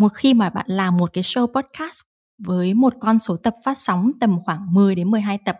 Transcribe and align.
một 0.00 0.14
khi 0.14 0.34
mà 0.34 0.50
bạn 0.50 0.66
làm 0.68 0.96
một 0.96 1.10
cái 1.12 1.22
show 1.24 1.46
podcast 1.46 2.00
với 2.46 2.74
một 2.74 2.94
con 3.00 3.18
số 3.18 3.36
tập 3.36 3.54
phát 3.64 3.78
sóng 3.78 4.12
tầm 4.20 4.38
khoảng 4.44 4.74
10 4.74 4.94
đến 4.94 5.10
12 5.10 5.38
tập, 5.44 5.58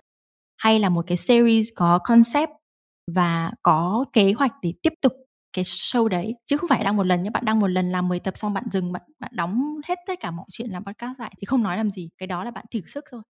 hay 0.58 0.78
là 0.78 0.88
một 0.88 1.04
cái 1.06 1.16
series 1.16 1.68
có 1.76 1.98
concept 2.04 2.50
và 3.14 3.52
có 3.62 4.04
kế 4.12 4.32
hoạch 4.32 4.52
để 4.62 4.74
tiếp 4.82 4.92
tục 5.02 5.12
cái 5.52 5.64
show 5.64 6.08
đấy, 6.08 6.34
chứ 6.46 6.56
không 6.56 6.68
phải 6.68 6.84
đăng 6.84 6.96
một 6.96 7.06
lần 7.06 7.22
nhé 7.22 7.30
bạn 7.30 7.44
đăng 7.46 7.60
một 7.60 7.68
lần 7.68 7.90
làm 7.92 8.08
10 8.08 8.20
tập 8.20 8.36
xong 8.36 8.54
bạn 8.54 8.64
dừng, 8.72 8.92
bạn 8.92 9.02
bạn 9.20 9.32
đóng 9.34 9.62
hết 9.88 9.98
tất 10.06 10.20
cả 10.20 10.30
mọi 10.30 10.46
chuyện 10.52 10.70
làm 10.70 10.84
podcast 10.84 11.20
lại, 11.20 11.34
thì 11.38 11.44
không 11.46 11.62
nói 11.62 11.76
làm 11.76 11.90
gì, 11.90 12.10
cái 12.18 12.26
đó 12.26 12.44
là 12.44 12.50
bạn 12.50 12.64
thử 12.72 12.80
sức 12.88 13.04
thôi. 13.12 13.22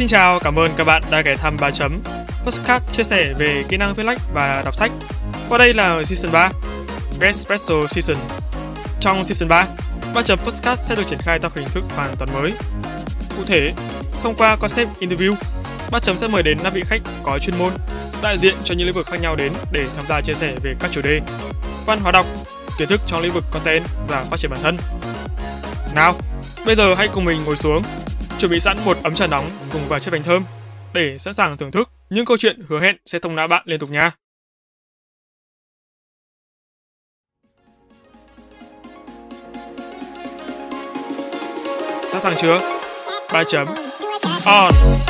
Xin 0.00 0.08
chào, 0.08 0.38
cảm 0.38 0.58
ơn 0.58 0.70
các 0.76 0.84
bạn 0.84 1.02
đã 1.10 1.20
ghé 1.20 1.36
thăm 1.36 1.56
3 1.60 1.70
chấm 1.70 2.02
Postcard 2.44 2.84
chia 2.92 3.04
sẻ 3.04 3.34
về 3.38 3.64
kỹ 3.68 3.76
năng 3.76 3.94
viết 3.94 4.02
lách 4.02 4.18
và 4.34 4.62
đọc 4.64 4.74
sách. 4.74 4.90
Qua 5.48 5.58
đây 5.58 5.74
là 5.74 6.02
Season 6.04 6.32
3 6.32 6.50
best 7.20 7.40
Special 7.40 7.86
Season. 7.90 8.16
Trong 9.00 9.24
Season 9.24 9.48
3, 9.48 9.66
3 10.14 10.22
chấm 10.22 10.38
Postcard 10.38 10.82
sẽ 10.82 10.94
được 10.94 11.02
triển 11.06 11.18
khai 11.22 11.38
theo 11.38 11.50
hình 11.54 11.68
thức 11.68 11.84
hoàn 11.96 12.16
toàn 12.18 12.30
mới. 12.34 12.52
Cụ 13.36 13.44
thể, 13.46 13.72
thông 14.22 14.34
qua 14.34 14.56
concept 14.56 14.88
interview 15.00 15.34
3 15.90 15.98
chấm 15.98 16.16
sẽ 16.16 16.28
mời 16.28 16.42
đến 16.42 16.58
5 16.62 16.72
vị 16.72 16.82
khách 16.86 17.02
có 17.22 17.38
chuyên 17.38 17.58
môn 17.58 17.72
đại 18.22 18.38
diện 18.38 18.54
cho 18.64 18.74
những 18.74 18.86
lĩnh 18.86 18.96
vực 18.96 19.06
khác 19.06 19.20
nhau 19.20 19.36
đến 19.36 19.52
để 19.72 19.86
tham 19.96 20.04
gia 20.08 20.20
chia 20.20 20.34
sẻ 20.34 20.54
về 20.62 20.74
các 20.80 20.90
chủ 20.90 21.00
đề 21.00 21.20
văn 21.86 22.00
hóa 22.02 22.12
đọc, 22.12 22.26
kiến 22.78 22.88
thức 22.88 23.00
trong 23.06 23.22
lĩnh 23.22 23.32
vực 23.32 23.44
content 23.50 23.84
và 24.08 24.24
phát 24.30 24.36
triển 24.36 24.50
bản 24.50 24.60
thân. 24.62 24.76
Nào, 25.94 26.14
bây 26.66 26.76
giờ 26.76 26.94
hãy 26.94 27.08
cùng 27.08 27.24
mình 27.24 27.44
ngồi 27.44 27.56
xuống 27.56 27.82
chuẩn 28.40 28.50
bị 28.50 28.60
sẵn 28.60 28.76
một 28.84 28.96
ấm 29.02 29.14
trà 29.14 29.26
nóng 29.26 29.50
cùng 29.72 29.88
vài 29.88 30.00
chiếc 30.00 30.10
bánh 30.10 30.22
thơm 30.22 30.44
để 30.94 31.18
sẵn 31.18 31.34
sàng 31.34 31.56
thưởng 31.56 31.70
thức 31.70 31.88
những 32.10 32.24
câu 32.24 32.36
chuyện 32.36 32.62
hứa 32.68 32.80
hẹn 32.80 32.96
sẽ 33.06 33.18
thông 33.18 33.36
não 33.36 33.48
bạn 33.48 33.62
liên 33.66 33.80
tục 33.80 33.90
nha. 33.90 34.10
Sẵn 42.12 42.22
sàng 42.22 42.34
chưa? 42.36 42.60
3 43.32 43.44
chấm 43.44 43.66
on. 44.46 45.09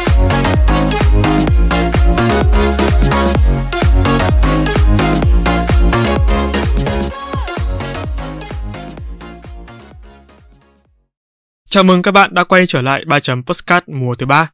Chào 11.73 11.83
mừng 11.83 12.03
các 12.03 12.13
bạn 12.13 12.35
đã 12.35 12.45
quay 12.45 12.67
trở 12.67 12.83
lại 12.83 13.05
3 13.05 13.21
chấm 13.21 13.45
Postcard 13.45 13.89
mùa 13.89 14.15
thứ 14.15 14.27
ba, 14.27 14.51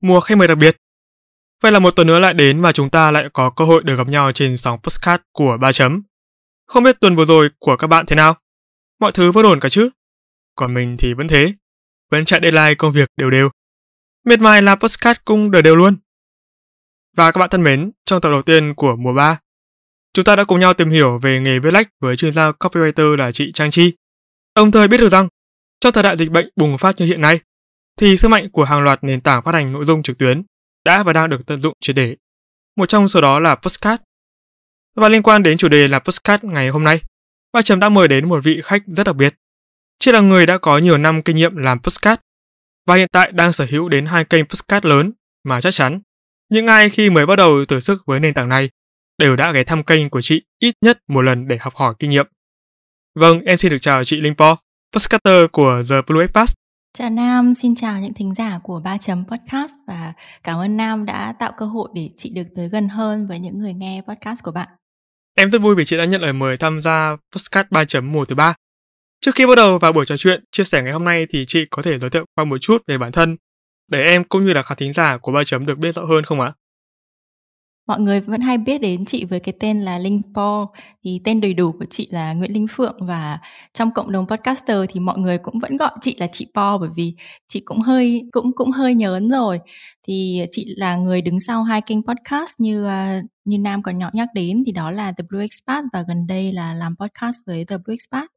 mùa 0.00 0.20
khách 0.20 0.38
mời 0.38 0.48
đặc 0.48 0.58
biệt. 0.58 0.76
Vậy 1.62 1.72
là 1.72 1.78
một 1.78 1.90
tuần 1.90 2.06
nữa 2.06 2.18
lại 2.18 2.34
đến 2.34 2.62
và 2.62 2.72
chúng 2.72 2.90
ta 2.90 3.10
lại 3.10 3.28
có 3.32 3.50
cơ 3.50 3.64
hội 3.64 3.82
được 3.82 3.96
gặp 3.96 4.08
nhau 4.08 4.32
trên 4.32 4.56
sóng 4.56 4.80
Postcard 4.82 5.22
của 5.32 5.56
3 5.60 5.72
chấm. 5.72 6.02
Không 6.66 6.84
biết 6.84 7.00
tuần 7.00 7.16
vừa 7.16 7.24
rồi 7.24 7.50
của 7.58 7.76
các 7.76 7.86
bạn 7.86 8.06
thế 8.06 8.16
nào? 8.16 8.36
Mọi 9.00 9.12
thứ 9.12 9.32
vẫn 9.32 9.46
ổn 9.46 9.60
cả 9.60 9.68
chứ? 9.68 9.90
Còn 10.54 10.74
mình 10.74 10.96
thì 10.98 11.14
vẫn 11.14 11.28
thế, 11.28 11.52
vẫn 12.10 12.24
chạy 12.24 12.40
deadline 12.42 12.74
công 12.74 12.92
việc 12.92 13.08
đều 13.16 13.30
đều. 13.30 13.50
Miệt 14.24 14.40
mài 14.40 14.62
là 14.62 14.74
Postcard 14.74 15.20
cũng 15.24 15.50
đều 15.50 15.62
đều 15.62 15.76
luôn. 15.76 15.96
Và 17.16 17.32
các 17.32 17.38
bạn 17.38 17.50
thân 17.50 17.62
mến, 17.62 17.90
trong 18.04 18.20
tập 18.20 18.30
đầu 18.30 18.42
tiên 18.42 18.74
của 18.74 18.96
mùa 18.96 19.12
3, 19.12 19.38
chúng 20.14 20.24
ta 20.24 20.36
đã 20.36 20.44
cùng 20.44 20.60
nhau 20.60 20.74
tìm 20.74 20.90
hiểu 20.90 21.18
về 21.18 21.40
nghề 21.40 21.58
viết 21.58 21.70
lách 21.70 21.88
với 22.00 22.16
chuyên 22.16 22.32
gia 22.32 22.50
copywriter 22.50 23.16
là 23.16 23.32
chị 23.32 23.52
Trang 23.52 23.70
Chi. 23.70 23.92
Đồng 24.54 24.70
thời 24.70 24.88
biết 24.88 24.98
được 24.98 25.08
rằng 25.08 25.28
trong 25.84 25.92
thời 25.92 26.02
đại 26.02 26.16
dịch 26.16 26.30
bệnh 26.30 26.48
bùng 26.56 26.78
phát 26.78 27.00
như 27.00 27.06
hiện 27.06 27.20
nay, 27.20 27.40
thì 27.98 28.16
sức 28.16 28.28
mạnh 28.28 28.50
của 28.50 28.64
hàng 28.64 28.82
loạt 28.82 29.04
nền 29.04 29.20
tảng 29.20 29.42
phát 29.42 29.54
hành 29.54 29.72
nội 29.72 29.84
dung 29.84 30.02
trực 30.02 30.18
tuyến 30.18 30.42
đã 30.84 31.02
và 31.02 31.12
đang 31.12 31.30
được 31.30 31.46
tận 31.46 31.60
dụng 31.60 31.74
triệt 31.80 31.96
để. 31.96 32.16
Một 32.76 32.86
trong 32.86 33.08
số 33.08 33.20
đó 33.20 33.40
là 33.40 33.54
Postcard. 33.54 34.02
Và 34.96 35.08
liên 35.08 35.22
quan 35.22 35.42
đến 35.42 35.56
chủ 35.56 35.68
đề 35.68 35.88
là 35.88 35.98
Postcard 35.98 36.44
ngày 36.44 36.68
hôm 36.68 36.84
nay, 36.84 37.00
Ba 37.52 37.62
Chấm 37.62 37.80
đã 37.80 37.88
mời 37.88 38.08
đến 38.08 38.28
một 38.28 38.44
vị 38.44 38.60
khách 38.64 38.82
rất 38.86 39.04
đặc 39.04 39.16
biệt. 39.16 39.34
Chị 39.98 40.12
là 40.12 40.20
người 40.20 40.46
đã 40.46 40.58
có 40.58 40.78
nhiều 40.78 40.98
năm 40.98 41.22
kinh 41.22 41.36
nghiệm 41.36 41.56
làm 41.56 41.78
Postcard 41.78 42.20
và 42.86 42.94
hiện 42.94 43.08
tại 43.12 43.32
đang 43.32 43.52
sở 43.52 43.66
hữu 43.70 43.88
đến 43.88 44.06
hai 44.06 44.24
kênh 44.24 44.44
Postcard 44.44 44.86
lớn 44.86 45.12
mà 45.44 45.60
chắc 45.60 45.74
chắn 45.74 46.00
những 46.48 46.66
ai 46.66 46.90
khi 46.90 47.10
mới 47.10 47.26
bắt 47.26 47.36
đầu 47.36 47.64
thử 47.64 47.80
sức 47.80 48.02
với 48.06 48.20
nền 48.20 48.34
tảng 48.34 48.48
này 48.48 48.70
đều 49.18 49.36
đã 49.36 49.52
ghé 49.52 49.64
thăm 49.64 49.84
kênh 49.84 50.10
của 50.10 50.20
chị 50.20 50.42
ít 50.58 50.74
nhất 50.80 50.98
một 51.08 51.22
lần 51.22 51.48
để 51.48 51.56
học 51.60 51.74
hỏi 51.74 51.94
kinh 51.98 52.10
nghiệm. 52.10 52.26
Vâng, 53.14 53.40
em 53.40 53.58
xin 53.58 53.70
được 53.70 53.78
chào 53.80 54.04
chị 54.04 54.20
Linh 54.20 54.34
Po. 54.34 54.56
Podcaster 54.94 55.46
của 55.52 55.82
The 55.90 56.02
Blue 56.06 56.26
Pass. 56.26 56.52
Chào 56.98 57.10
Nam, 57.10 57.54
xin 57.54 57.74
chào 57.74 58.00
những 58.00 58.14
thính 58.14 58.34
giả 58.34 58.58
của 58.62 58.80
3 58.84 58.98
chấm 58.98 59.24
podcast 59.28 59.72
và 59.86 60.12
cảm 60.42 60.58
ơn 60.58 60.76
Nam 60.76 61.04
đã 61.04 61.34
tạo 61.38 61.52
cơ 61.56 61.66
hội 61.66 61.88
để 61.94 62.10
chị 62.16 62.30
được 62.30 62.42
tới 62.56 62.68
gần 62.68 62.88
hơn 62.88 63.26
với 63.26 63.38
những 63.38 63.58
người 63.58 63.74
nghe 63.74 64.02
podcast 64.08 64.42
của 64.42 64.50
bạn. 64.50 64.68
Em 65.36 65.50
rất 65.50 65.62
vui 65.62 65.74
vì 65.74 65.84
chị 65.84 65.96
đã 65.96 66.04
nhận 66.04 66.22
lời 66.22 66.32
mời 66.32 66.56
tham 66.56 66.80
gia 66.80 67.16
podcast 67.32 67.66
3 67.70 67.84
chấm 67.84 68.12
mùa 68.12 68.24
thứ 68.24 68.34
ba. 68.34 68.54
Trước 69.20 69.34
khi 69.34 69.46
bắt 69.46 69.54
đầu 69.54 69.78
vào 69.78 69.92
buổi 69.92 70.06
trò 70.06 70.16
chuyện 70.16 70.44
chia 70.52 70.64
sẻ 70.64 70.82
ngày 70.82 70.92
hôm 70.92 71.04
nay 71.04 71.26
thì 71.30 71.44
chị 71.48 71.64
có 71.70 71.82
thể 71.82 71.98
giới 71.98 72.10
thiệu 72.10 72.24
qua 72.34 72.44
một 72.44 72.58
chút 72.60 72.82
về 72.86 72.98
bản 72.98 73.12
thân 73.12 73.36
để 73.90 74.02
em 74.02 74.24
cũng 74.24 74.46
như 74.46 74.52
là 74.52 74.62
khán 74.62 74.78
thính 74.78 74.92
giả 74.92 75.16
của 75.16 75.32
3 75.32 75.44
chấm 75.44 75.66
được 75.66 75.78
biết 75.78 75.92
rõ 75.92 76.04
hơn 76.04 76.24
không 76.24 76.40
ạ? 76.40 76.52
Mọi 77.86 78.00
người 78.00 78.20
vẫn 78.20 78.40
hay 78.40 78.58
biết 78.58 78.78
đến 78.78 79.04
chị 79.04 79.24
với 79.24 79.40
cái 79.40 79.54
tên 79.60 79.82
là 79.82 79.98
Linh 79.98 80.22
Po. 80.34 80.66
Thì 81.04 81.20
tên 81.24 81.40
đầy 81.40 81.54
đủ 81.54 81.72
của 81.72 81.84
chị 81.90 82.08
là 82.10 82.32
Nguyễn 82.32 82.52
Linh 82.52 82.66
Phượng 82.70 82.96
và 83.06 83.38
trong 83.72 83.90
cộng 83.94 84.12
đồng 84.12 84.26
podcaster 84.26 84.78
thì 84.88 85.00
mọi 85.00 85.18
người 85.18 85.38
cũng 85.38 85.58
vẫn 85.58 85.76
gọi 85.76 85.90
chị 86.00 86.16
là 86.18 86.26
chị 86.26 86.46
Po 86.54 86.78
bởi 86.78 86.90
vì 86.96 87.14
chị 87.48 87.60
cũng 87.60 87.80
hơi 87.80 88.22
cũng 88.32 88.52
cũng 88.56 88.70
hơi 88.70 88.94
nhớn 88.94 89.30
rồi. 89.30 89.60
Thì 90.06 90.40
chị 90.50 90.66
là 90.76 90.96
người 90.96 91.22
đứng 91.22 91.40
sau 91.40 91.62
hai 91.62 91.80
kênh 91.80 92.02
podcast 92.02 92.52
như 92.58 92.86
uh, 92.86 93.24
như 93.44 93.58
Nam 93.58 93.82
còn 93.82 93.98
nhỏ 93.98 94.10
nhắc 94.12 94.28
đến 94.34 94.62
thì 94.66 94.72
đó 94.72 94.90
là 94.90 95.12
The 95.12 95.24
Blue 95.30 95.42
Expat 95.42 95.84
và 95.92 96.04
gần 96.08 96.26
đây 96.26 96.52
là 96.52 96.74
làm 96.74 96.94
podcast 96.96 97.36
với 97.46 97.64
The 97.64 97.76
Blue 97.78 97.94
Expat. 97.94 98.28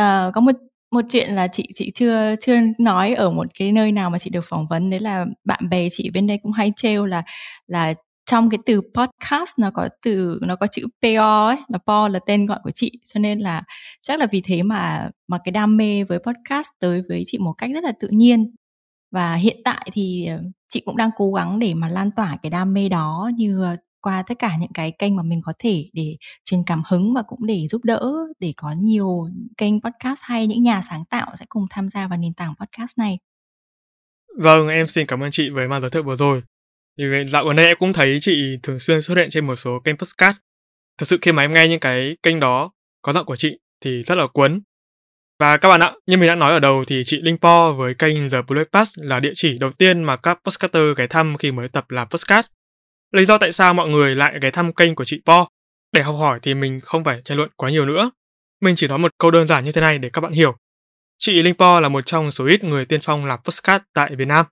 Uh, 0.00 0.34
có 0.34 0.40
một 0.40 0.52
một 0.90 1.04
chuyện 1.10 1.34
là 1.34 1.48
chị 1.48 1.68
chị 1.74 1.90
chưa 1.94 2.34
chưa 2.40 2.56
nói 2.78 3.14
ở 3.14 3.30
một 3.30 3.46
cái 3.58 3.72
nơi 3.72 3.92
nào 3.92 4.10
mà 4.10 4.18
chị 4.18 4.30
được 4.30 4.44
phỏng 4.48 4.66
vấn 4.70 4.90
đấy 4.90 5.00
là 5.00 5.26
bạn 5.44 5.68
bè 5.68 5.88
chị 5.90 6.10
bên 6.10 6.26
đây 6.26 6.38
cũng 6.42 6.52
hay 6.52 6.72
trêu 6.76 7.06
là 7.06 7.22
là 7.66 7.94
trong 8.26 8.50
cái 8.50 8.58
từ 8.66 8.80
podcast 8.94 9.58
nó 9.58 9.70
có 9.70 9.88
từ 10.02 10.38
nó 10.42 10.56
có 10.56 10.66
chữ 10.66 10.86
PO 11.02 11.46
ấy 11.46 11.56
là 11.68 11.78
Po 11.86 12.08
là 12.08 12.18
tên 12.26 12.46
gọi 12.46 12.58
của 12.64 12.70
chị 12.70 12.92
cho 13.04 13.20
nên 13.20 13.38
là 13.38 13.62
chắc 14.00 14.18
là 14.18 14.26
vì 14.32 14.40
thế 14.40 14.62
mà 14.62 15.10
mà 15.28 15.38
cái 15.44 15.52
đam 15.52 15.76
mê 15.76 16.04
với 16.04 16.18
podcast 16.18 16.68
tới 16.80 17.02
với 17.08 17.22
chị 17.26 17.38
một 17.38 17.52
cách 17.52 17.70
rất 17.74 17.84
là 17.84 17.92
tự 18.00 18.08
nhiên 18.10 18.54
và 19.10 19.34
hiện 19.34 19.56
tại 19.64 19.90
thì 19.92 20.26
ờ, 20.26 20.42
chị 20.68 20.82
cũng 20.84 20.96
đang 20.96 21.10
cố 21.16 21.32
gắng 21.32 21.58
để 21.58 21.74
mà 21.74 21.88
lan 21.88 22.10
tỏa 22.16 22.36
cái 22.42 22.50
đam 22.50 22.74
mê 22.74 22.88
đó 22.88 23.30
như 23.36 23.62
ờ, 23.62 23.76
qua 24.00 24.22
tất 24.22 24.38
cả 24.38 24.56
những 24.56 24.72
cái 24.72 24.92
kênh 24.98 25.16
mà 25.16 25.22
mình 25.22 25.40
có 25.44 25.52
thể 25.58 25.90
để 25.92 26.16
truyền 26.44 26.60
cảm 26.66 26.82
hứng 26.90 27.14
và 27.14 27.22
cũng 27.22 27.46
để 27.46 27.66
giúp 27.66 27.84
đỡ 27.84 28.12
để 28.40 28.52
có 28.56 28.72
nhiều 28.72 29.28
kênh 29.58 29.80
podcast 29.80 30.20
hay 30.22 30.46
những 30.46 30.62
nhà 30.62 30.82
sáng 30.90 31.04
tạo 31.04 31.32
sẽ 31.36 31.46
cùng 31.48 31.66
tham 31.70 31.88
gia 31.88 32.08
vào 32.08 32.18
nền 32.18 32.34
tảng 32.34 32.54
podcast 32.60 32.98
này. 32.98 33.18
Vâng, 34.38 34.68
em 34.68 34.86
xin 34.86 35.06
cảm 35.06 35.22
ơn 35.22 35.30
chị 35.30 35.50
với 35.50 35.68
màn 35.68 35.80
giới 35.80 35.90
thiệu 35.90 36.02
vừa 36.02 36.16
rồi. 36.16 36.42
Thì 36.98 37.04
dạo 37.32 37.46
gần 37.46 37.56
đây 37.56 37.66
em 37.66 37.76
cũng 37.78 37.92
thấy 37.92 38.18
chị 38.20 38.58
thường 38.62 38.78
xuyên 38.78 39.02
xuất 39.02 39.18
hiện 39.18 39.30
trên 39.30 39.46
một 39.46 39.56
số 39.56 39.80
kênh 39.84 39.96
podcast. 39.96 40.36
Thật 40.98 41.06
sự 41.06 41.18
khi 41.22 41.32
mà 41.32 41.42
em 41.42 41.52
nghe 41.52 41.68
những 41.68 41.80
cái 41.80 42.16
kênh 42.22 42.40
đó 42.40 42.72
có 43.02 43.12
giọng 43.12 43.26
của 43.26 43.36
chị 43.36 43.58
thì 43.80 44.02
rất 44.02 44.18
là 44.18 44.26
cuốn. 44.26 44.60
Và 45.38 45.56
các 45.56 45.68
bạn 45.68 45.80
ạ, 45.80 45.92
như 46.06 46.16
mình 46.16 46.28
đã 46.28 46.34
nói 46.34 46.52
ở 46.52 46.60
đầu 46.60 46.84
thì 46.84 47.02
chị 47.06 47.20
Linh 47.22 47.38
Po 47.38 47.72
với 47.72 47.94
kênh 47.94 48.30
The 48.30 48.42
Blue 48.42 48.64
Pass 48.72 48.98
là 48.98 49.20
địa 49.20 49.32
chỉ 49.34 49.58
đầu 49.58 49.72
tiên 49.72 50.02
mà 50.02 50.16
các 50.16 50.38
podcaster 50.44 50.82
ghé 50.96 51.06
thăm 51.06 51.36
khi 51.38 51.52
mới 51.52 51.68
tập 51.68 51.90
làm 51.90 52.08
podcast. 52.08 52.46
Lý 53.12 53.24
do 53.24 53.38
tại 53.38 53.52
sao 53.52 53.74
mọi 53.74 53.88
người 53.88 54.14
lại 54.14 54.38
ghé 54.42 54.50
thăm 54.50 54.72
kênh 54.72 54.94
của 54.94 55.04
chị 55.04 55.20
Po? 55.26 55.48
Để 55.92 56.02
học 56.02 56.16
hỏi 56.18 56.38
thì 56.42 56.54
mình 56.54 56.80
không 56.80 57.04
phải 57.04 57.20
tranh 57.24 57.38
luận 57.38 57.50
quá 57.56 57.70
nhiều 57.70 57.86
nữa. 57.86 58.10
Mình 58.60 58.74
chỉ 58.76 58.88
nói 58.88 58.98
một 58.98 59.12
câu 59.18 59.30
đơn 59.30 59.46
giản 59.46 59.64
như 59.64 59.72
thế 59.72 59.80
này 59.80 59.98
để 59.98 60.10
các 60.12 60.20
bạn 60.20 60.32
hiểu. 60.32 60.56
Chị 61.18 61.42
Linh 61.42 61.54
Po 61.54 61.80
là 61.80 61.88
một 61.88 62.06
trong 62.06 62.30
số 62.30 62.46
ít 62.46 62.64
người 62.64 62.84
tiên 62.84 63.00
phong 63.02 63.26
làm 63.26 63.38
podcast 63.44 63.82
tại 63.94 64.16
Việt 64.16 64.28
Nam. 64.28 64.46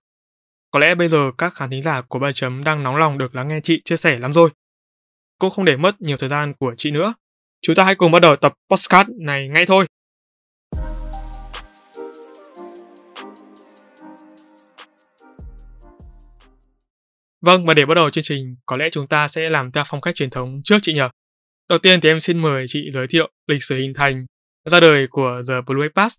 Có 0.74 0.80
lẽ 0.80 0.94
bây 0.94 1.08
giờ 1.08 1.30
các 1.38 1.54
khán 1.54 1.70
thính 1.70 1.82
giả 1.82 2.02
của 2.02 2.18
ba 2.18 2.32
chấm 2.32 2.64
đang 2.64 2.82
nóng 2.82 2.96
lòng 2.96 3.18
được 3.18 3.34
lắng 3.34 3.48
nghe 3.48 3.60
chị 3.60 3.82
chia 3.84 3.96
sẻ 3.96 4.18
lắm 4.18 4.32
rồi. 4.32 4.50
Cũng 5.38 5.50
không 5.50 5.64
để 5.64 5.76
mất 5.76 6.00
nhiều 6.00 6.16
thời 6.16 6.28
gian 6.28 6.54
của 6.54 6.74
chị 6.76 6.90
nữa. 6.90 7.14
Chúng 7.62 7.76
ta 7.76 7.84
hãy 7.84 7.94
cùng 7.94 8.12
bắt 8.12 8.18
đầu 8.18 8.36
tập 8.36 8.54
podcast 8.70 9.08
này 9.20 9.48
ngay 9.48 9.66
thôi. 9.66 9.86
Vâng, 17.40 17.66
và 17.66 17.74
để 17.74 17.86
bắt 17.86 17.94
đầu 17.94 18.10
chương 18.10 18.24
trình, 18.24 18.56
có 18.66 18.76
lẽ 18.76 18.88
chúng 18.92 19.06
ta 19.06 19.28
sẽ 19.28 19.50
làm 19.50 19.72
theo 19.72 19.84
phong 19.86 20.00
cách 20.00 20.14
truyền 20.14 20.30
thống 20.30 20.60
trước 20.64 20.78
chị 20.82 20.94
nhỉ? 20.94 21.00
Đầu 21.68 21.78
tiên 21.78 22.00
thì 22.00 22.08
em 22.08 22.20
xin 22.20 22.38
mời 22.38 22.64
chị 22.68 22.90
giới 22.92 23.06
thiệu 23.06 23.30
lịch 23.46 23.62
sử 23.62 23.76
hình 23.76 23.92
thành, 23.96 24.26
ra 24.70 24.80
đời 24.80 25.06
của 25.10 25.42
The 25.48 25.54
Blue 25.66 25.88
Pass. 25.94 26.18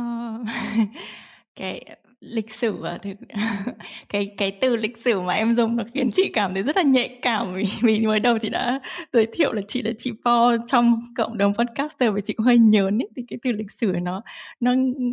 Uh, 0.00 0.46
cái 1.56 1.84
Lịch 2.20 2.54
sử 2.54 2.82
à? 2.84 2.98
Thực 3.02 3.14
cái 4.08 4.34
cái 4.36 4.50
từ 4.60 4.76
lịch 4.76 4.98
sử 4.98 5.20
mà 5.20 5.32
em 5.32 5.56
dùng 5.56 5.76
nó 5.76 5.84
khiến 5.94 6.10
chị 6.12 6.30
cảm 6.32 6.54
thấy 6.54 6.62
rất 6.62 6.76
là 6.76 6.82
nhạy 6.82 7.18
cảm 7.22 7.54
vì 7.54 7.64
vì 7.82 8.06
mới 8.06 8.20
đầu 8.20 8.38
chị 8.38 8.48
đã 8.48 8.80
giới 9.12 9.26
thiệu 9.32 9.52
là 9.52 9.62
chị 9.68 9.82
là 9.82 9.90
chị 9.98 10.12
Po 10.24 10.56
trong 10.66 11.00
cộng 11.16 11.38
đồng 11.38 11.54
podcaster 11.54 12.14
và 12.14 12.20
chị 12.20 12.34
cũng 12.34 12.46
hơi 12.46 12.58
nhớn 12.58 13.02
ấy, 13.02 13.08
thì 13.16 13.22
cái 13.28 13.38
từ 13.42 13.52
lịch 13.52 13.70
sử 13.70 13.92
nó 14.02 14.22
nó 14.60 14.72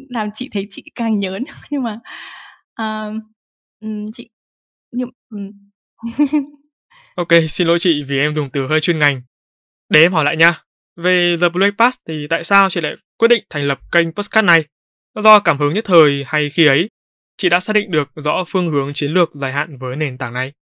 làm 0.09 0.29
chị 0.33 0.49
thấy 0.51 0.67
chị 0.69 0.83
càng 0.95 1.17
nhớn. 1.17 1.43
Nhưng 1.69 1.83
mà, 1.83 1.99
uh, 2.81 3.13
chị 4.13 4.29
nhưng. 4.91 5.09
OK, 7.15 7.27
xin 7.49 7.67
lỗi 7.67 7.79
chị 7.79 8.03
vì 8.03 8.19
em 8.19 8.35
dùng 8.35 8.49
từ 8.49 8.67
hơi 8.67 8.81
chuyên 8.81 8.99
ngành. 8.99 9.21
Để 9.89 10.01
em 10.01 10.13
hỏi 10.13 10.25
lại 10.25 10.37
nha, 10.37 10.53
về 10.95 11.35
The 11.41 11.49
Blue 11.49 11.71
Pass 11.77 11.97
thì 12.07 12.27
tại 12.29 12.43
sao 12.43 12.69
chị 12.69 12.81
lại 12.81 12.95
quyết 13.17 13.27
định 13.27 13.43
thành 13.49 13.63
lập 13.67 13.79
kênh 13.91 14.11
podcast 14.11 14.45
này? 14.45 14.65
Do 15.15 15.39
cảm 15.39 15.57
hứng 15.57 15.73
nhất 15.73 15.85
thời 15.85 16.23
hay 16.27 16.49
khi 16.49 16.65
ấy, 16.65 16.89
chị 17.45 17.49
đã 17.49 17.59
xác 17.59 17.73
định 17.73 17.91
được 17.91 18.09
rõ 18.15 18.43
phương 18.47 18.69
hướng 18.69 18.93
chiến 18.93 19.11
lược 19.11 19.29
dài 19.35 19.51
hạn 19.51 19.77
với 19.77 19.95
nền 19.95 20.17
tảng 20.17 20.33
này? 20.33 20.53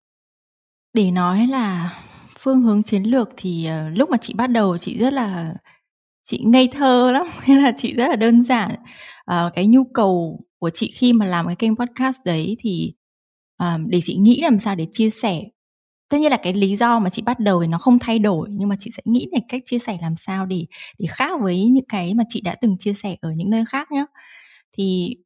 Để 0.94 1.10
nói 1.10 1.46
là 1.46 1.90
phương 2.38 2.62
hướng 2.62 2.82
chiến 2.82 3.02
lược 3.02 3.28
thì, 3.36 3.66
ờ, 3.66 3.88
lúc 3.88 4.10
mà 4.10 4.16
chị 4.16 4.34
bắt 4.34 4.46
đầu 4.46 4.78
chị 4.78 4.98
rất 4.98 5.12
là 5.12 5.54
chị 6.24 6.42
ngây 6.44 6.68
thơ 6.72 7.12
lắm, 7.12 7.26
nên 7.48 7.62
là 7.62 7.72
chị 7.76 7.94
rất 7.94 8.08
là 8.08 8.16
đơn 8.16 8.42
giản. 8.42 8.74
Ờ, 9.24 9.50
cái 9.54 9.66
nhu 9.66 9.84
cầu 9.84 10.40
của 10.58 10.70
chị 10.70 10.90
khi 10.94 11.12
mà 11.12 11.26
làm 11.26 11.46
cái 11.46 11.56
kênh 11.56 11.76
podcast 11.76 12.16
đấy 12.24 12.56
thì, 12.60 12.92
ờ, 13.56 13.78
để 13.86 14.00
chị 14.04 14.16
nghĩ 14.16 14.40
làm 14.42 14.58
sao 14.58 14.74
để 14.74 14.86
chia 14.92 15.10
sẻ. 15.10 15.42
Tất 16.08 16.18
nhiên 16.18 16.30
là 16.30 16.36
cái 16.36 16.52
lý 16.52 16.76
do 16.76 16.98
mà 16.98 17.10
chị 17.10 17.22
bắt 17.22 17.40
đầu 17.40 17.60
thì 17.62 17.66
nó 17.66 17.78
không 17.78 17.98
thay 17.98 18.18
đổi, 18.18 18.48
nhưng 18.50 18.68
mà 18.68 18.76
chị 18.78 18.90
sẽ 18.90 19.02
nghĩ 19.04 19.26
về 19.32 19.38
cách 19.48 19.62
chia 19.64 19.78
sẻ 19.78 19.98
làm 20.02 20.16
sao 20.16 20.46
để 20.46 20.66
để 20.98 21.06
khác 21.10 21.40
với 21.42 21.64
những 21.64 21.86
cái 21.88 22.14
mà 22.14 22.24
chị 22.28 22.40
đã 22.40 22.54
từng 22.60 22.76
chia 22.78 22.94
sẻ 22.94 23.16
ở 23.20 23.30
những 23.36 23.50
nơi 23.50 23.64
khác 23.68 23.88
nhá. 23.92 24.04
Thì 24.78 25.16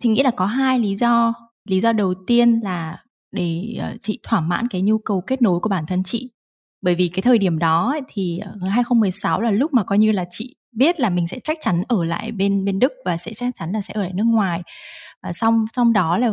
chị 0.00 0.08
nghĩ 0.08 0.22
là 0.22 0.30
có 0.30 0.46
hai 0.46 0.78
lý 0.78 0.96
do. 0.96 1.34
Lý 1.68 1.80
do 1.80 1.92
đầu 1.92 2.14
tiên 2.26 2.60
là 2.62 2.98
để, 3.32 3.76
ờ, 3.80 3.96
chị 4.00 4.18
thỏa 4.22 4.40
mãn 4.40 4.68
cái 4.68 4.82
nhu 4.82 4.98
cầu 4.98 5.20
kết 5.26 5.42
nối 5.42 5.60
của 5.60 5.68
bản 5.68 5.84
thân 5.86 6.02
chị. 6.04 6.30
Bởi 6.82 6.94
vì 6.94 7.08
cái 7.08 7.22
thời 7.22 7.38
điểm 7.38 7.58
đó 7.58 7.90
ấy 7.90 8.00
thì, 8.08 8.38
ờ, 8.38 8.68
2016 8.68 9.40
là 9.40 9.50
lúc 9.50 9.72
mà 9.74 9.84
coi 9.84 9.98
như 9.98 10.12
là 10.12 10.24
chị 10.30 10.56
biết 10.72 11.00
là 11.00 11.10
mình 11.10 11.26
sẽ 11.28 11.38
chắc 11.44 11.58
chắn 11.60 11.82
ở 11.88 12.04
lại 12.04 12.32
bên 12.32 12.64
bên 12.64 12.78
Đức 12.78 12.92
và 13.04 13.16
sẽ 13.16 13.32
chắc 13.34 13.50
chắn 13.54 13.72
là 13.72 13.80
sẽ 13.80 13.94
ở 13.94 14.02
lại 14.02 14.12
nước 14.14 14.24
ngoài. 14.26 14.62
Và 15.22 15.32
xong 15.32 15.64
trong 15.72 15.92
đó 15.92 16.18
là 16.18 16.32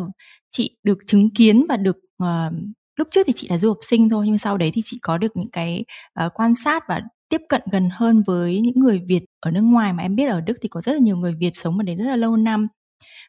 chị 0.51 0.77
được 0.83 0.97
chứng 1.07 1.29
kiến 1.35 1.65
và 1.69 1.77
được, 1.77 1.97
uh, 2.23 2.53
lúc 2.99 3.07
trước 3.11 3.21
thì 3.27 3.33
chị 3.35 3.47
là 3.49 3.57
du 3.57 3.69
học 3.69 3.77
sinh 3.81 4.09
thôi, 4.09 4.25
nhưng 4.27 4.37
sau 4.37 4.57
đấy 4.57 4.71
thì 4.73 4.81
chị 4.85 4.99
có 5.01 5.17
được 5.17 5.37
những 5.37 5.49
cái, 5.51 5.85
uh, 6.25 6.31
quan 6.35 6.55
sát 6.55 6.83
và 6.89 7.01
tiếp 7.29 7.41
cận 7.49 7.61
gần 7.71 7.89
hơn 7.93 8.23
với 8.27 8.59
những 8.61 8.79
người 8.79 9.01
Việt 9.07 9.25
ở 9.39 9.51
nước 9.51 9.61
ngoài. 9.61 9.93
Mà 9.93 10.03
em 10.03 10.15
biết 10.15 10.27
ở 10.27 10.41
Đức 10.41 10.57
thì 10.61 10.69
có 10.69 10.81
rất 10.81 10.93
là 10.93 10.99
nhiều 10.99 11.17
người 11.17 11.33
Việt 11.39 11.51
sống 11.53 11.77
ở 11.77 11.83
đấy 11.83 11.95
rất 11.95 12.05
là 12.05 12.15
lâu 12.15 12.37
năm. 12.37 12.67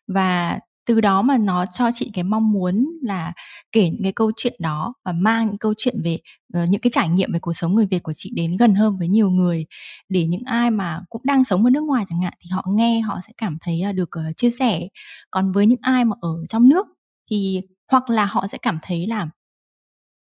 Và 0.09 0.59
từ 0.87 1.01
đó 1.01 1.23
mà 1.23 1.39
nó 1.39 1.67
cho 1.73 1.91
chị 1.95 2.11
cái 2.15 2.25
mong 2.25 2.53
muốn 2.53 2.87
là 3.03 3.33
kể 3.73 3.91
những 3.91 4.03
cái 4.03 4.13
câu 4.13 4.31
chuyện 4.37 4.55
đó 4.61 4.95
và 5.05 5.13
mang 5.13 5.47
những 5.47 5.59
câu 5.59 5.75
chuyện 5.79 6.03
về, 6.05 6.19
ờ, 6.55 6.65
những 6.71 6.81
cái 6.81 6.91
trải 6.91 7.09
nghiệm 7.09 7.33
về 7.33 7.39
cuộc 7.39 7.53
sống 7.53 7.75
người 7.75 7.87
Việt 7.87 8.03
của 8.03 8.13
chị 8.17 8.31
đến 8.35 8.57
gần 8.57 8.75
hơn 8.75 8.97
với 8.99 9.09
nhiều 9.09 9.31
người. 9.31 9.67
Để 10.09 10.27
những 10.27 10.43
ai 10.47 10.71
mà 10.71 11.01
cũng 11.11 11.23
đang 11.25 11.45
sống 11.45 11.65
ở 11.65 11.71
nước 11.71 11.85
ngoài 11.85 12.05
chẳng 12.09 12.23
hạn, 12.23 12.33
thì 12.41 12.49
họ 12.53 12.65
nghe 12.69 13.01
họ 13.01 13.21
sẽ 13.27 13.33
cảm 13.39 13.57
thấy 13.61 13.81
là 13.85 13.93
được, 13.93 14.09
ờ, 14.11 14.23
chia 14.37 14.51
sẻ. 14.51 14.89
Còn 15.31 15.53
với 15.53 15.67
những 15.67 15.79
ai 15.83 16.05
mà 16.05 16.17
ở 16.21 16.31
trong 16.49 16.69
nước 16.69 16.87
thì 17.31 17.61
hoặc 17.93 18.11
là 18.11 18.25
họ 18.25 18.47
sẽ 18.49 18.59
cảm 18.63 18.79
thấy 18.83 19.07
là 19.07 19.29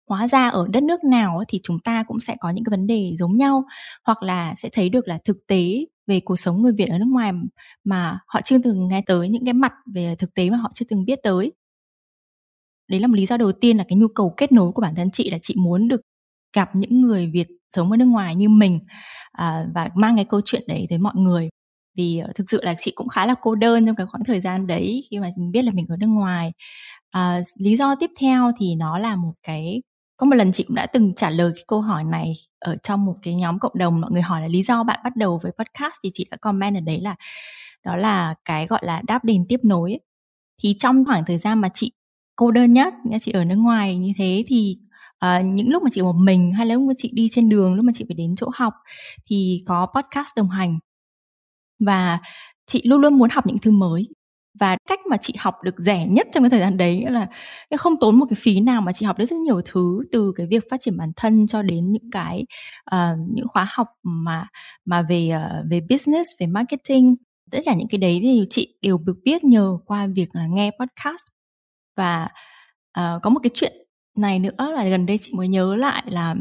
hóa 0.09 0.27
ra 0.27 0.49
ở 0.49 0.67
đất 0.73 0.83
nước 0.83 1.03
nào 1.03 1.43
thì 1.47 1.59
chúng 1.63 1.79
ta 1.79 2.03
cũng 2.07 2.19
sẽ 2.19 2.35
có 2.39 2.49
những 2.49 2.63
cái 2.65 2.71
vấn 2.71 2.87
đề 2.87 3.15
giống 3.19 3.37
nhau, 3.37 3.63
hoặc 4.05 4.23
là 4.23 4.55
sẽ 4.55 4.69
thấy 4.73 4.89
được 4.89 5.07
là 5.07 5.19
thực 5.25 5.37
tế 5.47 5.85
về 6.07 6.19
cuộc 6.19 6.35
sống 6.35 6.61
người 6.61 6.73
Việt 6.73 6.85
ở 6.89 6.97
nước 6.97 7.07
ngoài 7.09 7.31
mà 7.83 8.19
họ 8.27 8.41
chưa 8.43 8.57
từng 8.63 8.87
nghe 8.87 9.01
tới, 9.05 9.29
những 9.29 9.45
cái 9.45 9.53
mặt 9.53 9.73
về 9.93 10.15
thực 10.15 10.33
tế 10.33 10.49
mà 10.49 10.57
họ 10.57 10.71
chưa 10.73 10.85
từng 10.89 11.05
biết 11.05 11.19
tới. 11.23 11.51
Đấy 12.89 12.99
là 12.99 13.07
một 13.07 13.15
lý 13.15 13.25
do 13.25 13.37
đầu 13.37 13.51
tiên 13.51 13.77
là 13.77 13.83
cái 13.87 13.97
nhu 13.97 14.07
cầu 14.07 14.33
kết 14.37 14.51
nối 14.51 14.71
của 14.71 14.81
bản 14.81 14.95
thân 14.95 15.11
chị 15.11 15.29
là 15.29 15.37
chị 15.41 15.55
muốn 15.57 15.87
được 15.87 16.01
gặp 16.55 16.75
những 16.75 17.01
người 17.01 17.27
Việt 17.27 17.47
sống 17.71 17.91
ở 17.91 17.97
nước 17.97 18.05
ngoài 18.05 18.35
như 18.35 18.49
mình, 18.49 18.79
à, 19.31 19.65
và 19.75 19.89
mang 19.95 20.15
cái 20.15 20.25
câu 20.25 20.41
chuyện 20.45 20.63
đấy 20.67 20.85
tới 20.89 20.97
mọi 20.99 21.15
người. 21.15 21.49
Vì, 21.97 22.17
ờ, 22.19 22.31
thực 22.35 22.49
sự 22.49 22.63
là 22.63 22.75
chị 22.77 22.91
cũng 22.95 23.07
khá 23.09 23.25
là 23.25 23.35
cô 23.41 23.55
đơn 23.55 23.85
trong 23.85 23.95
cái 23.95 24.07
khoảng 24.07 24.23
thời 24.25 24.41
gian 24.41 24.67
đấy 24.67 25.03
khi 25.11 25.19
mà 25.19 25.29
mình 25.37 25.51
biết 25.51 25.61
là 25.63 25.71
mình 25.71 25.85
ở 25.89 25.97
nước 25.97 26.07
ngoài. 26.07 26.51
À, 27.11 27.41
lý 27.59 27.77
do 27.77 27.95
tiếp 27.99 28.11
theo 28.19 28.51
thì 28.59 28.75
nó 28.75 28.97
là 28.97 29.15
một 29.15 29.33
cái 29.43 29.81
có 30.17 30.25
một 30.25 30.35
lần 30.35 30.51
chị 30.51 30.63
cũng 30.67 30.75
đã 30.75 30.85
từng 30.85 31.13
trả 31.15 31.29
lời 31.29 31.51
cái 31.55 31.63
câu 31.67 31.81
hỏi 31.81 32.03
này 32.03 32.33
ở 32.59 32.75
trong 32.83 33.05
một 33.05 33.15
cái 33.21 33.35
nhóm 33.35 33.59
cộng 33.59 33.77
đồng, 33.77 34.01
mọi 34.01 34.11
người 34.11 34.21
hỏi 34.21 34.41
là 34.41 34.47
"Lý 34.47 34.63
do 34.63 34.83
bạn 34.83 34.99
bắt 35.03 35.15
đầu 35.15 35.39
với 35.43 35.51
podcast?" 35.59 35.93
thì 36.03 36.09
chị 36.13 36.27
đã 36.31 36.37
comment 36.41 36.75
ở 36.77 36.81
đấy 36.81 37.01
là 37.01 37.15
đó 37.85 37.95
là 37.95 38.35
cái, 38.45 38.67
gọi 38.67 38.79
là, 38.83 39.01
đáp 39.07 39.23
đền 39.25 39.45
tiếp 39.49 39.59
nối 39.63 39.91
ấy. 39.91 39.99
Thì 40.63 40.75
trong 40.79 41.05
khoảng 41.05 41.25
thời 41.25 41.37
gian 41.37 41.61
mà 41.61 41.69
chị 41.73 41.91
cô 42.35 42.51
đơn 42.51 42.73
nhất, 42.73 42.93
nghĩa 43.05 43.11
là 43.13 43.19
chị 43.19 43.31
ở 43.31 43.45
nước 43.45 43.55
ngoài 43.55 43.97
như 43.97 44.11
thế 44.17 44.43
thì, 44.47 44.77
ờ, 45.19 45.41
những 45.41 45.69
lúc 45.69 45.83
mà 45.83 45.89
chị 45.93 46.01
một 46.01 46.15
mình 46.19 46.51
hay 46.53 46.65
là 46.65 46.75
lúc 46.75 46.83
mà 46.87 46.93
chị 46.97 47.11
đi 47.13 47.27
trên 47.31 47.49
đường, 47.49 47.75
lúc 47.75 47.85
mà 47.85 47.91
chị 47.95 48.05
phải 48.09 48.15
đến 48.15 48.35
chỗ 48.37 48.49
học 48.55 48.73
thì 49.29 49.63
có 49.67 49.87
podcast 49.95 50.29
đồng 50.37 50.49
hành. 50.49 50.79
Và 51.79 52.19
chị 52.67 52.81
luôn 52.85 53.01
luôn 53.01 53.13
muốn 53.19 53.29
học 53.29 53.47
những 53.47 53.57
thứ 53.59 53.71
mới. 53.71 54.07
Và 54.59 54.77
cách 54.89 54.99
mà 55.09 55.17
chị 55.17 55.33
học 55.39 55.55
được 55.63 55.75
rẻ 55.77 56.05
nhất 56.07 56.27
trong 56.31 56.43
cái 56.43 56.49
thời 56.49 56.59
gian 56.59 56.77
đấy 56.77 56.95
nghĩa 56.97 57.09
là 57.09 57.27
không 57.77 57.93
tốn 57.99 58.19
một 58.19 58.25
cái 58.29 58.37
phí 58.41 58.59
nào 58.59 58.81
mà 58.81 58.91
chị 58.91 59.05
học 59.05 59.17
được 59.17 59.25
rất 59.25 59.35
nhiều 59.35 59.61
thứ, 59.65 59.99
từ 60.11 60.31
cái 60.35 60.47
việc 60.47 60.63
phát 60.69 60.77
triển 60.79 60.97
bản 60.97 61.11
thân 61.15 61.47
cho 61.47 61.61
đến 61.61 61.91
những 61.91 62.11
cái, 62.11 62.45
uh, 62.95 63.17
những 63.33 63.47
khóa 63.47 63.67
học 63.69 63.87
mà 64.03 64.47
mà 64.85 65.01
về, 65.01 65.31
uh, 65.35 65.65
về 65.71 65.81
business, 65.89 66.29
về 66.39 66.47
marketing. 66.47 67.15
Tất 67.51 67.59
cả 67.65 67.73
những 67.73 67.87
cái 67.87 67.97
đấy 67.97 68.19
thì 68.21 68.47
chị 68.49 68.77
đều 68.81 68.97
được 68.97 69.17
biết 69.23 69.43
nhờ 69.43 69.77
qua 69.85 70.07
việc 70.15 70.29
là 70.33 70.47
nghe 70.47 70.71
podcast. 70.79 71.25
Và, 71.97 72.27
uh, 72.99 73.21
có 73.23 73.29
một 73.29 73.39
cái 73.43 73.49
chuyện 73.53 73.73
này 74.17 74.39
nữa 74.39 74.71
là 74.75 74.85
gần 74.85 75.05
đây 75.05 75.17
chị 75.17 75.31
mới 75.33 75.47
nhớ 75.47 75.75
lại 75.75 76.03
là, 76.05 76.35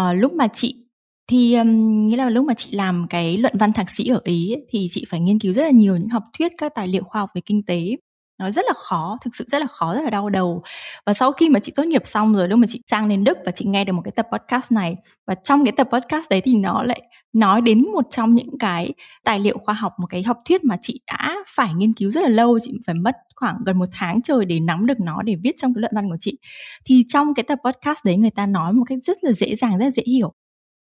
uh, 0.00 0.16
lúc 0.16 0.32
mà 0.32 0.48
chị 0.48 0.83
thì 1.28 1.54
ưm, 1.54 2.08
nghĩa 2.08 2.16
là 2.16 2.30
lúc 2.30 2.44
mà 2.44 2.54
chị 2.54 2.70
làm 2.72 3.06
cái 3.10 3.36
luận 3.36 3.52
văn 3.58 3.72
thạc 3.72 3.90
sĩ 3.90 4.08
ở 4.08 4.20
Ý 4.24 4.52
ấy, 4.54 4.66
thì 4.70 4.86
chị 4.90 5.04
phải 5.10 5.20
nghiên 5.20 5.38
cứu 5.40 5.52
rất 5.52 5.62
là 5.62 5.70
nhiều 5.70 5.96
những 5.96 6.08
học 6.08 6.22
thuyết, 6.38 6.52
các 6.58 6.72
tài 6.74 6.88
liệu 6.88 7.02
khoa 7.04 7.20
học 7.20 7.30
về 7.34 7.40
kinh 7.46 7.62
tế. 7.66 7.96
Nó 8.38 8.50
rất 8.50 8.64
là 8.66 8.72
khó, 8.76 9.18
thực 9.24 9.36
sự 9.36 9.44
rất 9.48 9.58
là 9.60 9.66
khó, 9.66 9.94
rất 9.94 10.00
là 10.04 10.10
đau 10.10 10.30
đầu. 10.30 10.62
Và 11.06 11.14
sau 11.14 11.32
khi 11.32 11.48
mà 11.48 11.60
chị 11.60 11.72
tốt 11.76 11.84
nghiệp 11.86 12.02
xong 12.06 12.34
rồi, 12.34 12.48
lúc 12.48 12.58
mà 12.58 12.66
chị 12.70 12.80
sang 12.90 13.08
đến 13.08 13.24
Đức 13.24 13.38
và 13.46 13.52
chị 13.52 13.64
nghe 13.68 13.84
được 13.84 13.92
một 13.92 14.02
cái 14.04 14.12
tập 14.16 14.26
podcast 14.32 14.72
này, 14.72 14.96
và 15.26 15.34
trong 15.34 15.64
cái 15.64 15.72
tập 15.76 15.88
podcast 15.92 16.30
đấy 16.30 16.40
thì 16.44 16.54
nó 16.54 16.82
lại 16.82 17.02
nói 17.32 17.60
đến 17.60 17.84
một 17.92 18.04
trong 18.10 18.34
những 18.34 18.58
cái 18.58 18.92
tài 19.24 19.40
liệu 19.40 19.58
khoa 19.58 19.74
học, 19.74 19.92
một 20.00 20.06
cái 20.06 20.22
học 20.22 20.38
thuyết 20.48 20.64
mà 20.64 20.76
chị 20.80 21.00
đã 21.06 21.36
phải 21.56 21.74
nghiên 21.74 21.92
cứu 21.92 22.10
rất 22.10 22.20
là 22.22 22.28
lâu, 22.28 22.58
chị 22.58 22.72
phải 22.86 22.94
mất 22.94 23.14
khoảng 23.36 23.56
gần 23.66 23.78
1 23.78 23.88
tháng 23.92 24.22
trời 24.22 24.44
để 24.44 24.60
nắm 24.60 24.86
được 24.86 25.00
nó 25.00 25.22
để 25.22 25.34
viết 25.42 25.52
trong 25.58 25.74
cái 25.74 25.80
luận 25.80 25.92
văn 25.94 26.08
của 26.10 26.16
chị. 26.20 26.38
Thì 26.84 27.04
trong 27.08 27.34
cái 27.34 27.42
tập 27.44 27.58
podcast 27.64 27.98
đấy 28.04 28.16
người 28.16 28.30
ta 28.30 28.46
nói 28.46 28.72
một 28.72 28.84
cách 28.88 28.98
rất 29.04 29.16
là 29.24 29.32
dễ 29.32 29.56
dàng, 29.56 29.78
rất 29.78 29.84
là 29.84 29.90
dễ 29.90 30.02
hiểu. 30.06 30.32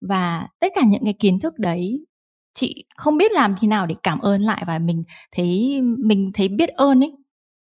Và 0.01 0.49
tất 0.61 0.69
cả 0.75 0.83
những 0.87 1.05
cái 1.05 1.15
kiến 1.19 1.41
thức 1.41 1.55
đấy 1.59 2.07
chị 2.55 2.85
không 2.97 3.17
biết 3.17 3.33
làm 3.33 3.55
thế 3.61 3.69
nào 3.69 3.87
để 3.87 3.95
cảm 4.03 4.19
ơn 4.19 4.43
lại 4.43 4.65
và 4.67 4.79
mình 4.79 5.05
thấy 5.33 5.81
mình 5.83 6.31
thấy 6.35 6.49
biết 6.49 6.69
ơn 6.69 7.01
ấy. 7.05 7.13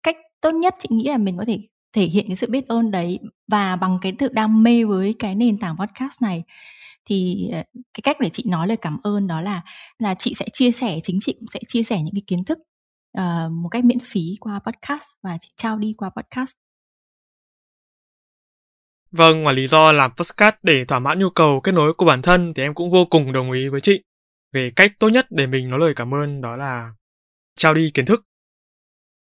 Cách 0.03 0.15
tốt 0.41 0.51
nhất 0.51 0.75
chị 0.79 0.87
nghĩ 0.91 1.07
là 1.09 1.17
mình 1.17 1.37
có 1.37 1.45
thể 1.47 1.59
thể 1.93 2.03
hiện 2.05 2.25
cái 2.27 2.35
sự 2.35 2.47
biết 2.49 2.67
ơn 2.67 2.91
đấy 2.91 3.19
và 3.47 3.75
bằng 3.75 3.97
cái 4.01 4.13
sự 4.19 4.29
đam 4.33 4.63
mê 4.63 4.83
với 4.83 5.15
cái 5.19 5.35
nền 5.35 5.57
tảng 5.59 5.77
podcast 5.77 6.21
này. 6.21 6.43
Thì, 7.05 7.49
ờ, 7.53 7.63
cái 7.93 8.01
cách 8.03 8.17
để 8.19 8.29
chị 8.29 8.43
nói 8.47 8.67
lời 8.67 8.77
cảm 8.77 8.97
ơn 9.03 9.27
đó 9.27 9.41
là 9.41 9.61
là 9.99 10.13
chị 10.13 10.33
sẽ 10.33 10.45
chia 10.53 10.71
sẻ 10.71 10.99
chính 11.03 11.19
chị 11.21 11.33
cũng 11.39 11.47
sẽ 11.47 11.59
chia 11.67 11.83
sẻ 11.83 12.01
những 12.01 12.13
cái 12.15 12.23
kiến 12.27 12.45
thức, 12.45 12.57
uh, 13.17 13.51
một 13.51 13.69
cách 13.71 13.85
miễn 13.85 13.99
phí 13.99 14.21
qua 14.39 14.59
podcast 14.59 15.13
và 15.23 15.37
chị 15.41 15.49
trao 15.57 15.77
đi 15.77 15.93
qua 15.97 16.09
podcast. 16.09 16.51
Vâng, 19.11 19.43
ngoài 19.43 19.55
lý 19.55 19.67
do 19.67 19.91
làm 19.91 20.11
podcast 20.11 20.55
để 20.63 20.85
thỏa 20.85 20.99
mãn 20.99 21.19
nhu 21.19 21.29
cầu 21.29 21.61
kết 21.61 21.71
nối 21.71 21.93
của 21.93 22.05
bản 22.05 22.21
thân 22.21 22.53
thì 22.53 22.63
em 22.63 22.73
cũng 22.73 22.91
vô 22.91 23.05
cùng 23.05 23.33
đồng 23.33 23.51
ý 23.51 23.69
với 23.69 23.81
chị 23.81 24.03
về 24.53 24.71
cách 24.75 24.91
tốt 24.99 25.09
nhất 25.09 25.25
để 25.29 25.47
mình 25.47 25.69
nói 25.69 25.79
lời 25.79 25.93
cảm 25.95 26.13
ơn 26.13 26.41
đó 26.41 26.55
là 26.55 26.93
trao 27.55 27.73
đi 27.73 27.91
kiến 27.93 28.05
thức. 28.05 28.23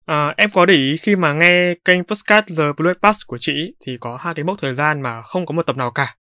À, 0.06 0.34
em 0.38 0.50
có 0.54 0.66
để 0.66 0.74
ý 0.74 0.98
khi 0.98 1.16
mà 1.16 1.34
nghe 1.34 1.76
kênh 1.86 2.04
podcast 2.04 2.46
The 2.58 2.64
Blue 2.78 2.94
Pass 3.02 3.20
của 3.28 3.38
chị 3.38 3.76
thì 3.80 3.98
có 3.98 4.18
hai 4.18 4.34
cái 4.34 4.44
mốc 4.44 4.58
thời 4.62 4.76
gian 4.76 5.02
mà 5.02 5.22
không 5.22 5.46
có 5.46 5.54
một 5.54 5.64
tập 5.64 5.78
nào 5.78 5.92
cả. 5.92 6.16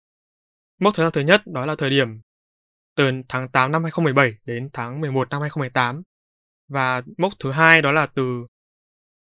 Mốc 0.81 0.95
thời 0.95 1.05
gian 1.05 1.13
thứ 1.13 1.21
nhất 1.21 1.43
đó 1.47 1.67
là 1.67 1.75
thời 1.75 1.91
điểm 1.91 2.21
từ 2.97 3.11
tháng 3.29 3.49
8 3.49 3.73
năm 3.73 3.83
2017 3.83 4.33
đến 4.45 4.71
tháng 4.73 5.01
11 5.01 5.31
năm 5.31 5.41
2018. 5.41 6.03
Và 6.69 7.03
mốc 7.19 7.33
thứ 7.39 7.51
hai 7.51 7.83
đó 7.83 7.93
là 7.93 8.07
từ 8.07 8.25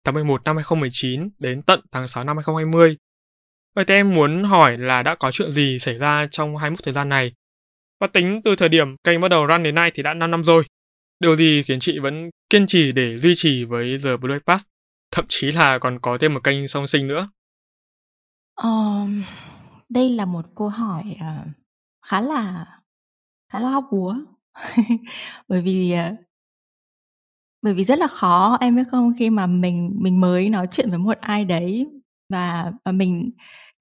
tháng 0.03 0.13
11 0.13 0.43
năm 0.43 0.55
2019 0.55 1.29
đến 1.39 1.61
tận 1.63 1.79
tháng 1.91 2.07
6 2.07 2.23
năm 2.23 2.37
2020. 2.37 2.97
Vậy 3.75 3.85
thì 3.85 3.93
em 3.93 4.15
muốn 4.15 4.43
hỏi 4.43 4.77
là 4.77 5.03
đã 5.03 5.15
có 5.15 5.31
chuyện 5.31 5.51
gì 5.51 5.79
xảy 5.79 5.97
ra 5.97 6.27
trong 6.31 6.57
hai 6.57 6.69
mốc 6.69 6.83
thời 6.83 6.93
gian 6.93 7.09
này? 7.09 7.33
Và 7.99 8.07
tính 8.07 8.41
từ 8.43 8.55
thời 8.55 8.69
điểm 8.69 8.95
kênh 9.03 9.21
bắt 9.21 9.27
đầu 9.27 9.45
run 9.45 9.63
đến 9.63 9.75
nay 9.75 9.91
thì 9.93 10.03
đã 10.03 10.13
5 10.13 10.31
năm 10.31 10.43
rồi. 10.43 10.63
Điều 11.19 11.35
gì 11.35 11.63
khiến 11.63 11.79
chị 11.79 11.99
vẫn 11.99 12.29
kiên 12.49 12.67
trì 12.67 12.91
để 12.91 13.19
duy 13.19 13.33
trì 13.35 13.63
với 13.63 13.97
The 14.03 14.17
Blue 14.17 14.39
Pass, 14.39 14.65
thậm 15.11 15.25
chí 15.29 15.51
là 15.51 15.79
còn 15.79 15.99
có 15.99 16.17
thêm 16.21 16.33
một 16.33 16.43
kênh 16.43 16.67
song 16.67 16.87
sinh 16.87 17.07
nữa? 17.07 17.29
Ờ, 18.55 19.05
đây 19.89 20.09
là 20.09 20.25
một 20.25 20.45
câu 20.55 20.69
hỏi, 20.69 21.03
uh, 21.15 21.47
khá 22.05 22.21
là, 22.21 22.65
khá 23.53 23.59
là 23.59 23.69
hóc 23.69 23.85
búa. 23.91 24.15
Bởi 25.47 25.61
vì, 25.61 25.93
uh, 26.11 26.19
bởi 27.61 27.73
vì 27.73 27.83
rất 27.83 27.99
là 27.99 28.07
khó 28.07 28.57
em 28.61 28.75
biết 28.75 28.83
không 28.91 29.13
khi 29.19 29.29
mà 29.29 29.47
mình 29.47 29.91
mình 29.99 30.21
mới 30.21 30.49
nói 30.49 30.67
chuyện 30.71 30.89
với 30.89 30.99
một 30.99 31.17
ai 31.21 31.45
đấy 31.45 31.87
và 32.29 32.71
và 32.85 32.91
mình 32.91 33.31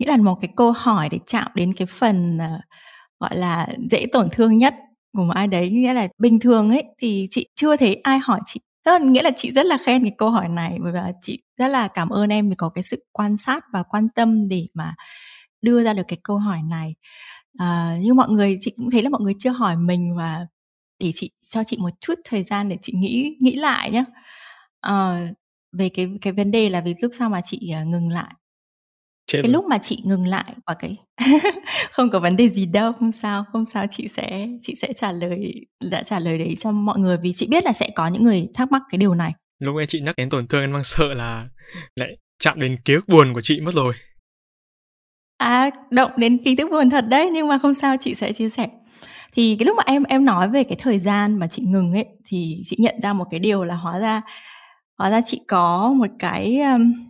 nghĩ 0.00 0.06
là 0.06 0.16
một 0.16 0.38
cái 0.40 0.50
câu 0.56 0.72
hỏi 0.72 1.08
để 1.08 1.18
chạm 1.26 1.48
đến 1.54 1.74
cái 1.74 1.86
phần 1.86 2.36
uh, 2.36 2.60
gọi 3.20 3.36
là 3.36 3.68
dễ 3.90 4.06
tổn 4.12 4.28
thương 4.32 4.58
nhất 4.58 4.74
của 5.16 5.22
một 5.22 5.32
ai 5.34 5.48
đấy. 5.48 5.70
Nghĩa 5.70 5.92
là 5.94 6.08
bình 6.18 6.40
thường 6.40 6.70
ấy 6.70 6.84
thì 6.98 7.26
chị 7.30 7.48
chưa 7.54 7.76
thấy 7.76 7.94
ai 7.94 8.18
hỏi 8.18 8.40
chị 8.46 8.60
hơn. 8.86 9.12
Nghĩa 9.12 9.22
là 9.22 9.30
chị 9.36 9.52
rất 9.52 9.66
là 9.66 9.78
khen 9.78 10.02
cái 10.02 10.12
câu 10.18 10.30
hỏi 10.30 10.48
này 10.48 10.78
bởi 10.82 10.92
vì 10.92 11.00
chị 11.22 11.42
rất 11.58 11.68
là 11.68 11.88
cảm 11.88 12.08
ơn 12.08 12.28
em 12.30 12.48
vì 12.50 12.54
có 12.56 12.68
cái 12.68 12.84
sự 12.84 13.04
quan 13.12 13.36
sát 13.36 13.64
và 13.72 13.82
quan 13.82 14.08
tâm 14.14 14.48
để 14.48 14.66
mà 14.74 14.94
đưa 15.62 15.84
ra 15.84 15.92
được 15.94 16.04
cái 16.08 16.18
câu 16.24 16.38
hỏi 16.38 16.58
này. 16.70 16.94
À, 17.58 17.98
như 18.02 18.14
mọi 18.14 18.28
người 18.30 18.58
chị 18.60 18.72
cũng 18.76 18.90
thấy 18.90 19.02
là 19.02 19.10
mọi 19.10 19.20
người 19.22 19.34
chưa 19.38 19.50
hỏi 19.50 19.76
mình 19.76 20.16
và 20.16 20.46
để 21.00 21.10
chị 21.14 21.30
cho 21.42 21.64
chị 21.64 21.78
một 21.80 21.90
chút 22.00 22.14
thời 22.24 22.44
gian 22.44 22.68
để 22.68 22.78
chị 22.82 22.92
nghĩ 22.96 23.36
nghĩ 23.40 23.56
lại 23.56 23.90
nhé 23.90 24.04
à, 24.80 24.92
ờ, 24.92 25.18
về 25.72 25.88
cái 25.88 26.08
cái 26.22 26.32
vấn 26.32 26.50
đề 26.50 26.70
là 26.70 26.80
vì 26.80 26.94
lúc 27.02 27.12
sao 27.18 27.30
mà 27.30 27.40
chị 27.44 27.72
ngừng 27.86 28.08
lại. 28.08 28.34
Chết 29.30 29.38
cái 29.42 29.48
rồi. 29.48 29.52
lúc 29.52 29.64
mà 29.64 29.78
chị 29.78 30.02
ngừng 30.04 30.26
lại 30.26 30.54
ở 30.64 30.74
cái 30.78 30.96
không 31.90 32.10
có 32.10 32.18
vấn 32.18 32.36
đề 32.36 32.48
gì 32.48 32.66
đâu 32.66 32.92
không 32.92 33.12
sao 33.12 33.44
không 33.52 33.64
sao 33.64 33.86
chị 33.90 34.08
sẽ 34.08 34.48
chị 34.62 34.74
sẽ 34.74 34.92
trả 34.92 35.12
lời 35.12 35.54
đã 35.90 36.02
trả 36.02 36.18
lời 36.18 36.38
đấy 36.38 36.54
cho 36.58 36.72
mọi 36.72 36.98
người 36.98 37.16
vì 37.22 37.32
chị 37.32 37.46
biết 37.50 37.64
là 37.64 37.72
sẽ 37.72 37.90
có 37.94 38.08
những 38.08 38.24
người 38.24 38.48
thắc 38.54 38.72
mắc 38.72 38.82
cái 38.90 38.98
điều 38.98 39.14
này. 39.14 39.32
Lúc 39.58 39.76
ấy 39.76 39.86
chị 39.86 40.00
nhắc 40.00 40.16
đến 40.16 40.30
tổn 40.30 40.46
thương 40.46 40.60
em 40.60 40.72
đang 40.72 40.84
sợ 40.84 41.14
là 41.14 41.48
lại 41.96 42.08
chạm 42.38 42.60
đến 42.60 42.76
ký 42.84 42.94
ức 42.94 43.08
buồn 43.08 43.34
của 43.34 43.40
chị 43.40 43.60
mất 43.60 43.74
rồi. 43.74 43.94
À 45.38 45.70
động 45.90 46.10
đến 46.16 46.38
ký 46.44 46.56
ức 46.58 46.70
buồn 46.70 46.90
thật 46.90 47.04
đấy 47.08 47.30
nhưng 47.32 47.48
mà 47.48 47.58
không 47.58 47.74
sao 47.74 47.96
chị 48.00 48.14
sẽ 48.14 48.32
chia 48.32 48.50
sẻ. 48.50 48.68
Thì 49.32 49.56
cái 49.58 49.66
lúc 49.66 49.76
mà 49.76 49.82
em 49.86 50.02
em 50.02 50.24
nói 50.24 50.48
về 50.48 50.64
cái 50.64 50.76
thời 50.80 50.98
gian 50.98 51.38
mà 51.38 51.46
chị 51.46 51.62
ngừng 51.62 51.92
ấy 51.92 52.06
thì 52.26 52.62
chị 52.64 52.76
nhận 52.80 52.94
ra 53.02 53.12
một 53.12 53.24
cái 53.30 53.40
điều 53.40 53.64
là 53.64 53.74
hóa 53.74 53.98
ra 53.98 54.22
hóa 55.00 55.10
ra 55.10 55.20
chị 55.20 55.40
có 55.48 55.92
một 55.92 56.06
cái 56.18 56.60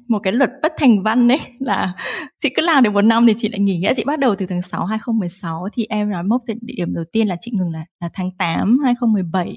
một 0.08 0.18
cái 0.18 0.32
luật 0.32 0.50
bất 0.62 0.72
thành 0.78 1.02
văn 1.02 1.28
đấy 1.28 1.38
là 1.58 1.92
chị 2.38 2.48
cứ 2.56 2.62
làm 2.62 2.82
được 2.82 2.90
một 2.90 3.02
năm 3.02 3.26
thì 3.26 3.34
chị 3.36 3.48
lại 3.48 3.60
nghỉ 3.60 3.78
nghĩa. 3.78 3.94
Chị 3.94 4.04
bắt 4.04 4.18
đầu 4.18 4.34
từ 4.34 4.46
tháng 4.46 4.62
6 4.62 4.86
2016 4.86 5.68
thì 5.72 5.86
em 5.88 6.10
nói 6.10 6.22
mốc 6.22 6.42
địa 6.46 6.74
điểm 6.76 6.94
đầu 6.94 7.04
tiên 7.12 7.28
là 7.28 7.36
chị 7.40 7.50
ngừng 7.54 7.70
là, 7.70 7.84
là 8.00 8.10
tháng 8.12 8.30
8 8.38 8.78
2017 8.84 9.56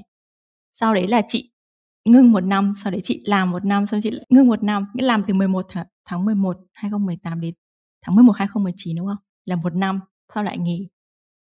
sau 0.72 0.94
đấy 0.94 1.08
là 1.08 1.22
chị 1.26 1.50
ngưng 2.04 2.32
một 2.32 2.40
năm 2.40 2.72
sau 2.76 2.90
đấy 2.90 3.00
chị 3.04 3.22
làm 3.24 3.50
một 3.50 3.64
năm 3.64 3.86
sau 3.86 4.00
chị 4.00 4.10
lại 4.10 4.26
ngưng 4.28 4.46
một 4.48 4.62
năm. 4.62 4.86
Nghĩa 4.94 5.04
làm 5.04 5.22
từ 5.26 5.34
11 5.34 5.66
tháng, 5.68 5.86
tháng 6.04 6.24
11 6.24 6.56
2018 6.72 7.40
đến 7.40 7.54
tháng 8.06 8.14
11 8.14 8.32
2019 8.36 8.96
đúng 8.96 9.06
không? 9.06 9.16
Là 9.44 9.56
một 9.56 9.74
năm 9.74 10.00
sau 10.34 10.44
lại 10.44 10.58
nghỉ. 10.58 10.88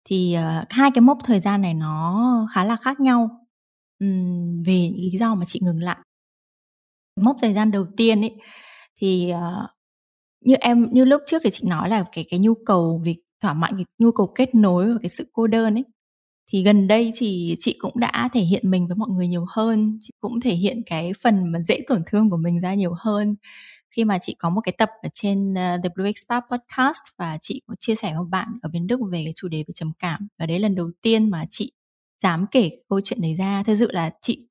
Thì 0.04 0.36
uh, 0.38 0.66
hai 0.70 0.90
cái 0.90 1.02
mốc 1.02 1.18
thời 1.24 1.40
gian 1.40 1.62
này 1.62 1.74
nó 1.74 2.46
khá 2.54 2.64
là 2.64 2.76
khác 2.76 3.00
nhau. 3.00 3.28
Um, 4.00 4.62
về 4.62 4.92
lý 4.96 5.18
do 5.18 5.34
mà 5.34 5.44
chị 5.44 5.60
ngừng 5.62 5.80
lại 5.80 5.96
mốc 7.16 7.36
thời 7.42 7.54
gian 7.54 7.70
đầu 7.70 7.86
tiên 7.96 8.20
ấy 8.20 8.34
thì 9.00 9.32
uh, 9.34 9.70
như 10.40 10.54
em 10.54 10.88
như 10.92 11.04
lúc 11.04 11.22
trước 11.26 11.42
thì 11.44 11.50
chị 11.50 11.64
nói 11.68 11.88
là 11.88 12.04
cái 12.12 12.24
cái 12.30 12.40
nhu 12.40 12.54
cầu 12.66 13.00
việc 13.04 13.16
thỏa 13.42 13.54
mãn 13.54 13.76
cái 13.76 13.84
nhu 13.98 14.12
cầu 14.12 14.32
kết 14.34 14.54
nối 14.54 14.92
và 14.92 14.98
cái 15.02 15.08
sự 15.08 15.28
cô 15.32 15.46
đơn 15.46 15.74
ấy 15.74 15.84
thì 16.52 16.62
gần 16.62 16.88
đây 16.88 17.12
thì 17.16 17.54
chị 17.58 17.76
cũng 17.78 18.00
đã 18.00 18.28
thể 18.32 18.40
hiện 18.40 18.70
mình 18.70 18.86
với 18.86 18.96
mọi 18.96 19.08
người 19.10 19.28
nhiều 19.28 19.44
hơn. 19.48 19.98
Chị 20.00 20.12
cũng 20.20 20.40
thể 20.40 20.54
hiện 20.54 20.82
cái 20.86 21.12
phần 21.22 21.52
mà 21.52 21.58
dễ 21.62 21.80
tổn 21.88 22.02
thương 22.06 22.30
của 22.30 22.36
mình 22.36 22.60
ra 22.60 22.74
nhiều 22.74 22.94
hơn. 22.98 23.36
Khi 23.96 24.04
mà 24.04 24.18
chị 24.18 24.34
có 24.38 24.50
một 24.50 24.60
cái 24.60 24.74
tập 24.78 24.88
ở 25.02 25.08
trên 25.12 25.54
ờ, 25.54 25.78
The 25.82 25.88
Blue 25.96 26.12
Spark 26.12 26.44
podcast 26.50 27.02
và 27.18 27.38
chị 27.40 27.62
có 27.66 27.74
chia 27.80 27.94
sẻ 27.94 28.08
với 28.08 28.18
một 28.18 28.28
bạn 28.30 28.48
ở 28.62 28.68
bên 28.72 28.86
Đức 28.86 29.00
về 29.12 29.20
cái 29.24 29.32
chủ 29.36 29.48
đề 29.48 29.58
về 29.58 29.72
trầm 29.74 29.92
cảm. 29.98 30.28
Và 30.38 30.46
đấy 30.46 30.58
lần 30.58 30.74
đầu 30.74 30.90
tiên 31.02 31.30
mà 31.30 31.44
chị 31.50 31.72
dám 32.22 32.46
kể 32.50 32.70
câu 32.88 33.00
chuyện 33.00 33.20
đấy 33.20 33.34
ra. 33.34 33.62
Thật 33.66 33.74
sự 33.78 33.92
là 33.92 34.10
chị 34.22 34.46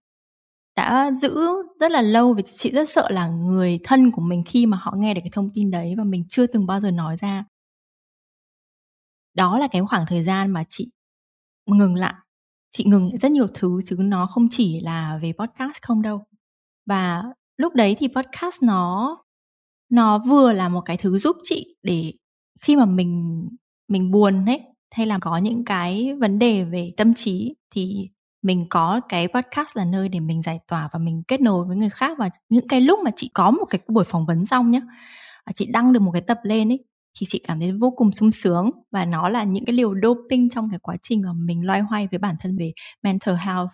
đã 0.76 1.12
giữ 1.12 1.40
rất 1.80 1.92
là 1.92 2.02
lâu 2.02 2.34
vì 2.34 2.44
chị 2.46 2.72
rất 2.72 2.90
sợ 2.90 3.10
là 3.10 3.28
người 3.28 3.80
thân 3.84 4.12
của 4.12 4.22
mình 4.22 4.44
khi 4.48 4.66
mà 4.66 4.78
họ 4.82 4.94
nghe 4.98 5.14
được 5.14 5.22
cái 5.24 5.32
thông 5.34 5.50
tin 5.54 5.72
đấy 5.72 5.94
và 5.98 6.04
mình 6.04 6.26
chưa 6.30 6.48
từng 6.48 6.66
bao 6.66 6.80
giờ 6.80 6.92
nói 6.92 7.16
ra. 7.18 7.46
Đó 9.34 9.60
là 9.60 9.68
cái 9.72 9.82
khoảng 9.90 10.06
thời 10.08 10.24
gian 10.24 10.52
mà 10.52 10.64
chị 10.70 10.90
ngừng 11.66 11.96
lại. 11.96 12.14
Chị 12.72 12.84
ngừng 12.88 13.18
rất 13.18 13.32
nhiều 13.32 13.48
thứ 13.54 13.80
chứ 13.86 13.96
nó 14.00 14.26
không 14.26 14.48
chỉ 14.52 14.80
là 14.82 15.20
về 15.22 15.34
podcast 15.40 15.82
không 15.82 16.02
đâu. 16.02 16.24
Và 16.86 17.24
lúc 17.58 17.76
đấy 17.76 17.96
thì 17.98 18.08
podcast 18.08 18.64
nó 18.64 19.18
nó 19.90 20.20
vừa 20.28 20.54
là 20.54 20.70
một 20.70 20.82
cái 20.86 20.98
thứ 20.98 21.18
giúp 21.18 21.38
chị 21.44 21.76
để 21.84 22.14
khi 22.62 22.76
mà 22.76 22.86
mình 22.86 23.48
mình 23.88 24.12
buồn 24.12 24.46
ấy, 24.46 24.62
hay 24.92 25.06
là 25.06 25.20
có 25.22 25.38
những 25.38 25.66
cái 25.66 26.16
vấn 26.16 26.40
đề 26.40 26.64
về 26.64 26.94
tâm 26.98 27.14
trí 27.14 27.56
thì 27.72 28.10
mình 28.42 28.66
có 28.70 29.02
cái 29.10 29.28
podcast 29.28 29.78
là 29.78 29.86
nơi 29.86 30.10
để 30.10 30.20
mình 30.20 30.42
giải 30.42 30.60
tỏa 30.68 30.90
và 30.94 31.00
mình 31.00 31.24
kết 31.28 31.42
nối 31.42 31.66
với 31.66 31.78
người 31.78 31.90
khác 31.90 32.18
và 32.18 32.30
những 32.50 32.68
cái 32.68 32.82
lúc 32.82 33.00
mà 33.06 33.12
chị 33.16 33.30
có 33.34 33.52
một 33.52 33.66
cái 33.70 33.82
buổi 33.88 34.04
phỏng 34.04 34.26
vấn 34.26 34.46
xong 34.46 34.72
nhá 34.72 34.82
à, 35.44 35.52
chị 35.56 35.66
đăng 35.72 35.94
được 35.94 36.00
một 36.00 36.12
cái 36.12 36.22
tập 36.22 36.40
lên 36.44 36.72
ấy, 36.72 36.86
thì 37.20 37.26
chị 37.30 37.40
cảm 37.48 37.60
thấy 37.60 37.72
vô 37.72 37.92
cùng 37.92 38.12
sung 38.12 38.32
sướng 38.32 38.72
và 38.92 39.06
nó 39.06 39.30
là 39.30 39.44
những 39.44 39.66
cái 39.66 39.76
liều 39.76 39.94
doping 40.04 40.50
trong 40.50 40.70
cái 40.70 40.80
quá 40.80 40.96
trình 41.04 41.22
mà 41.22 41.34
mình 41.34 41.66
loay 41.66 41.82
hoay 41.82 42.08
với 42.12 42.20
bản 42.20 42.36
thân 42.40 42.58
về 42.58 42.72
mental 43.04 43.36
health. 43.36 43.72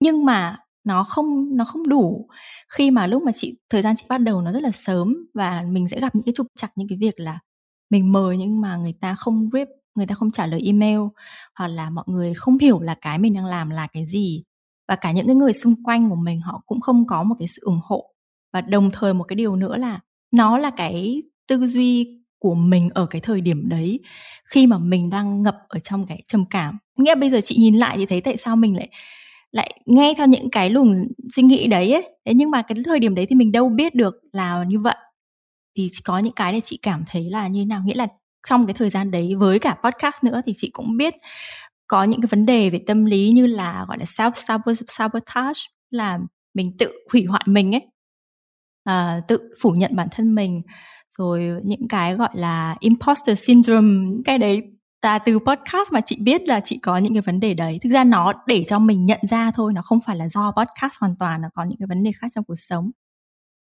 Nhưng 0.00 0.24
mà 0.24 0.56
nó 0.84 1.04
không 1.04 1.56
nó 1.56 1.64
không 1.64 1.88
đủ. 1.88 2.28
Khi 2.68 2.90
mà 2.90 3.06
lúc 3.06 3.22
mà 3.22 3.32
chị, 3.32 3.58
thời 3.70 3.82
gian 3.82 3.96
chị 3.96 4.06
bắt 4.08 4.18
đầu 4.18 4.42
nó 4.42 4.52
rất 4.52 4.62
là 4.62 4.70
sớm 4.70 5.16
và 5.34 5.62
mình 5.68 5.88
sẽ 5.88 6.00
gặp 6.00 6.14
những 6.14 6.24
cái 6.24 6.32
trục 6.36 6.46
trặc, 6.56 6.72
những 6.76 6.88
cái 6.88 6.98
việc 7.00 7.20
là 7.20 7.38
mình 7.90 8.12
mời 8.12 8.38
nhưng 8.38 8.60
mà 8.60 8.76
người 8.76 8.94
ta 9.00 9.14
không 9.14 9.50
rip 9.52 9.68
người 9.94 10.06
ta 10.06 10.14
không 10.14 10.30
trả 10.30 10.46
lời 10.46 10.62
email, 10.64 11.00
hoặc 11.54 11.68
là 11.68 11.90
mọi 11.90 12.04
người 12.08 12.34
không 12.34 12.58
hiểu 12.58 12.80
là 12.80 12.94
cái 13.00 13.18
mình 13.18 13.34
đang 13.34 13.44
làm 13.44 13.70
là 13.70 13.86
cái 13.86 14.06
gì. 14.06 14.42
Và 14.88 14.96
cả 14.96 15.12
những 15.12 15.26
cái 15.26 15.36
người 15.36 15.52
xung 15.52 15.82
quanh 15.84 16.10
của 16.10 16.16
mình, 16.16 16.40
họ 16.40 16.62
cũng 16.66 16.80
không 16.80 17.06
có 17.06 17.22
một 17.22 17.34
cái 17.38 17.48
sự 17.48 17.62
ủng 17.64 17.80
hộ. 17.84 18.14
Và 18.52 18.60
đồng 18.60 18.90
thời 18.90 19.14
một 19.14 19.24
cái 19.24 19.36
điều 19.36 19.56
nữa 19.56 19.76
là 19.76 20.00
nó 20.30 20.58
là 20.58 20.70
cái 20.70 21.22
tư 21.48 21.68
duy 21.68 22.18
của 22.38 22.54
mình 22.54 22.90
ở 22.94 23.06
cái 23.06 23.20
thời 23.20 23.40
điểm 23.40 23.68
đấy, 23.68 24.00
khi 24.44 24.66
mà 24.66 24.78
mình 24.78 25.10
đang 25.10 25.42
ngập 25.42 25.56
ở 25.68 25.78
trong 25.78 26.06
cái 26.06 26.22
trầm 26.28 26.44
cảm. 26.50 26.78
Nghĩa 26.96 27.14
bây 27.14 27.30
giờ 27.30 27.40
chị 27.42 27.56
nhìn 27.58 27.76
lại 27.76 27.96
thì 27.96 28.06
thấy 28.06 28.20
tại 28.20 28.36
sao 28.36 28.56
mình 28.56 28.76
lại 28.76 28.88
lại 29.52 29.80
nghe 29.86 30.14
theo 30.16 30.26
những 30.26 30.50
cái 30.50 30.70
luồng 30.70 30.94
suy 31.30 31.42
nghĩ 31.42 31.66
đấy 31.66 31.92
ấy. 31.92 32.02
Thế 32.26 32.34
nhưng 32.34 32.50
mà 32.50 32.62
cái 32.62 32.78
thời 32.84 32.98
điểm 32.98 33.14
đấy 33.14 33.26
thì 33.26 33.36
mình 33.36 33.52
đâu 33.52 33.68
biết 33.68 33.94
được 33.94 34.14
là 34.32 34.64
như 34.68 34.78
vậy. 34.78 34.96
Thì 35.76 35.88
có 36.04 36.18
những 36.18 36.32
cái 36.32 36.52
để 36.52 36.60
chị 36.60 36.78
cảm 36.82 37.04
thấy 37.06 37.30
là 37.30 37.48
như 37.48 37.66
nào? 37.66 37.82
Nghĩa 37.84 37.94
là 37.94 38.06
trong 38.48 38.66
cái 38.66 38.74
thời 38.74 38.90
gian 38.90 39.10
đấy 39.10 39.34
với 39.38 39.58
cả 39.58 39.76
podcast 39.84 40.24
nữa 40.24 40.40
thì 40.46 40.52
chị 40.56 40.70
cũng 40.72 40.96
biết 40.96 41.14
có 41.86 42.04
những 42.04 42.20
cái 42.20 42.28
vấn 42.30 42.46
đề 42.46 42.70
về 42.70 42.80
tâm 42.86 43.04
lý 43.04 43.30
như 43.30 43.46
là 43.46 43.84
gọi 43.88 43.98
là 43.98 44.04
self 44.04 44.32
sabotage 44.88 45.60
là 45.90 46.18
mình 46.54 46.76
tự 46.78 46.92
hủy 47.12 47.24
hoại 47.24 47.42
mình 47.46 47.74
ấy. 47.74 47.86
À, 48.84 49.20
tự 49.28 49.38
phủ 49.62 49.70
nhận 49.70 49.96
bản 49.96 50.08
thân 50.10 50.34
mình. 50.34 50.62
Rồi 51.18 51.48
những 51.64 51.88
cái 51.88 52.14
gọi 52.14 52.30
là 52.34 52.76
imposter 52.80 53.46
syndrome 53.46 53.88
những 53.88 54.22
cái 54.24 54.38
đấy 54.38 54.62
là 55.02 55.18
từ 55.18 55.38
podcast 55.38 55.92
mà 55.92 56.00
chị 56.00 56.18
biết 56.20 56.42
là 56.48 56.60
chị 56.60 56.78
có 56.82 56.98
những 56.98 57.14
cái 57.14 57.22
vấn 57.22 57.40
đề 57.40 57.54
đấy. 57.54 57.78
Thực 57.82 57.90
ra 57.90 58.04
nó 58.04 58.32
để 58.46 58.64
cho 58.64 58.78
mình 58.78 59.06
nhận 59.06 59.20
ra 59.28 59.50
thôi 59.54 59.72
nó 59.72 59.82
không 59.82 59.98
phải 60.06 60.16
là 60.16 60.28
do 60.28 60.52
podcast 60.56 60.94
hoàn 61.00 61.16
toàn 61.18 61.42
nó 61.42 61.48
có 61.54 61.64
những 61.64 61.78
cái 61.78 61.86
vấn 61.86 62.02
đề 62.02 62.10
khác 62.20 62.26
trong 62.34 62.44
cuộc 62.44 62.54
sống 62.58 62.90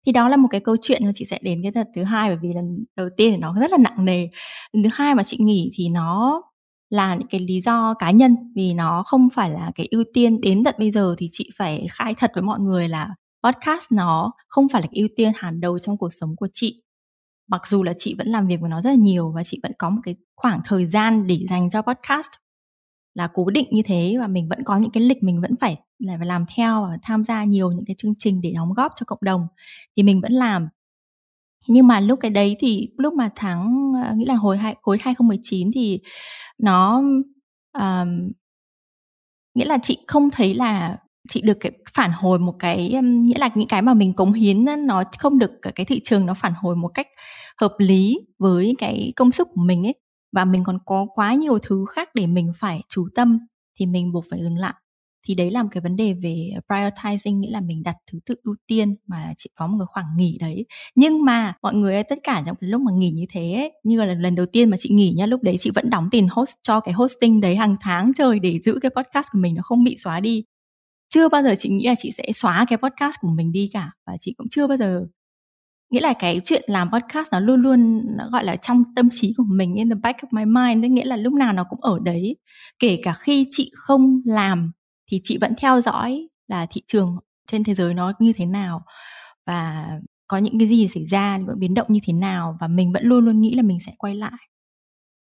thì 0.06 0.12
đó 0.12 0.28
là 0.28 0.36
một 0.36 0.48
cái 0.50 0.60
câu 0.60 0.76
chuyện 0.80 1.04
mà 1.06 1.10
chị 1.14 1.24
sẽ 1.24 1.38
đến 1.42 1.60
cái 1.62 1.72
lần 1.74 1.86
thứ 1.96 2.04
hai, 2.04 2.28
bởi 2.30 2.38
vì 2.42 2.48
lần 2.54 2.84
đầu 2.96 3.08
tiên 3.16 3.32
thì 3.32 3.36
nó 3.36 3.54
rất 3.60 3.70
là 3.70 3.78
nặng 3.80 4.04
nề. 4.04 4.28
Lần 4.72 4.82
thứ 4.82 4.90
hai 4.92 5.14
mà 5.14 5.22
chị 5.22 5.36
nghỉ 5.40 5.70
thì 5.74 5.88
nó 5.88 6.42
là 6.90 7.14
những 7.14 7.28
cái 7.28 7.40
lý 7.40 7.60
do 7.60 7.94
cá 7.98 8.10
nhân, 8.10 8.36
vì 8.56 8.74
nó 8.74 9.02
không 9.06 9.28
phải 9.34 9.50
là 9.50 9.70
cái 9.74 9.88
ưu 9.90 10.04
tiên. 10.14 10.40
Đến 10.40 10.64
tận 10.64 10.74
bây 10.78 10.90
giờ 10.90 11.14
thì 11.18 11.26
chị 11.30 11.50
phải 11.58 11.86
khai 11.90 12.14
thật 12.14 12.30
với 12.34 12.42
mọi 12.42 12.60
người 12.60 12.88
là 12.88 13.08
podcast 13.44 13.92
nó 13.92 14.32
không 14.48 14.68
phải 14.68 14.82
là 14.82 14.88
cái 14.92 15.00
ưu 15.00 15.08
tiên 15.16 15.32
hàng 15.36 15.60
đầu 15.60 15.78
trong 15.78 15.98
cuộc 15.98 16.10
sống 16.10 16.36
của 16.36 16.48
chị. 16.52 16.82
Mặc 17.48 17.66
dù 17.66 17.82
là 17.82 17.92
chị 17.96 18.14
vẫn 18.18 18.28
làm 18.28 18.46
việc 18.46 18.60
với 18.60 18.70
nó 18.70 18.80
rất 18.80 18.90
là 18.90 18.96
nhiều 18.96 19.32
và 19.36 19.42
chị 19.42 19.60
vẫn 19.62 19.72
có 19.78 19.90
một 19.90 20.00
cái 20.04 20.14
khoảng 20.36 20.60
thời 20.64 20.86
gian 20.86 21.26
để 21.26 21.38
dành 21.48 21.70
cho 21.70 21.82
podcast 21.82 22.28
là 23.14 23.28
cố 23.34 23.50
định 23.50 23.68
như 23.70 23.82
thế 23.84 24.16
và 24.20 24.26
mình 24.26 24.48
vẫn 24.48 24.64
có 24.64 24.76
những 24.76 24.90
cái 24.90 25.02
lịch 25.02 25.22
mình 25.22 25.40
vẫn 25.40 25.56
phải 25.56 25.76
là 25.98 26.16
phải 26.18 26.26
làm 26.26 26.44
theo 26.56 26.82
và 26.82 26.98
tham 27.02 27.24
gia 27.24 27.44
nhiều 27.44 27.72
những 27.72 27.84
cái 27.84 27.94
chương 27.98 28.14
trình 28.18 28.40
để 28.42 28.52
đóng 28.54 28.74
góp 28.74 28.92
cho 28.96 29.04
cộng 29.06 29.18
đồng. 29.22 29.46
Thì 29.96 30.02
mình 30.02 30.20
vẫn 30.20 30.32
làm. 30.32 30.68
Nhưng 31.68 31.86
mà 31.86 32.00
lúc 32.00 32.20
cái 32.22 32.30
đấy 32.30 32.56
thì 32.58 32.88
lúc 32.98 33.14
mà 33.14 33.30
tháng 33.36 33.92
ờ, 34.04 34.14
nghĩ 34.14 34.24
là 34.24 34.34
hồi 34.34 34.58
hai 34.58 34.76
cuối 34.82 34.98
2019 35.00 35.70
thì 35.74 36.00
nó 36.58 37.02
um, 37.78 38.32
nghĩa 39.54 39.64
là 39.64 39.78
chị 39.82 39.98
không 40.06 40.30
thấy 40.30 40.54
là 40.54 40.96
chị 41.28 41.40
được 41.40 41.56
cái 41.60 41.72
phản 41.94 42.10
hồi 42.14 42.38
một 42.38 42.54
cái 42.58 43.00
nghĩa 43.02 43.38
là 43.38 43.50
những 43.54 43.68
cái 43.68 43.82
mà 43.82 43.94
mình 43.94 44.12
cống 44.12 44.32
hiến 44.32 44.64
nó 44.86 45.04
không 45.18 45.38
được 45.38 45.50
cái 45.74 45.86
thị 45.86 46.00
trường 46.04 46.26
nó 46.26 46.34
phản 46.34 46.52
hồi 46.56 46.76
một 46.76 46.88
cách 46.94 47.06
hợp 47.60 47.74
lý 47.78 48.18
với 48.38 48.74
cái 48.78 49.12
công 49.16 49.32
sức 49.32 49.48
của 49.54 49.62
mình 49.62 49.86
ấy 49.86 49.94
và 50.32 50.44
mình 50.44 50.64
còn 50.64 50.78
có 50.86 51.06
quá 51.14 51.34
nhiều 51.34 51.58
thứ 51.58 51.84
khác 51.88 52.08
để 52.14 52.26
mình 52.26 52.52
phải 52.56 52.82
chú 52.88 53.08
tâm 53.14 53.38
thì 53.78 53.86
mình 53.86 54.12
buộc 54.12 54.24
phải 54.30 54.42
dừng 54.42 54.56
lại. 54.58 54.74
Thì 55.26 55.34
đấy 55.34 55.50
là 55.50 55.62
một 55.62 55.68
cái 55.72 55.80
vấn 55.80 55.96
đề 55.96 56.12
về 56.12 56.50
prioritizing 56.68 57.38
nghĩa 57.38 57.50
là 57.50 57.60
mình 57.60 57.82
đặt 57.82 57.96
thứ 58.12 58.18
tự 58.26 58.34
ưu 58.42 58.54
tiên 58.66 58.96
mà 59.06 59.32
chị 59.36 59.50
có 59.54 59.66
một 59.66 59.76
cái 59.78 59.86
khoảng 59.86 60.06
nghỉ 60.16 60.38
đấy. 60.40 60.66
Nhưng 60.94 61.24
mà 61.24 61.54
mọi 61.62 61.74
người 61.74 61.94
ơi 61.94 62.04
tất 62.04 62.18
cả 62.22 62.42
trong 62.46 62.56
cái 62.60 62.70
lúc 62.70 62.80
mà 62.80 62.92
nghỉ 62.92 63.10
như 63.10 63.24
thế 63.30 63.52
ấy, 63.52 63.72
như 63.84 64.04
là 64.04 64.14
lần 64.14 64.34
đầu 64.34 64.46
tiên 64.52 64.70
mà 64.70 64.76
chị 64.76 64.90
nghỉ 64.92 65.14
nhá 65.16 65.26
lúc 65.26 65.42
đấy 65.42 65.56
chị 65.58 65.70
vẫn 65.74 65.90
đóng 65.90 66.08
tiền 66.10 66.28
host 66.30 66.54
cho 66.62 66.80
cái 66.80 66.94
hosting 66.94 67.40
đấy 67.40 67.56
hàng 67.56 67.76
tháng 67.80 68.12
trời 68.14 68.38
để 68.38 68.58
giữ 68.62 68.78
cái 68.82 68.90
podcast 68.96 69.26
của 69.32 69.38
mình 69.38 69.54
nó 69.54 69.62
không 69.62 69.84
bị 69.84 69.96
xóa 69.98 70.20
đi. 70.20 70.44
Chưa 71.14 71.28
bao 71.28 71.42
giờ 71.42 71.54
chị 71.58 71.68
nghĩ 71.68 71.86
là 71.86 71.94
chị 71.98 72.10
sẽ 72.10 72.24
xóa 72.34 72.64
cái 72.68 72.78
podcast 72.78 73.14
của 73.20 73.28
mình 73.28 73.52
đi 73.52 73.70
cả 73.72 73.90
và 74.06 74.16
chị 74.20 74.34
cũng 74.38 74.48
chưa 74.50 74.66
bao 74.66 74.76
giờ 74.78 75.06
nghĩa 75.92 76.00
là 76.00 76.12
cái 76.12 76.40
chuyện 76.44 76.62
làm 76.66 76.90
podcast 76.92 77.32
nó 77.32 77.40
luôn 77.40 77.62
luôn 77.62 78.02
nó 78.16 78.28
gọi 78.32 78.44
là 78.44 78.56
trong 78.56 78.84
tâm 78.96 79.08
trí 79.10 79.32
của 79.36 79.44
mình 79.48 79.74
in 79.74 79.88
the 79.88 79.94
back 80.02 80.20
of 80.20 80.28
my 80.30 80.44
mind 80.44 80.82
Nên 80.82 80.94
nghĩa 80.94 81.04
là 81.04 81.16
lúc 81.16 81.32
nào 81.32 81.52
nó 81.52 81.64
cũng 81.70 81.80
ở 81.80 81.98
đấy. 82.02 82.36
Kể 82.78 82.98
cả 83.02 83.12
khi 83.12 83.46
chị 83.50 83.70
không 83.74 84.22
làm 84.24 84.72
thì 85.10 85.20
chị 85.22 85.38
vẫn 85.40 85.54
theo 85.58 85.80
dõi 85.80 86.28
là 86.48 86.66
thị 86.70 86.82
trường 86.86 87.16
trên 87.46 87.64
thế 87.64 87.74
giới 87.74 87.94
nó 87.94 88.12
như 88.18 88.32
thế 88.32 88.46
nào 88.46 88.82
và 89.46 89.88
có 90.28 90.38
những 90.38 90.58
cái 90.58 90.68
gì 90.68 90.88
xảy 90.88 91.06
ra 91.06 91.36
những 91.36 91.58
biến 91.58 91.74
động 91.74 91.86
như 91.90 92.00
thế 92.06 92.12
nào 92.12 92.56
và 92.60 92.68
mình 92.68 92.92
vẫn 92.92 93.04
luôn 93.04 93.24
luôn 93.24 93.40
nghĩ 93.40 93.54
là 93.54 93.62
mình 93.62 93.80
sẽ 93.80 93.92
quay 93.98 94.14
lại. 94.14 94.48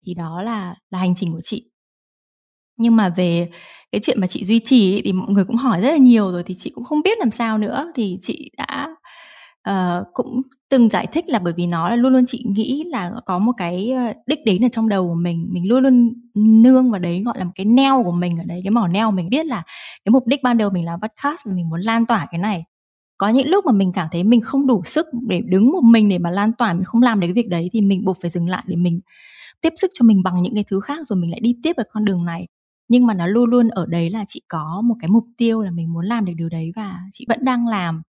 Thì 0.05 0.13
đó 0.13 0.41
là 0.41 0.75
là 0.89 0.99
hành 0.99 1.15
trình 1.15 1.33
của 1.33 1.41
chị. 1.43 1.71
Nhưng 2.77 2.95
mà 2.95 3.09
về 3.09 3.49
cái 3.91 4.01
chuyện 4.03 4.21
mà 4.21 4.27
chị 4.27 4.45
duy 4.45 4.59
trì 4.59 4.95
ấy, 4.95 5.01
thì 5.05 5.13
mọi 5.13 5.31
người 5.31 5.45
cũng 5.45 5.55
hỏi 5.55 5.81
rất 5.81 5.91
là 5.91 5.97
nhiều 5.97 6.31
rồi 6.31 6.43
thì 6.45 6.53
chị 6.53 6.71
cũng 6.75 6.83
không 6.83 7.01
biết 7.01 7.17
làm 7.19 7.31
sao 7.31 7.57
nữa. 7.57 7.91
Thì 7.95 8.17
chị 8.21 8.51
đã 8.57 8.95
uh, 9.69 10.07
cũng 10.13 10.41
từng 10.69 10.89
giải 10.89 11.07
thích 11.07 11.25
là 11.27 11.39
bởi 11.39 11.53
vì 11.53 11.67
nó 11.67 11.89
là 11.89 11.95
luôn 11.95 12.13
luôn 12.13 12.23
chị 12.27 12.45
nghĩ 12.47 12.83
là 12.87 13.11
có 13.25 13.39
một 13.39 13.51
cái 13.57 13.91
ờ, 13.91 14.13
đích 14.27 14.39
đến 14.45 14.65
ở 14.65 14.69
trong 14.69 14.89
đầu 14.89 15.07
của 15.07 15.15
mình 15.15 15.47
mình 15.51 15.67
luôn 15.67 15.83
luôn 15.83 16.13
nương 16.35 16.91
vào 16.91 16.99
đấy 16.99 17.23
gọi 17.25 17.37
là 17.37 17.43
một 17.43 17.51
cái 17.55 17.65
neo 17.65 18.03
của 18.03 18.11
mình 18.11 18.37
ở 18.37 18.43
đấy 18.47 18.61
cái 18.63 18.71
mỏ 18.71 18.87
neo 18.87 19.11
mình 19.11 19.29
biết 19.29 19.45
là 19.45 19.63
cái 20.05 20.11
mục 20.11 20.27
đích 20.27 20.43
ban 20.43 20.57
đầu 20.57 20.69
mình 20.69 20.85
làm 20.85 20.99
podcast 21.01 21.47
mình 21.47 21.69
muốn 21.69 21.81
lan 21.81 22.05
tỏa 22.05 22.27
cái 22.31 22.39
này. 22.39 22.63
Có 23.17 23.29
những 23.29 23.47
lúc 23.47 23.65
mà 23.65 23.71
mình 23.71 23.91
cảm 23.93 24.07
thấy 24.11 24.23
mình 24.23 24.41
không 24.41 24.67
đủ 24.67 24.81
sức 24.85 25.07
để 25.27 25.41
đứng 25.45 25.71
một 25.71 25.83
mình 25.83 26.09
để 26.09 26.17
mà 26.19 26.31
lan 26.31 26.51
tỏa 26.53 26.73
mình 26.73 26.83
không 26.83 27.01
làm 27.01 27.19
được 27.19 27.27
cái 27.27 27.33
việc 27.33 27.49
đấy 27.49 27.69
thì 27.73 27.81
mình 27.81 28.05
buộc 28.05 28.17
phải 28.21 28.29
dừng 28.31 28.49
lại 28.49 28.63
để 28.67 28.75
mình 28.75 29.01
tiếp 29.61 29.73
sức 29.75 29.91
cho 29.93 30.03
mình 30.03 30.23
bằng 30.23 30.41
những 30.41 30.55
cái 30.55 30.63
thứ 30.71 30.79
khác 30.79 30.99
rồi 31.03 31.19
mình 31.19 31.31
lại 31.31 31.39
đi 31.39 31.55
tiếp 31.63 31.73
vào 31.77 31.85
con 31.91 32.05
đường 32.05 32.25
này. 32.25 32.47
Nhưng 32.89 33.05
mà 33.07 33.13
nó 33.13 33.27
luôn 33.27 33.49
luôn 33.49 33.67
ở 33.69 33.85
đấy 33.89 34.09
là 34.09 34.25
chị 34.27 34.41
có 34.47 34.81
một 34.85 34.95
cái 34.99 35.09
mục 35.09 35.25
tiêu 35.37 35.61
là 35.61 35.71
mình 35.71 35.93
muốn 35.93 36.05
làm 36.05 36.25
được 36.25 36.33
điều 36.35 36.49
đấy 36.49 36.71
và 36.75 36.99
chị 37.11 37.25
vẫn 37.29 37.45
đang 37.45 37.67
làm 37.67 38.01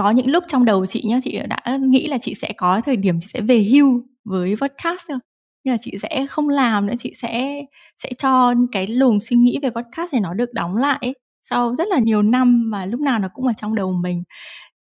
có 0.00 0.10
những 0.10 0.30
lúc 0.30 0.44
trong 0.48 0.64
đầu 0.64 0.86
chị 0.86 1.02
nhá 1.06 1.18
chị 1.22 1.40
đã 1.48 1.78
nghĩ 1.80 2.08
là 2.08 2.18
chị 2.18 2.34
sẽ 2.34 2.52
có 2.56 2.80
thời 2.80 2.96
điểm 2.96 3.20
chị 3.20 3.26
sẽ 3.34 3.40
về 3.40 3.58
hưu 3.58 4.02
với 4.24 4.56
podcast 4.60 5.08
rồi. 5.08 5.18
Nhưng 5.64 5.72
là 5.72 5.78
chị 5.80 5.92
sẽ 6.02 6.26
không 6.26 6.48
làm 6.48 6.86
nữa 6.86 6.94
chị 6.98 7.12
sẽ 7.16 7.62
sẽ 7.96 8.12
cho 8.18 8.54
cái 8.72 8.86
luồng 8.86 9.20
suy 9.20 9.36
nghĩ 9.36 9.58
về 9.62 9.70
podcast 9.70 10.12
này 10.12 10.20
nó 10.20 10.34
được 10.34 10.52
đóng 10.52 10.76
lại 10.76 10.98
ấy. 11.00 11.14
sau 11.42 11.76
rất 11.76 11.88
là 11.88 11.98
nhiều 11.98 12.22
năm 12.22 12.70
mà 12.70 12.84
lúc 12.86 13.00
nào 13.00 13.18
nó 13.18 13.28
cũng 13.34 13.46
ở 13.46 13.52
trong 13.56 13.74
đầu 13.74 13.92
mình. 13.92 14.22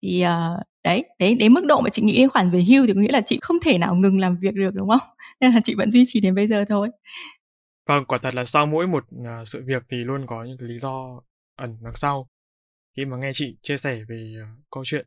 Thì 0.03 0.25
uh, 0.25 0.61
đấy 0.85 1.05
đấy 1.19 1.35
đến 1.35 1.53
mức 1.53 1.65
độ 1.65 1.81
mà 1.81 1.91
chị 1.91 2.03
nghĩ 2.03 2.17
đến 2.17 2.29
khoản 2.29 2.51
về 2.51 2.63
hưu 2.69 2.87
thì 2.87 2.93
có 2.95 3.01
nghĩa 3.01 3.13
là 3.13 3.21
chị 3.21 3.39
không 3.43 3.57
thể 3.63 3.79
nào 3.79 3.95
ngừng 3.95 4.21
làm 4.21 4.37
việc 4.41 4.55
được 4.55 4.71
đúng 4.75 4.89
không? 4.89 5.09
Nên 5.41 5.53
là 5.53 5.61
chị 5.65 5.75
vẫn 5.75 5.91
duy 5.91 6.05
trì 6.07 6.21
đến 6.21 6.35
bây 6.35 6.47
giờ 6.47 6.65
thôi. 6.69 6.89
Vâng 7.89 8.05
quả 8.05 8.19
thật 8.23 8.35
là 8.35 8.45
sau 8.45 8.67
mỗi 8.67 8.87
một 8.87 9.05
uh, 9.15 9.47
sự 9.49 9.63
việc 9.67 9.83
thì 9.91 10.05
luôn 10.05 10.27
có 10.27 10.45
những 10.45 10.57
lý 10.61 10.79
do 10.81 11.21
ẩn 11.57 11.77
đằng 11.83 11.95
sau 11.95 12.29
khi 12.97 13.05
mà 13.05 13.17
nghe 13.17 13.31
chị 13.35 13.57
chia 13.63 13.77
sẻ 13.77 14.05
về 14.09 14.35
uh, 14.43 14.65
câu 14.71 14.85
chuyện 14.85 15.07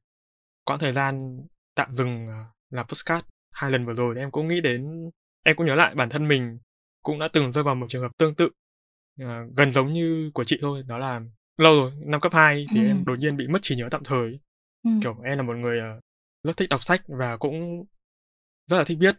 quãng 0.66 0.80
thời 0.80 0.94
gian 0.94 1.38
tạm 1.76 1.96
dừng 1.96 2.28
uh, 2.28 2.34
làm 2.70 2.88
postcard 2.88 3.26
hai 3.52 3.72
lần 3.72 3.86
vừa 3.86 3.94
rồi 3.94 4.16
thì 4.16 4.22
em 4.22 4.32
cũng 4.32 4.48
nghĩ 4.48 4.62
đến 4.62 5.10
em 5.44 5.56
cũng 5.56 5.66
nhớ 5.66 5.76
lại 5.76 5.96
bản 5.96 6.10
thân 6.10 6.28
mình 6.28 6.60
cũng 7.04 7.20
đã 7.20 7.28
từng 7.28 7.52
rơi 7.52 7.64
vào 7.64 7.76
một 7.76 7.86
trường 7.90 8.02
hợp 8.02 8.12
tương 8.18 8.36
tự 8.36 8.50
uh, 9.24 9.28
gần 9.56 9.74
giống 9.74 9.94
như 9.94 10.32
của 10.34 10.44
chị 10.44 10.58
thôi 10.62 10.84
đó 10.88 10.98
là 10.98 11.22
lâu 11.58 11.74
rồi 11.74 11.92
năm 12.06 12.22
cấp 12.22 12.34
2 12.34 12.68
thì 12.72 12.80
ừ. 12.80 12.88
em 12.88 13.06
đột 13.06 13.20
nhiên 13.20 13.38
bị 13.38 13.48
mất 13.48 13.60
trí 13.62 13.76
nhớ 13.76 13.88
tạm 13.92 14.04
thời 14.04 14.40
ừ. 14.84 14.92
kiểu 15.04 15.22
em 15.24 15.38
là 15.38 15.44
một 15.44 15.56
người 15.56 15.80
rất 16.44 16.58
thích 16.58 16.70
đọc 16.70 16.84
sách 16.84 17.02
và 17.08 17.38
cũng 17.38 17.86
rất 18.68 18.78
là 18.78 18.84
thích 18.84 18.98
viết 19.02 19.18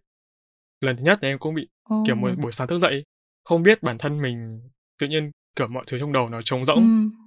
lần 0.81 0.97
thứ 0.97 1.03
nhất 1.03 1.19
thì 1.23 1.29
em 1.29 1.39
cũng 1.39 1.55
bị 1.55 1.69
oh. 1.95 2.07
kiểu 2.07 2.17
một 2.17 2.31
buổi 2.39 2.53
sáng 2.53 2.69
thức 2.69 2.79
dậy 2.79 3.05
không 3.45 3.63
biết 3.63 3.83
bản 3.83 3.99
thân 3.99 4.23
mình 4.23 4.61
tự 4.99 5.09
nhiên 5.09 5.31
kiểu 5.57 5.69
mọi 5.69 5.85
thứ 5.87 5.99
trong 5.99 6.13
đầu 6.13 6.29
nó 6.29 6.43
trống 6.43 6.65
rỗng 6.65 7.11
ừ. 7.11 7.20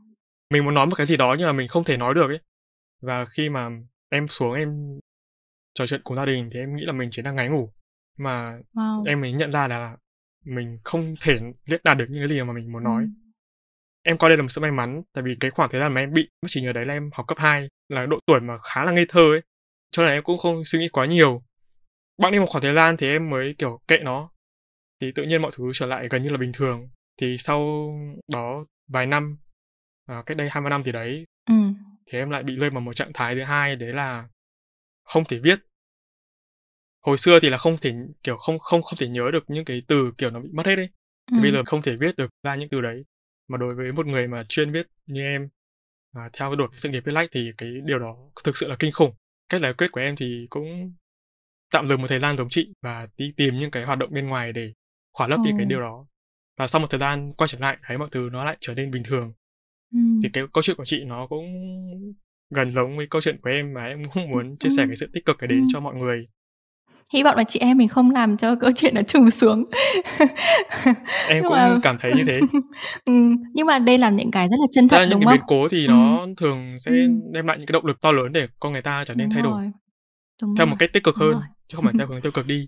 Mình 0.53 0.65
muốn 0.65 0.73
nói 0.73 0.85
một 0.85 0.95
cái 0.95 1.05
gì 1.05 1.17
đó 1.17 1.35
nhưng 1.37 1.47
mà 1.47 1.53
mình 1.53 1.67
không 1.67 1.83
thể 1.83 1.97
nói 1.97 2.13
được 2.13 2.27
ấy. 2.27 2.39
Và 3.01 3.25
khi 3.25 3.49
mà 3.49 3.69
em 4.09 4.27
xuống 4.27 4.53
em 4.53 4.99
trò 5.73 5.87
chuyện 5.87 6.01
cùng 6.03 6.17
gia 6.17 6.25
đình 6.25 6.49
thì 6.53 6.59
em 6.59 6.75
nghĩ 6.75 6.83
là 6.85 6.93
mình 6.93 7.09
chỉ 7.11 7.21
đang 7.21 7.35
ngáy 7.35 7.49
ngủ. 7.49 7.73
Mà 8.17 8.59
wow. 8.73 9.03
em 9.05 9.21
mới 9.21 9.31
nhận 9.31 9.51
ra 9.51 9.67
là 9.67 9.97
mình 10.45 10.79
không 10.83 11.15
thể 11.21 11.39
diễn 11.65 11.81
đạt 11.83 11.97
được 11.97 12.05
những 12.09 12.21
cái 12.21 12.29
gì 12.29 12.43
mà 12.43 12.53
mình 12.53 12.71
muốn 12.71 12.83
nói. 12.83 13.03
Ừ. 13.03 13.09
em 14.03 14.17
coi 14.17 14.29
đây 14.29 14.37
là 14.37 14.43
một 14.43 14.49
sự 14.49 14.61
may 14.61 14.71
mắn 14.71 15.01
tại 15.13 15.23
vì 15.23 15.35
cái 15.39 15.51
khoảng 15.51 15.69
thời 15.71 15.81
gian 15.81 15.93
mà 15.93 16.01
em 16.01 16.13
bị 16.13 16.29
mất 16.41 16.47
trí 16.47 16.61
nhớ 16.61 16.73
đấy 16.73 16.85
là 16.85 16.93
em 16.93 17.09
học 17.13 17.27
cấp 17.27 17.37
2 17.37 17.69
là 17.89 18.05
độ 18.05 18.17
tuổi 18.25 18.39
mà 18.39 18.57
khá 18.57 18.83
là 18.83 18.91
ngây 18.91 19.05
thơ 19.09 19.33
ấy. 19.33 19.41
Cho 19.91 20.03
nên 20.03 20.11
em 20.11 20.23
cũng 20.23 20.37
không 20.37 20.63
suy 20.65 20.79
nghĩ 20.79 20.89
quá 20.89 21.05
nhiều. 21.05 21.43
Bẵng 22.21 22.31
đi 22.31 22.39
một 22.39 22.45
khoảng 22.49 22.61
thời 22.61 22.73
gian 22.73 22.97
thì 22.97 23.07
em 23.07 23.29
mới 23.29 23.55
kiểu 23.57 23.81
kệ 23.87 23.97
nó. 23.97 24.29
Thì 25.01 25.11
tự 25.11 25.23
nhiên 25.23 25.41
mọi 25.41 25.51
thứ 25.57 25.71
trở 25.73 25.85
lại 25.85 26.07
gần 26.09 26.23
như 26.23 26.29
là 26.29 26.37
bình 26.37 26.51
thường. 26.53 26.89
Thì 27.21 27.37
sau 27.37 27.89
đó 28.27 28.65
vài 28.87 29.05
năm 29.05 29.37
à, 30.05 30.23
cách 30.25 30.37
đây 30.37 30.49
hai 30.49 30.61
mươi 30.61 30.69
năm 30.69 30.83
thì 30.83 30.91
đấy. 30.91 31.25
Ừ. 31.49 31.53
thì 32.05 32.17
em 32.17 32.29
lại 32.29 32.43
bị 32.43 32.55
rơi 32.55 32.69
vào 32.69 32.81
một 32.81 32.95
trạng 32.95 33.13
thái 33.13 33.35
thứ 33.35 33.43
hai 33.43 33.75
đấy 33.75 33.93
là 33.93 34.27
không 35.03 35.23
thể 35.25 35.39
viết. 35.39 35.59
Hồi 37.01 37.17
xưa 37.17 37.39
thì 37.39 37.49
là 37.49 37.57
không 37.57 37.75
thể 37.81 37.93
kiểu 38.23 38.37
không 38.37 38.59
không 38.59 38.81
không 38.81 38.97
thể 38.99 39.07
nhớ 39.07 39.31
được 39.33 39.43
những 39.47 39.65
cái 39.65 39.81
từ 39.87 40.11
kiểu 40.17 40.29
nó 40.31 40.39
bị 40.39 40.49
mất 40.53 40.65
hết 40.65 40.75
ấy. 40.75 40.89
Ừ. 41.31 41.37
bây 41.41 41.51
giờ 41.51 41.63
không 41.65 41.81
thể 41.81 41.95
viết 41.95 42.15
được 42.15 42.29
ra 42.43 42.55
những 42.55 42.69
từ 42.69 42.81
đấy. 42.81 43.03
Mà 43.47 43.57
đối 43.57 43.75
với 43.75 43.91
một 43.91 44.05
người 44.05 44.27
mà 44.27 44.43
chuyên 44.49 44.71
viết 44.71 44.87
như 45.05 45.21
em 45.21 45.49
à, 46.13 46.29
theo 46.33 46.55
đuổi 46.55 46.67
sự 46.73 46.89
nghiệp 46.89 47.03
viết 47.05 47.11
lách 47.11 47.29
thì 47.31 47.51
cái 47.57 47.73
điều 47.85 47.99
đó 47.99 48.15
thực 48.43 48.57
sự 48.57 48.67
là 48.67 48.75
kinh 48.79 48.91
khủng. 48.91 49.15
Cách 49.49 49.61
giải 49.61 49.73
quyết 49.73 49.91
của 49.91 50.01
em 50.01 50.15
thì 50.15 50.47
cũng 50.49 50.93
tạm 51.71 51.87
dừng 51.87 52.01
một 52.01 52.07
thời 52.07 52.19
gian 52.19 52.37
giống 52.37 52.49
chị 52.49 52.73
và 52.81 53.07
đi 53.17 53.33
tìm 53.37 53.59
những 53.59 53.71
cái 53.71 53.83
hoạt 53.83 53.99
động 53.99 54.13
bên 54.13 54.27
ngoài 54.27 54.53
để 54.53 54.73
khỏa 55.13 55.27
lấp 55.27 55.39
đi 55.45 55.51
cái 55.57 55.65
điều 55.65 55.81
đó. 55.81 56.05
Và 56.57 56.67
sau 56.67 56.81
một 56.81 56.87
thời 56.89 56.99
gian 56.99 57.33
quay 57.33 57.47
trở 57.47 57.59
lại 57.59 57.77
thấy 57.87 57.97
mọi 57.97 58.09
thứ 58.11 58.29
nó 58.31 58.43
lại 58.43 58.57
trở 58.59 58.73
nên 58.73 58.91
bình 58.91 59.03
thường 59.03 59.33
ừ. 59.93 59.99
thì 60.23 60.29
cái 60.33 60.43
câu 60.53 60.61
chuyện 60.63 60.77
của 60.77 60.85
chị 60.85 61.03
nó 61.05 61.27
cũng 61.27 61.45
gần 62.55 62.73
giống 62.73 62.97
với 62.97 63.07
câu 63.07 63.21
chuyện 63.21 63.39
của 63.41 63.49
em 63.49 63.73
mà 63.73 63.85
em 63.85 64.01
cũng 64.13 64.29
muốn 64.29 64.57
chia 64.57 64.69
sẻ 64.77 64.85
cái 64.87 64.95
sự 64.95 65.09
tích 65.13 65.25
cực 65.25 65.37
cái 65.39 65.47
đến 65.47 65.59
ừ. 65.59 65.65
cho 65.73 65.79
mọi 65.79 65.95
người 65.95 66.27
hy 67.13 67.23
vọng 67.23 67.35
là 67.37 67.43
chị 67.43 67.59
em 67.59 67.77
mình 67.77 67.87
không 67.87 68.11
làm 68.11 68.37
cho 68.37 68.55
câu 68.55 68.71
chuyện 68.75 68.95
nó 68.95 69.01
trùng 69.01 69.29
xuống 69.29 69.63
em 71.29 71.43
cũng 71.43 71.51
mà... 71.51 71.79
cảm 71.83 71.97
thấy 71.99 72.13
như 72.15 72.23
thế 72.23 72.39
ừ. 73.05 73.13
nhưng 73.53 73.67
mà 73.67 73.79
đây 73.79 73.97
là 73.97 74.09
những 74.09 74.31
cái 74.31 74.47
rất 74.47 74.57
là 74.59 74.65
chân 74.71 74.87
thật 74.87 74.97
là 74.97 75.03
những 75.03 75.11
đúng 75.11 75.19
cái 75.19 75.27
không 75.27 75.37
biến 75.37 75.45
cố 75.47 75.67
thì 75.67 75.85
ừ. 75.85 75.89
nó 75.89 76.25
thường 76.37 76.79
sẽ 76.79 76.91
ừ. 76.91 76.97
đem 77.33 77.47
lại 77.47 77.57
những 77.57 77.67
cái 77.67 77.73
động 77.73 77.85
lực 77.85 78.01
to 78.01 78.11
lớn 78.11 78.31
để 78.31 78.47
con 78.59 78.73
người 78.73 78.81
ta 78.81 79.03
trở 79.07 79.13
nên 79.13 79.27
đúng 79.27 79.33
thay 79.33 79.43
đổi 79.43 79.63
đúng 80.41 80.55
theo 80.57 80.65
rồi. 80.65 80.71
một 80.71 80.75
cách 80.79 80.89
tích 80.93 81.03
cực 81.03 81.15
đúng 81.19 81.27
hơn 81.27 81.33
rồi. 81.33 81.43
chứ 81.67 81.75
không 81.75 81.85
phải 81.85 81.93
theo 81.97 82.07
hướng 82.09 82.21
tiêu 82.21 82.31
cực 82.31 82.47
đi 82.47 82.67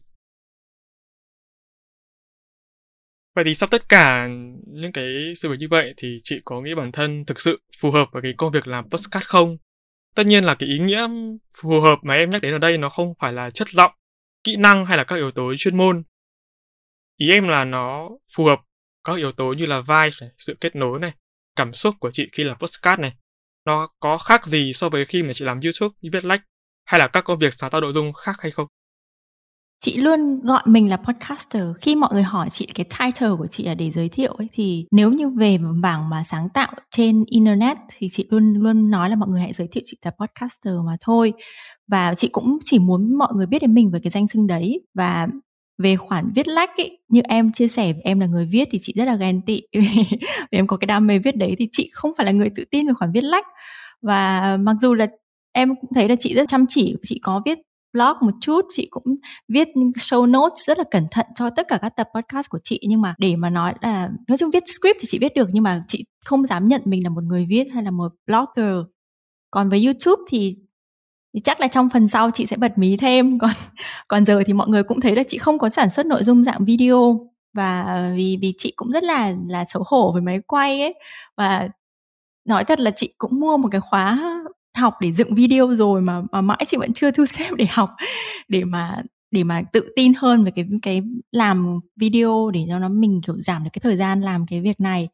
Vậy 3.36 3.44
thì 3.44 3.56
sau 3.56 3.70
tất 3.72 3.90
cả 3.90 4.28
những 4.68 4.92
cái 4.92 5.34
sự 5.36 5.50
việc 5.50 5.56
như 5.60 5.68
vậy 5.70 5.94
thì 5.98 6.20
chị 6.24 6.42
có 6.46 6.62
nghĩ 6.62 6.76
bản 6.76 6.92
thân 6.92 7.26
thực 7.26 7.40
sự 7.40 7.62
phù 7.80 7.92
hợp 7.92 8.08
với 8.12 8.22
cái 8.22 8.34
công 8.38 8.52
việc 8.52 8.68
làm 8.68 8.90
postcard 8.90 9.26
không? 9.26 9.58
Tất 10.16 10.26
nhiên 10.26 10.44
là 10.44 10.56
cái 10.56 10.70
ý 10.70 10.80
nghĩa 10.80 11.08
phù 11.62 11.82
hợp 11.82 12.00
mà 12.04 12.14
em 12.14 12.30
nhắc 12.30 12.42
đến 12.42 12.54
ở 12.54 12.58
đây 12.58 12.78
nó 12.78 12.90
không 12.90 13.14
phải 13.20 13.34
là 13.34 13.50
chất 13.50 13.68
giọng, 13.68 13.92
kỹ 14.44 14.56
năng 14.56 14.86
hay 14.86 14.98
là 14.98 15.04
các 15.04 15.16
yếu 15.16 15.32
tố 15.32 15.54
chuyên 15.58 15.78
môn. 15.78 16.04
Ý 17.18 17.32
em 17.32 17.48
là 17.48 17.66
nó 17.66 18.10
phù 18.36 18.46
hợp 18.46 18.62
các 19.04 19.18
yếu 19.18 19.32
tố 19.32 19.54
như 19.54 19.66
là 19.66 19.82
vibe 19.82 20.18
này, 20.22 20.30
sự 20.38 20.58
kết 20.62 20.76
nối 20.76 21.00
này, 21.00 21.12
cảm 21.56 21.74
xúc 21.74 21.96
của 22.00 22.12
chị 22.12 22.30
khi 22.32 22.44
làm 22.44 22.58
postcard 22.58 23.02
này. 23.02 23.14
Nó 23.66 23.88
có 24.00 24.18
khác 24.18 24.46
gì 24.46 24.74
so 24.74 24.90
với 24.90 25.06
khi 25.06 25.24
mà 25.24 25.34
chị 25.34 25.46
làm 25.46 25.60
YouTube, 25.60 25.96
viết 26.12 26.26
lách 26.26 26.42
hay 26.86 27.00
là 27.00 27.08
các 27.08 27.22
công 27.22 27.40
việc 27.40 27.54
sáng 27.54 27.70
tạo 27.70 27.82
nội 27.82 27.94
dung 27.94 28.14
khác 28.14 28.36
hay 28.40 28.52
không? 28.52 28.68
Chị 29.86 29.98
luôn 29.98 30.40
gọi 30.44 30.62
mình 30.66 30.90
là 30.90 30.98
podcaster. 30.98 31.64
Khi 31.82 31.96
mọi 31.96 32.10
người 32.14 32.24
hỏi 32.24 32.50
chị 32.50 32.68
cái 32.76 32.86
title 33.00 33.30
của 33.38 33.48
chị 33.48 33.64
là 33.64 33.76
để 33.76 33.92
giới 33.92 34.10
thiệu 34.10 34.34
ấy, 34.34 34.48
thì 34.52 34.86
nếu 34.92 35.12
như 35.12 35.30
về 35.30 35.58
bảng 35.82 36.10
mà 36.10 36.24
sáng 36.24 36.50
tạo 36.50 36.74
trên 36.92 37.24
internet 37.28 37.78
thì 37.98 38.08
chị 38.12 38.28
luôn 38.30 38.54
luôn 38.54 38.90
nói 38.90 39.10
là 39.10 39.16
mọi 39.16 39.30
người 39.30 39.42
hãy 39.42 39.54
giới 39.54 39.68
thiệu 39.72 39.84
chị 39.86 39.98
là 40.06 40.12
podcaster 40.12 40.74
mà 40.86 40.96
thôi. 41.02 41.34
Và 41.88 42.16
chị 42.16 42.28
cũng 42.28 42.58
chỉ 42.64 42.80
muốn 42.80 43.18
mọi 43.18 43.34
người 43.36 43.46
biết 43.46 43.62
đến 43.62 43.74
mình 43.74 43.92
với 43.92 44.02
cái 44.04 44.12
danh 44.12 44.28
xưng 44.28 44.48
đấy. 44.48 44.82
Và 44.94 45.28
về 45.78 45.96
khoản 45.96 46.32
viết 46.36 46.48
lách 46.48 46.78
ấy, 46.78 47.00
như 47.10 47.22
em 47.24 47.52
chia 47.52 47.68
sẻ, 47.68 47.94
em 48.04 48.20
là 48.20 48.26
người 48.26 48.46
viết 48.46 48.68
thì 48.72 48.80
chị 48.82 48.94
rất 48.98 49.06
là 49.06 49.16
ghen 49.16 49.42
tị. 49.42 49.62
Vì 50.52 50.58
em 50.58 50.68
có 50.68 50.78
cái 50.78 50.86
đam 50.86 51.08
mê 51.08 51.20
viết 51.20 51.36
đấy 51.36 51.56
thì 51.58 51.68
chị 51.72 51.90
không 51.94 52.12
phải 52.18 52.26
là 52.26 52.32
người 52.32 52.50
tự 52.56 52.64
tin 52.72 52.88
về 52.88 52.94
khoản 52.94 53.12
viết 53.12 53.24
lách. 53.24 53.46
Và 54.02 54.58
mặc 54.62 54.76
dù 54.82 54.94
là 54.94 55.08
em 55.54 55.76
cũng 55.82 55.90
thấy 55.96 56.10
là 56.10 56.16
chị 56.20 56.34
rất 56.36 56.48
chăm 56.48 56.66
chỉ, 56.68 56.96
chị 57.02 57.20
có 57.24 57.42
viết 57.46 57.58
blog 57.96 58.18
một 58.22 58.34
chút, 58.42 58.66
chị 58.70 58.88
cũng 58.92 59.16
viết 59.48 59.68
show 59.96 60.26
notes 60.26 60.68
rất 60.68 60.78
là 60.78 60.84
cẩn 60.92 61.08
thận 61.12 61.26
cho 61.36 61.50
tất 61.50 61.68
cả 61.68 61.78
các 61.82 61.96
tập 61.96 62.08
podcast 62.16 62.50
của 62.50 62.60
chị. 62.64 62.80
Nhưng 62.88 63.02
mà 63.02 63.16
để 63.18 63.36
mà 63.36 63.50
nói 63.50 63.74
là, 63.82 64.10
nói 64.28 64.38
chung 64.38 64.52
viết 64.52 64.64
script 64.68 64.98
thì 65.00 65.06
chị 65.08 65.18
viết 65.22 65.36
được, 65.36 65.50
nhưng 65.52 65.64
mà 65.64 65.84
chị 65.88 66.06
không 66.26 66.46
dám 66.46 66.68
nhận 66.68 66.82
mình 66.86 67.04
là 67.04 67.10
một 67.10 67.24
người 67.24 67.46
viết 67.50 67.68
hay 67.74 67.84
là 67.84 67.92
một 67.92 68.12
blogger. 68.28 68.76
Còn 69.52 69.70
với 69.70 69.86
youtube 69.86 70.22
thì 70.30 70.56
thì 71.36 71.42
chắc 71.44 71.60
là 71.60 71.68
trong 71.68 71.90
phần 71.90 72.08
sau 72.08 72.32
chị 72.32 72.46
sẽ 72.46 72.58
bật 72.58 72.78
mí 72.78 72.98
thêm. 72.98 73.40
Còn 73.42 73.52
còn 74.08 74.26
giờ 74.26 74.42
thì 74.46 74.54
mọi 74.54 74.68
người 74.68 74.84
cũng 74.84 75.02
thấy 75.02 75.16
là 75.16 75.24
chị 75.28 75.38
không 75.38 75.58
có 75.58 75.70
sản 75.70 75.90
xuất 75.90 76.06
nội 76.06 76.24
dung 76.24 76.44
dạng 76.44 76.66
video. 76.66 77.30
Và 77.54 78.02
vì 78.16 78.38
vì 78.42 78.54
chị 78.58 78.74
cũng 78.76 78.92
rất 78.92 79.04
là 79.04 79.34
là 79.48 79.66
xấu 79.66 79.84
hổ 79.88 80.12
với 80.14 80.22
máy 80.22 80.40
quay 80.48 80.82
ấy. 80.82 80.94
Và 81.38 81.68
nói 82.46 82.64
thật 82.64 82.80
là 82.80 82.92
chị 82.92 83.14
cũng 83.18 83.40
mua 83.40 83.58
một 83.58 83.68
cái 83.72 83.82
khóa 83.82 84.44
học 84.76 84.94
để 85.02 85.12
dựng 85.12 85.36
video 85.36 85.76
rồi 85.76 86.02
mà 86.02 86.22
mà 86.32 86.42
mãi 86.42 86.64
chị 86.68 86.78
vẫn 86.78 86.94
chưa 86.94 87.12
thu 87.12 87.26
xếp 87.36 87.52
để 87.58 87.66
học, 87.70 87.90
để 88.48 88.64
mà 88.64 89.02
để 89.32 89.44
mà 89.44 89.62
tự 89.74 89.94
tin 89.96 90.14
hơn 90.18 90.44
về 90.44 90.52
cái 90.56 90.66
cái 90.82 91.02
làm 91.32 91.80
video 91.96 92.52
để 92.54 92.66
cho 92.70 92.80
nó 92.80 92.90
mình, 92.90 93.22
kiểu, 93.28 93.36
giảm 93.40 93.64
được 93.64 93.70
cái 93.74 93.80
thời 93.84 93.98
gian 93.98 94.22
làm 94.22 94.46
cái 94.48 94.62
việc 94.62 94.80
này. 94.80 95.08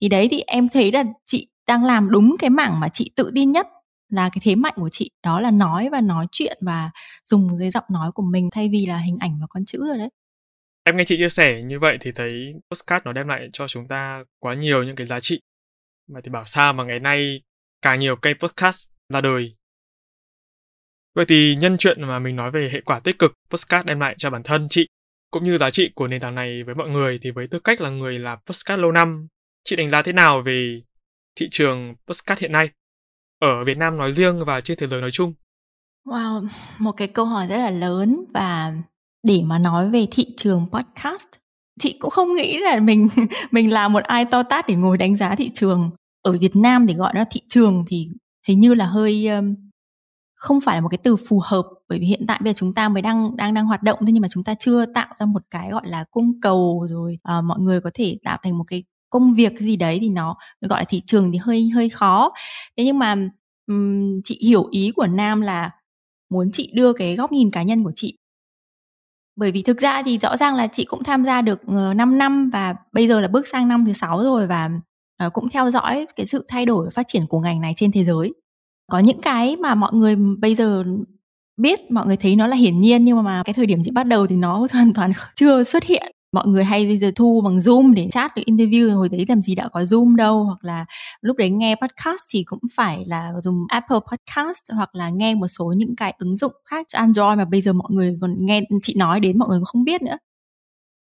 Thì 0.00 0.08
đấy, 0.08 0.28
thì 0.30 0.40
em 0.46 0.68
thấy 0.68 0.92
là 0.92 1.04
chị 1.26 1.48
đang 1.66 1.84
làm 1.84 2.10
đúng 2.10 2.36
cái 2.38 2.50
mảng 2.50 2.80
mà 2.80 2.88
chị 2.88 3.10
tự 3.16 3.30
tin 3.34 3.52
nhất, 3.52 3.66
là 4.12 4.28
cái 4.28 4.40
thế 4.42 4.54
mạnh 4.54 4.74
của 4.76 4.88
chị. 4.88 5.10
Đó 5.24 5.40
là 5.40 5.50
nói 5.50 5.88
và 5.92 6.00
nói 6.00 6.26
chuyện 6.32 6.58
và 6.60 6.90
dùng 7.24 7.58
dưới 7.58 7.70
giọng 7.70 7.84
nói 7.90 8.12
của 8.12 8.22
mình 8.22 8.48
thay 8.52 8.68
vì 8.72 8.86
là 8.86 8.96
hình 8.96 9.16
ảnh 9.20 9.38
và 9.40 9.46
con 9.50 9.64
chữ 9.64 9.86
rồi 9.86 9.98
đấy. 9.98 10.08
Em 10.84 10.96
nghe 10.96 11.04
chị 11.04 11.16
chia 11.16 11.28
sẻ 11.28 11.62
như 11.62 11.78
vậy 11.80 11.98
thì 12.00 12.12
thấy 12.14 12.54
postcard 12.70 13.04
nó 13.04 13.12
đem 13.12 13.28
lại 13.28 13.48
cho 13.52 13.68
chúng 13.68 13.88
ta 13.88 14.24
quá 14.38 14.54
nhiều 14.54 14.82
những 14.82 14.96
cái 14.96 15.06
giá 15.06 15.20
trị. 15.20 15.40
Mà 16.12 16.20
thì 16.24 16.30
bảo 16.30 16.44
sao 16.44 16.72
mà 16.72 16.84
ngày 16.84 17.00
nay 17.00 17.42
càng 17.82 17.98
nhiều 17.98 18.16
kênh 18.16 18.38
podcast 18.38 18.88
ra 19.12 19.20
đời 19.20 19.56
vậy 21.14 21.24
thì 21.28 21.56
nhân 21.56 21.76
chuyện 21.78 22.02
mà 22.02 22.18
mình 22.18 22.36
nói 22.36 22.50
về 22.50 22.70
hệ 22.72 22.80
quả 22.80 23.00
tích 23.00 23.18
cực 23.18 23.32
postcard 23.50 23.86
đem 23.86 24.00
lại 24.00 24.14
cho 24.18 24.30
bản 24.30 24.42
thân 24.42 24.66
chị 24.70 24.88
cũng 25.30 25.44
như 25.44 25.58
giá 25.58 25.70
trị 25.70 25.90
của 25.94 26.08
nền 26.08 26.20
tảng 26.20 26.34
này 26.34 26.62
với 26.62 26.74
mọi 26.74 26.88
người 26.88 27.18
thì 27.22 27.30
với 27.30 27.46
tư 27.50 27.58
cách 27.58 27.80
là 27.80 27.90
người 27.90 28.18
làm 28.18 28.38
postcard 28.46 28.82
lâu 28.82 28.92
năm 28.92 29.28
chị 29.64 29.76
đánh 29.76 29.90
giá 29.90 30.02
thế 30.02 30.12
nào 30.12 30.42
về 30.42 30.82
thị 31.36 31.48
trường 31.50 31.94
postcard 32.06 32.40
hiện 32.40 32.52
nay 32.52 32.70
ở 33.42 33.64
Việt 33.64 33.76
Nam 33.76 33.96
nói 33.96 34.12
riêng 34.12 34.44
và 34.44 34.60
trên 34.60 34.78
thế 34.78 34.86
giới 34.86 35.00
nói 35.00 35.10
chung? 35.10 35.32
Wow, 36.06 36.48
một 36.78 36.92
cái 36.92 37.08
câu 37.08 37.24
hỏi 37.24 37.46
rất 37.46 37.56
là 37.56 37.70
lớn 37.70 38.24
và 38.34 38.72
để 39.22 39.42
mà 39.44 39.58
nói 39.58 39.90
về 39.90 40.06
thị 40.10 40.26
trường 40.36 40.66
podcast, 40.72 41.26
chị 41.80 41.96
cũng 42.00 42.10
không 42.10 42.34
nghĩ 42.34 42.58
là 42.58 42.80
mình 42.80 43.08
mình 43.50 43.72
là 43.72 43.88
một 43.88 44.04
ai 44.04 44.24
to 44.24 44.42
tát 44.42 44.66
để 44.68 44.74
ngồi 44.74 44.98
đánh 44.98 45.16
giá 45.16 45.34
thị 45.34 45.50
trường. 45.54 45.90
Ở 46.22 46.32
Việt 46.32 46.56
Nam 46.56 46.86
thì 46.86 46.94
gọi 46.94 47.12
nó 47.14 47.24
thị 47.30 47.40
trường 47.48 47.84
thì 47.88 48.08
hình 48.48 48.60
như 48.60 48.74
là 48.74 48.86
hơi 48.86 49.28
um, 49.28 49.54
không 50.34 50.60
phải 50.60 50.76
là 50.76 50.80
một 50.80 50.88
cái 50.88 50.98
từ 51.02 51.16
phù 51.16 51.40
hợp 51.44 51.62
bởi 51.88 51.98
vì 51.98 52.06
hiện 52.06 52.24
tại 52.28 52.40
bây 52.44 52.52
giờ 52.52 52.56
chúng 52.56 52.74
ta 52.74 52.88
mới 52.88 53.02
đang 53.02 53.36
đang 53.36 53.54
đang 53.54 53.66
hoạt 53.66 53.82
động 53.82 53.98
thôi 54.00 54.10
nhưng 54.12 54.22
mà 54.22 54.28
chúng 54.28 54.44
ta 54.44 54.54
chưa 54.54 54.86
tạo 54.86 55.06
ra 55.18 55.26
một 55.26 55.42
cái 55.50 55.70
gọi 55.70 55.82
là 55.84 56.04
cung 56.10 56.40
cầu 56.40 56.86
rồi 56.88 57.18
à, 57.22 57.40
mọi 57.40 57.60
người 57.60 57.80
có 57.80 57.90
thể 57.94 58.18
tạo 58.24 58.38
thành 58.42 58.58
một 58.58 58.64
cái 58.66 58.84
công 59.12 59.34
việc 59.34 59.60
gì 59.60 59.76
đấy 59.76 59.98
thì 60.00 60.08
nó 60.08 60.36
gọi 60.60 60.80
là 60.80 60.84
thị 60.88 61.02
trường 61.06 61.32
thì 61.32 61.38
hơi 61.38 61.70
hơi 61.74 61.88
khó. 61.88 62.32
Thế 62.76 62.84
nhưng 62.84 62.98
mà 62.98 63.16
um, 63.66 64.20
chị 64.24 64.38
hiểu 64.42 64.68
ý 64.70 64.92
của 64.96 65.06
nam 65.06 65.40
là 65.40 65.70
muốn 66.30 66.50
chị 66.52 66.72
đưa 66.74 66.92
cái 66.92 67.16
góc 67.16 67.32
nhìn 67.32 67.50
cá 67.50 67.62
nhân 67.62 67.84
của 67.84 67.92
chị. 67.94 68.18
Bởi 69.36 69.52
vì 69.52 69.62
thực 69.62 69.78
ra 69.78 70.02
thì 70.02 70.18
rõ 70.18 70.36
ràng 70.36 70.54
là 70.54 70.66
chị 70.66 70.84
cũng 70.84 71.04
tham 71.04 71.24
gia 71.24 71.42
được 71.42 71.60
ờ, 71.66 71.94
5 71.94 72.18
năm 72.18 72.50
và 72.52 72.74
bây 72.92 73.08
giờ 73.08 73.20
là 73.20 73.28
bước 73.28 73.48
sang 73.48 73.68
năm 73.68 73.84
thứ 73.86 73.92
sáu 73.92 74.22
rồi 74.22 74.46
và 74.46 74.70
Ờ, 75.16 75.30
cũng 75.30 75.48
theo 75.50 75.70
dõi 75.70 76.06
cái 76.16 76.26
sự 76.26 76.44
thay 76.48 76.66
đổi 76.66 76.90
phát 76.90 77.06
triển 77.08 77.26
của 77.26 77.40
ngành 77.40 77.60
này 77.60 77.72
trên 77.76 77.92
thế 77.92 78.04
giới. 78.04 78.32
Có 78.90 78.98
những 78.98 79.20
cái 79.20 79.56
mà 79.56 79.74
mọi 79.74 79.92
người 79.94 80.16
bây 80.16 80.54
giờ 80.54 80.84
biết, 81.56 81.90
mọi 81.90 82.06
người 82.06 82.16
thấy 82.16 82.36
nó 82.36 82.46
là 82.46 82.56
hiển 82.56 82.80
nhiên 82.80 83.04
nhưng 83.04 83.22
mà 83.24 83.42
cái 83.44 83.54
thời 83.54 83.66
điểm 83.66 83.82
chị 83.84 83.90
bắt 83.90 84.04
đầu 84.06 84.26
thì 84.26 84.36
nó 84.36 84.66
hoàn 84.72 84.92
toàn 84.94 85.12
chưa 85.36 85.62
xuất 85.64 85.84
hiện. 85.84 86.12
Mọi 86.32 86.46
người 86.46 86.64
hay 86.64 86.86
bây 86.86 86.98
giờ 86.98 87.12
thu 87.16 87.40
bằng 87.44 87.56
zoom 87.56 87.94
để 87.94 88.08
chat 88.10 88.36
được 88.36 88.42
interview, 88.46 88.96
hồi 88.96 89.08
đấy 89.08 89.24
làm 89.28 89.42
gì 89.42 89.54
đã 89.54 89.68
có 89.68 89.80
zoom 89.82 90.16
đâu, 90.16 90.44
hoặc 90.44 90.64
là 90.64 90.84
lúc 91.20 91.36
đấy 91.36 91.50
nghe 91.50 91.74
podcast 91.74 92.22
thì 92.30 92.44
cũng 92.46 92.60
phải 92.76 93.04
là 93.06 93.32
dùng 93.40 93.64
apple 93.68 93.98
podcast 94.10 94.62
hoặc 94.74 94.94
là 94.94 95.10
nghe 95.10 95.34
một 95.34 95.48
số 95.48 95.74
những 95.76 95.96
cái 95.96 96.14
ứng 96.18 96.36
dụng 96.36 96.52
khác 96.70 96.86
cho 96.88 96.98
android 96.98 97.38
mà 97.38 97.44
bây 97.44 97.60
giờ 97.60 97.72
mọi 97.72 97.88
người 97.90 98.18
còn 98.20 98.46
nghe, 98.46 98.62
chị 98.82 98.94
nói 98.96 99.20
đến 99.20 99.38
mọi 99.38 99.48
người 99.48 99.58
cũng 99.58 99.64
không 99.66 99.84
biết 99.84 100.02
nữa 100.02 100.16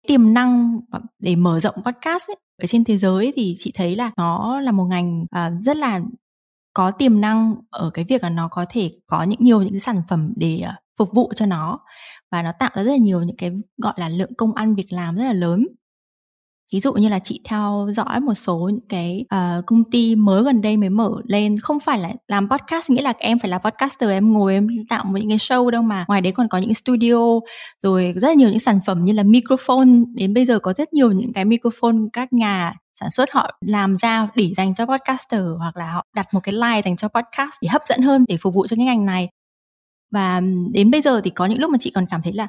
tiềm 0.07 0.35
năng 0.35 0.81
để 1.19 1.37
mở 1.37 1.61
rộng 1.61 1.75
podcast 1.85 2.31
ấy, 2.31 2.37
ở 2.63 2.67
trên 2.67 2.85
thế 2.85 2.99
giới 2.99 3.33
thì 3.37 3.55
chị 3.59 3.73
thấy 3.75 3.97
là 3.97 4.11
nó 4.17 4.61
là 4.61 4.73
một 4.73 4.85
ngành 4.85 5.27
à, 5.31 5.51
rất 5.61 5.77
là 5.77 6.01
có 6.75 6.91
tiềm 6.91 7.21
năng 7.21 7.55
ở 7.71 7.91
cái 7.91 8.05
việc 8.09 8.23
là 8.23 8.31
nó 8.31 8.49
có 8.49 8.67
thể 8.69 8.91
có 9.07 9.23
những 9.23 9.41
nhiều 9.43 9.63
những 9.63 9.73
cái 9.73 9.81
sản 9.81 10.03
phẩm 10.09 10.33
để 10.37 10.63
uh, 10.65 10.75
phục 10.99 11.13
vụ 11.15 11.33
cho 11.35 11.47
nó. 11.47 11.81
Và 12.31 12.43
nó 12.43 12.53
tạo 12.59 12.71
ra 12.75 12.83
rất 12.83 12.91
là 12.91 12.97
nhiều 12.97 13.23
những 13.23 13.37
cái 13.37 13.53
gọi 13.79 13.95
là 13.97 14.09
lượng 14.09 14.35
công 14.35 14.55
ăn 14.55 14.75
việc 14.75 14.93
làm 14.93 15.17
rất 15.17 15.25
là 15.25 15.33
lớn 15.33 15.67
ví 16.73 16.81
dụ 16.81 16.93
như 16.93 17.09
là 17.09 17.19
chị 17.19 17.41
theo 17.45 17.89
dõi 17.93 18.21
một 18.21 18.35
số 18.35 18.71
những 18.73 18.89
cái 18.89 19.25
uh, 19.35 19.67
công 19.67 19.91
ty 19.91 20.17
mới 20.17 20.43
gần 20.43 20.61
đây 20.61 20.77
mới 20.77 20.91
mở 20.91 21.11
lên 21.25 21.59
không 21.59 21.81
phải 21.81 21.99
là 21.99 22.13
làm 22.29 22.49
podcast 22.49 22.91
nghĩa 22.91 23.03
là 23.03 23.13
em 23.19 23.39
phải 23.39 23.51
là 23.51 23.59
podcaster 23.59 24.11
em 24.11 24.33
ngồi 24.33 24.55
em 24.55 24.69
tạo 24.89 25.05
một 25.05 25.19
những 25.19 25.29
cái 25.29 25.39
show 25.39 25.71
đâu 25.71 25.83
mà. 25.83 26.05
Ngoài 26.09 26.21
đấy 26.21 26.33
còn 26.33 26.49
có 26.49 26.59
những 26.59 26.75
studio 26.75 27.41
rồi 27.79 28.13
rất 28.17 28.29
là 28.29 28.35
nhiều 28.35 28.49
những 28.49 28.59
sản 28.59 28.81
phẩm 28.87 29.05
như 29.05 29.13
là 29.13 29.23
microphone. 29.23 29.89
Đến 30.15 30.35
bây 30.35 30.45
giờ 30.45 30.59
có 30.59 30.73
rất 30.73 30.93
nhiều 30.93 31.13
những 31.13 31.33
cái 31.33 31.45
microphone 31.45 31.97
các 32.13 32.33
nhà 32.33 32.75
sản 33.01 33.11
xuất 33.11 33.31
họ 33.33 33.51
làm 33.61 33.97
ra 33.97 34.29
để 34.35 34.53
dành 34.57 34.75
cho 34.75 34.87
podcaster 34.87 35.43
hoặc 35.59 35.77
là 35.77 35.93
họ 35.93 36.05
đặt 36.15 36.35
một 36.35 36.41
cái 36.43 36.53
line 36.53 36.83
dành 36.85 36.97
cho 36.97 37.09
podcast 37.09 37.53
để 37.63 37.69
hấp 37.69 37.83
dẫn 37.87 38.03
hơn 38.03 38.25
để 38.29 38.37
phục 38.37 38.55
vụ 38.55 38.67
cho 38.67 38.77
cái 38.77 38.85
ngành 38.85 39.07
này. 39.07 39.29
Và 40.13 40.41
đến 40.73 40.91
bây 40.91 41.01
giờ 41.03 41.21
thì 41.25 41.31
có 41.31 41.47
những 41.47 41.59
lúc 41.59 41.71
mà 41.71 41.79
chị 41.81 41.91
còn 41.95 42.07
cảm 42.11 42.23
thấy 42.23 42.33
là 42.33 42.49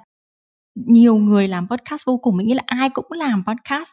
nhiều 0.85 1.15
người 1.15 1.47
làm 1.47 1.67
podcast 1.69 2.05
vô 2.05 2.17
cùng 2.17 2.37
mình 2.37 2.47
nghĩ 2.47 2.53
là 2.53 2.63
ai 2.65 2.89
cũng 2.89 3.05
làm 3.11 3.43
podcast. 3.47 3.91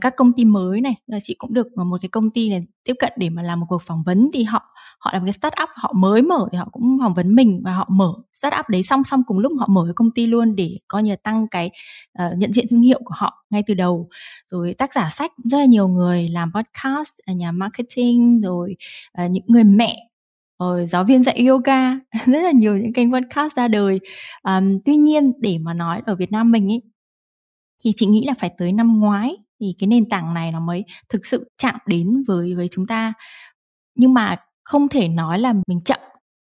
Các 0.00 0.16
công 0.16 0.32
ty 0.32 0.44
mới 0.44 0.80
này 0.80 0.94
chị 1.22 1.34
cũng 1.38 1.54
được 1.54 1.66
ờ, 1.76 1.84
một 1.84 1.98
cái 2.02 2.08
công 2.08 2.30
ty 2.30 2.48
này 2.48 2.66
tiếp 2.84 2.94
cận 2.98 3.12
để 3.16 3.30
mà 3.30 3.42
làm 3.42 3.60
một 3.60 3.66
cuộc 3.68 3.82
phỏng 3.82 4.02
vấn 4.06 4.30
thì 4.34 4.44
họ 4.44 4.62
họ 4.98 5.10
làm 5.12 5.24
cái 5.24 5.32
cái 5.32 5.32
startup 5.32 5.68
họ 5.74 5.92
mới 5.96 6.22
mở 6.22 6.48
thì 6.52 6.58
họ 6.58 6.68
cũng 6.72 6.98
phỏng 7.02 7.14
vấn 7.14 7.34
mình 7.34 7.60
và 7.64 7.72
họ 7.72 7.88
mở 7.90 8.12
startup 8.32 8.68
đấy 8.68 8.82
song 8.82 9.04
song 9.04 9.22
cùng 9.26 9.38
lúc 9.38 9.52
họ 9.58 9.66
mở 9.70 9.82
cái 9.84 9.94
công 9.94 10.10
ty 10.10 10.26
luôn 10.26 10.56
để 10.56 10.78
coi 10.88 11.02
như 11.02 11.16
tăng 11.16 11.48
cái 11.48 11.70
uh, 12.22 12.38
nhận 12.38 12.52
diện 12.52 12.66
thương 12.70 12.80
hiệu 12.80 13.00
của 13.04 13.14
họ 13.16 13.44
ngay 13.50 13.62
từ 13.66 13.74
đầu. 13.74 14.08
Rồi 14.46 14.74
tác 14.78 14.94
giả 14.94 15.10
sách 15.10 15.32
cũng 15.36 15.48
rất 15.50 15.58
là 15.58 15.64
nhiều 15.64 15.88
người 15.88 16.28
làm 16.28 16.52
podcast 16.52 17.14
ờ, 17.26 17.32
nhà 17.32 17.52
marketing 17.52 18.40
rồi 18.40 18.76
uh, 19.24 19.30
những 19.30 19.44
người 19.46 19.64
mẹ 19.64 20.07
ờ, 20.58 20.86
giáo 20.86 21.04
viên 21.04 21.22
dạy 21.22 21.46
yoga 21.46 21.92
rất 22.26 22.42
là 22.42 22.50
nhiều 22.50 22.76
những 22.76 22.92
kênh 22.92 23.12
podcast 23.12 23.56
ra 23.56 23.68
đời. 23.68 24.00
Um, 24.42 24.78
tuy 24.84 24.96
nhiên 24.96 25.32
để 25.40 25.58
mà 25.58 25.74
nói 25.74 26.02
ở 26.06 26.16
Việt 26.16 26.32
Nam 26.32 26.52
mình 26.52 26.72
ấy 26.72 26.82
thì 27.84 27.92
chị 27.96 28.06
nghĩ 28.06 28.24
là 28.26 28.34
phải 28.38 28.50
tới 28.58 28.72
năm 28.72 29.00
ngoái 29.00 29.36
thì 29.60 29.74
cái 29.78 29.88
nền 29.88 30.08
tảng 30.08 30.34
này 30.34 30.52
nó 30.52 30.60
mới 30.60 30.84
thực 31.08 31.26
sự 31.26 31.50
chạm 31.58 31.74
đến 31.86 32.22
với 32.28 32.54
với 32.54 32.68
chúng 32.68 32.86
ta. 32.86 33.12
Nhưng 33.94 34.14
mà 34.14 34.36
không 34.64 34.88
thể 34.88 35.08
nói 35.08 35.38
là 35.38 35.54
mình 35.66 35.80
chậm 35.84 36.00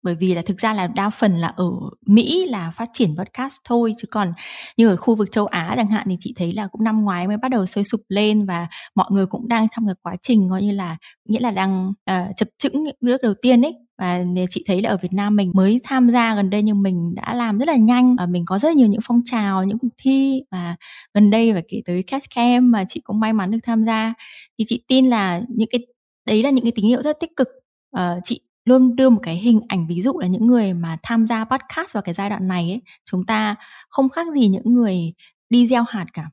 bởi 0.02 0.14
vì 0.14 0.34
là 0.34 0.42
thực 0.42 0.58
ra 0.58 0.74
là 0.74 0.86
đa 0.86 1.10
phần 1.10 1.38
là 1.38 1.48
ở 1.48 1.70
Mỹ 2.06 2.46
là 2.48 2.70
phát 2.70 2.90
triển 2.92 3.16
podcast 3.16 3.56
thôi 3.64 3.94
chứ 3.98 4.06
còn 4.10 4.32
như 4.76 4.88
ở 4.88 4.96
khu 4.96 5.14
vực 5.14 5.32
châu 5.32 5.46
Á 5.46 5.74
chẳng 5.76 5.90
hạn 5.90 6.06
thì 6.10 6.16
chị 6.20 6.34
thấy 6.36 6.52
là 6.52 6.66
cũng 6.66 6.84
năm 6.84 7.04
ngoái 7.04 7.26
mới 7.28 7.36
bắt 7.36 7.48
đầu 7.48 7.66
sôi 7.66 7.84
sụp 7.84 8.00
lên 8.08 8.46
và 8.46 8.68
mọi 8.94 9.06
người 9.10 9.26
cũng 9.26 9.48
đang 9.48 9.68
trong 9.68 9.86
cái 9.86 9.94
quá 10.02 10.16
trình 10.22 10.48
coi 10.50 10.62
như 10.62 10.72
là 10.72 10.96
nghĩa 11.28 11.40
là 11.40 11.50
đang 11.50 11.88
uh, 11.90 12.36
chập 12.36 12.48
chững 12.58 12.84
nước 13.00 13.16
đầu 13.22 13.34
tiên 13.42 13.62
ấy. 13.62 13.74
Và 13.98 14.24
chị 14.50 14.64
thấy 14.66 14.82
là 14.82 14.90
ở 14.90 14.96
Việt 14.96 15.12
Nam 15.12 15.36
mình 15.36 15.50
mới 15.54 15.80
tham 15.84 16.08
gia 16.10 16.34
gần 16.34 16.50
đây 16.50 16.62
nhưng 16.62 16.82
mình 16.82 17.14
đã 17.14 17.34
làm 17.34 17.58
rất 17.58 17.68
là 17.68 17.76
nhanh 17.76 18.16
và 18.16 18.26
mình 18.26 18.44
có 18.46 18.58
rất 18.58 18.76
nhiều 18.76 18.88
những 18.88 19.00
phong 19.04 19.20
trào 19.24 19.64
những 19.64 19.78
cuộc 19.78 19.88
thi 20.02 20.42
và 20.50 20.76
gần 21.14 21.30
đây 21.30 21.52
phải 21.52 21.62
kể 21.68 21.78
tới 21.84 22.02
Castcam 22.02 22.70
mà 22.70 22.84
chị 22.88 23.00
cũng 23.04 23.20
may 23.20 23.32
mắn 23.32 23.50
được 23.50 23.58
tham 23.62 23.84
gia. 23.84 24.14
Thì 24.58 24.64
chị 24.68 24.84
tin 24.88 25.06
là 25.10 25.42
những 25.48 25.68
cái 25.72 25.80
đấy 26.26 26.42
là 26.42 26.50
những 26.50 26.64
cái 26.64 26.72
tín 26.72 26.84
hiệu 26.84 27.02
rất 27.02 27.20
tích 27.20 27.30
cực. 27.36 27.48
Uh, 27.96 28.02
chị 28.24 28.40
luôn 28.70 28.96
đưa 28.96 29.10
một 29.10 29.20
cái 29.22 29.36
hình 29.36 29.60
ảnh, 29.68 29.86
ví 29.86 30.02
dụ 30.02 30.18
là 30.18 30.26
những 30.26 30.46
người 30.46 30.74
mà 30.74 30.98
tham 31.02 31.26
gia 31.26 31.44
podcast 31.44 31.94
vào 31.94 32.02
cái 32.02 32.14
giai 32.14 32.30
đoạn 32.30 32.48
này 32.48 32.70
ấy, 32.70 32.82
chúng 33.04 33.26
ta 33.26 33.56
không 33.88 34.08
khác 34.08 34.26
gì 34.34 34.48
những 34.48 34.74
người 34.74 35.12
đi 35.50 35.66
gieo 35.66 35.82
hạt 35.88 36.06
cả. 36.12 36.30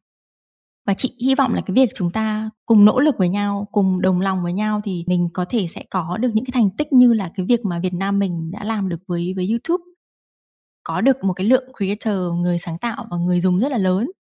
Và 0.87 0.93
chị 0.93 1.15
hy 1.21 1.35
vọng 1.35 1.53
là 1.53 1.61
cái 1.61 1.73
việc 1.75 1.89
chúng 1.95 2.11
ta 2.11 2.49
cùng 2.65 2.85
nỗ 2.85 2.99
lực 2.99 3.15
với 3.17 3.29
nhau, 3.29 3.67
cùng 3.71 4.01
đồng 4.01 4.21
lòng 4.21 4.43
với 4.43 4.53
nhau 4.53 4.81
thì 4.83 5.03
mình 5.07 5.29
có 5.33 5.45
thể 5.49 5.67
sẽ 5.67 5.83
có 5.89 6.17
được 6.17 6.29
những 6.33 6.45
cái 6.45 6.51
thành 6.53 6.69
tích 6.77 6.93
như 6.93 7.13
là 7.13 7.31
cái 7.35 7.45
việc 7.45 7.65
mà 7.65 7.79
Việt 7.79 7.93
Nam 7.93 8.19
mình 8.19 8.51
đã 8.51 8.63
làm 8.63 8.89
được 8.89 8.99
với 9.07 9.33
với 9.35 9.49
YouTube. 9.49 9.83
Có 10.83 11.01
được 11.01 11.23
một 11.23 11.33
cái 11.33 11.47
lượng 11.47 11.63
creator 11.77 12.33
người 12.41 12.57
sáng 12.59 12.77
tạo 12.77 13.07
và 13.11 13.17
người 13.17 13.39
dùng 13.39 13.59
rất 13.59 13.71
là 13.71 13.77
lớn 13.77 14.11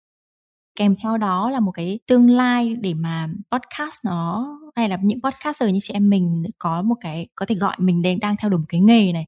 kèm 0.77 0.95
theo 1.03 1.17
đó 1.17 1.49
là 1.49 1.59
một 1.59 1.71
cái 1.71 1.99
tương 2.07 2.29
lai 2.29 2.75
để 2.81 2.93
mà 2.93 3.27
podcast 3.51 4.05
nó 4.05 4.47
hay 4.75 4.89
là 4.89 4.97
những 5.01 5.21
podcaster 5.21 5.69
như 5.73 5.79
chị 5.81 5.93
em 5.93 6.09
mình 6.09 6.43
có 6.59 6.81
một 6.81 6.95
cái 7.01 7.27
có 7.35 7.45
thể 7.45 7.55
gọi 7.55 7.75
mình 7.79 8.01
đang 8.01 8.19
đang 8.19 8.35
theo 8.37 8.49
đuổi 8.49 8.59
một 8.59 8.65
cái 8.69 8.81
nghề 8.81 9.11
này. 9.13 9.25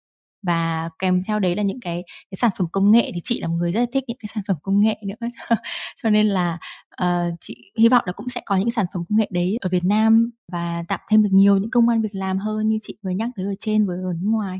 Và 0.48 0.90
kèm 1.00 1.22
theo 1.28 1.40
đấy 1.40 1.56
là 1.56 1.64
những 1.64 1.80
cái 1.80 2.04
cái 2.32 2.36
sản 2.36 2.52
phẩm 2.58 2.68
công 2.72 2.92
nghệ 2.92 3.12
thì 3.14 3.22
chị 3.24 3.42
là 3.42 3.48
một 3.48 3.56
người 3.60 3.72
rất 3.72 3.80
là 3.80 3.86
thích 3.94 4.04
những 4.08 4.18
cái 4.18 4.30
sản 4.34 4.44
phẩm 4.48 4.58
công 4.64 4.80
nghệ 4.80 4.96
nữa. 5.08 5.28
Cho 6.04 6.10
nên 6.10 6.28
là 6.28 6.58
uh, 7.04 7.34
chị 7.42 7.72
hy 7.80 7.90
vọng 7.90 8.04
là 8.06 8.14
cũng 8.14 8.30
sẽ 8.30 8.42
có 8.46 8.58
những 8.58 8.72
sản 8.72 8.86
phẩm 8.94 9.04
công 9.10 9.18
nghệ 9.18 9.28
đấy 9.32 9.58
ở 9.62 9.70
Việt 9.70 9.84
Nam 9.84 10.32
và 10.52 10.84
tạo 10.88 11.00
thêm 11.10 11.24
được 11.24 11.30
nhiều 11.32 11.58
những 11.58 11.72
công 11.72 11.90
an 11.90 12.02
việc 12.02 12.16
làm 12.16 12.38
hơn 12.38 12.70
như 12.70 12.78
chị 12.82 12.98
vừa 13.04 13.12
nhắc 13.12 13.30
tới 13.36 13.46
ở 13.46 13.54
trên 13.60 13.88
với 13.88 13.98
ở 13.98 14.14
nước 14.14 14.30
ngoài. 14.32 14.60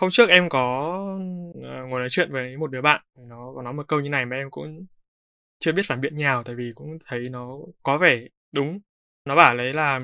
Hôm 0.00 0.10
trước 0.10 0.28
em 0.28 0.48
có 0.48 0.94
ờ, 1.62 1.86
ngồi 1.88 2.00
nói 2.00 2.08
chuyện 2.10 2.32
với 2.32 2.56
một 2.56 2.70
đứa 2.70 2.82
bạn 2.82 3.00
nó 3.28 3.52
có 3.54 3.62
nói 3.62 3.72
một 3.72 3.88
câu 3.88 4.00
như 4.00 4.08
này 4.08 4.26
mà 4.26 4.36
em 4.36 4.50
cũng 4.50 4.86
chưa 5.64 5.72
biết 5.72 5.82
phản 5.86 6.00
biện 6.00 6.14
nhào 6.14 6.42
tại 6.42 6.54
vì 6.54 6.72
cũng 6.74 6.98
thấy 7.06 7.28
nó 7.28 7.58
có 7.82 7.98
vẻ 7.98 8.20
đúng. 8.52 8.78
Nó 9.24 9.36
bảo 9.36 9.54
lấy 9.54 9.72
là 9.72 10.00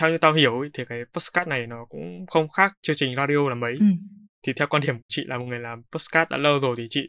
theo 0.00 0.10
như 0.10 0.18
tao 0.18 0.32
hiểu 0.32 0.64
thì 0.74 0.84
cái 0.84 1.04
postcard 1.12 1.48
này 1.48 1.66
nó 1.66 1.84
cũng 1.88 2.26
không 2.26 2.48
khác 2.48 2.72
chương 2.82 2.96
trình 2.96 3.16
radio 3.16 3.48
là 3.48 3.54
mấy. 3.54 3.76
Ừ. 3.80 3.86
thì 4.46 4.52
theo 4.52 4.66
quan 4.66 4.82
điểm 4.82 4.96
của 4.96 5.08
chị 5.08 5.24
là 5.26 5.38
một 5.38 5.44
người 5.44 5.58
làm 5.58 5.82
postcard 5.92 6.30
đã 6.30 6.36
lâu 6.36 6.60
rồi 6.60 6.74
thì 6.78 6.86
chị 6.90 7.08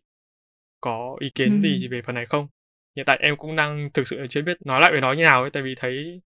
có 0.81 1.15
ý 1.19 1.29
kiến 1.35 1.61
ừ. 1.63 1.69
gì 1.79 1.87
về 1.87 2.01
phần 2.01 2.15
này 2.15 2.25
không? 2.25 2.47
Hiện 2.95 3.05
tại 3.05 3.17
em 3.21 3.37
cũng 3.37 3.55
đang 3.55 3.89
thực 3.93 4.07
sự 4.07 4.25
chưa 4.29 4.41
biết 4.41 4.57
nói 4.65 4.81
lại 4.81 4.91
về 4.93 5.01
nó 5.01 5.13
như 5.13 5.23
nào 5.23 5.41
ấy 5.41 5.49
tại 5.49 5.63
vì 5.63 5.75
thấy 5.77 6.21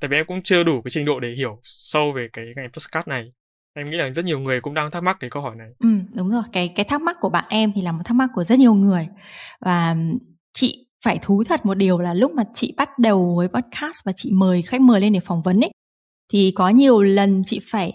tại 0.00 0.08
vì 0.08 0.16
em 0.16 0.26
cũng 0.26 0.42
chưa 0.42 0.64
đủ 0.64 0.82
cái 0.82 0.90
trình 0.90 1.04
độ 1.04 1.20
để 1.20 1.30
hiểu 1.30 1.60
sâu 1.62 2.12
về 2.12 2.28
cái 2.32 2.52
ngành 2.56 2.70
postcard 2.72 3.08
này. 3.08 3.32
Em 3.74 3.90
nghĩ 3.90 3.96
là 3.96 4.08
rất 4.08 4.24
nhiều 4.24 4.40
người 4.40 4.60
cũng 4.60 4.74
đang 4.74 4.90
thắc 4.90 5.02
mắc 5.02 5.16
cái 5.20 5.30
câu 5.30 5.42
hỏi 5.42 5.56
này. 5.56 5.68
Ừ 5.78 5.88
đúng 6.14 6.30
rồi. 6.30 6.42
Cái 6.52 6.72
cái 6.76 6.84
thắc 6.84 7.00
mắc 7.00 7.16
của 7.20 7.28
bạn 7.28 7.44
em 7.48 7.72
thì 7.74 7.82
là 7.82 7.92
một 7.92 8.02
thắc 8.04 8.16
mắc 8.16 8.30
của 8.34 8.44
rất 8.44 8.58
nhiều 8.58 8.74
người. 8.74 9.08
Và 9.60 9.96
chị 10.54 10.86
phải 11.04 11.18
thú 11.22 11.42
thật 11.48 11.66
một 11.66 11.74
điều 11.74 11.98
là 11.98 12.14
lúc 12.14 12.32
mà 12.32 12.42
chị 12.54 12.74
bắt 12.76 12.98
đầu 12.98 13.34
với 13.36 13.48
podcast 13.48 14.04
và 14.04 14.12
chị 14.16 14.30
mời 14.32 14.62
khách 14.62 14.80
mời 14.80 15.00
lên 15.00 15.12
để 15.12 15.20
phỏng 15.20 15.42
vấn 15.42 15.60
ấy, 15.60 15.70
thì 16.32 16.52
có 16.54 16.68
nhiều 16.68 17.02
lần 17.02 17.42
chị 17.44 17.60
phải 17.70 17.92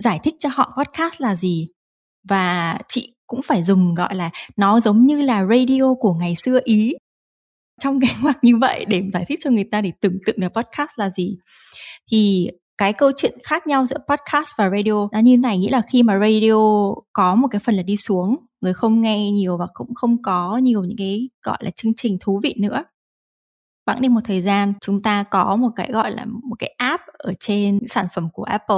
giải 0.00 0.20
thích 0.22 0.34
cho 0.38 0.48
họ 0.52 0.76
podcast 0.78 1.20
là 1.20 1.34
gì. 1.36 1.68
Và 2.28 2.78
chị 2.88 3.14
cũng 3.26 3.40
phải 3.42 3.62
dùng, 3.62 3.94
gọi 3.94 4.14
là, 4.14 4.30
nó 4.56 4.80
giống 4.80 5.06
như 5.06 5.22
là 5.22 5.46
radio 5.46 5.94
của 6.00 6.14
ngày 6.14 6.34
xưa 6.36 6.60
ý 6.64 6.94
trong 7.80 8.00
cái 8.02 8.16
ngoặc 8.22 8.38
như 8.42 8.56
vậy 8.56 8.84
để 8.88 9.02
giải 9.12 9.24
thích 9.28 9.38
cho 9.42 9.50
người 9.50 9.64
ta 9.70 9.80
để 9.80 9.92
tưởng 10.00 10.18
tượng 10.26 10.40
được 10.40 10.48
podcast 10.48 10.90
là 10.96 11.10
gì. 11.10 11.36
Thì 12.10 12.48
cái 12.78 12.92
câu 12.92 13.10
chuyện 13.16 13.38
khác 13.44 13.66
nhau 13.66 13.86
giữa 13.86 13.98
podcast 14.08 14.48
và 14.58 14.70
radio 14.76 15.08
là 15.12 15.20
như 15.20 15.36
này, 15.36 15.58
nghĩa 15.58 15.70
là 15.70 15.82
khi 15.92 16.02
mà 16.02 16.18
radio 16.18 16.54
có 17.12 17.34
một 17.34 17.48
cái 17.50 17.60
phần 17.60 17.74
là 17.74 17.82
đi 17.82 17.96
xuống 17.96 18.36
người 18.62 18.74
không 18.74 19.00
nghe 19.00 19.30
nhiều 19.30 19.56
và 19.56 19.66
cũng 19.74 19.94
không 19.94 20.22
có 20.22 20.56
nhiều 20.56 20.84
những 20.84 20.98
cái, 20.98 21.30
gọi 21.42 21.58
là, 21.60 21.70
chương 21.70 21.92
trình 21.96 22.18
thú 22.20 22.40
vị 22.42 22.54
nữa. 22.58 22.84
Bẵng 23.86 24.00
đi 24.00 24.08
một 24.08 24.20
thời 24.24 24.42
gian, 24.42 24.72
chúng 24.80 25.02
ta 25.02 25.22
có 25.22 25.56
một 25.56 25.68
cái, 25.76 25.90
gọi 25.92 26.10
là, 26.10 26.24
một 26.24 26.56
cái 26.58 26.74
app 26.78 27.02
ở 27.18 27.32
trên 27.40 27.80
sản 27.86 28.06
phẩm 28.14 28.28
của 28.32 28.42
Apple 28.44 28.76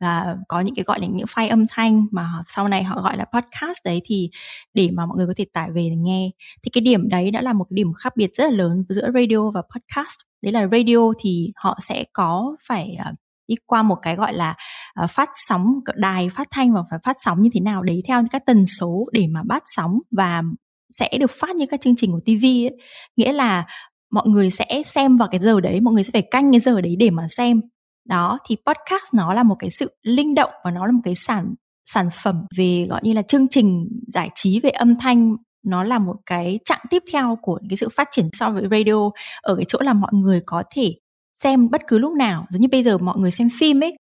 là 0.00 0.36
có 0.48 0.60
những 0.60 0.74
cái, 0.74 0.84
gọi 0.84 1.00
là, 1.00 1.06
những 1.06 1.26
file 1.26 1.50
âm 1.50 1.66
thanh 1.70 2.06
mà 2.10 2.28
sau 2.48 2.68
này 2.68 2.84
họ 2.84 3.02
gọi 3.02 3.16
là 3.16 3.24
podcast 3.24 3.78
đấy 3.84 4.00
thì 4.04 4.30
để 4.74 4.90
mà 4.92 5.06
mọi 5.06 5.16
người 5.16 5.26
có 5.26 5.32
thể 5.36 5.46
tải 5.52 5.70
về 5.70 5.88
để 5.90 5.96
nghe. 5.96 6.30
Thì 6.62 6.70
cái 6.70 6.82
điểm 6.82 7.08
đấy 7.08 7.30
đã 7.30 7.40
là 7.42 7.52
một 7.52 7.64
cái 7.70 7.74
điểm 7.76 7.92
khác 7.92 8.12
biệt 8.16 8.30
rất 8.34 8.44
là 8.44 8.50
lớn 8.56 8.84
giữa 8.88 9.08
radio 9.14 9.50
và 9.50 9.62
podcast. 9.62 10.16
Đấy 10.42 10.52
là 10.52 10.68
radio 10.72 11.12
thì 11.20 11.52
họ 11.56 11.78
sẽ 11.82 12.04
có 12.12 12.56
phải 12.68 12.94
à, 12.94 13.12
đi 13.48 13.54
qua 13.66 13.82
một 13.82 13.96
cái 14.02 14.16
gọi 14.16 14.34
là 14.34 14.54
uh, 15.04 15.10
phát 15.10 15.30
sóng 15.34 15.66
đài 15.94 16.28
phát 16.30 16.48
thanh 16.50 16.74
và 16.74 16.82
phải 16.90 16.98
phát 17.04 17.16
sóng 17.18 17.42
như 17.42 17.50
thế 17.54 17.60
nào 17.60 17.82
đấy 17.82 18.02
theo 18.08 18.20
những 18.20 18.28
các 18.28 18.42
tần 18.46 18.66
số 18.66 19.04
để 19.12 19.26
mà 19.30 19.42
bắt 19.46 19.62
sóng 19.66 19.98
và 20.16 20.42
sẽ 20.90 21.18
được 21.20 21.30
phát 21.30 21.56
như 21.56 21.66
các 21.66 21.80
chương 21.80 21.96
trình 21.96 22.12
của 22.12 22.20
TV 22.20 22.44
ấy. 22.44 22.76
nghĩa 23.16 23.32
là 23.32 23.64
mọi 24.12 24.28
người 24.28 24.50
sẽ 24.50 24.82
xem 24.86 25.16
vào 25.16 25.28
cái 25.28 25.40
giờ 25.40 25.60
đấy 25.60 25.80
mọi 25.80 25.94
người 25.94 26.04
sẽ 26.04 26.10
phải 26.12 26.22
canh 26.30 26.52
cái 26.52 26.60
giờ 26.60 26.80
đấy 26.80 26.96
để 26.98 27.10
mà 27.10 27.26
xem. 27.36 27.60
Đó 28.08 28.38
thì 28.48 28.56
podcast 28.66 29.14
nó 29.14 29.32
là 29.34 29.42
một 29.42 29.56
cái 29.58 29.70
sự 29.70 29.96
linh 30.02 30.34
động 30.34 30.50
và 30.64 30.70
nó 30.70 30.86
là 30.86 30.92
một 30.92 31.00
cái 31.04 31.14
sản 31.14 31.54
sản 31.84 32.08
phẩm 32.22 32.46
về 32.56 32.86
gọi 32.90 33.00
như 33.04 33.12
là 33.12 33.22
chương 33.22 33.48
trình 33.48 33.88
giải 34.12 34.30
trí 34.34 34.60
về 34.60 34.70
âm 34.70 34.98
thanh. 34.98 35.36
Nó 35.66 35.82
là 35.82 35.98
một 35.98 36.16
cái 36.26 36.58
chặng 36.64 36.80
tiếp 36.90 37.02
theo 37.12 37.38
của 37.42 37.58
cái 37.70 37.76
sự 37.76 37.88
phát 37.96 38.08
triển 38.10 38.28
so 38.32 38.50
với 38.50 38.62
radio. 38.70 39.10
Ở 39.42 39.56
cái 39.56 39.64
chỗ 39.68 39.78
là 39.82 39.92
mọi 39.92 40.10
người 40.12 40.40
có 40.46 40.62
thể 40.74 40.94
xem 41.42 41.70
bất 41.70 41.86
cứ 41.86 41.98
lúc 41.98 42.12
nào. 42.12 42.46
Giống 42.50 42.62
như 42.62 42.68
bây 42.72 42.82
giờ 42.82 42.98
mọi 42.98 43.18
người 43.18 43.30
xem 43.30 43.48
phim 43.58 43.84
ấy, 43.84 43.96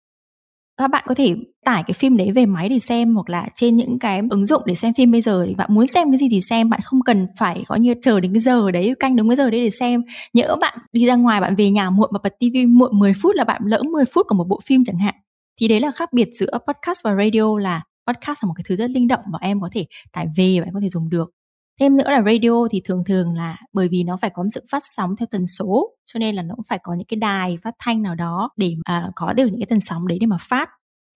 các 0.77 0.87
bạn 0.87 1.03
có 1.07 1.15
thể 1.15 1.35
tải 1.65 1.83
cái 1.87 1.93
phim 1.93 2.17
đấy 2.17 2.31
về 2.31 2.45
máy 2.45 2.69
để 2.69 2.79
xem 2.79 3.15
hoặc 3.15 3.29
là 3.29 3.47
trên 3.55 3.75
những 3.75 3.99
cái 3.99 4.21
ứng 4.29 4.45
dụng 4.45 4.61
để 4.65 4.75
xem 4.75 4.93
phim 4.93 5.11
bây 5.11 5.21
giờ 5.21 5.45
thì 5.47 5.55
bạn 5.55 5.73
muốn 5.73 5.87
xem 5.87 6.11
cái 6.11 6.17
gì 6.17 6.27
thì 6.31 6.41
xem. 6.41 6.69
Bạn 6.69 6.79
không 6.83 7.01
cần 7.01 7.27
phải 7.39 7.63
có 7.67 7.75
như 7.75 7.95
chờ 8.01 8.19
đến 8.19 8.33
cái 8.33 8.39
giờ 8.39 8.71
đấy, 8.71 8.93
canh 8.99 9.15
đúng 9.15 9.29
cái 9.29 9.35
giờ 9.35 9.49
đấy 9.49 9.61
để 9.63 9.69
xem. 9.69 10.01
Nhỡ 10.33 10.55
bạn 10.61 10.77
đi 10.91 11.05
ra 11.05 11.15
ngoài, 11.15 11.41
bạn 11.41 11.55
về 11.55 11.69
nhà 11.69 11.89
muộn 11.89 12.09
mà 12.13 12.19
bật 12.23 12.33
tivi 12.39 12.65
muộn 12.65 12.99
10 12.99 13.13
phút 13.21 13.35
là 13.35 13.43
bạn 13.43 13.61
lỡ 13.65 13.83
10 13.91 14.05
phút 14.13 14.25
của 14.29 14.35
một 14.35 14.47
bộ 14.47 14.59
phim 14.65 14.83
chẳng 14.83 14.99
hạn. 14.99 15.15
Thì 15.59 15.67
đấy 15.67 15.79
là 15.79 15.91
khác 15.91 16.13
biệt 16.13 16.29
giữa 16.33 16.51
podcast 16.67 17.03
và 17.03 17.15
radio 17.15 17.59
là 17.59 17.81
podcast 18.07 18.43
là 18.43 18.47
một 18.47 18.53
cái 18.57 18.63
thứ 18.67 18.75
rất 18.75 18.89
linh 18.89 19.07
động 19.07 19.21
và 19.33 19.39
em 19.41 19.61
có 19.61 19.69
thể 19.71 19.85
tải 20.13 20.25
về 20.37 20.57
và 20.59 20.65
em 20.65 20.73
có 20.73 20.79
thể 20.81 20.89
dùng 20.89 21.09
được 21.09 21.36
thêm 21.79 21.97
nữa 21.97 22.09
là 22.09 22.21
radio 22.25 22.67
thì 22.71 22.81
thường 22.85 23.03
thường 23.05 23.33
là 23.33 23.57
bởi 23.73 23.87
vì 23.87 24.03
nó 24.03 24.17
phải 24.17 24.29
có 24.33 24.43
sự 24.53 24.65
phát 24.71 24.83
sóng 24.85 25.15
theo 25.15 25.27
tần 25.31 25.47
số 25.47 25.91
cho 26.05 26.19
nên 26.19 26.35
là 26.35 26.41
nó 26.43 26.55
cũng 26.55 26.65
phải 26.69 26.79
có 26.83 26.93
những 26.93 27.07
cái 27.07 27.17
đài 27.17 27.57
phát 27.63 27.75
thanh 27.79 28.01
nào 28.01 28.15
đó 28.15 28.49
để 28.57 28.75
uh, 28.79 29.11
có 29.15 29.33
được 29.33 29.45
những 29.45 29.59
cái 29.59 29.67
tần 29.69 29.81
sóng 29.81 30.07
đấy 30.07 30.17
để 30.21 30.27
mà 30.27 30.37
phát. 30.49 30.69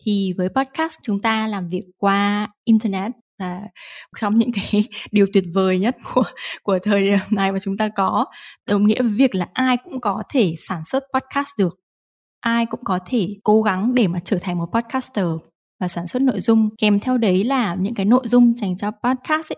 Thì 0.06 0.34
với 0.38 0.50
podcast 0.50 1.00
chúng 1.04 1.22
ta 1.22 1.48
làm 1.48 1.70
việc 1.70 1.84
qua 1.98 2.48
internet 2.64 3.12
là 3.38 3.62
trong 4.20 4.38
những 4.38 4.52
cái 4.52 4.84
điều 5.12 5.26
tuyệt 5.34 5.44
vời 5.54 5.80
nhất 5.80 5.98
của 6.14 6.24
của 6.64 6.80
thời 6.84 7.04
điểm 7.04 7.20
này 7.30 7.52
mà 7.52 7.60
chúng 7.60 7.78
ta 7.78 7.90
có. 7.96 8.26
Đồng 8.68 8.86
nghĩa 8.86 9.02
với 9.02 9.12
việc 9.12 9.36
là 9.36 9.48
ai 9.54 9.78
cũng 9.84 10.02
có 10.02 10.24
thể 10.30 10.56
sản 10.68 10.84
xuất 10.86 11.04
podcast 11.14 11.50
được. 11.58 11.80
Ai 12.40 12.66
cũng 12.66 12.84
có 12.84 13.00
thể 13.06 13.28
cố 13.44 13.62
gắng 13.62 13.96
để 13.96 14.08
mà 14.08 14.20
trở 14.24 14.38
thành 14.42 14.58
một 14.58 14.70
podcaster 14.74 15.26
và 15.80 15.88
sản 15.88 16.08
xuất 16.08 16.22
nội 16.22 16.40
dung. 16.40 16.70
Kèm 16.78 17.00
theo 17.00 17.18
đấy 17.18 17.44
là 17.44 17.76
những 17.76 17.96
cái 17.96 18.06
nội 18.06 18.28
dung 18.28 18.54
dành 18.56 18.78
cho 18.78 18.92
podcast 18.92 19.52
ấy, 19.52 19.58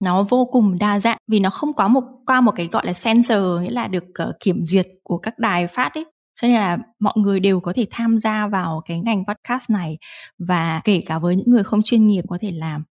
nó 0.00 0.22
vô 0.22 0.44
cùng 0.44 0.78
đa 0.78 1.00
dạng 1.00 1.18
vì 1.28 1.40
nó 1.40 1.50
không 1.50 1.72
có 1.72 1.88
một 1.88 2.04
qua 2.26 2.40
một 2.40 2.52
cái 2.56 2.68
gọi 2.72 2.86
là 2.86 2.92
sensor 2.92 3.62
nghĩa 3.62 3.70
là 3.70 3.88
được 3.88 4.04
uh, 4.28 4.34
kiểm 4.40 4.64
duyệt 4.64 4.86
của 5.02 5.18
các 5.18 5.38
đài 5.38 5.66
phát 5.66 5.94
ấy. 5.94 6.04
Cho 6.34 6.48
nên 6.48 6.56
là 6.56 6.78
mọi 7.00 7.14
người 7.16 7.40
đều 7.40 7.60
có 7.60 7.72
thể 7.76 7.86
tham 7.90 8.18
gia 8.18 8.46
vào 8.46 8.82
cái 8.86 9.00
ngành 9.00 9.24
podcast 9.26 9.70
này 9.70 9.98
và 10.38 10.80
kể 10.84 11.02
cả 11.06 11.18
với 11.18 11.36
những 11.36 11.50
người 11.50 11.64
không 11.64 11.82
chuyên 11.82 12.06
nghiệp 12.06 12.24
có 12.28 12.38
thể 12.40 12.50
làm. 12.50 12.84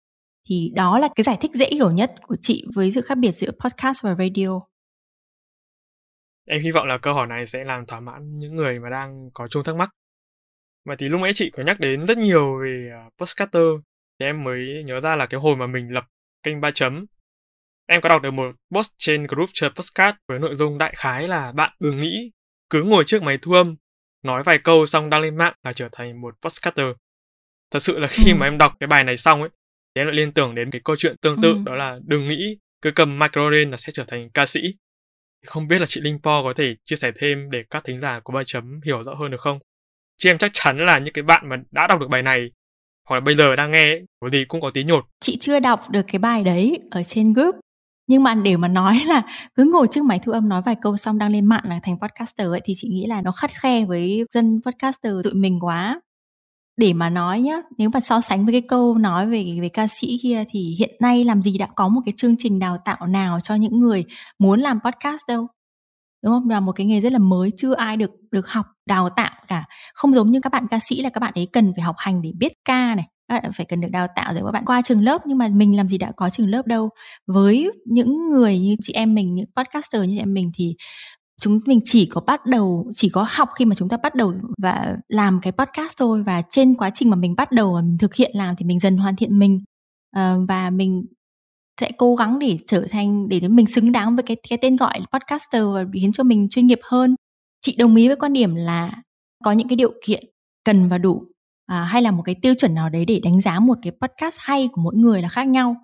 Thì 0.49 0.73
đó 0.77 0.99
là 0.99 1.09
cái 1.15 1.25
giải 1.25 1.37
thích 1.41 1.51
dễ 1.55 1.71
hiểu 1.71 1.91
nhất 1.91 2.15
của 2.23 2.37
chị 2.43 2.67
với 2.75 2.93
sự 2.93 3.01
khác 3.01 3.19
biệt 3.19 3.33
giữa 3.33 3.51
podcast 3.51 4.03
và 4.03 4.15
radio. 4.19 4.61
Em 6.47 6.63
hy 6.63 6.71
vọng 6.71 6.87
là 6.87 6.99
câu 6.99 7.15
hỏi 7.15 7.27
này 7.27 7.47
sẽ 7.47 7.65
làm 7.65 7.87
thỏa 7.87 8.01
mãn 8.01 8.39
những 8.39 8.57
người 8.57 8.79
mà 8.79 8.91
đang 8.91 9.31
có 9.35 9.49
chung 9.49 9.65
thắc 9.65 9.77
mắc. 9.77 9.91
Mà 10.85 10.95
thì 10.99 11.09
lúc 11.09 11.21
nãy 11.21 11.33
chị 11.35 11.51
có 11.57 11.63
nhắc 11.63 11.81
đến 11.81 12.07
rất 12.07 12.19
nhiều 12.19 12.59
về 12.63 12.91
ờ, 12.93 13.11
podcaster. 13.19 13.63
Thì 14.21 14.27
em 14.27 14.45
mới 14.45 14.83
nhớ 14.87 15.01
ra 15.01 15.17
là 15.17 15.27
cái 15.27 15.41
hồi 15.41 15.57
mà 15.57 15.67
mình 15.67 15.93
lập 15.93 16.05
kênh 16.43 16.61
ba 16.61 16.71
chấm 16.71 17.07
em 17.87 18.01
có 18.01 18.09
đọc 18.09 18.23
được 18.23 18.31
một 18.31 18.57
post 18.75 18.91
trên 18.99 19.27
group 19.27 19.51
chơi 19.53 19.71
podcast 19.71 20.17
với 20.29 20.39
nội 20.39 20.55
dung 20.55 20.79
đại 20.79 20.95
khái 20.97 21.29
là 21.29 21.53
bạn 21.53 21.73
đừng 21.81 22.01
nghĩ 22.01 22.31
cứ 22.71 22.83
ngồi 22.83 23.05
trước 23.07 23.23
máy 23.23 23.39
thu 23.43 23.53
âm 23.53 23.77
nói 24.23 24.43
vài 24.43 24.59
câu 24.59 24.87
xong 24.87 25.11
đăng 25.11 25.21
lên 25.21 25.37
mạng 25.37 25.55
là 25.63 25.73
trở 25.73 25.89
thành 25.93 26.21
một 26.21 26.35
podcaster 26.43 26.87
thật 27.71 27.79
sự 27.79 27.99
là 27.99 28.09
khi 28.09 28.31
ừ. 28.31 28.37
mà 28.37 28.47
em 28.47 28.59
đọc 28.59 28.77
cái 28.81 28.87
bài 28.87 29.05
này 29.05 29.17
xong 29.17 29.41
ấy 29.41 29.51
thì 29.95 30.01
em 30.01 30.07
lại 30.07 30.17
liên 30.17 30.33
tưởng 30.33 30.55
đến 30.55 30.71
cái 30.71 30.81
câu 30.85 30.97
chuyện 30.97 31.17
tương 31.23 31.41
tự 31.43 31.53
ừ. 31.53 31.63
đó 31.67 31.75
là 31.75 31.99
đừng 32.07 32.27
nghĩ 32.27 32.59
cứ 32.83 32.91
cầm 32.91 33.19
micro 33.19 33.51
lên 33.51 33.71
là 33.71 33.77
sẽ 33.77 33.93
trở 33.93 34.05
thành 34.05 34.31
ca 34.31 34.47
sĩ 34.47 34.61
không 35.47 35.69
biết 35.69 35.79
là 35.79 35.87
chị 35.87 36.01
Linh 36.01 36.19
Po 36.23 36.43
có 36.43 36.53
thể 36.57 36.77
chia 36.85 36.97
sẻ 36.97 37.13
thêm 37.17 37.51
để 37.51 37.65
các 37.71 37.85
thính 37.85 38.01
giả 38.01 38.21
của 38.21 38.33
ba 38.33 38.43
chấm 38.47 38.81
hiểu 38.85 39.05
rõ 39.05 39.15
hơn 39.15 39.31
được 39.31 39.41
không 39.41 39.59
chứ 40.17 40.31
em 40.31 40.39
chắc 40.39 40.51
chắn 40.55 40.87
là 40.87 40.99
những 40.99 41.13
cái 41.13 41.23
bạn 41.23 41.49
mà 41.49 41.57
đã 41.71 41.87
đọc 41.87 42.01
được 42.01 42.09
bài 42.11 42.23
này 42.23 42.51
hoặc 43.11 43.17
là 43.17 43.21
bây 43.21 43.37
giờ 43.37 43.57
đang 43.57 43.71
nghe 43.71 43.97
có 44.21 44.31
gì 44.31 44.45
cũng 44.45 44.61
có 44.61 44.71
tí 44.71 44.85
nhột. 44.85 45.05
Chị 45.21 45.37
chưa 45.41 45.61
đọc 45.61 45.91
được 45.91 46.03
cái 46.09 46.19
bài 46.19 46.43
đấy 46.43 46.79
ở 46.91 47.03
trên 47.03 47.33
group. 47.33 47.55
Nhưng 48.09 48.23
mà 48.23 48.35
để 48.35 48.57
mà 48.57 48.69
nói 48.69 49.01
là 49.07 49.23
cứ 49.55 49.71
ngồi 49.73 49.87
trước 49.91 50.05
máy 50.05 50.21
thu 50.23 50.33
âm 50.33 50.49
nói 50.49 50.63
vài 50.67 50.77
câu 50.83 50.97
xong 50.97 51.19
đăng 51.19 51.33
lên 51.33 51.45
mạng 51.45 51.63
là 51.65 51.81
thành 51.83 51.99
podcaster 52.01 52.47
ấy, 52.49 52.61
thì 52.65 52.75
chị 52.77 52.89
nghĩ 52.89 53.07
là 53.07 53.23
nó 53.23 53.33
khắt 53.33 53.51
khe 53.51 53.85
với 53.85 54.25
dân 54.31 54.61
podcaster 54.65 55.13
tụi 55.25 55.35
mình 55.35 55.59
quá. 55.61 56.01
Để 56.77 56.93
mà 56.93 57.11
nói 57.11 57.41
nhá, 57.41 57.57
nếu 57.79 57.91
mà 57.95 58.01
so 58.01 58.21
sánh 58.21 58.45
với 58.47 58.53
cái 58.53 58.61
câu 58.61 58.99
nói 58.99 59.27
về 59.27 59.59
về 59.63 59.69
ca 59.69 59.87
sĩ 59.91 60.17
kia 60.23 60.45
thì 60.49 60.77
hiện 60.79 60.91
nay 61.01 61.25
làm 61.25 61.43
gì 61.43 61.59
đã 61.59 61.69
có 61.77 61.89
một 61.89 62.01
cái 62.07 62.13
chương 62.17 62.35
trình 62.39 62.59
đào 62.59 62.79
tạo 62.85 63.07
nào 63.07 63.39
cho 63.41 63.55
những 63.55 63.81
người 63.81 64.05
muốn 64.39 64.61
làm 64.61 64.79
podcast 64.85 65.23
đâu? 65.29 65.47
Đúng 66.23 66.33
không? 66.33 66.51
Là 66.51 66.61
một 66.61 66.73
cái 66.73 66.87
nghề 66.87 67.01
rất 67.01 67.13
là 67.13 67.19
mới 67.19 67.51
chưa 67.57 67.75
ai 67.75 67.97
được 67.97 68.11
được 68.31 68.49
học 68.49 68.67
đào 68.87 69.09
tạo 69.09 69.31
cả. 69.49 69.65
Không 69.95 70.15
giống 70.15 70.31
như 70.31 70.41
các 70.41 70.53
bạn 70.53 70.67
ca 70.71 70.79
sĩ 70.83 71.03
là 71.03 71.11
các 71.11 71.21
bạn 71.21 71.33
ấy 71.35 71.49
cần 71.53 71.73
phải 71.77 71.83
học 71.83 71.97
hành 71.99 72.23
để 72.23 72.33
biết 72.39 72.53
ca 72.65 72.95
này 72.95 73.07
các 73.31 73.43
bạn 73.43 73.53
phải 73.53 73.67
cần 73.67 73.81
được 73.81 73.89
đào 73.91 74.07
tạo 74.17 74.35
rồi 74.35 74.43
các 74.45 74.51
bạn 74.53 74.65
qua 74.65 74.83
trường 74.83 75.03
lớp 75.03 75.23
nhưng 75.27 75.39
mà 75.39 75.49
mình 75.49 75.77
làm 75.77 75.89
gì 75.89 75.99
đã 75.99 76.13
có 76.17 76.31
trường 76.31 76.49
lớp 76.49 76.67
đâu. 76.67 76.91
Với 77.27 77.71
những 77.85 78.31
người 78.31 78.59
như 78.59 78.77
chị 78.83 78.93
em 78.93 79.15
mình 79.15 79.35
những 79.35 79.47
podcaster 79.57 80.03
như 80.03 80.15
chị 80.15 80.19
em 80.19 80.35
mình 80.35 80.51
thì 80.55 80.75
chúng 81.41 81.61
mình 81.67 81.81
chỉ 81.85 82.07
có 82.07 82.21
bắt 82.21 82.47
đầu 82.47 82.91
chỉ 82.93 83.09
có 83.09 83.27
học 83.31 83.49
khi 83.59 83.65
mà 83.65 83.75
chúng 83.75 83.89
ta 83.89 83.97
bắt 84.03 84.15
đầu 84.15 84.35
và 84.63 84.97
làm 85.09 85.41
cái 85.43 85.53
podcast 85.53 85.93
thôi. 85.99 86.23
Và 86.27 86.43
trên 86.51 86.75
quá 86.75 86.91
trình 86.95 87.11
mà 87.11 87.17
mình 87.17 87.35
bắt 87.37 87.53
đầu 87.53 87.75
và 87.75 87.81
mình 87.81 87.99
thực 87.99 88.15
hiện 88.15 88.31
làm 88.35 88.55
thì 88.59 88.65
mình 88.65 88.79
dần 88.79 88.97
hoàn 88.97 89.17
thiện 89.17 89.39
mình 89.39 89.61
uh, 90.17 90.49
và 90.49 90.71
mình 90.71 91.07
sẽ 91.81 91.91
cố 91.97 92.15
gắng 92.15 92.39
để 92.39 92.59
trở 92.67 92.87
thành 92.91 93.29
để 93.29 93.41
mình 93.41 93.67
xứng 93.67 93.93
đáng 93.93 94.17
với 94.17 94.23
cái 94.23 94.37
cái 94.49 94.59
tên 94.63 94.77
gọi 94.77 95.01
podcaster 95.13 95.63
và 95.75 95.85
khiến 95.95 96.13
cho 96.13 96.25
mình 96.25 96.49
chuyên 96.51 96.67
nghiệp 96.67 96.81
hơn. 96.83 97.15
Chị 97.61 97.77
đồng 97.77 97.97
ý 97.97 98.09
với 98.09 98.17
quan 98.17 98.33
điểm 98.33 98.55
là 98.55 98.93
có 99.45 99.53
những 99.53 99.69
cái 99.69 99.77
điều 99.77 99.93
kiện 100.07 100.25
cần 100.65 100.89
và 100.89 100.99
đủ 100.99 101.25
à, 101.67 101.83
hay 101.83 102.03
là 102.03 102.11
một 102.11 102.23
cái 102.23 102.35
tiêu 102.43 102.55
chuẩn 102.55 102.75
nào 102.75 102.89
đấy 102.89 103.05
để 103.05 103.21
đánh 103.25 103.41
giá 103.41 103.61
một 103.61 103.79
cái 103.83 103.93
podcast 104.01 104.37
hay 104.41 104.69
của 104.73 104.81
mỗi 104.83 104.95
người 104.97 105.23
là 105.23 105.29
khác 105.29 105.49
nhau. 105.49 105.77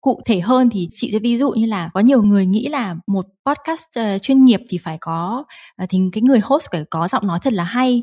Cụ 0.00 0.20
thể 0.26 0.40
hơn 0.40 0.70
thì 0.70 0.88
chị 0.90 1.10
sẽ 1.12 1.18
ví 1.18 1.38
dụ 1.38 1.50
như 1.50 1.66
là 1.66 1.90
có 1.94 2.00
nhiều 2.00 2.22
người 2.22 2.46
nghĩ 2.46 2.68
là 2.68 2.96
một 3.06 3.26
podcast 3.46 3.88
uh, 4.00 4.22
chuyên 4.22 4.44
nghiệp 4.44 4.60
thì 4.68 4.78
phải 4.78 4.98
có 5.00 5.44
uh, 5.82 5.88
thì 5.90 5.98
cái 6.12 6.22
người 6.22 6.40
host 6.42 6.66
phải 6.72 6.84
có 6.90 7.08
giọng 7.08 7.26
nói 7.26 7.38
thật 7.42 7.52
là 7.52 7.64
hay 7.64 8.02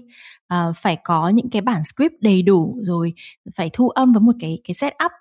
uh, 0.53 0.75
phải 0.77 0.97
có 1.03 1.29
những 1.29 1.49
cái 1.49 1.61
bản 1.61 1.83
script 1.83 2.13
đầy 2.21 2.41
đủ 2.41 2.75
rồi 2.81 3.13
phải 3.55 3.69
thu 3.73 3.89
âm 3.89 4.13
với 4.13 4.21
một 4.21 4.35
cái 4.39 4.59
cái 4.63 4.75
setup 4.75 5.11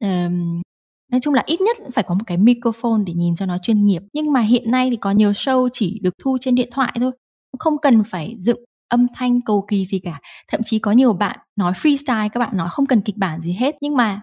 um, 0.00 0.62
nói 1.10 1.20
chung 1.20 1.34
là 1.34 1.42
ít 1.46 1.60
nhất 1.60 1.76
phải 1.92 2.04
có 2.08 2.14
một 2.14 2.24
cái 2.26 2.38
microphone 2.38 3.02
để 3.06 3.12
nhìn 3.12 3.34
cho 3.34 3.46
nó 3.46 3.58
chuyên 3.58 3.86
nghiệp. 3.86 4.02
Nhưng 4.12 4.32
mà 4.32 4.40
hiện 4.40 4.70
nay 4.70 4.90
thì 4.90 4.96
có 4.96 5.10
nhiều 5.10 5.30
show 5.30 5.68
chỉ 5.72 5.98
được 6.02 6.14
thu 6.22 6.36
trên 6.40 6.54
điện 6.54 6.68
thoại 6.72 6.92
thôi. 7.00 7.10
Không 7.58 7.78
cần 7.82 8.04
phải 8.04 8.36
dựng 8.38 8.64
âm 8.88 9.06
thanh 9.14 9.40
cầu 9.40 9.64
kỳ 9.68 9.84
gì 9.84 9.98
cả. 9.98 10.20
Thậm 10.48 10.60
chí 10.64 10.78
có 10.78 10.92
nhiều 10.92 11.12
bạn 11.12 11.38
nói 11.56 11.72
freestyle, 11.72 12.28
các 12.28 12.40
bạn 12.40 12.56
nói 12.56 12.68
không 12.70 12.86
cần 12.86 13.00
kịch 13.00 13.16
bản 13.16 13.40
gì 13.40 13.52
hết. 13.52 13.76
Nhưng 13.80 13.96
mà 13.96 14.20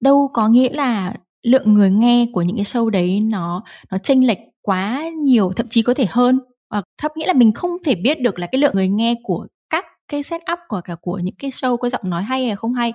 đâu 0.00 0.30
có 0.34 0.48
nghĩa 0.48 0.72
là 0.72 1.14
lượng 1.42 1.74
người 1.74 1.90
nghe 1.90 2.26
của 2.32 2.42
những 2.42 2.56
cái 2.56 2.64
show 2.64 2.88
đấy 2.88 3.20
nó 3.20 3.62
nó 3.90 3.98
chênh 3.98 4.26
lệch 4.26 4.38
quá 4.62 5.04
nhiều, 5.22 5.52
thậm 5.56 5.68
chí 5.68 5.82
có 5.82 5.94
thể 5.94 6.06
hơn. 6.10 6.40
Hoặc 6.70 6.84
thấp 6.98 7.12
nghĩa 7.16 7.26
là 7.26 7.32
mình 7.32 7.52
không 7.52 7.70
thể 7.84 7.94
biết 7.94 8.20
được 8.20 8.38
là 8.38 8.46
cái 8.46 8.60
lượng 8.60 8.74
người 8.74 8.88
nghe 8.88 9.14
của 9.22 9.46
các 9.70 9.84
cái 10.08 10.22
setup 10.22 10.58
hoặc 10.68 10.88
là 10.88 10.96
của 11.00 11.18
những 11.18 11.34
cái 11.38 11.50
show 11.50 11.76
có 11.76 11.88
giọng 11.88 12.10
nói 12.10 12.22
hay 12.22 12.46
hay 12.46 12.56
không 12.56 12.74
hay 12.74 12.92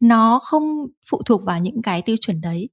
nó 0.00 0.40
không 0.42 0.86
phụ 1.10 1.22
thuộc 1.26 1.44
vào 1.44 1.60
những 1.60 1.82
cái 1.82 2.02
tiêu 2.02 2.16
chuẩn 2.20 2.40
đấy. 2.40 2.68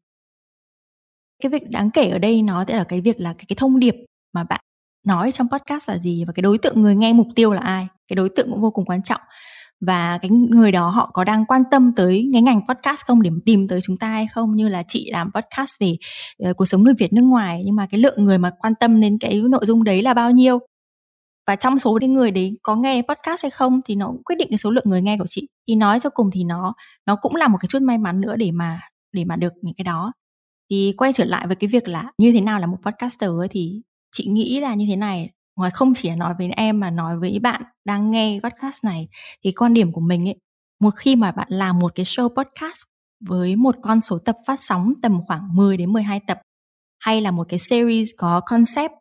Cái 1.44 1.50
việc 1.50 1.70
đáng 1.70 1.92
kể 1.92 2.10
ở 2.10 2.20
đây 2.20 2.42
nó 2.42 2.66
sẽ 2.68 2.78
là 2.78 2.84
cái 2.84 3.02
việc 3.02 3.20
là 3.20 3.34
cái, 3.34 3.46
cái 3.48 3.56
thông 3.60 3.80
điệp 3.80 3.96
mà 4.34 4.44
bạn 4.44 4.62
nói 5.06 5.32
trong 5.32 5.48
podcast 5.50 5.90
là 5.90 5.98
gì 5.98 6.24
và 6.28 6.34
cái 6.34 6.42
đối 6.42 6.58
tượng 6.58 6.82
người 6.82 6.96
nghe 6.96 7.14
mục 7.14 7.28
tiêu 7.36 7.54
là 7.54 7.62
ai 7.62 7.88
cái 8.08 8.16
đối 8.16 8.30
tượng 8.30 8.52
cũng 8.52 8.62
vô 8.62 8.72
cùng 8.72 8.86
quan 8.86 9.04
trọng. 9.04 9.22
Và 9.82 10.18
cái 10.22 10.32
người 10.32 10.72
đó 10.72 10.90
họ 10.90 11.12
có 11.14 11.24
đang 11.24 11.46
quan 11.46 11.64
tâm 11.72 11.92
tới 11.96 12.30
cái 12.34 12.42
ngành 12.42 12.62
podcast 12.68 13.06
không 13.06 13.22
để 13.22 13.30
tìm 13.46 13.68
tới 13.68 13.80
chúng 13.82 13.98
ta 13.98 14.08
hay 14.10 14.28
không? 14.28 14.56
Như 14.56 14.70
là 14.70 14.84
chị 14.88 15.10
làm 15.12 15.32
podcast 15.36 15.80
về 15.80 15.98
uh, 16.50 16.58
cuộc 16.58 16.66
sống 16.66 16.84
người 16.84 16.94
Việt 17.00 17.14
nước 17.14 17.22
ngoài 17.22 17.62
nhưng 17.66 17.76
mà 17.76 17.88
cái 17.92 18.00
lượng 18.00 18.26
người 18.26 18.38
mà 18.38 18.52
quan 18.60 18.74
tâm 18.80 19.02
đến 19.02 19.18
cái 19.20 19.42
nội 19.50 19.66
dung 19.66 19.84
đấy 19.84 20.02
là 20.02 20.14
bao 20.14 20.32
nhiêu? 20.32 20.60
Và 21.48 21.56
trong 21.56 21.80
số 21.80 22.00
những 22.02 22.14
người 22.14 22.32
đấy 22.32 22.58
có 22.64 22.76
nghe 22.76 23.02
podcast 23.02 23.44
hay 23.44 23.52
không 23.52 23.82
thì 23.86 23.96
nó 23.96 24.14
quyết 24.26 24.36
định 24.38 24.48
cái 24.52 24.58
số 24.58 24.72
lượng 24.72 24.86
người 24.88 25.02
nghe 25.02 25.18
của 25.18 25.28
chị 25.28 25.48
thì 25.68 25.76
nói 25.76 26.00
cho 26.00 26.10
cùng 26.10 26.30
thì 26.34 26.44
nó 26.44 26.74
nó 27.06 27.16
cũng 27.16 27.36
là 27.36 27.48
một 27.48 27.58
cái 27.62 27.68
chút 27.68 27.82
may 27.82 27.98
mắn 27.98 28.22
nữa 28.22 28.36
để 28.36 28.52
mà 28.52 28.82
để 29.12 29.26
mà 29.26 29.36
được 29.36 29.54
những 29.62 29.76
cái 29.78 29.84
đó. 29.84 30.14
Thì 30.72 30.94
quay 30.98 31.14
trở 31.14 31.26
lại 31.26 31.48
với 31.48 31.56
cái 31.56 31.68
việc 31.68 31.88
là 31.88 32.12
như 32.18 32.32
thế 32.32 32.42
nào 32.42 32.60
là 32.60 32.68
một 32.68 32.78
podcaster 32.84 33.30
ấy, 33.30 33.48
thì 33.52 33.82
chị 34.12 34.28
nghĩ 34.28 34.60
là 34.60 34.74
như 34.74 34.86
thế 34.90 34.96
này, 34.96 35.32
ngoài 35.56 35.72
không 35.72 35.94
chỉ 35.96 36.10
là 36.10 36.16
nói 36.16 36.34
với 36.38 36.50
em 36.50 36.80
mà 36.80 36.92
nói 36.92 37.20
với 37.20 37.40
bạn 37.40 37.64
đang 37.86 38.12
nghe 38.12 38.40
podcast 38.44 38.84
này, 38.84 39.08
thì 39.44 39.52
quan 39.52 39.74
điểm 39.74 39.92
của 39.92 40.02
mình 40.02 40.28
ấy, 40.28 40.36
một 40.82 40.94
khi 40.98 41.16
mà 41.16 41.32
bạn 41.32 41.48
làm 41.52 41.80
một 41.80 41.92
cái 41.96 42.06
show 42.06 42.30
podcast 42.30 42.84
với 43.26 43.56
một 43.56 43.76
con 43.82 44.02
số 44.02 44.20
tập 44.20 44.38
phát 44.48 44.60
sóng 44.60 44.94
tầm 45.02 45.22
khoảng 45.28 45.56
10 45.56 45.78
đến 45.78 45.94
12 45.94 46.20
tập, 46.28 46.40
hay 47.00 47.22
là 47.22 47.32
một 47.32 47.48
cái 47.50 47.60
series 47.60 48.10
có 48.18 48.42
concept 48.46 48.92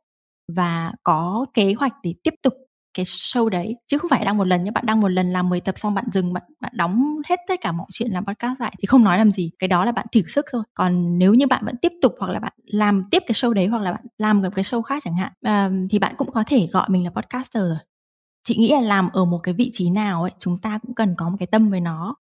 và 0.53 0.93
có 1.03 1.47
kế 1.55 1.75
hoạch 1.75 1.93
để 2.03 2.15
tiếp 2.25 2.35
tục 2.43 2.55
cái 2.97 3.05
show 3.05 3.49
đấy. 3.49 3.77
Chứ 3.87 3.99
không 3.99 4.11
phải 4.11 4.25
đăng 4.25 4.37
một 4.37 4.47
lần 4.47 4.65
nhé 4.65 4.71
bạn 4.71 4.85
đăng 4.87 5.01
một 5.01 5.09
lần 5.09 5.33
làm 5.33 5.49
10 5.49 5.61
tập 5.61 5.79
xong 5.79 5.95
bạn 5.95 6.05
dừng 6.13 6.33
bạn 6.33 6.43
bạn 6.61 6.73
đóng 6.75 7.17
hết 7.29 7.41
tất 7.49 7.61
cả 7.61 7.73
mọi 7.73 7.87
chuyện 7.93 8.11
làm 8.11 8.27
podcast 8.27 8.61
lại 8.61 8.75
thì 8.79 8.87
không 8.87 9.05
nói 9.05 9.19
làm 9.19 9.31
gì. 9.31 9.51
Cái 9.59 9.69
đó 9.69 9.85
là 9.85 9.93
bạn 9.93 10.07
thử 10.13 10.23
sức 10.29 10.47
thôi. 10.53 10.63
Còn 10.75 11.19
nếu 11.19 11.35
như 11.35 11.47
bạn 11.47 11.65
vẫn 11.65 11.77
tiếp 11.83 11.93
tục 12.03 12.15
hoặc 12.19 12.33
là 12.33 12.41
bạn 12.41 12.53
làm 12.65 13.05
tiếp 13.11 13.23
cái 13.27 13.33
show 13.33 13.53
đấy 13.53 13.67
hoặc 13.67 13.83
là 13.83 13.93
bạn 13.93 14.05
làm 14.19 14.43
một 14.43 14.49
cái 14.55 14.63
show 14.63 14.83
khác 14.83 15.03
chẳng 15.05 15.15
hạn 15.17 15.33
uh, 15.49 15.91
thì 15.91 15.99
bạn 15.99 16.15
cũng 16.19 16.33
có 16.33 16.45
thể 16.47 16.67
gọi 16.73 16.89
mình 16.89 17.05
là 17.05 17.11
podcaster 17.11 17.63
rồi. 17.63 17.79
Chị 18.45 18.57
nghĩ 18.57 18.73
là 18.73 18.81
làm 18.81 19.09
ở 19.13 19.25
một 19.25 19.39
cái 19.43 19.55
vị 19.55 19.71
trí 19.73 19.91
nào 19.91 20.23
ấy 20.23 20.33
chúng 20.39 20.61
ta 20.61 20.79
cũng 20.79 20.95
cần 20.95 21.15
có 21.19 21.29
một 21.29 21.37
cái 21.39 21.47
tâm 21.47 21.71
với 21.71 21.81
nó. 21.81 22.17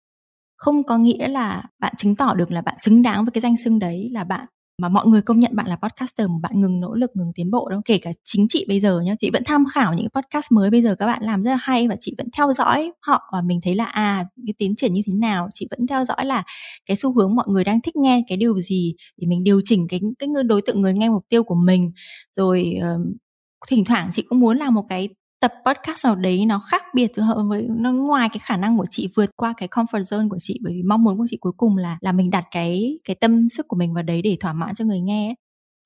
Không 0.56 0.84
có 0.84 0.98
nghĩa 0.98 1.28
là 1.28 1.62
bạn 1.78 1.94
chứng 1.96 2.16
tỏ 2.16 2.34
được 2.34 2.50
là 2.50 2.62
bạn 2.62 2.74
xứng 2.78 3.02
đáng 3.02 3.24
với 3.24 3.32
cái 3.32 3.40
danh 3.40 3.56
xưng 3.56 3.78
đấy 3.78 4.08
là 4.12 4.24
bạn 4.24 4.46
mà 4.82 4.88
mọi 4.88 5.06
người 5.06 5.22
công 5.22 5.40
nhận 5.40 5.56
bạn 5.56 5.66
là 5.66 5.76
podcaster 5.76 6.28
mà 6.28 6.34
bạn 6.42 6.60
ngừng 6.60 6.80
nỗ 6.80 6.94
lực 6.94 7.10
ngừng 7.14 7.32
tiến 7.34 7.50
bộ 7.50 7.68
đâu. 7.68 7.80
Kể 7.84 7.98
cả 7.98 8.10
chính 8.24 8.46
chị 8.48 8.64
bây 8.68 8.80
giờ 8.80 9.00
nhá 9.00 9.14
chị 9.20 9.30
vẫn 9.30 9.42
tham 9.46 9.64
khảo 9.74 9.94
những 9.94 10.08
podcast 10.14 10.52
mới 10.52 10.70
bây 10.70 10.82
giờ 10.82 10.94
các 10.98 11.06
bạn 11.06 11.22
làm 11.22 11.42
rất 11.42 11.50
là 11.50 11.56
hay 11.60 11.88
và 11.88 11.96
chị 12.00 12.14
vẫn 12.18 12.26
theo 12.36 12.52
dõi 12.52 12.92
họ 13.00 13.22
và 13.32 13.42
mình 13.42 13.60
thấy 13.62 13.74
là 13.74 13.84
à 13.84 14.24
cái 14.46 14.54
tiến 14.58 14.76
triển 14.76 14.92
như 14.92 15.02
thế 15.06 15.12
nào? 15.12 15.48
Chị 15.54 15.66
vẫn 15.70 15.86
theo 15.86 16.04
dõi 16.04 16.26
là 16.26 16.42
cái 16.86 16.96
xu 16.96 17.12
hướng 17.14 17.36
mọi 17.36 17.46
người 17.48 17.64
đang 17.64 17.80
thích 17.80 17.96
nghe 17.96 18.22
cái 18.28 18.36
điều 18.38 18.58
gì 18.58 18.94
để 19.16 19.26
mình 19.28 19.44
điều 19.44 19.60
chỉnh 19.64 19.86
cái 19.88 20.00
cái 20.18 20.28
đối 20.46 20.62
tượng 20.62 20.82
người 20.82 20.94
nghe 20.94 21.08
mục 21.08 21.24
tiêu 21.28 21.44
của 21.44 21.56
mình. 21.66 21.92
Rồi 22.36 22.74
uh, 22.78 23.16
thỉnh 23.68 23.84
thoảng 23.84 24.08
chị 24.12 24.22
cũng 24.28 24.40
muốn 24.40 24.58
làm 24.58 24.74
một 24.74 24.84
cái 24.88 25.08
tập 25.40 25.52
podcast 25.66 26.04
nào 26.04 26.14
đấy 26.14 26.46
nó 26.46 26.60
khác 26.70 26.82
biệt 26.94 27.12
với 27.16 27.62
nó 27.68 27.92
ngoài 27.92 28.28
cái 28.32 28.38
khả 28.42 28.56
năng 28.56 28.78
của 28.78 28.86
chị 28.90 29.08
vượt 29.14 29.30
qua 29.36 29.54
cái 29.56 29.68
comfort 29.68 30.00
zone 30.00 30.28
của 30.28 30.38
chị 30.38 30.58
bởi 30.62 30.72
vì 30.72 30.82
mong 30.82 31.04
muốn 31.04 31.18
của 31.18 31.26
chị 31.30 31.36
cuối 31.40 31.52
cùng 31.56 31.76
là 31.76 31.98
là 32.00 32.12
mình 32.12 32.30
đặt 32.30 32.44
cái 32.50 32.98
cái 33.04 33.16
tâm 33.20 33.48
sức 33.48 33.68
của 33.68 33.76
mình 33.76 33.94
vào 33.94 34.02
đấy 34.02 34.22
để 34.22 34.36
thỏa 34.40 34.52
mãn 34.52 34.74
cho 34.74 34.84
người 34.84 35.00
nghe 35.00 35.28
ấy. 35.28 35.34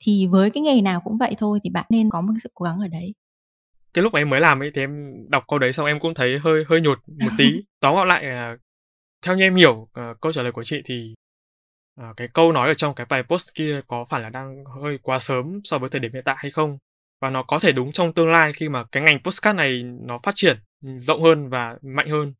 thì 0.04 0.26
với 0.26 0.50
cái 0.50 0.62
nghề 0.62 0.80
nào 0.80 1.00
cũng 1.04 1.18
vậy 1.18 1.34
thôi 1.38 1.58
thì 1.64 1.70
bạn 1.70 1.84
nên 1.90 2.10
có 2.10 2.20
một 2.20 2.32
sự 2.42 2.50
cố 2.54 2.64
gắng 2.64 2.78
ở 2.80 2.88
đấy. 2.88 3.14
Cái 3.94 4.02
lúc 4.02 4.12
mà 4.12 4.18
em 4.18 4.30
mới 4.30 4.40
làm 4.40 4.62
ấy 4.62 4.70
thì 4.74 4.82
em 4.82 4.90
đọc 5.28 5.44
câu 5.48 5.58
đấy 5.58 5.72
xong 5.72 5.86
em 5.86 6.00
cũng 6.00 6.14
thấy 6.14 6.38
hơi 6.38 6.64
hơi 6.68 6.80
nhột 6.80 6.98
một 7.08 7.30
tí. 7.38 7.62
Tóm 7.80 7.94
gọn 7.94 8.08
lại 8.08 8.24
theo 9.26 9.36
như 9.36 9.44
em 9.44 9.54
hiểu 9.54 9.74
uh, 9.74 10.20
câu 10.20 10.32
trả 10.32 10.42
lời 10.42 10.52
của 10.52 10.64
chị 10.64 10.82
thì 10.84 11.14
uh, 12.00 12.16
cái 12.16 12.28
câu 12.34 12.52
nói 12.52 12.68
ở 12.68 12.74
trong 12.74 12.94
cái 12.94 13.06
bài 13.10 13.22
post 13.22 13.48
kia 13.54 13.80
có 13.86 14.06
phải 14.10 14.20
là 14.20 14.28
đang 14.28 14.64
hơi 14.82 14.98
quá 15.02 15.18
sớm 15.18 15.60
so 15.64 15.78
với 15.78 15.90
thời 15.90 16.00
điểm 16.00 16.12
hiện 16.14 16.22
tại 16.24 16.36
hay 16.38 16.50
không 16.50 16.78
và 17.20 17.30
nó 17.30 17.42
có 17.42 17.58
thể 17.58 17.72
đúng 17.72 17.92
trong 17.92 18.12
tương 18.12 18.30
lai 18.30 18.52
khi 18.52 18.68
mà 18.68 18.84
cái 18.92 19.02
ngành 19.02 19.18
postcard 19.22 19.56
này 19.56 19.82
nó 19.82 20.18
phát 20.22 20.34
triển 20.34 20.56
rộng 20.98 21.22
hơn 21.22 21.48
và 21.48 21.76
mạnh 21.82 22.08
hơn. 22.08 22.32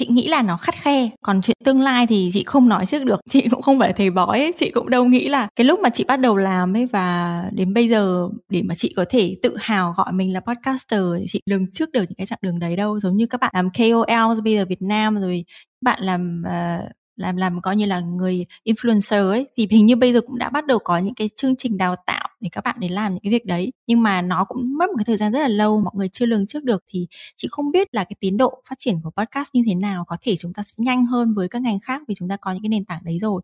Chị 0.00 0.06
nghĩ 0.10 0.28
là 0.28 0.42
nó 0.42 0.56
khắt 0.56 0.74
khe. 0.74 1.10
Còn 1.22 1.42
chuyện 1.42 1.56
tương 1.64 1.80
lai 1.80 2.06
thì 2.06 2.30
chị 2.32 2.44
không 2.44 2.68
nói 2.68 2.86
trước 2.86 3.04
được. 3.04 3.20
Chị 3.28 3.48
cũng 3.50 3.62
không 3.62 3.78
phải 3.78 3.92
thầy 3.92 4.10
bói 4.10 4.38
ấy. 4.38 4.52
chị 4.56 4.70
cũng 4.70 4.90
đâu 4.90 5.04
nghĩ 5.04 5.28
là 5.28 5.48
cái 5.56 5.64
lúc 5.64 5.80
mà 5.80 5.90
chị 5.90 6.04
bắt 6.04 6.16
đầu 6.16 6.36
làm 6.36 6.76
ấy 6.76 6.86
và 6.86 7.44
đến 7.52 7.74
bây 7.74 7.88
giờ 7.88 8.28
để 8.48 8.62
mà 8.62 8.74
chị 8.74 8.92
có 8.96 9.04
thể 9.10 9.36
tự 9.42 9.56
hào 9.60 9.94
gọi 9.96 10.12
mình 10.12 10.32
là 10.32 10.40
podcaster 10.40 11.00
thì 11.18 11.24
chị 11.28 11.40
lường 11.46 11.70
trước 11.70 11.92
được 11.92 12.02
những 12.02 12.16
cái 12.16 12.26
chặng 12.26 12.38
đường 12.42 12.58
đấy 12.58 12.76
đâu. 12.76 13.00
Giống 13.00 13.16
như 13.16 13.26
các 13.26 13.40
bạn 13.40 13.50
làm 13.54 13.70
KOL 13.70 14.40
bây 14.44 14.54
giờ 14.54 14.64
Việt 14.68 14.82
Nam 14.82 15.16
rồi 15.20 15.44
bạn 15.80 16.02
làm 16.02 16.42
uh, 16.46 16.90
làm 17.20 17.36
làm 17.36 17.60
coi 17.60 17.76
như 17.76 17.86
là 17.86 18.00
người 18.00 18.46
influencer 18.64 19.30
ấy 19.30 19.46
thì 19.56 19.68
hình 19.70 19.86
như 19.86 19.96
bây 19.96 20.12
giờ 20.12 20.20
cũng 20.20 20.38
đã 20.38 20.50
bắt 20.50 20.66
đầu 20.66 20.78
có 20.78 20.98
những 20.98 21.14
cái 21.14 21.28
chương 21.36 21.56
trình 21.56 21.78
đào 21.78 21.96
tạo 22.06 22.28
để 22.40 22.48
các 22.52 22.64
bạn 22.64 22.76
để 22.78 22.88
làm 22.88 23.12
những 23.12 23.22
cái 23.22 23.32
việc 23.32 23.46
đấy. 23.46 23.72
Nhưng 23.86 24.02
mà 24.02 24.22
nó 24.22 24.44
cũng 24.44 24.78
mất 24.78 24.86
một 24.88 24.94
cái 24.98 25.04
thời 25.04 25.16
gian 25.16 25.32
rất 25.32 25.40
là 25.40 25.48
lâu 25.48 25.80
mọi 25.80 25.92
người 25.96 26.08
chưa 26.08 26.26
lường 26.26 26.46
trước 26.46 26.64
được 26.64 26.84
thì 26.86 27.06
chị 27.36 27.48
không 27.50 27.70
biết 27.72 27.94
là 27.94 28.04
cái 28.04 28.16
tiến 28.20 28.36
độ 28.36 28.62
phát 28.68 28.74
triển 28.78 29.00
của 29.04 29.10
podcast 29.10 29.48
như 29.54 29.62
thế 29.66 29.74
nào 29.74 30.04
có 30.08 30.16
thể 30.22 30.36
chúng 30.36 30.52
ta 30.52 30.62
sẽ 30.62 30.72
nhanh 30.76 31.06
hơn 31.06 31.34
với 31.34 31.48
các 31.48 31.62
ngành 31.62 31.78
khác 31.80 32.02
vì 32.08 32.14
chúng 32.14 32.28
ta 32.28 32.36
có 32.36 32.52
những 32.52 32.62
cái 32.62 32.68
nền 32.68 32.84
tảng 32.84 33.04
đấy 33.04 33.18
rồi. 33.18 33.42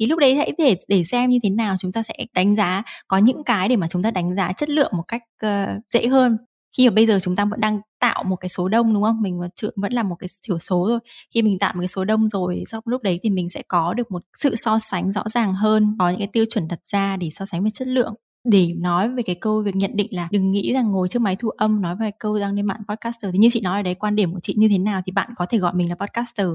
Thì 0.00 0.06
lúc 0.06 0.18
đấy 0.18 0.36
hãy 0.36 0.52
để 0.58 0.76
để 0.88 1.04
xem 1.04 1.30
như 1.30 1.38
thế 1.42 1.50
nào 1.50 1.76
chúng 1.78 1.92
ta 1.92 2.02
sẽ 2.02 2.14
đánh 2.34 2.56
giá 2.56 2.82
có 3.08 3.18
những 3.18 3.44
cái 3.44 3.68
để 3.68 3.76
mà 3.76 3.88
chúng 3.88 4.02
ta 4.02 4.10
đánh 4.10 4.36
giá 4.36 4.52
chất 4.52 4.68
lượng 4.68 4.92
một 4.96 5.04
cách 5.08 5.22
uh, 5.46 5.82
dễ 5.88 6.06
hơn 6.06 6.36
khi 6.76 6.88
mà 6.88 6.94
bây 6.94 7.06
giờ 7.06 7.18
chúng 7.22 7.36
ta 7.36 7.44
vẫn 7.44 7.60
đang 7.60 7.80
tạo 8.00 8.24
một 8.24 8.36
cái 8.36 8.48
số 8.48 8.68
đông, 8.68 8.94
đúng 8.94 9.02
không? 9.02 9.22
Mình 9.22 9.40
vẫn 9.76 9.92
là 9.92 10.02
một 10.02 10.16
cái 10.18 10.28
thiểu 10.46 10.58
số 10.58 10.86
rồi. 10.88 10.98
Khi 11.34 11.42
mình 11.42 11.58
tạo 11.58 11.72
một 11.74 11.80
cái 11.80 11.88
số 11.88 12.04
đông 12.04 12.28
rồi 12.28 12.64
sau 12.68 12.80
lúc 12.84 13.02
đấy 13.02 13.20
thì 13.22 13.30
mình 13.30 13.48
sẽ 13.48 13.62
có 13.68 13.94
được 13.94 14.10
một 14.10 14.22
sự 14.38 14.56
so 14.56 14.78
sánh 14.78 15.12
rõ 15.12 15.22
ràng 15.30 15.54
hơn, 15.54 15.96
có 15.98 16.10
những 16.10 16.18
cái 16.18 16.28
tiêu 16.32 16.44
chuẩn 16.50 16.68
đặt 16.68 16.80
ra 16.84 17.16
để 17.16 17.30
so 17.30 17.44
sánh 17.44 17.64
về 17.64 17.70
chất 17.70 17.88
lượng. 17.88 18.14
Để 18.50 18.72
nói 18.78 19.08
về 19.10 19.22
cái 19.22 19.36
câu 19.40 19.62
việc 19.62 19.76
nhận 19.76 19.90
định 19.96 20.08
là 20.10 20.28
đừng 20.32 20.50
nghĩ 20.50 20.72
rằng 20.74 20.90
ngồi 20.92 21.08
trước 21.08 21.22
máy 21.22 21.36
thu 21.36 21.48
âm 21.50 21.80
nói 21.82 21.96
về 22.00 22.10
câu 22.18 22.38
rằng 22.38 22.54
lên 22.54 22.66
mạng 22.66 22.82
podcaster. 22.88 23.32
Thì 23.32 23.38
như 23.38 23.48
chị 23.52 23.60
nói 23.60 23.78
ở 23.78 23.82
đấy 23.82 23.94
quan 23.94 24.16
điểm 24.16 24.32
của 24.32 24.40
chị 24.40 24.54
như 24.58 24.68
thế 24.68 24.78
nào 24.78 25.00
thì 25.06 25.12
bạn 25.12 25.30
có 25.36 25.46
thể 25.46 25.58
gọi 25.58 25.74
mình 25.74 25.88
là 25.88 25.94
podcaster. 25.94 26.46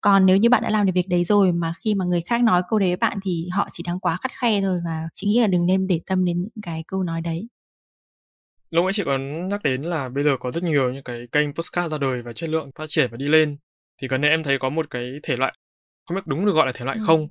Còn 0.00 0.26
nếu 0.26 0.36
như 0.36 0.50
bạn 0.50 0.62
đã 0.62 0.70
làm 0.70 0.86
được 0.86 0.92
việc 0.94 1.08
đấy 1.08 1.24
rồi 1.24 1.52
mà 1.52 1.72
khi 1.84 1.94
mà 1.94 2.04
người 2.04 2.20
khác 2.20 2.42
nói 2.42 2.62
câu 2.70 2.78
đấy 2.78 2.88
với 2.90 2.96
bạn 2.96 3.18
thì 3.24 3.48
họ 3.52 3.68
chỉ 3.72 3.82
đang 3.86 4.00
quá 4.00 4.18
khắt 4.22 4.30
khe 4.40 4.60
thôi 4.62 4.80
và 4.84 5.08
chị 5.14 5.26
nghĩ 5.26 5.40
là 5.40 5.46
đừng 5.46 5.66
nên 5.66 5.86
để 5.86 6.00
tâm 6.06 6.24
đến 6.24 6.40
những 6.42 6.62
cái 6.62 6.84
câu 6.88 7.02
nói 7.02 7.20
đấy 7.20 7.48
lúc 8.70 8.84
nãy 8.84 8.92
chị 8.92 9.02
có 9.04 9.18
nhắc 9.18 9.62
đến 9.62 9.82
là 9.82 10.08
bây 10.08 10.24
giờ 10.24 10.36
có 10.40 10.50
rất 10.50 10.62
nhiều 10.62 10.92
những 10.92 11.02
cái 11.02 11.28
kênh 11.32 11.54
postcard 11.54 11.92
ra 11.92 11.98
đời 11.98 12.22
và 12.22 12.32
chất 12.32 12.50
lượng 12.50 12.70
phát 12.74 12.86
triển 12.88 13.10
và 13.10 13.16
đi 13.16 13.28
lên 13.28 13.56
thì 14.02 14.08
gần 14.08 14.20
đây 14.20 14.30
em 14.30 14.42
thấy 14.42 14.58
có 14.58 14.68
một 14.68 14.90
cái 14.90 15.12
thể 15.22 15.36
loại 15.36 15.54
không 16.06 16.14
biết 16.16 16.26
đúng 16.26 16.46
được 16.46 16.52
gọi 16.52 16.66
là 16.66 16.72
thể 16.72 16.84
loại 16.84 16.98
ừ. 16.98 17.04
không 17.06 17.28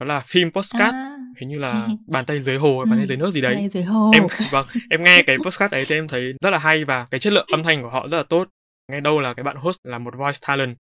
đó 0.00 0.06
là 0.06 0.20
phim 0.26 0.52
postcard 0.52 0.94
à. 0.94 1.16
hình 1.40 1.48
như 1.48 1.58
là 1.58 1.88
bàn 2.06 2.24
tay 2.26 2.42
dưới 2.42 2.56
hồ 2.56 2.84
bàn 2.84 2.98
tay 2.98 3.00
ừ, 3.00 3.06
dưới 3.06 3.16
nước 3.16 3.30
gì 3.30 3.40
đấy 3.40 3.68
dưới 3.72 3.82
hồ. 3.82 4.10
em 4.14 4.26
vâng 4.50 4.66
em 4.90 5.04
nghe 5.04 5.22
cái 5.22 5.36
postcard 5.44 5.74
ấy 5.74 5.84
thì 5.88 5.94
em 5.94 6.08
thấy 6.08 6.32
rất 6.40 6.50
là 6.50 6.58
hay 6.58 6.84
và 6.84 7.06
cái 7.10 7.20
chất 7.20 7.32
lượng 7.32 7.46
âm 7.52 7.62
thanh 7.62 7.82
của 7.82 7.90
họ 7.90 8.08
rất 8.08 8.16
là 8.16 8.22
tốt 8.22 8.48
nghe 8.92 9.00
đâu 9.00 9.20
là 9.20 9.34
cái 9.34 9.44
bạn 9.44 9.56
host 9.56 9.78
là 9.84 9.98
một 9.98 10.14
voice 10.18 10.38
talent 10.46 10.76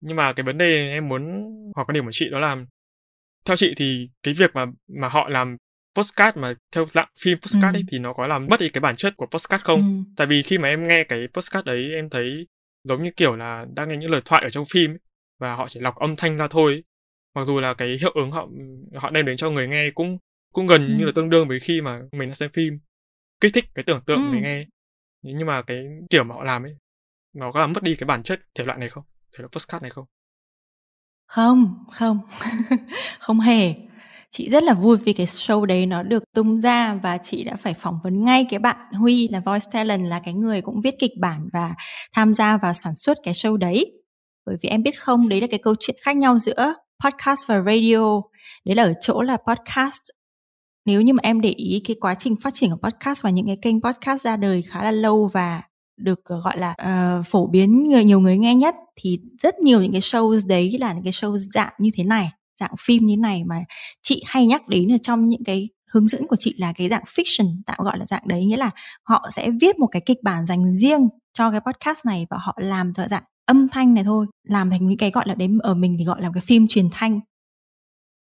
nhưng 0.00 0.16
mà 0.16 0.32
cái 0.32 0.44
vấn 0.44 0.58
đề 0.58 0.90
em 0.90 1.08
muốn 1.08 1.22
hỏi 1.76 1.84
quan 1.84 1.94
điểm 1.94 2.04
của 2.04 2.12
chị 2.12 2.28
đó 2.30 2.38
là 2.38 2.56
theo 3.44 3.56
chị 3.56 3.74
thì 3.76 4.08
cái 4.22 4.34
việc 4.34 4.50
mà 4.54 4.66
mà 4.88 5.08
họ 5.08 5.28
làm 5.28 5.56
postcard 5.98 6.38
mà 6.38 6.54
theo 6.72 6.86
dạng 6.86 7.08
phim 7.20 7.38
postcard 7.38 7.74
ừ. 7.74 7.78
ấy 7.78 7.82
thì 7.88 7.98
nó 7.98 8.12
có 8.12 8.26
làm 8.26 8.46
mất 8.46 8.60
đi 8.60 8.68
cái 8.68 8.80
bản 8.80 8.96
chất 8.96 9.16
của 9.16 9.26
postcard 9.26 9.64
không? 9.64 10.04
Ừ. 10.06 10.12
Tại 10.16 10.26
vì 10.26 10.42
khi 10.42 10.58
mà 10.58 10.68
em 10.68 10.88
nghe 10.88 11.04
cái 11.04 11.28
postcard 11.34 11.66
đấy 11.66 11.90
em 11.94 12.10
thấy 12.10 12.46
giống 12.84 13.02
như 13.02 13.10
kiểu 13.16 13.36
là 13.36 13.66
đang 13.74 13.88
nghe 13.88 13.96
những 13.96 14.10
lời 14.10 14.20
thoại 14.24 14.42
ở 14.44 14.50
trong 14.50 14.64
phim 14.66 14.90
ấy, 14.90 14.98
và 15.38 15.54
họ 15.54 15.68
chỉ 15.68 15.80
lọc 15.80 15.96
âm 15.96 16.16
thanh 16.16 16.36
ra 16.36 16.48
thôi. 16.48 16.72
Ấy. 16.72 16.84
Mặc 17.34 17.44
dù 17.44 17.60
là 17.60 17.74
cái 17.74 17.98
hiệu 18.00 18.12
ứng 18.14 18.30
họ 18.30 18.48
họ 18.94 19.10
đem 19.10 19.26
đến 19.26 19.36
cho 19.36 19.50
người 19.50 19.68
nghe 19.68 19.90
cũng 19.94 20.18
cũng 20.52 20.66
gần 20.66 20.88
ừ. 20.88 20.94
như 20.98 21.04
là 21.04 21.12
tương 21.14 21.30
đương 21.30 21.48
với 21.48 21.60
khi 21.60 21.80
mà 21.80 22.00
mình 22.12 22.34
xem 22.34 22.50
phim 22.54 22.78
kích 23.40 23.54
thích 23.54 23.64
cái 23.74 23.84
tưởng 23.84 24.00
tượng 24.06 24.24
ừ. 24.26 24.30
người 24.30 24.40
nghe 24.40 24.66
nhưng 25.22 25.46
mà 25.46 25.62
cái 25.62 25.86
kiểu 26.10 26.24
mà 26.24 26.34
họ 26.34 26.44
làm 26.44 26.62
ấy 26.62 26.76
nó 27.34 27.52
có 27.52 27.60
làm 27.60 27.72
mất 27.72 27.82
đi 27.82 27.96
cái 27.96 28.06
bản 28.06 28.22
chất 28.22 28.40
thể 28.54 28.64
loại 28.64 28.78
này 28.78 28.88
không 28.88 29.04
thể 29.32 29.42
loại 29.42 29.48
postcard 29.52 29.82
này 29.82 29.90
không 29.90 30.04
không 31.26 31.84
không 31.92 32.20
không 33.18 33.40
hề 33.40 33.74
chị 34.30 34.48
rất 34.48 34.62
là 34.62 34.74
vui 34.74 34.96
vì 34.96 35.12
cái 35.12 35.26
show 35.26 35.64
đấy 35.64 35.86
nó 35.86 36.02
được 36.02 36.24
tung 36.34 36.60
ra 36.60 36.94
và 37.02 37.18
chị 37.18 37.44
đã 37.44 37.56
phải 37.56 37.74
phỏng 37.74 37.98
vấn 38.04 38.24
ngay 38.24 38.46
cái 38.50 38.58
bạn 38.58 38.76
Huy 38.92 39.28
là 39.28 39.40
voice 39.46 39.66
talent 39.72 40.06
là 40.06 40.20
cái 40.24 40.34
người 40.34 40.60
cũng 40.62 40.80
viết 40.80 40.94
kịch 40.98 41.12
bản 41.20 41.48
và 41.52 41.74
tham 42.14 42.34
gia 42.34 42.56
vào 42.56 42.74
sản 42.74 42.94
xuất 42.96 43.18
cái 43.22 43.34
show 43.34 43.56
đấy. 43.56 43.92
Bởi 44.46 44.56
vì 44.62 44.68
em 44.68 44.82
biết 44.82 45.00
không 45.00 45.28
đấy 45.28 45.40
là 45.40 45.46
cái 45.46 45.58
câu 45.62 45.74
chuyện 45.80 45.96
khác 46.02 46.16
nhau 46.16 46.38
giữa 46.38 46.74
podcast 47.04 47.40
và 47.46 47.62
radio. 47.66 48.20
Đấy 48.64 48.76
là 48.76 48.82
ở 48.82 48.92
chỗ 49.00 49.22
là 49.22 49.36
podcast. 49.36 50.02
Nếu 50.84 51.00
như 51.00 51.12
mà 51.12 51.20
em 51.22 51.40
để 51.40 51.50
ý 51.50 51.82
cái 51.84 51.96
quá 52.00 52.14
trình 52.14 52.36
phát 52.42 52.54
triển 52.54 52.70
của 52.70 52.88
podcast 52.88 53.22
và 53.22 53.30
những 53.30 53.46
cái 53.46 53.56
kênh 53.62 53.80
podcast 53.80 54.22
ra 54.22 54.36
đời 54.36 54.62
khá 54.62 54.82
là 54.84 54.90
lâu 54.90 55.30
và 55.32 55.62
được 55.96 56.20
ờ, 56.24 56.40
gọi 56.40 56.58
là 56.58 56.74
uh, 57.18 57.26
phổ 57.26 57.46
biến 57.46 57.88
người 57.88 58.04
nhiều 58.04 58.20
người 58.20 58.38
nghe 58.38 58.54
nhất 58.54 58.74
thì 58.96 59.18
rất 59.42 59.58
nhiều 59.58 59.82
những 59.82 59.92
cái 59.92 60.00
show 60.00 60.40
đấy 60.46 60.76
là 60.80 60.92
những 60.92 61.04
cái 61.04 61.12
show 61.12 61.36
dạng 61.36 61.72
như 61.78 61.90
thế 61.94 62.04
này 62.04 62.30
dạng 62.60 62.74
phim 62.80 63.06
như 63.06 63.16
này 63.16 63.44
mà 63.44 63.64
chị 64.02 64.22
hay 64.26 64.46
nhắc 64.46 64.68
đến 64.68 64.92
ở 64.92 64.98
trong 64.98 65.28
những 65.28 65.44
cái 65.44 65.68
hướng 65.92 66.08
dẫn 66.08 66.26
của 66.26 66.36
chị 66.36 66.54
là 66.58 66.72
cái 66.72 66.88
dạng 66.88 67.04
fiction 67.04 67.56
tạm 67.66 67.76
gọi 67.80 67.98
là 67.98 68.06
dạng 68.06 68.28
đấy 68.28 68.44
nghĩa 68.44 68.56
là 68.56 68.70
họ 69.02 69.28
sẽ 69.32 69.50
viết 69.60 69.78
một 69.78 69.86
cái 69.86 70.02
kịch 70.06 70.18
bản 70.22 70.46
dành 70.46 70.70
riêng 70.70 71.08
cho 71.32 71.50
cái 71.50 71.60
podcast 71.60 72.06
này 72.06 72.26
và 72.30 72.38
họ 72.40 72.56
làm 72.60 72.94
theo 72.94 73.08
dạng 73.08 73.22
âm 73.46 73.68
thanh 73.68 73.94
này 73.94 74.04
thôi 74.04 74.26
làm 74.48 74.70
thành 74.70 74.88
những 74.88 74.98
cái 74.98 75.10
gọi 75.10 75.24
là 75.28 75.34
đến 75.34 75.58
ở 75.58 75.74
mình 75.74 75.96
thì 75.98 76.04
gọi 76.04 76.22
là 76.22 76.30
cái 76.34 76.40
phim 76.40 76.66
truyền 76.68 76.88
thanh. 76.92 77.20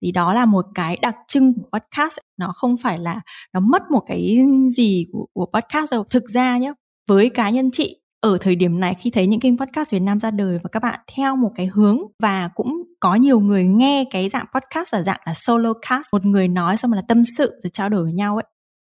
Thì 0.02 0.12
đó 0.12 0.34
là 0.34 0.46
một 0.46 0.66
cái 0.76 0.98
đặc 1.02 1.16
trưng 1.28 1.54
của 1.54 1.80
podcast 1.80 2.18
nó 2.38 2.52
không 2.56 2.78
phải 2.78 3.00
là 3.00 3.22
nó 3.54 3.60
mất 3.60 3.82
một 3.92 4.04
cái 4.08 4.38
gì 4.72 5.06
của, 5.12 5.26
của 5.34 5.46
podcast 5.54 5.92
đâu. 5.92 6.04
Thực 6.12 6.30
ra 6.30 6.58
nhé 6.58 6.74
với 7.08 7.30
cá 7.30 7.50
nhân 7.50 7.72
chị 7.72 8.02
ở 8.28 8.38
thời 8.42 8.56
điểm 8.56 8.80
này 8.80 8.94
khi 9.00 9.10
thấy 9.10 9.28
những 9.28 9.40
kênh 9.40 9.58
podcast 9.58 9.94
Việt 9.94 10.00
Nam 10.00 10.20
ra 10.20 10.32
đời 10.32 10.60
và 10.64 10.70
các 10.72 10.84
bạn 10.84 11.00
theo 11.16 11.36
một 11.36 11.52
cái 11.56 11.66
hướng 11.66 11.98
và 12.20 12.50
cũng 12.56 12.84
có 13.00 13.16
nhiều 13.16 13.40
người 13.40 13.64
nghe 13.64 14.06
cái 14.12 14.30
dạng 14.30 14.46
podcast 14.54 14.96
ở 14.96 15.04
dạng 15.04 15.20
là 15.26 15.34
solo 15.36 15.74
cast 15.90 16.06
một 16.12 16.26
người 16.26 16.48
nói 16.48 16.78
xong 16.78 16.94
là 16.94 17.02
tâm 17.08 17.24
sự 17.38 17.52
rồi 17.64 17.70
trao 17.74 17.90
đổi 17.90 18.04
với 18.04 18.14
nhau 18.14 18.36
ấy. 18.36 18.44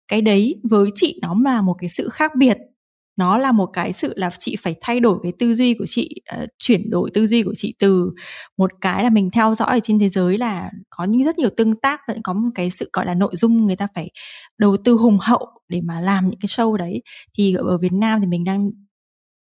Cái 0.07 0.21
đấy 0.21 0.61
với 0.69 0.89
chị 0.95 1.19
nó 1.21 1.35
là 1.43 1.61
một 1.61 1.75
cái 1.79 1.89
sự 1.89 2.09
khác 2.09 2.31
biệt. 2.37 2.57
Nó 3.17 3.37
là 3.37 3.51
một 3.51 3.65
cái 3.65 3.93
sự 3.93 4.13
là 4.15 4.29
chị 4.39 4.55
phải 4.61 4.75
thay 4.81 4.99
đổi 4.99 5.19
cái 5.23 5.31
tư 5.39 5.53
duy 5.53 5.73
của 5.73 5.85
chị 5.87 6.09
uh, 6.37 6.49
chuyển 6.59 6.89
đổi 6.89 7.11
tư 7.13 7.27
duy 7.27 7.43
của 7.43 7.53
chị 7.55 7.73
từ 7.79 8.09
một 8.57 8.71
cái 8.81 9.03
là 9.03 9.09
mình 9.09 9.31
theo 9.31 9.55
dõi 9.55 9.69
ở 9.69 9.79
trên 9.79 9.99
thế 9.99 10.09
giới 10.09 10.37
là 10.37 10.71
có 10.89 11.03
những 11.03 11.23
rất 11.23 11.37
nhiều 11.37 11.49
tương 11.57 11.79
tác 11.79 11.99
vẫn 12.07 12.21
có 12.23 12.33
một 12.33 12.49
cái 12.55 12.69
sự 12.69 12.89
gọi 12.93 13.05
là 13.05 13.13
nội 13.13 13.31
dung 13.35 13.65
người 13.65 13.75
ta 13.75 13.87
phải 13.95 14.09
đầu 14.59 14.77
tư 14.77 14.93
hùng 14.93 15.17
hậu 15.21 15.47
để 15.69 15.81
mà 15.83 16.01
làm 16.01 16.29
những 16.29 16.39
cái 16.39 16.47
show 16.47 16.75
đấy. 16.75 17.01
Thì 17.37 17.53
ở 17.53 17.77
Việt 17.77 17.93
Nam 17.93 18.21
thì 18.21 18.27
mình 18.27 18.43
đang 18.43 18.69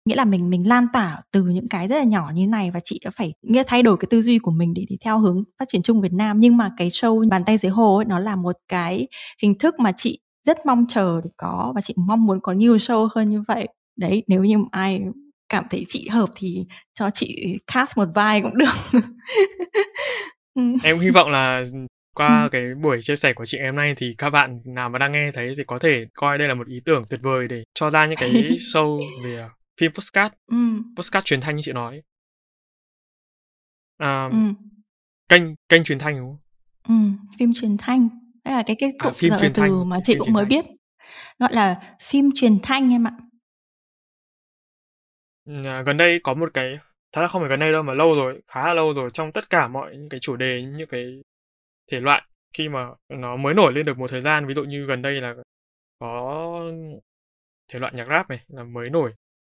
nghĩa 0.04 0.16
là 0.16 0.24
mình 0.24 0.50
mình 0.50 0.68
lan 0.68 0.86
tỏa 0.92 1.20
từ 1.32 1.42
những 1.42 1.68
cái 1.68 1.88
rất 1.88 1.96
là 1.96 2.04
nhỏ 2.04 2.30
như 2.34 2.46
này 2.46 2.70
và 2.70 2.80
chị 2.84 3.00
đã 3.04 3.10
phải 3.10 3.32
nghĩa 3.42 3.62
thay 3.66 3.82
đổi 3.82 3.96
cái 3.96 4.06
tư 4.10 4.22
duy 4.22 4.38
của 4.38 4.50
mình 4.50 4.74
để, 4.74 4.84
để 4.90 4.96
theo 5.04 5.18
hướng 5.18 5.44
phát 5.58 5.64
triển 5.68 5.82
chung 5.82 6.00
Việt 6.00 6.12
Nam 6.12 6.40
nhưng 6.40 6.56
mà 6.56 6.70
cái 6.76 6.88
show 6.88 7.28
bàn 7.28 7.42
tay 7.46 7.56
dưới 7.58 7.72
hồ 7.72 7.96
ấy 7.96 8.04
nó 8.04 8.18
là 8.18 8.36
một 8.36 8.56
cái 8.68 9.08
hình 9.42 9.58
thức 9.58 9.74
mà 9.78 9.92
chị 9.92 10.18
rất 10.46 10.66
mong 10.66 10.84
chờ 10.88 11.20
để 11.24 11.30
có 11.36 11.72
và 11.74 11.80
chị 11.80 11.94
mong 11.96 12.26
muốn 12.26 12.40
có 12.40 12.52
nhiều 12.52 12.76
show 12.76 13.08
hơn 13.14 13.30
như 13.30 13.42
vậy 13.48 13.68
đấy 13.96 14.22
nếu 14.26 14.44
như 14.44 14.56
ai 14.70 15.00
cảm 15.48 15.64
thấy 15.70 15.84
chị 15.88 16.08
hợp 16.08 16.28
thì 16.36 16.64
cho 16.94 17.10
chị 17.10 17.58
cast 17.74 17.98
một 17.98 18.08
vai 18.14 18.40
cũng 18.40 18.56
được 18.56 19.00
ừ. 20.54 20.62
em 20.84 20.98
hy 20.98 21.10
vọng 21.10 21.30
là 21.30 21.64
qua 22.14 22.42
ừ. 22.42 22.48
cái 22.52 22.74
buổi 22.82 23.02
chia 23.02 23.16
sẻ 23.16 23.32
của 23.32 23.44
chị 23.46 23.58
em 23.58 23.76
nay 23.76 23.94
thì 23.96 24.14
các 24.18 24.30
bạn 24.30 24.60
nào 24.64 24.88
mà 24.88 24.98
đang 24.98 25.12
nghe 25.12 25.30
thấy 25.34 25.54
thì 25.56 25.62
có 25.66 25.78
thể 25.78 26.06
coi 26.14 26.38
đây 26.38 26.48
là 26.48 26.54
một 26.54 26.66
ý 26.66 26.80
tưởng 26.84 27.04
tuyệt 27.10 27.20
vời 27.22 27.48
để 27.48 27.64
cho 27.74 27.90
ra 27.90 28.06
những 28.06 28.18
cái 28.18 28.30
show 28.74 29.00
về 29.24 29.44
phim 29.82 29.92
postcard 29.92 30.34
ừ. 30.46 30.56
postcard 30.96 31.24
truyền 31.24 31.40
thanh 31.40 31.54
như 31.54 31.62
chị 31.64 31.72
nói 31.72 32.02
à, 33.96 34.28
ừ. 34.32 34.38
kênh 35.28 35.42
kênh 35.68 35.84
truyền 35.84 35.98
thanh 35.98 36.18
đúng 36.18 36.28
không 36.28 36.38
ừ, 36.88 36.94
phim 37.38 37.52
truyền 37.54 37.76
thanh 37.78 38.08
đây 38.44 38.54
là 38.54 38.62
cái 38.66 38.76
cái 38.78 38.92
cụm 38.98 39.12
à, 39.12 39.14
phim 39.14 39.32
truyền 39.40 39.52
từ 39.52 39.62
thanh. 39.62 39.88
mà 39.88 39.98
chị 40.04 40.12
phim 40.12 40.18
cũng 40.18 40.32
mới 40.32 40.44
thanh. 40.44 40.48
biết 40.48 40.64
gọi 41.38 41.52
là 41.52 41.96
phim 42.02 42.30
truyền 42.34 42.58
thanh 42.62 42.92
em 42.92 43.06
ạ 43.06 43.12
à, 45.64 45.82
gần 45.86 45.96
đây 45.96 46.20
có 46.22 46.34
một 46.34 46.50
cái 46.54 46.78
thật 47.12 47.20
ra 47.20 47.28
không 47.28 47.42
phải 47.42 47.48
gần 47.48 47.60
đây 47.60 47.72
đâu 47.72 47.82
mà 47.82 47.94
lâu 47.94 48.14
rồi 48.14 48.42
khá 48.48 48.66
là 48.66 48.74
lâu 48.74 48.94
rồi 48.94 49.10
trong 49.12 49.32
tất 49.32 49.50
cả 49.50 49.68
mọi 49.68 49.96
những 49.96 50.08
cái 50.08 50.20
chủ 50.20 50.36
đề 50.36 50.62
những 50.62 50.88
cái 50.88 51.22
thể 51.90 52.00
loại 52.00 52.22
khi 52.52 52.68
mà 52.68 52.86
nó 53.08 53.36
mới 53.36 53.54
nổi 53.54 53.72
lên 53.72 53.86
được 53.86 53.98
một 53.98 54.10
thời 54.10 54.20
gian 54.22 54.46
ví 54.46 54.54
dụ 54.54 54.64
như 54.64 54.86
gần 54.86 55.02
đây 55.02 55.20
là 55.20 55.34
có 55.98 56.64
thể 57.68 57.78
loại 57.78 57.92
nhạc 57.96 58.06
rap 58.08 58.30
này 58.30 58.44
là 58.48 58.64
mới 58.64 58.90
nổi 58.90 59.12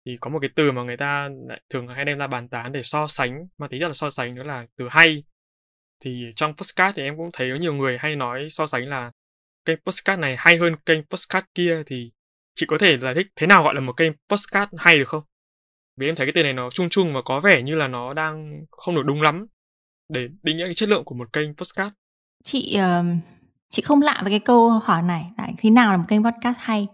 thì 0.06 0.18
có 0.22 0.30
một 0.30 0.40
cái 0.42 0.50
từ 0.56 0.72
mà 0.72 0.84
người 0.84 0.98
ta 0.98 1.30
lại 1.48 1.62
thường 1.70 1.88
hay 1.88 2.06
đem 2.06 2.18
ra 2.18 2.28
bàn 2.28 2.50
tán 2.50 2.72
để 2.72 2.84
so 2.84 3.08
sánh 3.08 3.48
mà 3.58 3.68
tí 3.68 3.80
rất 3.80 3.88
là 3.88 3.94
so 3.94 4.10
sánh 4.10 4.36
đó 4.36 4.44
là 4.44 4.66
từ 4.78 4.88
hay. 4.92 5.24
Thì 6.00 6.26
trong 6.36 6.54
postcard 6.56 6.98
thì 6.98 7.04
em 7.04 7.18
cũng 7.18 7.30
thấy 7.34 7.52
có 7.52 7.56
nhiều 7.56 7.74
người 7.74 7.98
hay 8.00 8.16
nói 8.16 8.48
so 8.50 8.66
sánh 8.66 8.90
là 8.90 9.12
kênh 9.66 9.78
postcard 9.86 10.20
này 10.20 10.36
hay 10.40 10.58
hơn 10.58 10.76
kênh 10.86 11.04
postcard 11.04 11.46
kia 11.56 11.84
thì 11.86 12.12
chị 12.56 12.66
có 12.66 12.78
thể 12.78 12.98
giải 12.98 13.16
thích 13.16 13.28
thế 13.36 13.48
nào 13.48 13.64
gọi 13.64 13.76
là 13.76 13.82
một 13.82 13.94
kênh 13.94 14.12
postcard 14.30 14.72
hay 14.78 15.00
được 15.00 15.08
không? 15.08 15.24
Vì 15.98 16.10
em 16.10 16.16
thấy 16.16 16.26
cái 16.26 16.34
từ 16.36 16.44
này 16.44 16.54
nó 16.54 16.70
chung 16.70 16.90
chung 16.90 17.14
và 17.14 17.22
có 17.22 17.40
vẻ 17.40 17.62
như 17.62 17.76
là 17.76 17.88
nó 17.88 18.14
đang 18.14 18.66
không 18.72 18.96
được 18.96 19.04
đúng 19.06 19.22
lắm 19.22 19.48
để 20.14 20.30
định 20.44 20.58
nghĩa 20.58 20.66
cái 20.66 20.74
chất 20.74 20.90
lượng 20.90 21.04
của 21.06 21.16
một 21.16 21.34
kênh 21.34 21.56
postcard 21.56 21.96
chị 22.46 22.78
uh, 22.78 23.06
chị 23.70 23.82
không 23.82 24.02
lạ 24.02 24.20
với 24.22 24.32
cái 24.32 24.40
câu 24.40 24.70
hỏi 24.70 25.02
này. 25.02 25.26
Là 25.38 25.50
thế 25.58 25.70
nào 25.70 25.92
là 25.92 25.98
một 25.98 26.06
kênh 26.08 26.24
podcast 26.24 26.58
hay? 26.60 26.88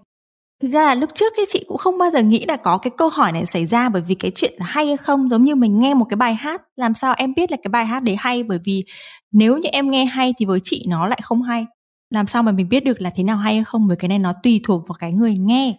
Thực 0.62 0.72
ra 0.72 0.82
là 0.82 0.95
lúc 0.95 1.09
trước 1.16 1.34
thì 1.38 1.43
chị 1.49 1.66
cũng 1.68 1.78
không 1.78 1.97
bao 1.97 2.09
giờ 2.09 2.20
nghĩ 2.24 2.45
là 2.45 2.57
có 2.57 2.78
cái 2.78 2.91
câu 2.97 3.09
hỏi 3.09 3.32
này 3.32 3.45
xảy 3.45 3.66
ra 3.66 3.89
bởi 3.89 4.01
vì 4.01 4.16
cái 4.16 4.32
chuyện 4.36 4.53
là 4.57 4.66
hay 4.66 4.86
hay 4.86 4.97
không, 4.97 5.30
giống 5.30 5.43
như 5.43 5.55
mình 5.55 5.80
nghe 5.80 5.93
một 5.93 6.05
cái 6.09 6.18
bài 6.18 6.36
hát. 6.36 6.62
Làm 6.76 6.93
sao 6.93 7.14
em 7.18 7.34
biết 7.34 7.51
là 7.51 7.57
cái 7.64 7.70
bài 7.70 7.86
hát 7.86 8.03
đấy 8.03 8.16
hay? 8.20 8.43
Bởi 8.43 8.59
vì 8.66 8.84
nếu 9.32 9.57
như 9.57 9.70
em 9.72 9.91
nghe 9.91 10.05
hay 10.05 10.34
thì 10.38 10.45
với 10.45 10.59
chị 10.64 10.86
nó 10.88 11.07
lại 11.07 11.20
không 11.24 11.41
hay. 11.41 11.66
Làm 12.09 12.28
sao 12.28 12.43
mà 12.43 12.51
mình 12.51 12.70
biết 12.70 12.84
được 12.84 13.01
là 13.01 13.12
thế 13.16 13.24
nào 13.24 13.38
hay 13.38 13.55
hay 13.55 13.64
không? 13.64 13.88
Bởi 13.88 13.97
cái 13.97 14.09
này 14.09 14.20
nó 14.20 14.34
tùy 14.43 14.62
thuộc 14.64 14.88
vào 14.88 14.95
cái 14.99 15.14
người 15.14 15.38
nghe. 15.38 15.78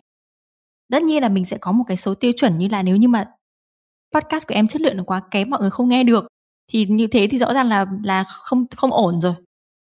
Tất 0.93 1.03
nhiên 1.03 1.23
là 1.23 1.29
mình 1.29 1.45
sẽ 1.45 1.57
có 1.61 1.73
một 1.73 1.85
cái 1.89 1.97
số 1.97 2.15
tiêu 2.15 2.33
chuẩn 2.37 2.59
như 2.59 2.69
là 2.69 2.83
nếu 2.83 2.97
như 2.97 3.09
mà 3.09 3.25
podcast 4.15 4.49
của 4.49 4.55
em 4.55 4.69
chất 4.69 4.83
lượng 4.83 4.97
nó 4.97 5.05
quá 5.05 5.21
kém, 5.31 5.51
mọi 5.51 5.61
người 5.61 5.71
không 5.71 5.89
nghe 5.89 6.05
được, 6.05 6.27
thì 6.73 6.87
như 6.87 7.07
thế 7.07 7.27
thì 7.31 7.39
rõ 7.39 7.55
ràng 7.55 7.69
là 7.69 7.87
là 8.05 8.25
không 8.29 8.67
không 8.77 8.93
ổn 8.93 9.21
rồi. 9.21 9.35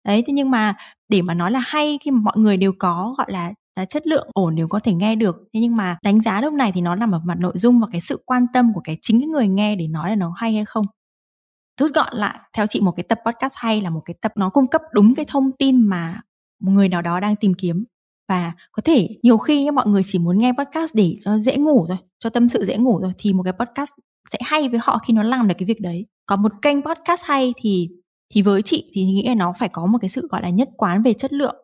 Đấy, 0.06 0.24
thế 0.28 0.34
nhưng 0.34 0.52
mà 0.52 0.76
để 1.10 1.22
mà 1.22 1.34
nói 1.34 1.52
là 1.52 1.60
hay 1.60 2.00
khi 2.02 2.12
mà 2.12 2.20
mọi 2.24 2.38
người 2.38 2.58
đều 2.58 2.74
có, 2.80 3.16
gọi 3.18 3.28
là 3.32 3.54
Ờ, 3.76 3.86
chất 3.86 4.08
lượng 4.08 4.28
ổn 4.34 4.56
đều 4.56 4.68
có 4.68 4.80
thể 4.80 4.94
nghe 4.94 5.16
được. 5.16 5.36
Thế 5.54 5.60
nhưng 5.60 5.76
mà 5.76 5.98
đánh 6.04 6.22
giá 6.22 6.42
lúc 6.42 6.54
này 6.54 6.72
thì 6.72 6.82
nó 6.82 6.96
nằm 6.96 7.12
ở 7.12 7.20
mặt 7.26 7.38
nội 7.40 7.54
dung 7.56 7.80
và 7.80 7.88
cái 7.92 8.02
sự 8.02 8.24
quan 8.26 8.46
tâm 8.54 8.74
của 8.74 8.82
cái 8.84 8.98
chính 9.02 9.20
cái 9.20 9.28
người 9.28 9.48
nghe 9.48 9.76
để 9.76 9.88
nói 9.88 10.10
là 10.10 10.16
nó 10.16 10.34
hay 10.38 10.54
hay 10.54 10.66
không. 10.66 10.86
Rút 11.80 11.92
gọn 11.94 12.14
lại, 12.16 12.40
theo 12.58 12.68
chị 12.68 12.82
một 12.82 12.92
cái 12.92 13.04
tập 13.04 13.20
podcast 13.26 13.54
hay 13.58 13.82
là 13.82 13.90
một 13.90 14.02
cái 14.06 14.16
tập 14.22 14.32
nó 14.36 14.50
cung 14.50 14.68
cấp 14.68 14.82
đúng 14.94 15.16
cái 15.16 15.26
thông 15.28 15.52
tin 15.60 15.82
mà 15.82 16.22
một 16.62 16.72
người 16.72 16.90
nào 16.90 17.02
đó 17.02 17.20
đang 17.20 17.36
tìm 17.36 17.54
kiếm. 17.54 17.86
Và 18.30 18.52
có 18.72 18.82
thể 18.86 19.10
nhiều 19.24 19.38
khi 19.38 19.72
mọi 19.72 19.88
người 19.88 20.02
chỉ 20.06 20.20
muốn 20.20 20.40
nghe 20.40 20.52
podcast 20.58 20.96
để 20.96 21.18
cho 21.22 21.38
dễ 21.38 21.58
ngủ 21.58 21.86
thôi, 21.88 21.98
cho 22.20 22.30
tâm 22.30 22.50
sự 22.50 22.66
dễ 22.66 22.78
ngủ 22.78 23.00
rồi 23.00 23.14
thì 23.18 23.34
một 23.34 23.44
cái 23.44 23.54
podcast 23.54 23.92
sẽ 24.30 24.40
hay 24.46 24.70
với 24.70 24.80
họ 24.84 24.98
khi 25.08 25.14
nó 25.14 25.24
làm 25.24 25.48
được 25.48 25.56
cái 25.58 25.66
việc 25.66 25.82
đấy. 25.82 26.06
Có 26.26 26.36
một 26.36 26.52
kênh 26.62 26.82
podcast 26.82 27.24
hay 27.26 27.54
thì 27.58 27.90
thì 28.34 28.42
với 28.42 28.62
chị 28.62 28.92
thì 28.94 29.06
nghĩ 29.06 29.28
là 29.28 29.36
nó 29.36 29.54
phải 29.60 29.70
có 29.70 29.86
một 29.86 29.98
cái 30.02 30.10
sự, 30.10 30.28
gọi 30.32 30.42
là, 30.42 30.50
nhất 30.50 30.70
quán 30.78 31.02
về 31.02 31.14
chất 31.14 31.34
lượng 31.34 31.56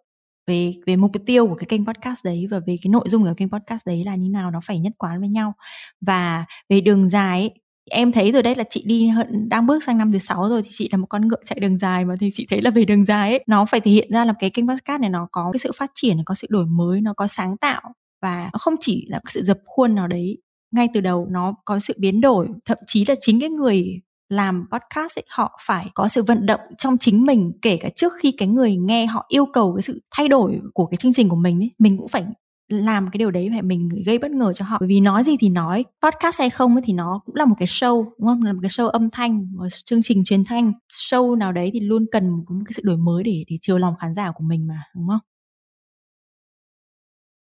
về 0.49 0.73
về 0.85 0.95
mục 0.95 1.11
tiêu 1.25 1.47
của 1.47 1.55
cái 1.55 1.65
kênh 1.65 1.85
podcast 1.85 2.25
đấy 2.25 2.47
và 2.51 2.59
về 2.59 2.75
cái 2.83 2.89
nội 2.89 3.03
dung 3.07 3.23
của 3.23 3.33
kênh 3.37 3.49
podcast 3.49 3.87
đấy 3.87 4.03
là 4.05 4.15
như 4.15 4.29
nào 4.29 4.51
nó 4.51 4.59
phải 4.65 4.79
nhất 4.79 4.93
quán 4.97 5.19
với 5.19 5.29
nhau. 5.29 5.53
Và 6.01 6.45
về 6.69 6.81
đường 6.81 7.09
dài 7.09 7.39
ấy, 7.41 7.51
em 7.91 8.11
thấy 8.11 8.31
rồi 8.31 8.43
đấy 8.43 8.55
là 8.55 8.63
chị 8.69 8.83
đi 8.85 9.11
đang 9.47 9.65
bước 9.67 9.83
sang 9.83 9.97
năm 9.97 10.11
thứ 10.11 10.19
sáu 10.19 10.49
rồi 10.49 10.61
thì 10.63 10.69
chị 10.71 10.89
là 10.91 10.97
một 10.97 11.07
con 11.09 11.27
ngựa 11.27 11.43
chạy 11.45 11.59
đường 11.59 11.77
dài 11.77 12.05
mà 12.05 12.15
thì 12.19 12.29
chị 12.33 12.47
thấy 12.49 12.61
là 12.61 12.71
về 12.71 12.85
đường 12.85 13.05
dài 13.05 13.29
ấy 13.29 13.43
nó 13.47 13.65
phải 13.65 13.79
thể 13.79 13.91
hiện 13.91 14.11
ra 14.11 14.25
là 14.25 14.33
cái 14.39 14.49
kênh 14.49 14.67
podcast 14.67 15.01
này 15.01 15.09
nó 15.09 15.27
có 15.31 15.49
cái 15.53 15.59
sự 15.59 15.71
phát 15.75 15.91
triển 15.95 16.17
nó 16.17 16.23
có 16.25 16.35
sự 16.35 16.47
đổi 16.49 16.65
mới 16.65 17.01
nó 17.01 17.13
có 17.13 17.27
sáng 17.27 17.57
tạo 17.57 17.81
và 18.21 18.49
nó 18.53 18.57
không 18.59 18.75
chỉ 18.79 19.05
là 19.09 19.19
sự 19.29 19.43
dập 19.43 19.57
khuôn 19.65 19.95
nào 19.95 20.07
đấy 20.07 20.37
ngay 20.71 20.87
từ 20.93 21.01
đầu 21.01 21.27
nó 21.29 21.55
có 21.65 21.79
sự 21.79 21.93
biến 21.97 22.21
đổi. 22.21 22.47
Thậm 22.65 22.77
chí 22.87 23.05
là 23.07 23.15
chính 23.19 23.39
cái 23.39 23.49
người 23.49 24.01
làm 24.29 24.65
podcast 24.71 25.19
ấy, 25.19 25.25
họ 25.29 25.59
phải 25.65 25.89
có 25.93 26.07
sự 26.07 26.23
vận 26.23 26.45
động 26.45 26.59
trong 26.77 26.97
chính 26.97 27.25
mình 27.25 27.51
kể 27.61 27.77
cả 27.77 27.89
trước 27.89 28.13
khi 28.19 28.31
cái 28.31 28.47
người 28.47 28.75
nghe 28.75 29.05
họ 29.05 29.25
yêu 29.27 29.45
cầu 29.45 29.73
cái 29.75 29.81
sự 29.81 30.01
thay 30.11 30.27
đổi 30.27 30.59
của 30.73 30.85
cái 30.85 30.97
chương 30.97 31.13
trình 31.13 31.29
của 31.29 31.35
mình 31.35 31.59
ấy. 31.63 31.71
Mình 31.79 31.97
cũng 31.97 32.07
phải 32.07 32.25
làm 32.69 33.09
cái 33.11 33.17
điều 33.17 33.31
đấy 33.31 33.49
phải 33.51 33.61
mình 33.61 33.89
gây 34.05 34.17
bất 34.19 34.31
ngờ 34.31 34.53
cho 34.53 34.65
họ. 34.65 34.77
Bởi 34.79 34.89
vì 34.89 34.99
nói 34.99 35.23
gì 35.23 35.37
thì 35.39 35.49
nói 35.49 35.85
podcast 36.01 36.39
hay 36.39 36.49
không 36.49 36.75
ấy 36.75 36.81
thì 36.85 36.93
nó 36.93 37.21
cũng 37.25 37.35
là 37.35 37.45
một 37.45 37.55
cái 37.59 37.67
show 37.67 38.03
đúng 38.03 38.27
không? 38.27 38.43
Là 38.43 38.53
một 38.53 38.59
cái 38.61 38.69
show 38.69 38.87
âm 38.87 39.09
thanh 39.09 39.47
một 39.55 39.67
chương 39.85 40.01
trình 40.01 40.23
truyền 40.23 40.43
thanh. 40.45 40.73
Show 40.89 41.35
nào 41.37 41.51
đấy 41.51 41.69
thì 41.73 41.79
luôn 41.79 42.05
cần 42.11 42.29
một 42.29 42.43
cái 42.65 42.73
sự 42.73 42.81
đổi 42.85 42.97
mới 42.97 43.23
để 43.23 43.43
để 43.49 43.57
chiều 43.61 43.77
lòng 43.77 43.95
khán 43.99 44.13
giả 44.15 44.31
của 44.31 44.43
mình 44.43 44.67
mà 44.67 44.83
đúng 44.95 45.07
không? 45.07 45.19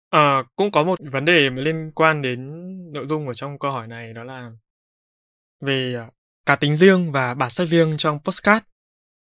À, 0.10 0.44
cũng 0.56 0.72
có 0.72 0.84
một 0.84 1.00
vấn 1.12 1.26
đề 1.26 1.50
liên 1.50 1.92
quan 1.96 2.22
đến 2.22 2.40
nội 2.94 3.08
dung 3.08 3.28
ở 3.28 3.34
trong 3.34 3.60
câu 3.60 3.72
hỏi 3.72 3.88
này 3.88 4.14
đó 4.14 4.24
là 4.24 4.52
về 5.62 5.94
ờ, 5.94 6.10
cá 6.48 6.56
tính 6.56 6.78
riêng 6.78 7.12
và 7.12 7.34
bản 7.34 7.50
sắc 7.50 7.66
riêng 7.66 7.98
trong 7.98 8.20
postcard 8.24 8.66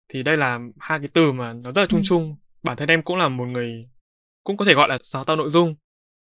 thì 0.10 0.24
đây 0.24 0.38
là 0.38 0.60
hai 0.80 1.00
cái 1.00 1.08
từ 1.14 1.32
mà 1.32 1.54
nó 1.54 1.72
rất 1.72 1.82
là 1.82 1.88
chung 1.88 2.00
ừ. 2.00 2.04
chung. 2.06 2.36
Bản 2.64 2.78
thân 2.78 2.90
em 2.90 3.02
cũng 3.04 3.18
là 3.18 3.28
một 3.28 3.46
người 3.46 3.90
cũng 4.44 4.58
có 4.58 4.66
thể 4.66 4.74
gọi 4.74 4.90
là 4.90 4.98
sáng 5.04 5.26
tạo 5.26 5.36
nội 5.36 5.50
dung. 5.50 5.76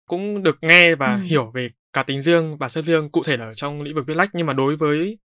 Cũng 0.09 0.42
được 0.42 0.59
nghe 0.61 0.94
và 0.94 1.14
ừ. 1.14 1.20
hiểu 1.20 1.51
về 1.55 1.70
cá 1.92 2.03
tính 2.03 2.22
riêng 2.22 2.59
bản 2.59 2.70
sắc 2.70 2.84
riêng 2.84 3.11
cụ 3.11 3.22
thể 3.24 3.36
là 3.36 3.55
trong 3.55 3.82
lĩnh 3.82 3.94
vực 3.94 4.05
viết 4.07 4.16
lách. 4.16 4.30
Nhưng 4.32 4.46
mà 4.46 4.53
đối 4.53 4.76
với 4.76 5.18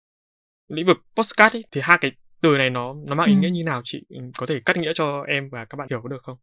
lĩnh 0.68 0.86
vực 0.86 0.98
postcard 1.16 1.56
ấy, 1.56 1.64
thì 1.70 1.80
hai 1.84 1.98
cái 2.00 2.12
từ 2.40 2.58
này 2.58 2.70
nó 2.70 2.94
nó 3.06 3.14
mang 3.14 3.28
ý 3.28 3.34
nghĩa 3.34 3.50
như 3.50 3.64
nào? 3.64 3.80
Chị 3.84 4.04
có 4.38 4.46
thể 4.46 4.60
cắt 4.64 4.76
nghĩa 4.76 4.92
cho 4.94 5.22
em 5.28 5.48
và 5.50 5.64
các 5.64 5.76
bạn 5.76 5.88
hiểu 5.90 6.00
có 6.02 6.08
được 6.08 6.22
không? 6.22 6.38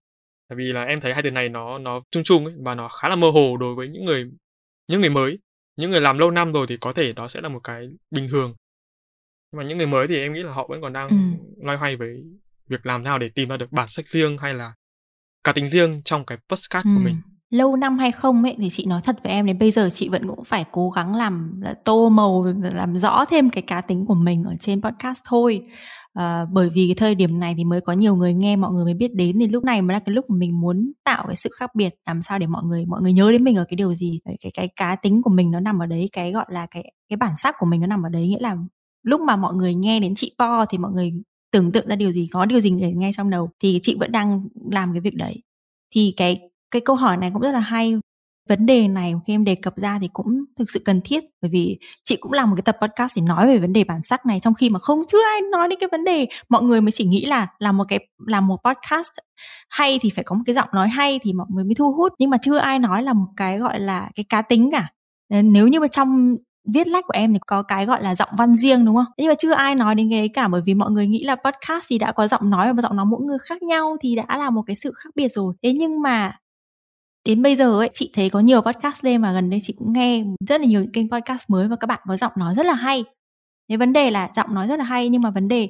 Tại 0.49 0.55
vì 0.57 0.73
là 0.73 0.83
em 0.83 1.01
thấy 1.01 1.13
hai 1.13 1.23
từ 1.23 1.31
này 1.31 1.49
nó 1.49 1.77
nó 1.77 2.01
chung 2.11 2.23
chung 2.23 2.45
ấy 2.45 2.53
và 2.65 2.75
nó 2.75 2.89
khá 2.89 3.09
là 3.09 3.15
mơ 3.15 3.29
hồ 3.29 3.57
đối 3.57 3.75
với 3.75 3.87
những 3.87 4.05
người 4.05 4.25
những 4.87 5.01
người 5.01 5.09
mới. 5.09 5.39
Những 5.77 5.91
người 5.91 6.01
làm 6.01 6.17
lâu 6.17 6.31
năm 6.31 6.51
rồi 6.51 6.65
thì 6.69 6.77
có 6.77 6.93
thể 6.93 7.13
đó 7.13 7.27
sẽ 7.27 7.41
là 7.41 7.49
một 7.49 7.59
cái 7.63 7.87
bình 8.11 8.27
thường 8.31 8.55
mà 9.51 9.63
những 9.63 9.77
người 9.77 9.87
mới 9.87 10.07
thì 10.07 10.19
em 10.19 10.33
nghĩ 10.33 10.43
là 10.43 10.51
họ 10.51 10.67
vẫn 10.69 10.81
còn 10.81 10.93
đang 10.93 11.09
ừ. 11.09 11.15
loay 11.65 11.77
hoay 11.77 11.95
với 11.95 12.23
việc 12.69 12.85
làm 12.85 13.03
nào 13.03 13.19
để 13.19 13.29
tìm 13.29 13.49
ra 13.49 13.57
được 13.57 13.71
bản 13.71 13.87
sắc 13.87 14.07
riêng 14.07 14.37
hay 14.37 14.53
là 14.53 14.73
cá 15.43 15.51
tính 15.51 15.69
riêng 15.69 16.01
trong 16.05 16.25
cái 16.25 16.37
postcard 16.49 16.87
ừ. 16.87 16.91
của 16.95 17.03
mình 17.03 17.21
lâu 17.49 17.75
năm 17.75 17.97
hay 17.97 18.11
không 18.11 18.43
ấy 18.43 18.55
thì 18.59 18.69
chị 18.69 18.85
nói 18.85 19.01
thật 19.03 19.15
với 19.23 19.31
em 19.31 19.45
đến 19.45 19.59
bây 19.59 19.71
giờ 19.71 19.89
chị 19.89 20.09
vẫn 20.09 20.27
cũng 20.27 20.43
phải 20.43 20.65
cố 20.71 20.89
gắng 20.89 21.15
làm 21.15 21.61
tô 21.85 22.09
màu 22.09 22.45
làm 22.61 22.95
rõ 22.95 23.25
thêm 23.25 23.49
cái 23.49 23.61
cá 23.61 23.81
tính 23.81 24.05
của 24.05 24.13
mình 24.13 24.43
ở 24.43 24.55
trên 24.59 24.81
podcast 24.81 25.19
thôi 25.27 25.61
à, 26.13 26.45
bởi 26.51 26.69
vì 26.69 26.87
cái 26.87 26.95
thời 26.95 27.15
điểm 27.15 27.39
này 27.39 27.53
thì 27.57 27.63
mới 27.63 27.81
có 27.81 27.93
nhiều 27.93 28.15
người 28.15 28.33
nghe 28.33 28.55
mọi 28.55 28.71
người 28.71 28.85
mới 28.85 28.93
biết 28.93 29.13
đến 29.15 29.39
thì 29.39 29.47
lúc 29.47 29.63
này 29.63 29.81
mới 29.81 29.93
là 29.93 29.99
cái 29.99 30.15
lúc 30.15 30.29
mà 30.29 30.35
mình 30.37 30.61
muốn 30.61 30.91
tạo 31.03 31.23
cái 31.27 31.35
sự 31.35 31.49
khác 31.59 31.75
biệt 31.75 31.95
làm 32.07 32.21
sao 32.21 32.39
để 32.39 32.47
mọi 32.47 32.63
người 32.63 32.85
mọi 32.85 33.01
người 33.01 33.13
nhớ 33.13 33.31
đến 33.31 33.43
mình 33.43 33.55
ở 33.55 33.65
cái 33.69 33.75
điều 33.75 33.93
gì 33.93 34.19
cái 34.25 34.37
cái, 34.41 34.51
cái 34.55 34.67
cá 34.75 34.95
tính 34.95 35.21
của 35.21 35.29
mình 35.29 35.51
nó 35.51 35.59
nằm 35.59 35.79
ở 35.81 35.85
đấy 35.85 36.09
cái 36.11 36.31
gọi 36.31 36.45
là 36.49 36.65
cái 36.65 36.91
cái 37.09 37.17
bản 37.17 37.33
sắc 37.37 37.55
của 37.59 37.65
mình 37.65 37.81
nó 37.81 37.87
nằm 37.87 38.03
ở 38.05 38.09
đấy 38.09 38.27
nghĩa 38.27 38.39
là 38.39 38.57
lúc 39.07 39.21
mà 39.21 39.35
mọi 39.35 39.53
người 39.53 39.75
nghe 39.75 39.99
đến 39.99 40.15
chị 40.15 40.35
Po 40.39 40.65
thì 40.65 40.77
mọi 40.77 40.91
người 40.91 41.13
tưởng 41.51 41.71
tượng 41.71 41.87
ra 41.87 41.95
điều 41.95 42.11
gì, 42.11 42.29
có 42.31 42.45
điều 42.45 42.59
gì 42.59 42.71
để 42.81 42.93
nghe 42.95 43.11
trong 43.13 43.29
đầu, 43.29 43.49
thì 43.63 43.79
chị 43.83 43.95
vẫn 43.99 44.11
đang 44.11 44.47
làm 44.71 44.93
cái 44.93 45.01
việc 45.01 45.15
đấy. 45.15 45.43
Thì 45.95 46.13
cái 46.17 46.39
cái 46.71 46.81
câu 46.81 46.95
hỏi 46.95 47.17
này 47.17 47.31
cũng 47.33 47.41
rất 47.41 47.51
là 47.51 47.59
hay. 47.59 47.95
Vấn 48.49 48.65
đề 48.65 48.87
này 48.87 49.13
khi 49.27 49.33
em 49.33 49.43
đề 49.43 49.55
cập 49.55 49.77
ra 49.77 49.99
thì 50.01 50.09
cũng 50.13 50.43
thực 50.59 50.71
sự 50.71 50.79
cần 50.85 51.01
thiết, 51.03 51.23
bởi 51.41 51.51
vì 51.51 51.79
chị 52.03 52.15
cũng 52.15 52.31
làm 52.31 52.49
một 52.49 52.55
cái 52.55 52.63
tập 52.63 52.77
podcast 52.81 53.15
để 53.15 53.21
nói 53.21 53.47
về 53.47 53.57
vấn 53.57 53.73
đề 53.73 53.83
bản 53.83 54.03
sắc 54.03 54.25
này, 54.25 54.39
trong 54.39 54.53
khi 54.53 54.69
mà 54.69 54.79
không, 54.79 55.01
chưa 55.07 55.23
ai 55.23 55.41
nói 55.51 55.67
đến 55.69 55.79
cái 55.79 55.89
vấn 55.91 56.03
đề, 56.03 56.27
mọi 56.49 56.63
người 56.63 56.81
mới 56.81 56.91
chỉ 56.91 57.05
nghĩ 57.05 57.25
là 57.25 57.47
làm 57.59 57.77
một 57.77 57.83
cái, 57.87 58.07
làm 58.27 58.47
một 58.47 58.57
podcast 58.65 59.11
hay 59.69 59.99
thì 60.01 60.09
phải 60.09 60.23
có 60.23 60.35
một 60.35 60.43
cái 60.45 60.55
giọng 60.55 60.69
nói 60.73 60.89
hay 60.89 61.19
thì 61.23 61.33
mọi 61.33 61.47
người 61.49 61.63
mới 61.63 61.73
thu 61.77 61.93
hút, 61.93 62.13
nhưng 62.19 62.29
mà 62.29 62.37
chưa 62.41 62.57
ai 62.57 62.79
nói 62.79 63.03
là 63.03 63.13
một 63.13 63.27
cái 63.37 63.57
gọi 63.57 63.79
là 63.79 64.09
cái 64.15 64.25
cá 64.29 64.41
tính 64.41 64.69
cả. 64.71 64.87
Ờ, 65.33 65.41
nếu 65.41 65.67
như 65.67 65.79
mà 65.79 65.87
trong 65.87 66.35
viết 66.73 66.87
lách 66.87 67.05
của 67.07 67.13
em 67.13 67.33
thì 67.33 67.39
có 67.47 67.61
cái 67.63 67.85
gọi 67.85 68.03
là 68.03 68.15
giọng 68.15 68.29
văn 68.37 68.55
riêng, 68.55 68.85
đúng 68.85 68.95
không? 68.95 69.05
Nhưng 69.17 69.27
mà 69.27 69.33
chưa 69.35 69.53
ai 69.53 69.75
nói 69.75 69.95
đến 69.95 70.09
cái 70.11 70.29
cả, 70.29 70.47
bởi 70.47 70.61
vì 70.65 70.73
mọi 70.73 70.91
người 70.91 71.07
nghĩ 71.07 71.23
là 71.23 71.35
podcast 71.35 71.85
thì 71.89 71.97
đã 71.97 72.11
có 72.11 72.27
giọng 72.27 72.49
nói 72.49 72.73
và 72.73 72.81
giọng 72.81 72.95
nói 72.95 73.05
mỗi 73.05 73.21
người 73.21 73.37
khác 73.39 73.61
nhau 73.63 73.97
thì 74.01 74.15
đã 74.15 74.37
là 74.37 74.49
một 74.49 74.63
cái 74.67 74.75
sự 74.75 74.93
khác 74.95 75.09
biệt 75.15 75.27
rồi. 75.27 75.53
Thế 75.63 75.73
nhưng 75.73 76.01
mà 76.01 76.37
đến 77.25 77.41
bây 77.41 77.55
giờ 77.55 77.79
ấy, 77.79 77.89
chị 77.93 78.11
thấy 78.13 78.29
có 78.29 78.39
nhiều 78.39 78.61
podcast 78.61 79.05
lên 79.05 79.21
và 79.21 79.33
gần 79.33 79.49
đây 79.49 79.59
chị 79.63 79.73
cũng 79.79 79.93
nghe 79.93 80.23
rất 80.47 80.61
là 80.61 80.67
nhiều 80.67 80.85
kênh 80.93 81.09
podcast 81.09 81.49
mới 81.49 81.67
và 81.67 81.75
các 81.75 81.87
bạn 81.87 81.99
có 82.07 82.17
giọng 82.17 82.31
nói 82.37 82.55
rất 82.55 82.65
là 82.65 82.73
hay. 82.73 83.03
Cái 83.69 83.77
vấn 83.77 83.93
đề 83.93 84.11
là 84.11 84.29
giọng 84.35 84.55
nói 84.55 84.67
rất 84.67 84.79
là 84.79 84.85
hay 84.85 85.09
nhưng 85.09 85.21
mà 85.21 85.31
vấn 85.31 85.47
đề 85.47 85.69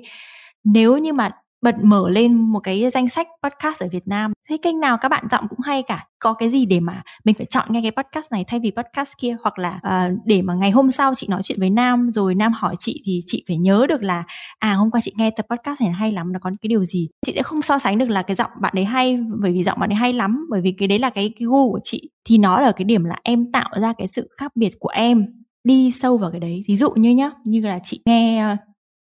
nếu 0.64 0.98
như 0.98 1.14
mà 1.14 1.32
bật 1.62 1.76
mở 1.84 2.10
lên 2.10 2.34
một 2.34 2.60
cái 2.60 2.90
danh 2.90 3.10
sách 3.10 3.28
podcast 3.44 3.84
ở 3.84 3.88
Việt 3.92 4.08
Nam. 4.08 4.34
Thấy 4.48 4.58
kênh 4.58 4.80
nào 4.80 4.98
các 4.98 5.10
bạn 5.10 5.28
giọng 5.32 5.48
cũng 5.50 5.60
hay 5.60 5.84
cả. 5.84 6.06
Có 6.20 6.34
cái 6.34 6.50
gì 6.50 6.66
để 6.66 6.80
mà 6.80 7.02
mình 7.26 7.36
phải 7.36 7.46
chọn 7.46 7.68
nghe 7.70 7.82
cái 7.82 7.92
podcast 7.92 8.32
này 8.32 8.44
thay 8.48 8.60
vì 8.60 8.72
podcast 8.72 9.14
kia? 9.18 9.36
Hoặc 9.44 9.60
là 9.60 9.80
uh, 9.88 10.20
để 10.26 10.42
mà 10.42 10.54
ngày 10.54 10.72
hôm 10.72 10.92
sau 10.92 11.16
chị 11.16 11.28
nói 11.30 11.42
chuyện 11.44 11.60
với 11.60 11.70
Nam 11.70 12.12
rồi 12.12 12.36
Nam 12.36 12.54
hỏi 12.54 12.76
chị 12.80 13.02
thì 13.06 13.20
chị 13.26 13.44
phải 13.48 13.58
nhớ 13.58 13.86
được 13.90 14.04
là 14.04 14.24
à 14.60 14.74
hôm 14.74 14.92
qua 14.92 15.02
chị 15.02 15.14
nghe 15.18 15.30
tập 15.30 15.46
podcast 15.50 15.82
này 15.82 15.92
hay 15.92 16.12
lắm 16.12 16.34
nó 16.34 16.40
có 16.42 16.52
cái 16.62 16.68
điều 16.68 16.86
gì? 16.86 17.10
Chị 17.26 17.34
sẽ 17.36 17.44
không 17.44 17.62
so 17.62 17.80
sánh 17.80 17.98
được 17.98 18.10
là 18.10 18.22
cái 18.22 18.36
giọng 18.36 18.52
bạn 18.62 18.74
đấy 18.76 18.86
hay 18.86 19.20
bởi 19.42 19.52
vì 19.52 19.64
giọng 19.64 19.80
bạn 19.80 19.90
ấy 19.90 19.96
hay 19.96 20.14
lắm 20.14 20.48
bởi 20.50 20.62
vì 20.62 20.76
cái 20.78 20.88
đấy 20.88 21.00
là 21.00 21.10
cái, 21.10 21.34
cái 21.40 21.46
gu 21.46 21.72
của 21.72 21.80
chị. 21.84 22.10
Thì 22.26 22.38
nó 22.38 22.60
là 22.60 22.72
cái 22.72 22.86
điểm 22.86 23.04
là 23.04 23.16
em 23.24 23.52
tạo 23.52 23.70
ra 23.82 23.94
cái 23.98 24.08
sự 24.08 24.30
khác 24.38 24.52
biệt 24.56 24.74
của 24.80 24.90
em 24.90 25.26
đi 25.64 25.92
sâu 25.92 26.18
vào 26.18 26.32
cái 26.32 26.40
đấy. 26.40 26.62
Ví 26.68 26.78
dụ 26.78 26.90
như 26.96 27.10
nhá 27.10 27.32
như 27.44 27.62
là 27.62 27.80
chị 27.84 28.02
nghe 28.06 28.40
ờ, 28.40 28.56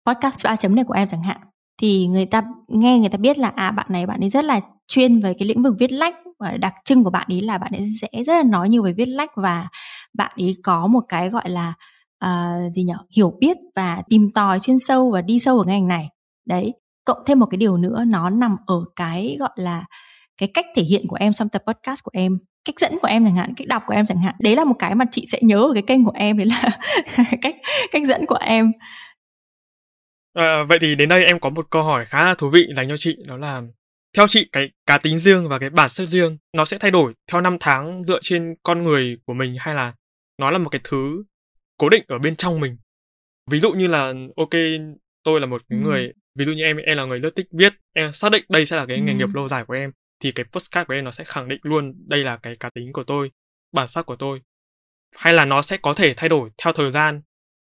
podcast 0.07 0.44
3 0.44 0.57
chấm 0.57 0.74
này 0.74 0.84
của 0.84 0.94
em 0.94 1.09
chẳng 1.09 1.22
hạn 1.22 1.38
thì 1.79 2.07
người 2.07 2.26
ta 2.26 2.43
nghe 2.68 2.99
người 2.99 3.09
ta 3.09 3.18
biết 3.18 3.39
là 3.39 3.53
à 3.57 3.70
bạn 3.70 3.87
này 3.89 4.07
bạn 4.07 4.20
ấy 4.20 4.29
rất 4.29 4.45
là 4.45 4.61
chuyên 4.89 5.20
về 5.20 5.35
cái 5.35 5.49
lĩnh 5.49 5.62
vực 5.62 5.74
viết 5.79 5.93
lách 5.93 6.14
và 6.39 6.57
đặc 6.57 6.74
trưng 6.85 7.05
của 7.05 7.11
bạn 7.11 7.26
ấy 7.31 7.41
là 7.41 7.59
bạn 7.59 7.72
ấy 7.72 7.91
sẽ 8.01 8.24
rất 8.24 8.37
là 8.37 8.43
nói 8.43 8.68
nhiều 8.68 8.83
về 8.83 8.93
viết 8.93 9.09
lách 9.09 9.31
và 9.37 9.68
bạn 10.14 10.33
ấy 10.37 10.57
có 10.62 10.87
một 10.87 11.01
cái 11.09 11.29
gọi 11.31 11.51
là 11.51 11.72
uh, 12.24 12.72
gì 12.72 12.83
nhở 12.83 12.97
hiểu 13.16 13.33
biết 13.41 13.57
và 13.76 14.03
tìm 14.09 14.31
tòi 14.35 14.61
chuyên 14.61 14.79
sâu 14.79 15.11
và 15.11 15.22
đi 15.22 15.41
sâu 15.41 15.59
ở 15.59 15.64
ngành 15.64 15.89
này. 15.89 16.09
Đấy 16.47 16.72
cộng 17.05 17.18
thêm 17.26 17.39
một 17.39 17.47
cái 17.47 17.59
điều 17.59 17.76
nữa 17.76 18.05
nó 18.07 18.31
nằm 18.31 18.57
ở 18.66 18.85
cái 18.97 19.37
gọi 19.41 19.51
là 19.57 19.85
cái 20.39 20.49
cách 20.55 20.66
thể 20.76 20.83
hiện 20.83 21.07
của 21.09 21.16
em 21.20 21.33
trong 21.33 21.49
tập 21.49 21.62
podcast 21.66 22.03
của 22.05 22.11
em 22.14 22.39
cách 22.64 22.81
dẫn 22.81 22.99
của 23.03 23.09
em 23.09 23.24
chẳng 23.24 23.37
hạn 23.37 23.55
cách 23.57 23.68
đọc 23.68 23.83
của 23.87 23.95
em 23.95 24.07
chẳng 24.07 24.20
hạn. 24.20 24.35
Đấy 24.39 24.57
là 24.57 24.64
một 24.64 24.74
cái 24.79 24.95
mà 24.95 25.05
chị 25.11 25.26
sẽ 25.33 25.39
nhớ 25.43 25.57
ở 25.57 25.72
cái 25.74 25.83
kênh 25.83 26.05
của 26.05 26.12
em 26.14 26.39
đấy 26.39 26.47
là 26.47 26.62
cách 27.43 27.57
cách 27.93 28.03
dẫn 28.07 28.26
của 28.26 28.39
em. 28.41 28.72
À, 30.39 30.64
vậy 30.64 30.78
thì 30.80 30.95
đến 30.95 31.09
đây 31.09 31.24
em 31.24 31.41
có 31.41 31.51
một 31.51 31.66
câu 31.70 31.82
hỏi 31.82 32.07
khá 32.07 32.24
là 32.24 32.34
thú 32.34 32.51
vị 32.51 32.66
dành 32.76 32.89
cho 32.89 32.97
chị 32.97 33.16
đó 33.26 33.36
là 33.36 33.62
theo 34.16 34.26
chị 34.28 34.49
cái 34.53 34.70
cá 34.86 34.99
tính 34.99 35.18
riêng 35.18 35.49
và 35.49 35.59
cái 35.59 35.70
bản 35.70 35.89
sắc 35.89 36.05
riêng 36.05 36.39
nó 36.53 36.64
sẽ 36.64 36.78
thay 36.78 36.91
đổi 36.91 37.14
theo 37.32 37.41
năm 37.41 37.57
tháng 37.61 38.05
dựa 38.07 38.18
trên 38.22 38.55
con 38.62 38.84
người 38.84 39.18
của 39.26 39.34
mình 39.34 39.57
hay 39.59 39.74
là 39.74 39.95
nó 40.39 40.51
là 40.51 40.59
một 40.59 40.68
cái 40.70 40.80
thứ 40.84 41.24
cố 41.78 41.89
định 41.89 42.03
ở 42.09 42.18
bên 42.18 42.36
trong 42.36 42.61
mình 42.61 42.76
ví 43.51 43.61
dụ 43.61 43.72
như 43.72 43.86
là 43.86 44.14
ok 44.36 44.51
tôi 45.24 45.41
là 45.41 45.47
một 45.47 45.62
cái 45.68 45.78
người 45.78 46.07
ừ. 46.07 46.12
ví 46.34 46.45
dụ 46.45 46.53
như 46.53 46.64
em 46.64 46.76
em 46.76 46.97
là 46.97 47.05
người 47.05 47.18
rất 47.18 47.36
thích 47.36 47.47
viết 47.53 47.72
em 47.95 48.12
xác 48.12 48.32
định 48.32 48.45
đây 48.49 48.66
sẽ 48.66 48.76
là 48.76 48.86
cái 48.86 48.97
ừ. 48.97 49.03
nghề 49.03 49.14
nghiệp 49.14 49.28
lâu 49.34 49.49
dài 49.49 49.64
của 49.64 49.74
em 49.74 49.93
thì 50.20 50.32
cái 50.32 50.45
postcard 50.53 50.86
của 50.89 50.95
em 50.95 51.05
nó 51.05 51.11
sẽ 51.11 51.24
khẳng 51.24 51.49
định 51.49 51.61
luôn 51.62 51.95
đây 52.07 52.24
là 52.24 52.36
cái 52.36 52.57
cá 52.57 52.70
tính 52.70 52.93
của 52.93 53.05
tôi 53.05 53.30
bản 53.72 53.89
sắc 53.89 54.07
của 54.07 54.16
tôi 54.16 54.41
hay 55.16 55.32
là 55.32 55.45
nó 55.45 55.62
sẽ 55.62 55.76
có 55.76 55.95
thể 55.95 56.14
thay 56.14 56.28
đổi 56.28 56.51
theo 56.62 56.72
thời 56.72 56.93
gian 56.93 57.20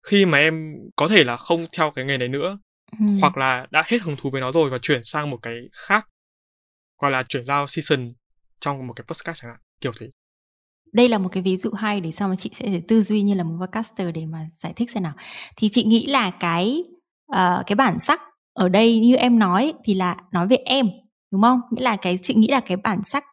khi 0.04 0.26
mà 0.26 0.38
em 0.38 0.74
có 0.96 1.08
thể 1.08 1.24
là 1.24 1.36
không 1.36 1.66
theo 1.76 1.90
cái 1.90 2.04
nghề 2.04 2.18
này 2.18 2.28
nữa 2.28 2.58
ừ. 3.00 3.06
hoặc 3.20 3.36
là 3.36 3.66
đã 3.70 3.82
hết 3.86 4.02
hứng 4.02 4.16
thú 4.16 4.30
với 4.30 4.40
nó 4.40 4.52
rồi 4.52 4.70
và 4.70 4.78
chuyển 4.82 5.00
sang 5.04 5.30
một 5.30 5.38
cái 5.42 5.60
khác 5.86 6.08
hoặc 7.00 7.08
là 7.08 7.22
chuyển 7.22 7.44
giao 7.44 7.66
season 7.66 8.12
trong 8.60 8.86
một 8.86 8.92
cái 8.92 9.04
podcast 9.08 9.42
chẳng 9.42 9.50
hạn 9.50 9.60
kiểu 9.80 9.92
thế. 10.00 10.10
Đây 10.92 11.08
là 11.08 11.18
một 11.18 11.28
cái 11.32 11.42
ví 11.42 11.56
dụ 11.56 11.70
hay 11.70 12.00
để 12.00 12.10
sau 12.10 12.28
mà 12.28 12.36
chị 12.36 12.50
sẽ 12.52 12.80
tư 12.88 13.02
duy 13.02 13.22
như 13.22 13.34
là 13.34 13.44
một 13.44 13.56
podcaster 13.60 14.08
để 14.14 14.26
mà 14.26 14.38
giải 14.56 14.72
thích 14.76 14.90
xem 14.90 15.02
nào. 15.02 15.12
Thì 15.56 15.68
chị 15.68 15.84
nghĩ 15.84 16.06
là 16.06 16.30
cái 16.30 16.84
uh, 17.32 17.66
cái 17.66 17.76
bản 17.76 17.98
sắc 17.98 18.20
ở 18.52 18.68
đây 18.68 18.98
như 18.98 19.16
em 19.16 19.38
nói 19.38 19.72
thì 19.84 19.94
là 19.94 20.16
nói 20.32 20.48
về 20.48 20.56
em 20.56 20.86
đúng 21.32 21.42
không? 21.42 21.60
Nghĩa 21.70 21.82
là 21.82 21.96
cái 21.96 22.18
chị 22.22 22.34
nghĩ 22.34 22.48
là 22.48 22.60
cái 22.60 22.76
bản 22.76 23.00
sắc 23.04 23.24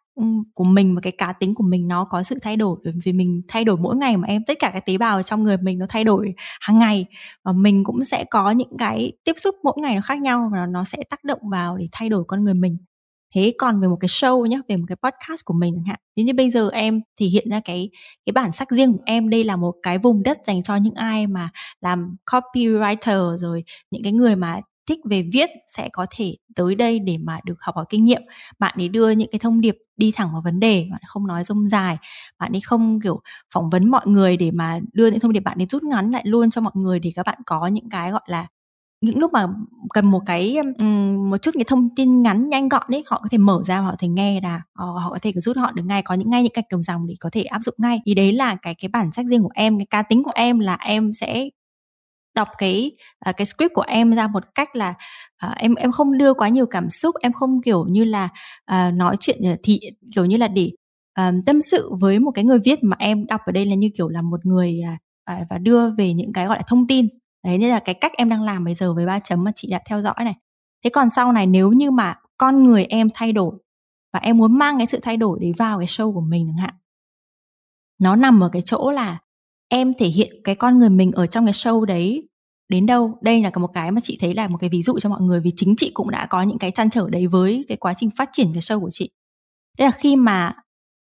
của 0.54 0.64
mình 0.64 0.94
và 0.94 1.00
cái 1.00 1.12
cá 1.12 1.32
tính 1.32 1.54
của 1.54 1.64
mình 1.64 1.88
nó 1.88 2.04
có 2.04 2.22
sự 2.22 2.36
thay 2.42 2.56
đổi. 2.56 2.78
Vì 3.04 3.12
mình 3.12 3.42
thay 3.48 3.64
đổi 3.64 3.76
mỗi 3.76 3.96
ngày 3.96 4.16
mà 4.16 4.28
em 4.28 4.42
tất 4.46 4.58
cả 4.58 4.70
cái 4.70 4.80
tế 4.86 4.98
bào 4.98 5.22
trong 5.22 5.42
người 5.42 5.56
mình 5.56 5.78
nó 5.78 5.86
thay 5.88 6.04
đổi 6.04 6.34
hàng 6.60 6.78
ngày. 6.78 7.06
Và 7.44 7.52
mình 7.52 7.84
cũng 7.84 8.04
sẽ 8.04 8.24
có 8.30 8.50
những 8.50 8.76
cái 8.78 9.12
tiếp 9.24 9.34
xúc 9.36 9.54
mỗi 9.64 9.74
ngày 9.76 9.94
nó 9.94 10.00
khác 10.00 10.20
nhau 10.20 10.50
và 10.52 10.66
nó 10.66 10.84
sẽ 10.84 10.98
tác 11.10 11.24
động 11.24 11.40
vào 11.50 11.76
để 11.76 11.88
thay 11.92 12.08
đổi 12.08 12.24
con 12.28 12.44
người 12.44 12.54
mình. 12.54 12.78
Thế 13.34 13.52
còn 13.58 13.80
về 13.80 13.88
một 13.88 13.96
cái 14.00 14.08
show 14.08 14.46
nhé 14.46 14.60
về 14.68 14.76
một 14.76 14.84
cái 14.88 14.96
podcast 14.96 15.44
của 15.44 15.54
mình 15.54 15.74
chẳng 15.76 15.84
hạn, 15.84 15.98
nếu 16.16 16.26
như 16.26 16.34
bây 16.34 16.50
giờ 16.50 16.68
em 16.72 17.00
thì 17.20 17.26
hiện 17.26 17.50
ra 17.50 17.60
cái 17.64 17.90
cái 18.26 18.32
bản 18.32 18.52
sắc 18.52 18.70
riêng 18.70 18.92
của 18.92 19.02
em, 19.06 19.30
đây 19.30 19.44
là 19.44 19.56
một 19.56 19.74
cái 19.82 19.98
vùng 19.98 20.22
đất 20.22 20.38
dành 20.46 20.62
cho 20.62 20.76
những 20.76 20.94
ai 20.94 21.26
mà 21.26 21.50
làm 21.80 22.16
copywriter 22.30 23.36
rồi 23.36 23.64
những 23.90 24.02
cái 24.02 24.12
người 24.12 24.36
mà 24.36 24.60
thích 24.88 25.00
về 25.10 25.24
viết 25.32 25.50
sẽ 25.68 25.88
có 25.92 26.06
thể 26.10 26.34
tới 26.56 26.74
đây 26.74 26.98
để 26.98 27.18
mà 27.18 27.40
được 27.44 27.54
học 27.60 27.76
hỏi 27.76 27.84
kinh 27.88 28.04
nghiệm. 28.04 28.22
Bạn 28.58 28.74
ấy 28.78 28.88
đưa 28.88 29.10
những 29.10 29.28
cái 29.32 29.38
thông 29.38 29.60
điệp 29.60 29.76
đi 29.96 30.12
thẳng 30.16 30.28
vào 30.32 30.42
vấn 30.44 30.60
đề 30.60 30.86
bạn 30.90 31.00
không 31.06 31.26
nói 31.26 31.44
rông 31.44 31.68
dài 31.68 31.98
bạn 32.38 32.52
ấy 32.52 32.60
không 32.60 33.00
kiểu 33.00 33.20
phỏng 33.54 33.70
vấn 33.70 33.90
mọi 33.90 34.06
người 34.06 34.36
để 34.36 34.50
mà 34.50 34.80
đưa 34.92 35.06
những 35.10 35.20
thông 35.20 35.32
điệp 35.32 35.40
bạn 35.40 35.58
ấy 35.58 35.66
rút 35.70 35.82
ngắn 35.82 36.10
lại 36.10 36.22
luôn 36.26 36.50
cho 36.50 36.60
mọi 36.60 36.72
người 36.76 36.98
để 36.98 37.10
các 37.16 37.26
bạn 37.26 37.38
có 37.46 37.66
những 37.66 37.88
cái 37.90 38.10
gọi 38.10 38.22
là 38.26 38.46
những 39.00 39.18
lúc 39.18 39.32
mà 39.32 39.46
cần 39.94 40.06
một 40.10 40.20
cái 40.26 40.56
um, 40.56 41.30
một 41.30 41.42
chút 41.42 41.50
cái 41.54 41.64
thông 41.64 41.94
tin 41.96 42.22
ngắn 42.22 42.48
nhanh 42.48 42.68
gọn 42.68 42.82
đấy 42.88 43.04
họ 43.06 43.20
có 43.22 43.28
thể 43.30 43.38
mở 43.38 43.62
ra 43.66 43.80
và 43.80 43.86
họ 43.86 43.94
thể 43.98 44.08
nghe 44.08 44.40
là 44.40 44.62
họ, 44.74 45.10
có 45.10 45.18
thể 45.22 45.32
rút 45.36 45.56
họ 45.56 45.72
được 45.72 45.82
ngay 45.86 46.02
có 46.02 46.14
những 46.14 46.30
ngay 46.30 46.42
những 46.42 46.52
cách 46.54 46.64
đồng 46.70 46.82
dòng 46.82 47.06
để 47.06 47.14
có 47.20 47.30
thể 47.32 47.42
áp 47.42 47.60
dụng 47.62 47.74
ngay. 47.78 48.00
Thì 48.06 48.14
đấy 48.14 48.32
là 48.32 48.56
cái 48.62 48.74
cái 48.74 48.88
bản 48.88 49.12
sắc 49.12 49.26
riêng 49.26 49.42
của 49.42 49.50
em 49.54 49.78
cái 49.78 49.86
cá 49.90 50.02
tính 50.02 50.24
của 50.24 50.32
em 50.34 50.58
là 50.58 50.76
em 50.80 51.12
sẽ 51.12 51.48
đọc 52.34 52.48
cái 52.58 52.92
uh, 53.28 53.36
cái 53.36 53.46
script 53.46 53.72
của 53.74 53.82
em 53.82 54.14
ra 54.14 54.26
một 54.26 54.54
cách 54.54 54.76
là 54.76 54.94
uh, 55.46 55.56
em 55.56 55.74
em 55.74 55.92
không 55.92 56.18
đưa 56.18 56.34
quá 56.34 56.48
nhiều 56.48 56.66
cảm 56.66 56.90
xúc 56.90 57.14
em 57.20 57.32
không 57.32 57.62
kiểu 57.62 57.84
như 57.84 58.04
là 58.04 58.28
uh, 58.72 58.94
nói 58.94 59.16
chuyện 59.20 59.38
ờ, 59.44 59.56
thì 59.62 59.80
kiểu 60.14 60.24
như 60.24 60.36
là 60.36 60.48
để 60.48 60.70
uh, 61.20 61.34
tâm 61.46 61.62
sự 61.62 61.90
với 62.00 62.18
một 62.18 62.30
cái 62.30 62.44
người 62.44 62.58
viết 62.64 62.78
mà 62.82 62.96
em 62.98 63.26
đọc 63.26 63.40
ở 63.46 63.52
đây 63.52 63.66
là 63.66 63.74
như 63.74 63.90
kiểu 63.96 64.08
là 64.08 64.22
một 64.22 64.46
người 64.46 64.80
uh, 64.94 65.46
và 65.50 65.58
đưa 65.58 65.90
về 65.90 66.12
những 66.12 66.32
cái 66.32 66.46
gọi 66.46 66.56
là 66.56 66.62
thông 66.68 66.86
tin. 66.86 67.08
Đấy 67.44 67.58
nên 67.58 67.70
là 67.70 67.78
cái 67.78 67.94
cách 67.94 68.12
em 68.16 68.28
đang 68.28 68.42
làm 68.42 68.64
bây 68.64 68.74
giờ 68.74 68.94
với 68.94 69.06
ba 69.06 69.18
chấm 69.18 69.44
mà 69.44 69.52
chị 69.54 69.68
đã 69.70 69.80
theo 69.88 70.02
dõi 70.02 70.14
này. 70.18 70.34
Thế 70.84 70.90
còn 70.90 71.10
sau 71.10 71.32
này 71.32 71.46
nếu 71.46 71.72
như 71.72 71.90
mà 71.90 72.14
con 72.36 72.64
người 72.64 72.84
em 72.84 73.08
thay 73.14 73.32
đổi 73.32 73.54
và 74.12 74.20
em 74.22 74.36
muốn 74.36 74.58
mang 74.58 74.78
cái 74.78 74.86
sự 74.86 74.98
thay 75.02 75.16
đổi 75.16 75.38
đấy 75.40 75.52
vào 75.58 75.78
cái 75.78 75.86
show 75.86 76.12
của 76.14 76.20
mình 76.20 76.46
chẳng 76.48 76.56
hạn 76.56 76.74
nó 78.02 78.16
nằm 78.16 78.40
ở 78.40 78.48
cái 78.52 78.62
chỗ 78.62 78.90
là 78.90 79.18
em 79.72 79.94
thể 79.98 80.06
hiện 80.06 80.32
cái 80.44 80.54
con 80.54 80.78
người 80.78 80.90
mình 80.90 81.12
ở 81.12 81.26
trong 81.26 81.46
cái 81.46 81.52
show 81.52 81.84
đấy 81.84 82.28
đến 82.68 82.86
đâu? 82.86 83.18
Đây 83.22 83.42
là 83.42 83.50
một 83.60 83.70
cái 83.74 83.90
mà 83.90 84.00
chị 84.00 84.18
thấy 84.20 84.34
là 84.34 84.48
một 84.48 84.58
cái 84.60 84.70
ví 84.70 84.82
dụ 84.82 84.98
cho 84.98 85.08
mọi 85.08 85.20
người 85.20 85.40
vì 85.40 85.50
chính 85.56 85.74
chị 85.76 85.90
cũng 85.94 86.10
đã 86.10 86.26
có 86.26 86.42
những 86.42 86.58
cái 86.58 86.70
chăn 86.70 86.90
trở 86.90 87.10
đấy 87.10 87.26
với 87.26 87.64
cái 87.68 87.76
quá 87.76 87.94
trình 87.94 88.10
phát 88.16 88.28
triển 88.32 88.52
cái 88.52 88.60
show 88.60 88.80
của 88.80 88.90
chị. 88.90 89.10
Đây 89.78 89.88
là 89.88 89.92
khi 89.92 90.16
mà 90.16 90.54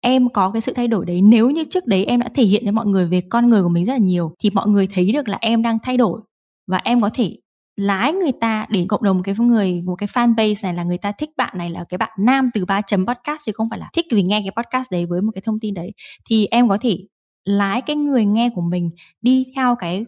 em 0.01 0.29
có 0.29 0.51
cái 0.51 0.61
sự 0.61 0.73
thay 0.73 0.87
đổi 0.87 1.05
đấy, 1.05 1.21
nếu 1.21 1.49
như 1.49 1.63
trước 1.69 1.87
đấy 1.87 2.05
em 2.05 2.19
đã 2.19 2.29
thể 2.35 2.43
hiện 2.43 2.63
cho 2.65 2.71
mọi 2.71 2.85
người 2.85 3.05
về 3.07 3.21
con 3.29 3.49
người 3.49 3.63
của 3.63 3.69
mình 3.69 3.85
rất 3.85 3.93
là 3.93 3.99
nhiều, 3.99 4.35
thì 4.39 4.49
mọi 4.53 4.67
người 4.67 4.87
thấy 4.93 5.11
được 5.11 5.27
là 5.27 5.37
em 5.41 5.61
đang 5.61 5.77
thay 5.83 5.97
đổi 5.97 6.21
và 6.67 6.77
em 6.83 7.01
có 7.01 7.09
thể 7.13 7.37
lái 7.75 8.13
người 8.13 8.31
ta 8.41 8.65
để 8.69 8.85
cộng 8.87 9.03
đồng 9.03 9.17
một 9.17 9.23
cái 9.25 9.35
người, 9.39 9.81
một 9.81 9.95
cái 9.95 10.07
fan 10.07 10.35
base 10.35 10.67
này 10.67 10.73
là 10.73 10.83
người 10.83 10.97
ta 10.97 11.11
thích 11.11 11.29
bạn 11.37 11.57
này 11.57 11.69
là 11.69 11.85
cái 11.89 11.97
bạn 11.97 12.11
nam 12.19 12.49
từ 12.53 12.65
ba 12.65 12.81
chấm 12.81 13.05
podcast 13.05 13.41
chứ 13.45 13.51
không 13.55 13.69
phải 13.69 13.79
là 13.79 13.89
thích 13.93 14.05
vì 14.11 14.23
nghe 14.23 14.41
cái 14.41 14.63
podcast 14.63 14.91
đấy 14.91 15.05
với 15.05 15.21
một 15.21 15.31
cái 15.35 15.41
thông 15.45 15.59
tin 15.59 15.73
đấy, 15.73 15.91
thì 16.29 16.45
em 16.45 16.69
có 16.69 16.77
thể 16.81 16.97
lái 17.45 17.81
cái 17.81 17.95
người 17.95 18.25
nghe 18.25 18.49
của 18.55 18.61
mình 18.61 18.89
đi 19.21 19.45
theo 19.55 19.75
cái 19.75 20.05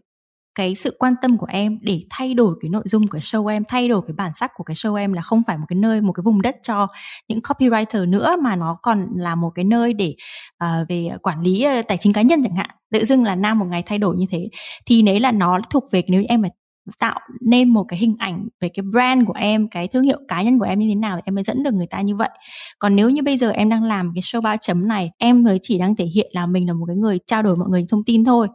cái 0.56 0.76
sự 0.76 0.96
quan 1.00 1.14
tâm 1.22 1.38
của 1.38 1.48
em 1.50 1.80
để 1.82 2.02
thay 2.10 2.34
đổi 2.34 2.56
cái 2.62 2.70
nội 2.70 2.84
dung 2.86 3.08
của 3.08 3.18
show 3.18 3.48
em 3.48 3.64
thay 3.68 3.88
đổi 3.88 4.02
cái 4.08 4.14
bản 4.14 4.32
sắc 4.36 4.52
của 4.56 4.64
cái 4.64 4.76
show 4.76 4.96
em 4.96 5.14
là 5.14 5.22
không 5.22 5.42
phải 5.48 5.58
một 5.58 5.66
cái 5.68 5.78
nơi 5.78 6.02
một 6.02 6.14
cái 6.14 6.22
vùng 6.22 6.42
đất 6.42 6.56
cho 6.64 6.88
những 7.28 7.40
copywriter 7.40 8.10
nữa 8.10 8.36
mà 8.42 8.56
nó 8.56 8.78
còn 8.82 9.08
là 9.16 9.36
một 9.36 9.52
cái 9.56 9.66
nơi 9.66 9.94
để 9.94 10.16
uh, 10.64 10.90
về 10.90 11.10
quản 11.24 11.42
lý 11.42 11.68
uh, 11.80 11.88
tài 11.88 11.98
chính 11.98 12.14
cá 12.14 12.22
nhân 12.22 12.44
chẳng 12.44 12.56
hạn. 12.56 12.70
Tự 12.92 13.06
dưng 13.06 13.24
là 13.24 13.36
nam 13.36 13.60
một 13.60 13.66
ngày 13.66 13.84
thay 13.86 13.98
đổi 13.98 14.16
như 14.18 14.26
thế 14.30 14.50
thì 14.86 15.02
đấy 15.02 15.20
là 15.20 15.32
nó 15.32 15.60
thuộc 15.70 15.92
về 15.92 16.04
nếu 16.08 16.24
em 16.28 16.42
mà 16.42 16.50
tạo 17.00 17.20
nên 17.42 17.70
một 17.70 17.84
cái 17.84 18.00
hình 18.00 18.16
ảnh 18.20 18.48
về 18.62 18.70
cái 18.70 18.84
brand 18.92 19.28
của 19.28 19.34
em 19.34 19.68
cái 19.68 19.88
thương 19.88 20.04
hiệu 20.04 20.20
cá 20.28 20.42
nhân 20.42 20.60
của 20.60 20.66
em 20.66 20.80
như 20.80 20.88
thế 20.88 20.96
nào 20.96 21.16
thì 21.18 21.22
em 21.26 21.36
mới 21.36 21.44
dẫn 21.44 21.64
được 21.64 21.74
người 21.74 21.88
ta 21.88 22.02
như 22.02 22.16
vậy. 22.16 22.30
Còn 22.80 22.96
nếu 22.96 23.10
như 23.10 23.24
bây 23.24 23.38
giờ 23.38 23.50
em 23.50 23.70
đang 23.70 23.84
làm 23.84 24.12
cái 24.16 24.22
show 24.22 24.42
ba 24.42 24.58
chấm 24.58 24.88
này 24.88 25.12
em 25.18 25.44
mới 25.44 25.60
chỉ 25.62 25.78
đang 25.78 25.96
thể 25.96 26.06
hiện 26.06 26.30
là 26.34 26.46
mình 26.46 26.68
là 26.68 26.74
một 26.74 26.86
cái 26.88 26.96
người 26.96 27.20
trao 27.28 27.44
đổi 27.44 27.56
mọi 27.58 27.70
người 27.70 27.86
thông 27.90 28.04
tin 28.04 28.26
thôi. 28.26 28.48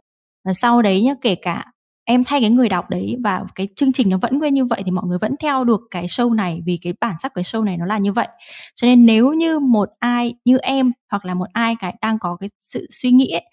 Và 0.45 0.53
sau 0.53 0.81
đấy 0.81 1.01
nhá 1.01 1.13
kể 1.21 1.35
cả 1.35 1.65
em 2.05 2.23
thay 2.23 2.41
cái 2.41 2.49
người 2.49 2.69
đọc 2.69 2.89
đấy 2.89 3.15
và 3.23 3.43
cái 3.55 3.67
chương 3.75 3.91
trình 3.91 4.09
nó 4.09 4.17
vẫn 4.21 4.39
nguyên 4.39 4.53
như 4.53 4.65
vậy 4.65 4.81
thì 4.85 4.91
mọi 4.91 5.05
người 5.07 5.17
vẫn 5.17 5.35
theo 5.39 5.63
được 5.63 5.81
cái 5.91 6.05
show 6.05 6.33
này 6.33 6.61
vì 6.65 6.79
cái 6.81 6.93
bản 7.01 7.15
sắc 7.21 7.33
cái 7.35 7.43
show 7.43 7.63
này 7.63 7.77
nó 7.77 7.85
là 7.85 7.97
như 7.97 8.13
vậy. 8.13 8.27
Cho 8.75 8.87
nên 8.87 9.05
nếu 9.05 9.33
như 9.33 9.59
một 9.59 9.89
ai 9.99 10.33
như 10.45 10.57
em 10.57 10.91
hoặc 11.11 11.25
là 11.25 11.33
một 11.33 11.47
ai 11.53 11.75
cái 11.79 11.95
đang 12.01 12.19
có 12.19 12.35
cái 12.39 12.49
sự 12.61 12.87
suy 12.91 13.11
nghĩ 13.11 13.31
ấy, 13.31 13.45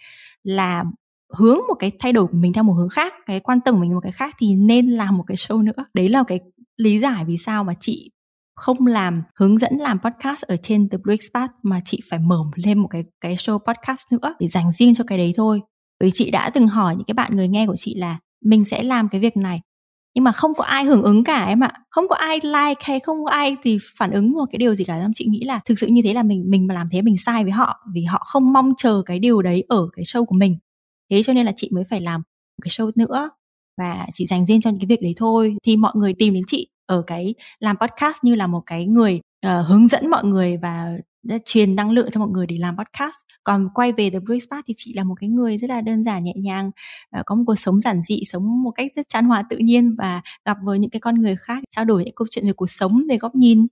là 0.43 0.85
hướng 1.37 1.59
một 1.69 1.75
cái 1.79 1.91
thay 1.99 2.13
đổi 2.13 2.27
của 2.27 2.37
mình 2.37 2.53
theo 2.53 2.65
một 2.65 2.73
hướng 2.73 2.89
khác, 2.89 3.15
cái 3.27 3.41
quan 3.41 3.61
tâm 3.61 3.75
của 3.75 3.81
mình 3.81 3.95
một 3.95 4.01
cái 4.03 4.13
khác 4.13 4.35
thì 4.39 4.55
nên 4.55 4.91
làm 4.91 5.17
một 5.17 5.25
cái 5.27 5.37
show 5.37 5.63
nữa. 5.63 5.85
Đấy 5.95 6.09
là 6.09 6.25
cái 6.27 6.41
lý 6.77 7.01
giải 7.01 7.25
vì 7.25 7.39
sao 7.39 7.65
mà 7.65 7.75
chị 7.81 8.11
không 8.57 8.87
làm 8.87 9.23
hướng 9.39 9.59
dẫn 9.59 9.73
làm 9.79 9.99
podcast 9.99 10.43
ở 10.43 10.57
trên 10.57 10.89
The 10.89 10.99
Brick 10.99 11.23
Expat 11.23 11.51
mà 11.63 11.81
chị 11.85 12.01
phải 12.11 12.19
mở 12.19 12.39
lên 12.55 12.79
một 12.79 12.89
cái 12.91 13.05
cái 13.21 13.35
show 13.35 13.59
podcast 13.59 14.03
nữa 14.11 14.35
để 14.41 14.49
dành 14.49 14.71
riêng 14.73 14.95
cho 14.95 15.05
cái 15.07 15.19
đấy 15.19 15.33
thôi. 15.37 15.61
Vì 16.01 16.11
chị 16.15 16.31
đã 16.31 16.51
từng 16.51 16.69
hỏi 16.69 16.97
những 16.97 17.05
cái 17.05 17.15
bạn 17.15 17.37
người 17.37 17.49
nghe 17.49 17.67
của 17.67 17.77
chị 17.77 17.95
là 17.95 18.19
mình 18.45 18.65
sẽ 18.65 18.83
làm 18.83 19.09
cái 19.09 19.21
việc 19.21 19.37
này. 19.37 19.61
Nhưng 20.15 20.25
mà 20.25 20.33
không 20.33 20.55
có 20.55 20.65
ai 20.65 20.85
hưởng 20.85 21.03
ứng 21.03 21.25
cả 21.25 21.45
em 21.45 21.65
ạ. 21.65 21.73
Không 21.91 22.09
có 22.09 22.17
ai 22.17 22.39
like 22.43 22.81
hay 22.81 23.01
không 23.01 23.25
có 23.25 23.31
ai 23.31 23.57
thì 23.63 23.79
phản 23.99 24.11
ứng 24.11 24.33
một 24.33 24.45
cái 24.53 24.59
điều 24.59 24.75
gì 24.75 24.85
cả. 24.85 24.99
Nên 24.99 25.11
chị 25.15 25.27
nghĩ 25.29 25.41
là 25.45 25.61
thực 25.65 25.79
sự 25.79 25.87
như 25.87 26.03
thế 26.05 26.15
là 26.15 26.23
mình 26.23 26.45
mình 26.49 26.67
mà 26.67 26.75
làm 26.75 26.89
thế 26.93 27.03
mình 27.03 27.19
sai 27.19 27.45
với 27.45 27.53
họ 27.53 27.77
vì 27.95 28.05
họ 28.05 28.23
không 28.27 28.53
mong 28.53 28.73
chờ 28.77 29.03
cái 29.07 29.19
điều 29.19 29.43
đấy 29.43 29.65
ở 29.69 29.89
cái 29.93 30.05
show 30.05 30.25
của 30.25 30.35
mình 30.35 30.59
thế 31.11 31.23
cho 31.23 31.33
nên 31.33 31.47
là 31.47 31.53
chị 31.57 31.71
mới 31.73 31.85
phải 31.85 32.01
làm 32.01 32.21
một 32.21 32.63
cái 32.63 32.71
show 32.71 32.91
nữa 32.97 33.31
và 33.79 34.07
chỉ 34.13 34.27
dành 34.27 34.47
riêng 34.47 34.61
cho 34.61 34.71
những 34.71 34.81
cái 34.81 34.87
việc 34.87 35.03
đấy 35.03 35.15
thôi. 35.17 35.57
Thì 35.65 35.77
mọi 35.77 35.93
người 35.97 36.15
tìm 36.19 36.35
đến 36.35 36.43
chị 36.47 36.69
ở 36.87 37.03
cái 37.07 37.35
làm 37.61 37.77
podcast 37.77 38.25
như 38.25 38.35
là 38.35 38.47
một 38.47 38.63
cái 38.67 38.87
người 38.87 39.21
uh, 39.47 39.67
hướng 39.67 39.89
dẫn 39.89 40.11
mọi 40.11 40.25
người 40.25 40.57
và 40.57 40.93
truyền 41.45 41.77
năng 41.77 41.91
lượng 41.91 42.11
cho 42.11 42.21
mọi 42.21 42.29
người 42.29 42.47
để 42.47 42.57
làm 42.59 42.77
podcast. 42.77 43.17
Còn 43.45 43.69
quay 43.75 43.93
về 43.93 44.11
The 44.11 44.19
Breeze 44.19 44.47
Path 44.51 44.65
thì 44.67 44.75
chị 44.77 44.93
là 44.95 45.05
một 45.05 45.15
cái 45.21 45.29
người 45.29 45.59
rất 45.59 45.71
là 45.71 45.81
đơn 45.81 46.05
giản 46.05 46.25
nhẹ 46.25 46.35
nhàng 46.37 46.71
uh, 47.19 47.23
có 47.27 47.35
một 47.35 47.43
cuộc 47.47 47.55
sống 47.55 47.81
giản 47.81 48.03
dị 48.03 48.21
sống 48.25 48.63
một 48.63 48.71
cách 48.71 48.91
rất 48.97 49.09
chan 49.09 49.25
hòa 49.25 49.43
tự 49.51 49.57
nhiên 49.57 49.95
và 49.99 50.23
gặp 50.45 50.57
với 50.65 50.79
những 50.79 50.91
cái 50.91 51.01
con 51.01 51.15
người 51.15 51.37
khác 51.37 51.63
trao 51.71 51.85
đổi 51.85 52.05
những 52.05 52.15
câu 52.15 52.27
chuyện 52.31 52.47
về 52.47 52.53
cuộc 52.53 52.71
sống 52.71 53.03
về 53.09 53.19
góc 53.19 53.35
nhìn 53.35 53.67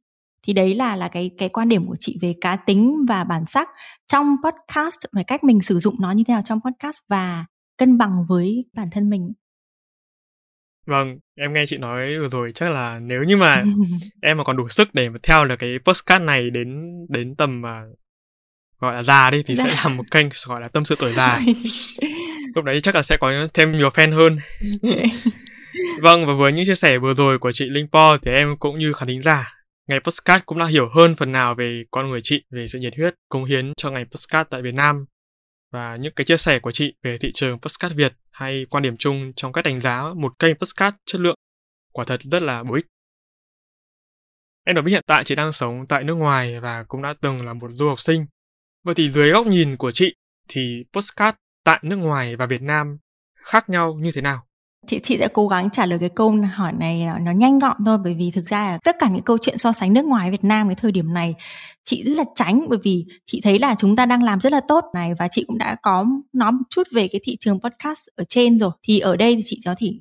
thì 0.47 0.53
đấy 0.53 0.75
là 0.75 0.97
là 0.97 1.09
cái 1.09 1.31
cái 1.39 1.49
quan 1.49 1.69
điểm 1.69 1.87
của 1.87 1.97
chị 1.99 2.19
về 2.23 2.35
cá 2.41 2.57
tính 2.57 3.05
và 3.09 3.25
bản 3.25 3.47
sắc 3.47 3.69
trong 4.07 4.37
podcast 4.45 4.99
về 5.13 5.23
cách 5.27 5.45
mình 5.45 5.63
sử 5.63 5.79
dụng 5.79 5.95
nó 6.01 6.11
như 6.11 6.25
thế 6.27 6.35
nào 6.35 6.43
trong 6.45 6.61
podcast 6.65 6.99
và 7.09 7.45
cân 7.79 7.99
bằng 7.99 8.25
với 8.29 8.65
bản 8.75 8.89
thân 8.93 9.11
mình 9.11 9.33
Vâng, 10.87 11.19
em 11.35 11.53
nghe 11.53 11.67
chị 11.67 11.77
nói 11.77 12.19
vừa 12.21 12.29
rồi 12.29 12.53
chắc 12.55 12.71
là 12.71 12.99
nếu 12.99 13.23
như 13.23 13.37
mà 13.37 13.65
em 14.23 14.37
mà 14.37 14.45
còn 14.45 14.57
đủ 14.57 14.69
sức 14.69 14.95
để 14.95 15.09
mà 15.09 15.19
theo 15.23 15.45
được 15.45 15.57
cái 15.59 15.79
postcard 15.85 16.25
này 16.25 16.51
đến 16.51 16.91
đến 17.09 17.35
tầm 17.35 17.61
mà 17.61 17.83
gọi 18.81 18.95
là 18.95 19.03
già 19.03 19.31
đi 19.31 19.43
thì 19.43 19.55
dạ. 19.55 19.65
sẽ 19.65 19.75
làm 19.85 19.97
một 19.97 20.05
kênh 20.11 20.27
gọi 20.47 20.61
là 20.61 20.69
tâm 20.69 20.85
sự 20.85 20.97
tuổi 20.99 21.13
già. 21.13 21.41
Lúc 22.55 22.65
đấy 22.65 22.81
chắc 22.81 22.95
là 22.95 23.03
sẽ 23.03 23.17
có 23.17 23.33
thêm 23.55 23.73
nhiều 23.73 23.89
fan 23.89 24.15
hơn. 24.15 24.39
vâng 26.03 26.27
và 26.27 26.35
với 26.35 26.53
những 26.53 26.65
chia 26.65 26.75
sẻ 26.75 26.99
vừa 26.99 27.15
rồi 27.15 27.39
của 27.39 27.53
chị 27.53 27.65
Linh 27.69 27.89
Po 27.93 28.17
thì 28.23 28.31
em 28.31 28.57
cũng 28.57 28.79
như 28.79 28.93
khán 28.93 29.09
thính 29.09 29.23
giả 29.23 29.56
ngày 29.87 30.01
postcard 30.01 30.45
cũng 30.47 30.59
đã 30.59 30.67
hiểu 30.67 30.89
hơn 30.95 31.17
phần 31.17 31.33
nào 31.33 31.55
về 31.55 31.85
con 31.91 32.11
người 32.11 32.21
chị, 32.23 32.45
về 32.51 32.67
sự 32.67 32.79
nhiệt 32.79 32.95
huyết, 32.97 33.15
cống 33.29 33.45
hiến 33.45 33.73
cho 33.77 33.91
ngành 33.91 34.07
postcard 34.11 34.51
tại 34.51 34.63
Việt 34.63 34.75
Nam 34.75 35.07
và 35.73 35.97
những 35.97 36.15
cái 36.15 36.25
chia 36.25 36.37
sẻ 36.37 36.59
của 36.59 36.73
chị 36.73 36.95
về 37.03 37.19
thị 37.19 37.31
trường 37.35 37.61
postcard 37.61 37.95
Việt 37.95 38.13
hay 38.31 38.67
quan 38.71 38.83
điểm 38.83 38.97
chung 38.97 39.33
trong 39.37 39.53
cách 39.53 39.65
đánh 39.65 39.81
giá 39.81 40.05
một 40.17 40.39
kênh 40.39 40.57
postcard 40.57 40.97
chất 41.07 41.21
lượng 41.21 41.37
quả 41.93 42.05
thật 42.05 42.21
rất 42.23 42.43
là 42.43 42.63
bổ 42.63 42.75
ích. 42.75 42.87
Em 44.65 44.77
được 44.77 44.83
biết 44.83 44.93
hiện 44.93 45.05
tại 45.07 45.25
chị 45.25 45.35
đang 45.35 45.53
sống 45.53 45.87
tại 45.89 46.05
nước 46.05 46.15
ngoài 46.15 46.61
và 46.61 46.85
cũng 46.89 47.03
đã 47.03 47.15
từng 47.21 47.47
là 47.47 47.55
một 47.55 47.69
du 47.73 47.89
học 47.89 48.01
sinh. 48.01 48.27
Vậy 48.85 48.95
thì 48.95 49.11
dưới 49.11 49.31
góc 49.31 49.47
nhìn 49.47 49.77
của 49.77 49.91
chị 49.91 50.15
thì 50.49 50.85
postcard 50.93 51.37
tại 51.65 51.81
nước 51.83 51.97
ngoài 51.97 52.37
và 52.37 52.47
Việt 52.47 52.63
Nam 52.63 52.99
khác 53.35 53.69
nhau 53.69 53.95
như 53.95 54.13
thế 54.15 54.21
nào? 54.21 54.46
Chị 54.87 54.99
chị 55.03 55.17
sẽ 55.19 55.29
cố 55.29 55.49
gắng 55.49 55.71
trả 55.71 55.87
lời 55.87 55.99
cái 55.99 56.09
câu 56.09 56.37
hỏi 56.55 56.73
này 56.73 57.03
nó 57.21 57.31
nhanh 57.31 57.59
gọn 57.59 57.77
thôi, 57.87 57.99
bởi 58.05 58.15
vì 58.15 58.31
thực 58.31 58.45
ra 58.47 58.65
là 58.65 58.79
tất 58.85 58.97
cả 58.99 59.09
những 59.09 59.23
câu 59.23 59.39
chuyện 59.39 59.59
so 59.59 59.73
sánh 59.73 59.93
nước 59.93 60.05
ngoài 60.05 60.31
Việt 60.31 60.45
Nam 60.45 60.69
cái 60.69 60.75
thời 60.75 60.93
điểm 60.93 61.15
này, 61.15 61.35
chị 61.85 62.05
rất 62.05 62.17
là 62.17 62.25
tránh, 62.35 62.67
bởi 62.69 62.79
vì 62.83 63.07
chị 63.25 63.41
thấy 63.45 63.59
là 63.59 63.75
chúng 63.79 63.97
ta 63.97 64.07
đang 64.07 64.23
làm 64.23 64.41
rất 64.41 64.53
là 64.53 64.61
tốt 64.69 64.85
này 64.95 65.15
và 65.19 65.29
chị 65.29 65.45
cũng 65.47 65.59
đã 65.59 65.77
có 65.83 66.07
nói 66.33 66.53
một 66.53 66.65
chút 66.71 66.87
về 66.93 67.09
cái 67.09 67.21
thị 67.25 67.37
trường 67.41 67.61
podcast 67.61 68.09
ở 68.17 68.25
trên 68.29 68.59
rồi. 68.59 68.71
Thì 68.83 68.99
ở 68.99 69.17
đây 69.17 69.37
thì 69.37 69.43
chị 69.45 69.61
có 69.65 69.75
thể 69.79 69.93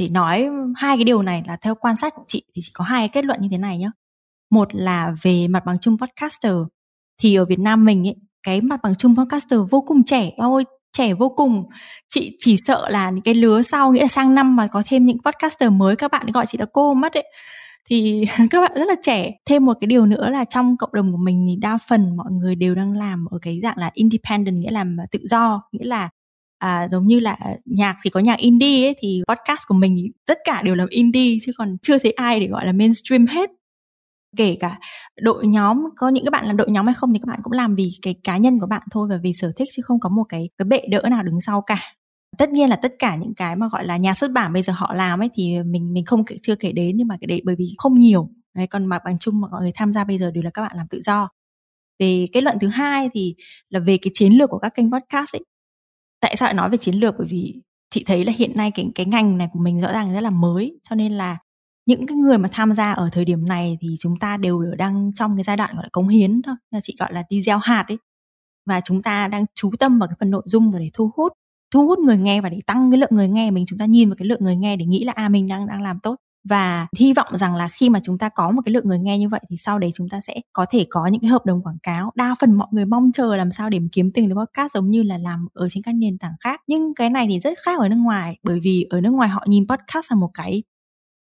để 0.00 0.08
nói 0.08 0.48
hai 0.76 0.96
cái 0.96 1.04
điều 1.04 1.22
này 1.22 1.42
là 1.46 1.56
theo 1.56 1.74
quan 1.74 1.96
sát 1.96 2.14
của 2.14 2.24
chị 2.26 2.42
thì 2.54 2.62
chị 2.64 2.70
có 2.74 2.84
hai 2.84 3.00
cái 3.00 3.08
kết 3.08 3.24
luận 3.24 3.40
như 3.42 3.48
thế 3.50 3.58
này 3.58 3.78
nhé 3.78 3.90
một 4.50 4.74
là 4.74 5.16
về 5.22 5.48
mặt 5.48 5.64
bằng 5.66 5.78
chung 5.80 5.98
podcaster. 5.98 6.52
Thì 7.22 7.34
ở 7.34 7.44
Việt 7.44 7.58
Nam 7.58 7.84
mình 7.84 8.08
ấy, 8.08 8.16
cái 8.42 8.60
mặt 8.60 8.80
bằng 8.82 8.94
chung 8.94 9.16
podcaster 9.16 9.60
vô 9.70 9.80
cùng 9.80 10.04
trẻ. 10.04 10.30
Ôi 10.36 10.64
trẻ 10.96 11.14
vô 11.14 11.28
cùng. 11.28 11.64
Chị 12.08 12.36
chỉ 12.38 12.56
sợ 12.66 12.88
là 12.88 13.10
những 13.10 13.24
cái 13.24 13.34
lứa 13.34 13.62
sau 13.62 13.92
nghĩa 13.92 14.02
là 14.02 14.08
sang 14.08 14.34
năm 14.34 14.56
mà 14.56 14.66
có 14.66 14.82
thêm 14.86 15.06
những 15.06 15.18
podcaster 15.24 15.72
mới 15.72 15.96
các 15.96 16.10
bạn 16.10 16.26
gọi 16.26 16.46
chị 16.46 16.58
là 16.58 16.66
cô 16.72 16.94
mất 16.94 17.14
ấy. 17.14 17.24
Thì 17.88 18.24
các 18.50 18.60
bạn 18.60 18.72
rất 18.74 18.88
là 18.88 18.94
trẻ. 19.02 19.30
Thêm 19.46 19.66
một 19.66 19.76
cái 19.80 19.86
điều 19.86 20.06
nữa 20.06 20.28
là 20.30 20.44
trong 20.44 20.76
cộng 20.76 20.90
đồng 20.92 21.12
của 21.12 21.18
mình 21.18 21.46
thì 21.48 21.56
đa 21.56 21.78
phần 21.88 22.16
mọi 22.16 22.32
người 22.32 22.54
đều 22.54 22.74
đang 22.74 22.92
làm 22.92 23.26
ở 23.30 23.38
cái 23.42 23.60
dạng 23.62 23.78
là 23.78 23.90
independent 23.94 24.56
nghĩa 24.56 24.70
là 24.70 24.84
tự 25.10 25.18
do 25.22 25.62
nghĩa 25.72 25.84
là 25.84 26.08
à, 26.58 26.88
giống 26.88 27.06
như 27.06 27.20
là 27.20 27.38
nhạc 27.64 27.96
thì 28.02 28.10
có 28.10 28.20
nhạc 28.20 28.38
indie 28.38 28.86
ấy, 28.86 28.94
thì 29.02 29.22
podcast 29.28 29.66
của 29.68 29.74
mình 29.74 30.12
tất 30.26 30.38
cả 30.44 30.62
đều 30.62 30.74
làm 30.74 30.88
indie 30.88 31.38
chứ 31.42 31.52
còn 31.58 31.76
chưa 31.82 31.98
thấy 31.98 32.12
ai 32.12 32.40
để 32.40 32.46
gọi 32.48 32.66
là 32.66 32.72
mainstream 32.72 33.26
hết 33.26 33.50
kể 34.36 34.56
cả 34.60 34.78
đội 35.20 35.46
nhóm, 35.46 35.84
có 35.96 36.08
những 36.08 36.24
cái 36.24 36.30
bạn 36.30 36.46
là 36.46 36.52
đội 36.52 36.70
nhóm 36.70 36.86
hay 36.86 36.94
không 36.94 37.12
thì 37.12 37.18
các 37.18 37.28
bạn 37.28 37.40
cũng 37.42 37.52
làm 37.52 37.74
vì 37.74 37.90
cái 38.02 38.14
cá 38.24 38.36
nhân 38.36 38.58
của 38.60 38.66
bạn 38.66 38.82
thôi 38.90 39.08
và 39.10 39.16
vì 39.22 39.32
sở 39.32 39.52
thích 39.56 39.68
chứ 39.72 39.82
không 39.82 40.00
có 40.00 40.08
một 40.08 40.24
cái 40.28 40.48
cái 40.58 40.66
bệ 40.66 40.80
đỡ 40.90 41.02
nào 41.10 41.22
đứng 41.22 41.40
sau 41.40 41.62
cả. 41.62 41.78
Tất 42.38 42.50
nhiên 42.50 42.68
là 42.68 42.76
tất 42.76 42.92
cả 42.98 43.16
những 43.16 43.34
cái 43.34 43.56
mà 43.56 43.68
gọi 43.68 43.86
là 43.86 43.96
nhà 43.96 44.14
xuất 44.14 44.30
bản 44.32 44.52
bây 44.52 44.62
giờ 44.62 44.72
họ 44.76 44.94
làm 44.94 45.22
ấy 45.22 45.30
thì 45.34 45.62
mình 45.62 45.92
mình 45.92 46.04
không 46.04 46.24
chưa 46.42 46.54
kể 46.56 46.72
đến 46.72 46.96
nhưng 46.96 47.08
mà 47.08 47.16
cái 47.20 47.26
đấy 47.26 47.42
bởi 47.44 47.56
vì 47.58 47.74
không 47.78 47.98
nhiều. 47.98 48.28
Đấy, 48.54 48.66
còn 48.66 48.86
mặt 48.86 49.02
bằng 49.04 49.18
chung 49.18 49.40
mà 49.40 49.48
mọi 49.48 49.60
người 49.62 49.72
tham 49.74 49.92
gia 49.92 50.04
bây 50.04 50.18
giờ 50.18 50.30
đều 50.30 50.42
là 50.42 50.50
các 50.50 50.62
bạn 50.62 50.76
làm 50.76 50.86
tự 50.90 51.00
do. 51.02 51.28
Về 51.98 52.26
kết 52.32 52.42
luận 52.42 52.58
thứ 52.60 52.68
hai 52.68 53.10
thì 53.14 53.34
là 53.68 53.80
về 53.80 53.96
cái 54.02 54.10
chiến 54.14 54.32
lược 54.32 54.50
của 54.50 54.58
các 54.58 54.74
kênh 54.74 54.92
podcast 54.92 55.36
ấy. 55.36 55.44
Tại 56.20 56.36
sao 56.36 56.46
lại 56.46 56.54
nói 56.54 56.70
về 56.70 56.76
chiến 56.76 56.94
lược? 56.94 57.14
Bởi 57.18 57.26
vì 57.30 57.54
chị 57.90 58.04
thấy 58.04 58.24
là 58.24 58.32
hiện 58.36 58.56
nay 58.56 58.70
cái 58.74 58.86
cái 58.94 59.06
ngành 59.06 59.38
này 59.38 59.48
của 59.52 59.60
mình 59.60 59.80
rõ 59.80 59.92
ràng 59.92 60.14
rất 60.14 60.20
là 60.20 60.30
mới, 60.30 60.78
cho 60.82 60.96
nên 60.96 61.12
là 61.12 61.38
những 61.86 62.06
cái 62.06 62.16
người 62.16 62.38
mà 62.38 62.48
tham 62.52 62.72
gia 62.72 62.92
ở 62.92 63.08
thời 63.12 63.24
điểm 63.24 63.48
này 63.48 63.78
thì 63.80 63.96
chúng 63.98 64.18
ta 64.18 64.36
đều 64.36 64.62
đang 64.78 65.12
trong 65.14 65.36
cái 65.36 65.42
giai 65.42 65.56
đoạn 65.56 65.74
gọi 65.74 65.84
là 65.84 65.88
cống 65.92 66.08
hiến 66.08 66.42
thôi 66.42 66.54
là 66.70 66.80
chị 66.80 66.96
gọi 66.98 67.12
là 67.12 67.22
đi 67.30 67.42
gieo 67.42 67.58
hạt 67.58 67.84
ấy. 67.88 67.98
Và 68.66 68.80
chúng 68.80 69.02
ta 69.02 69.28
đang 69.28 69.44
chú 69.54 69.70
tâm 69.78 69.98
vào 69.98 70.08
cái 70.08 70.16
phần 70.20 70.30
nội 70.30 70.42
dung 70.46 70.78
để 70.78 70.90
thu 70.94 71.10
hút 71.16 71.32
thu 71.74 71.86
hút 71.86 71.98
người 71.98 72.18
nghe 72.18 72.40
và 72.40 72.48
để 72.48 72.60
tăng 72.66 72.90
cái 72.90 73.00
lượng 73.00 73.10
người 73.12 73.28
nghe. 73.28 73.50
Mình, 73.50 73.64
chúng 73.66 73.78
ta 73.78 73.84
nhìn 73.84 74.08
vào 74.08 74.16
cái 74.16 74.26
lượng 74.26 74.44
người 74.44 74.56
nghe 74.56 74.76
để 74.76 74.86
nghĩ 74.86 75.04
là 75.04 75.12
à 75.16 75.28
mình 75.28 75.48
đang 75.48 75.66
đang 75.66 75.82
làm 75.82 75.98
tốt. 76.02 76.16
Và 76.48 76.86
hy 76.98 77.12
vọng 77.12 77.38
rằng 77.38 77.54
là 77.54 77.68
khi 77.68 77.88
mà 77.88 78.00
chúng 78.04 78.18
ta 78.18 78.28
có 78.28 78.50
một 78.50 78.62
cái 78.64 78.72
lượng 78.72 78.88
người 78.88 78.98
nghe 78.98 79.18
như 79.18 79.28
vậy 79.28 79.40
thì 79.50 79.56
sau 79.56 79.78
đấy 79.78 79.90
chúng 79.94 80.08
ta 80.08 80.20
sẽ 80.20 80.40
có 80.52 80.66
thể 80.70 80.86
có 80.90 81.06
những 81.06 81.20
cái 81.20 81.30
hợp 81.30 81.46
đồng 81.46 81.62
quảng 81.62 81.78
cáo, 81.82 82.12
đa 82.14 82.34
phần 82.40 82.52
mọi 82.52 82.68
người 82.70 82.86
mong 82.86 83.12
chờ 83.12 83.36
làm 83.36 83.50
sao 83.50 83.70
để 83.70 83.78
kiếm 83.92 84.10
tiền 84.12 84.28
từ 84.28 84.34
podcast 84.34 84.72
giống 84.74 84.90
như 84.90 85.02
là 85.02 85.18
làm 85.18 85.48
ở 85.54 85.68
trên 85.68 85.82
các 85.82 85.94
nền 85.94 86.18
tảng 86.18 86.32
khác. 86.40 86.60
Nhưng 86.66 86.94
cái 86.94 87.10
này 87.10 87.26
thì 87.30 87.40
rất 87.40 87.58
khác 87.58 87.78
ở 87.78 87.88
nước 87.88 87.96
ngoài, 87.96 88.38
bởi 88.42 88.60
vì 88.62 88.86
ở 88.90 89.00
nước 89.00 89.10
ngoài 89.10 89.28
họ 89.28 89.44
nhìn 89.48 89.66
podcast 89.68 90.12
là 90.12 90.16
một 90.16 90.30
cái 90.34 90.62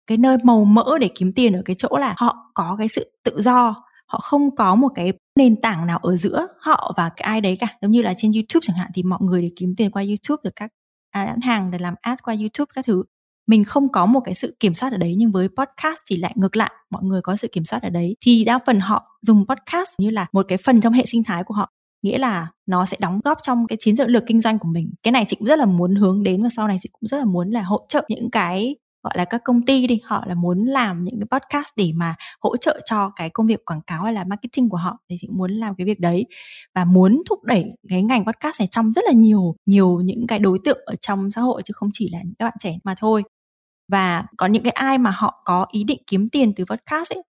cái 0.07 0.17
nơi 0.17 0.37
màu 0.43 0.65
mỡ 0.65 0.97
để 1.01 1.09
kiếm 1.15 1.33
tiền 1.33 1.53
ở 1.53 1.61
cái 1.65 1.75
chỗ 1.75 1.97
là 1.97 2.15
họ 2.17 2.51
có 2.53 2.75
cái 2.79 2.87
sự 2.87 3.11
tự 3.23 3.41
do 3.41 3.83
họ 4.07 4.19
không 4.19 4.55
có 4.55 4.75
một 4.75 4.89
cái 4.95 5.13
nền 5.39 5.61
tảng 5.61 5.87
nào 5.87 5.97
ở 5.97 6.15
giữa 6.17 6.47
họ 6.59 6.93
và 6.97 7.09
cái 7.09 7.23
ai 7.23 7.41
đấy 7.41 7.57
cả. 7.59 7.67
Giống 7.81 7.91
như 7.91 8.01
là 8.01 8.13
trên 8.17 8.31
YouTube 8.31 8.63
chẳng 8.63 8.77
hạn 8.77 8.91
thì 8.95 9.03
mọi 9.03 9.19
người 9.21 9.41
để 9.41 9.51
kiếm 9.55 9.73
tiền 9.77 9.91
qua 9.91 10.03
YouTube 10.03 10.41
rồi 10.43 10.51
các 10.55 10.71
à, 11.11 11.35
hàng 11.41 11.71
để 11.71 11.79
làm 11.79 11.93
ads 12.01 12.21
qua 12.23 12.35
YouTube 12.39 12.71
các 12.75 12.85
thứ. 12.85 13.03
Mình 13.47 13.63
không 13.63 13.91
có 13.91 14.05
một 14.05 14.19
cái 14.19 14.35
sự 14.35 14.57
kiểm 14.59 14.75
soát 14.75 14.91
ở 14.91 14.97
đấy 14.97 15.15
nhưng 15.17 15.31
với 15.31 15.47
podcast 15.47 15.99
thì 16.09 16.17
lại 16.17 16.33
ngược 16.35 16.55
lại 16.55 16.71
mọi 16.89 17.03
người 17.03 17.21
có 17.21 17.35
sự 17.35 17.47
kiểm 17.51 17.65
soát 17.65 17.83
ở 17.83 17.89
đấy. 17.89 18.15
Thì 18.25 18.43
đa 18.43 18.59
phần 18.65 18.79
họ 18.79 19.17
dùng 19.21 19.45
podcast 19.47 19.89
như 19.99 20.09
là 20.09 20.27
một 20.33 20.45
cái 20.47 20.57
phần 20.57 20.81
trong 20.81 20.93
hệ 20.93 21.05
sinh 21.05 21.23
thái 21.23 21.43
của 21.43 21.53
họ 21.53 21.69
nghĩa 22.03 22.17
là 22.17 22.47
nó 22.65 22.85
sẽ 22.85 22.97
đóng 22.99 23.19
góp 23.23 23.37
trong 23.41 23.67
cái 23.67 23.77
chiến 23.79 23.95
lược 24.07 24.23
kinh 24.27 24.41
doanh 24.41 24.59
của 24.59 24.67
mình. 24.67 24.93
Cái 25.03 25.11
này 25.11 25.25
chị 25.27 25.35
cũng 25.35 25.47
rất 25.47 25.59
là 25.59 25.65
muốn 25.65 25.95
hướng 25.95 26.23
đến 26.23 26.43
và 26.43 26.49
sau 26.49 26.67
này 26.67 26.77
chị 26.79 26.89
cũng 26.91 27.07
rất 27.07 27.17
là 27.17 27.25
muốn 27.25 27.49
là 27.49 27.61
hỗ 27.61 27.85
trợ 27.89 28.05
những 28.09 28.31
cái 28.31 28.75
gọi 29.03 29.13
là 29.17 29.25
các 29.25 29.41
công 29.43 29.65
ty 29.65 29.87
đi, 29.87 29.99
họ 30.03 30.23
là 30.27 30.35
muốn 30.35 30.65
làm 30.65 31.03
những 31.03 31.19
cái 31.19 31.39
podcast 31.39 31.69
để 31.77 31.91
mà 31.95 32.15
hỗ 32.41 32.57
trợ 32.57 32.81
cho 32.85 33.11
cái 33.15 33.29
công 33.29 33.47
việc 33.47 33.65
quảng 33.65 33.81
cáo 33.81 34.03
hay 34.03 34.13
là 34.13 34.23
marketing 34.23 34.69
của 34.69 34.77
họ, 34.77 34.97
thì 35.09 35.15
chị 35.19 35.27
muốn 35.31 35.51
làm 35.51 35.75
cái 35.75 35.85
việc 35.85 35.99
đấy. 35.99 36.25
Và 36.75 36.85
muốn 36.85 37.21
thúc 37.29 37.43
đẩy 37.43 37.65
cái 37.89 38.03
ngành 38.03 38.25
podcast 38.25 38.61
này 38.61 38.67
trong 38.71 38.91
rất 38.91 39.05
là 39.05 39.11
nhiều 39.11 39.55
nhiều 39.65 40.01
những 40.01 40.27
cái 40.27 40.39
đối 40.39 40.59
tượng 40.65 40.79
ở 40.85 40.95
trong 40.95 41.31
xã 41.31 41.41
hội 41.41 41.61
chứ 41.65 41.71
không 41.75 41.89
chỉ 41.93 42.09
là 42.09 42.19
những 42.23 42.33
các 42.39 42.45
bạn 42.45 42.55
trẻ 42.59 42.77
mà 42.83 42.95
thôi. 42.97 43.23
Và 43.91 44.25
có 44.37 44.45
những 44.45 44.63
cái 44.63 44.71
ai 44.71 44.97
mà 44.97 45.11
họ 45.11 45.41
có 45.45 45.65
ý 45.71 45.83
định 45.83 46.01
kiếm 46.07 46.29
tiền 46.29 46.53
từ 46.55 46.65
podcast 46.65 47.13
ấy 47.13 47.23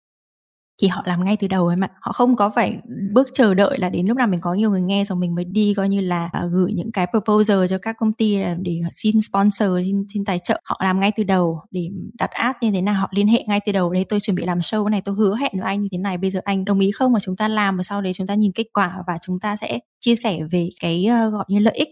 thì 0.81 0.89
họ 0.89 1.03
làm 1.07 1.25
ngay 1.25 1.37
từ 1.37 1.49
đầu 1.49 1.67
ấy 1.67 1.77
mà 1.77 1.89
họ 2.01 2.13
không 2.13 2.37
có 2.37 2.51
phải 2.51 2.79
bước 3.13 3.29
chờ 3.33 3.55
đợi 3.55 3.79
là 3.79 3.89
đến 3.91 4.07
lúc 4.07 4.17
nào 4.17 4.27
mình 4.27 4.41
có 4.41 4.55
nhiều 4.55 4.71
người 4.71 4.83
nghe 4.83 5.05
rồi 5.05 5.19
mình 5.19 5.35
mới 5.35 5.45
đi 5.45 5.75
coi 5.77 5.89
như 5.89 6.01
là 6.01 6.25
uh, 6.25 6.53
gửi 6.53 6.73
những 6.73 6.93
cái 6.93 7.07
proposal 7.11 7.67
cho 7.67 7.79
các 7.79 7.97
công 7.99 8.13
ty 8.13 8.37
để 8.59 8.81
xin 8.93 9.21
sponsor 9.21 9.69
xin, 9.85 10.05
xin 10.15 10.25
tài 10.25 10.39
trợ. 10.39 10.61
Họ 10.65 10.81
làm 10.83 11.01
ngay 11.01 11.13
từ 11.17 11.25
đầu 11.25 11.61
để 11.71 11.89
đặt 12.19 12.31
ad 12.31 12.57
như 12.61 12.71
thế 12.71 12.81
nào 12.81 12.95
họ 12.95 13.09
liên 13.11 13.27
hệ 13.27 13.45
ngay 13.47 13.61
từ 13.67 13.73
đầu. 13.73 13.93
Đấy 13.93 14.05
tôi 14.09 14.21
chuẩn 14.21 14.35
bị 14.35 14.45
làm 14.45 14.59
show 14.59 14.89
này 14.89 15.03
tôi 15.05 15.15
hứa 15.15 15.37
hẹn 15.37 15.53
với 15.55 15.65
anh 15.65 15.83
như 15.83 15.89
thế 15.93 15.99
này. 15.99 16.19
Bây 16.19 16.31
giờ 16.31 16.41
anh 16.45 16.65
đồng 16.65 16.81
ý 16.81 16.91
không 16.91 17.13
mà 17.13 17.21
chúng 17.21 17.37
ta 17.37 17.49
làm 17.49 17.77
và 17.77 17.83
sau 17.83 18.01
đấy 18.01 18.13
chúng 18.13 18.27
ta 18.27 18.35
nhìn 18.35 18.53
kết 18.55 18.67
quả 18.73 18.97
và 19.07 19.19
chúng 19.23 19.41
ta 19.41 19.57
sẽ 19.57 19.79
chia 20.01 20.17
sẻ 20.17 20.41
về 20.51 20.71
cái 20.81 21.09
uh, 21.27 21.33
gọi 21.33 21.45
như 21.49 21.59
lợi 21.59 21.75
ích. 21.75 21.89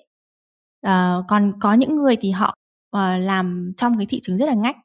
Uh, 0.87 1.25
còn 1.29 1.53
có 1.61 1.75
những 1.75 1.97
người 1.97 2.17
thì 2.17 2.31
họ 2.31 2.55
uh, 2.97 3.01
làm 3.19 3.73
trong 3.77 3.99
cái 3.99 4.07
thị 4.07 4.21
trường 4.23 4.39
rất 4.39 4.47
là 4.47 4.55
ngách 4.55 4.77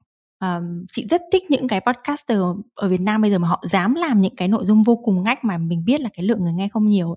um, 0.43 0.85
chị 0.91 1.05
rất 1.09 1.21
thích 1.31 1.43
những 1.49 1.67
cái 1.67 1.81
podcaster 1.81 2.37
ở 2.75 2.89
Việt 2.89 3.01
Nam 3.01 3.21
bây 3.21 3.31
giờ 3.31 3.39
mà 3.39 3.47
họ 3.47 3.63
dám 3.69 3.95
làm 3.95 4.21
những 4.21 4.35
cái 4.35 4.47
nội 4.47 4.65
dung 4.65 4.83
vô 4.83 4.95
cùng 4.95 5.23
ngách 5.23 5.43
mà 5.43 5.57
mình 5.57 5.85
biết 5.85 6.01
là 6.01 6.09
cái 6.13 6.25
lượng 6.25 6.43
người 6.43 6.53
nghe 6.53 6.69
không 6.69 6.87
nhiều 6.87 7.15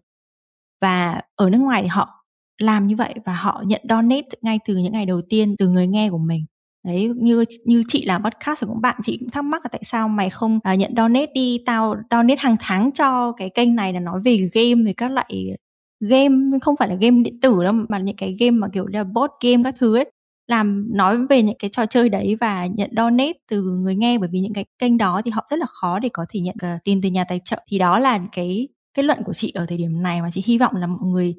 và 0.80 1.20
ở 1.36 1.50
nước 1.50 1.58
ngoài 1.58 1.82
thì 1.82 1.88
họ 1.88 2.24
làm 2.58 2.86
như 2.86 2.96
vậy 2.96 3.14
và 3.24 3.34
họ 3.34 3.62
nhận 3.66 3.82
donate 3.88 4.28
ngay 4.42 4.58
từ 4.64 4.76
những 4.76 4.92
ngày 4.92 5.06
đầu 5.06 5.22
tiên 5.28 5.54
từ 5.58 5.68
người 5.68 5.86
nghe 5.86 6.10
của 6.10 6.18
mình. 6.18 6.44
Đấy 6.84 7.10
như 7.16 7.44
như 7.64 7.82
chị 7.88 8.04
làm 8.04 8.22
podcast 8.24 8.60
của 8.60 8.66
cũng 8.66 8.80
bạn 8.80 8.96
chị 9.02 9.16
cũng 9.20 9.30
thắc 9.30 9.44
mắc 9.44 9.62
là 9.64 9.68
tại 9.72 9.80
sao 9.84 10.08
mày 10.08 10.30
không 10.30 10.56
uh, 10.72 10.78
nhận 10.78 10.94
donate 10.96 11.32
đi 11.34 11.62
tao 11.66 11.96
donate 12.10 12.36
hàng 12.38 12.56
tháng 12.60 12.92
cho 12.92 13.32
cái 13.32 13.50
kênh 13.50 13.76
này 13.76 13.92
là 13.92 14.00
nói 14.00 14.20
về 14.24 14.50
game 14.54 14.82
về 14.86 14.92
các 14.96 15.10
loại 15.12 15.56
game 16.00 16.58
không 16.62 16.76
phải 16.76 16.88
là 16.88 16.94
game 16.94 17.22
điện 17.22 17.40
tử 17.42 17.64
đâu 17.64 17.72
mà 17.88 17.98
những 17.98 18.16
cái 18.16 18.36
game 18.40 18.50
mà 18.50 18.68
kiểu 18.72 18.86
là 18.86 19.04
board 19.04 19.32
game 19.44 19.62
các 19.64 19.74
thứ 19.78 19.96
ấy 19.96 20.10
làm 20.46 20.86
nói 20.96 21.26
về 21.30 21.42
những 21.42 21.56
cái 21.58 21.70
trò 21.70 21.86
chơi 21.86 22.08
đấy 22.08 22.36
và 22.40 22.66
nhận 22.66 22.90
donate 22.96 23.32
từ 23.48 23.62
người 23.62 23.96
nghe 23.96 24.18
bởi 24.18 24.28
vì 24.32 24.40
những 24.40 24.52
cái 24.52 24.64
kênh 24.78 24.98
đó 24.98 25.22
thì 25.24 25.30
họ 25.30 25.46
rất 25.50 25.58
là 25.58 25.66
khó 25.66 25.98
để 25.98 26.08
có 26.12 26.26
thể 26.28 26.40
nhận 26.40 26.54
uh, 26.74 26.84
tiền 26.84 27.00
từ 27.02 27.08
nhà 27.08 27.24
tài 27.28 27.40
trợ. 27.44 27.64
Thì 27.70 27.78
đó 27.78 27.98
là 27.98 28.20
cái 28.32 28.68
kết 28.94 29.02
luận 29.02 29.18
của 29.26 29.32
chị 29.32 29.52
ở 29.54 29.66
thời 29.66 29.78
điểm 29.78 30.02
này 30.02 30.22
mà 30.22 30.30
chị 30.30 30.42
hy 30.46 30.58
vọng 30.58 30.74
là 30.74 30.86
mọi 30.86 31.10
người 31.12 31.34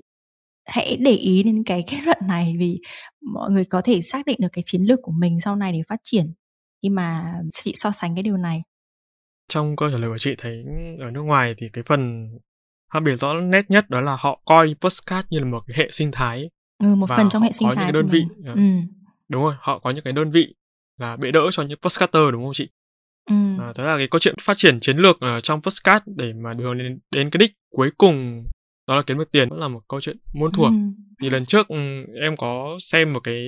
hãy 0.66 0.98
để 1.00 1.12
ý 1.12 1.44
đến 1.44 1.64
cái 1.66 1.84
kết 1.88 1.98
luận 2.06 2.18
này 2.28 2.56
vì 2.60 2.80
mọi 3.34 3.52
người 3.52 3.66
có 3.66 3.82
thể 3.82 4.02
xác 4.02 4.26
định 4.26 4.38
được 4.40 4.50
cái 4.54 4.64
chiến 4.66 4.82
lược 4.82 5.00
của 5.02 5.14
mình 5.20 5.40
sau 5.40 5.56
này 5.56 5.72
để 5.72 5.80
phát 5.88 6.00
triển. 6.04 6.34
Khi 6.84 6.90
mà 6.90 7.34
chị 7.52 7.74
so 7.76 7.92
sánh 7.92 8.16
cái 8.16 8.24
điều 8.24 8.38
này. 8.38 8.62
Trong 9.50 9.76
câu 9.76 9.90
trả 9.92 9.98
lời 9.98 10.10
của 10.10 10.18
chị 10.18 10.36
thấy 10.38 10.64
ở 11.00 11.12
nước 11.12 11.22
ngoài 11.22 11.54
thì 11.58 11.70
cái 11.74 11.84
phần 11.88 12.30
khác 12.94 13.00
biệt 13.00 13.16
rõ 13.16 13.34
nét 13.34 13.70
nhất 13.70 13.90
đó 13.90 14.02
là 14.02 14.16
họ 14.20 14.42
coi 14.46 14.76
postcard 14.82 15.28
như 15.30 15.40
là 15.40 15.46
một 15.46 15.64
cái 15.68 15.78
hệ 15.78 15.88
sinh 15.92 16.12
thái 16.12 16.50
ừ, 16.84 16.96
một 16.96 17.10
phần 17.10 17.30
trong 17.30 17.42
hệ 17.42 17.52
sinh 17.52 17.68
có 17.68 17.76
thái 17.76 17.86
những 17.86 17.94
cái 17.94 18.02
đơn 18.02 18.08
vị 18.12 18.24
ờ, 18.46 18.54
ừ. 18.54 18.62
đúng 19.30 19.44
rồi 19.44 19.54
họ 19.60 19.80
có 19.80 19.90
những 19.90 20.04
cái 20.04 20.14
đơn 20.14 20.32
vị 20.32 20.56
là 20.98 21.18
bệ 21.18 21.32
đỡ 21.32 21.42
cho 21.52 21.64
những 21.64 21.80
postcarder 21.82 22.24
đúng 22.32 22.44
không 22.44 22.54
chị 22.54 22.70
ừ. 23.30 23.36
à, 23.60 23.74
thế 23.76 23.84
là 23.84 23.98
cái 23.98 24.08
câu 24.08 24.20
chuyện 24.20 24.36
phát 24.42 24.58
triển 24.58 24.80
chiến 24.80 24.98
lược 24.98 25.20
ở 25.20 25.42
trong 25.42 25.62
postcard 25.62 26.06
để 26.06 26.34
mà 26.34 26.54
đường 26.54 26.78
đến, 26.78 27.00
đến 27.12 27.30
cái 27.30 27.38
đích 27.38 27.52
cuối 27.72 27.92
cùng 27.98 28.44
đó 28.88 28.96
là 28.96 29.02
kiếm 29.02 29.18
được 29.18 29.32
tiền 29.32 29.50
cũng 29.50 29.60
là 29.60 29.68
một 29.68 29.82
câu 29.88 30.02
chuyện 30.02 30.18
muôn 30.34 30.52
thuở 30.52 30.66
ừ. 30.66 30.72
thì 31.22 31.30
lần 31.30 31.46
trước 31.46 31.68
ừ, 31.68 31.78
em 32.22 32.38
có 32.38 32.78
xem 32.82 33.14
một 33.14 33.20
cái 33.24 33.48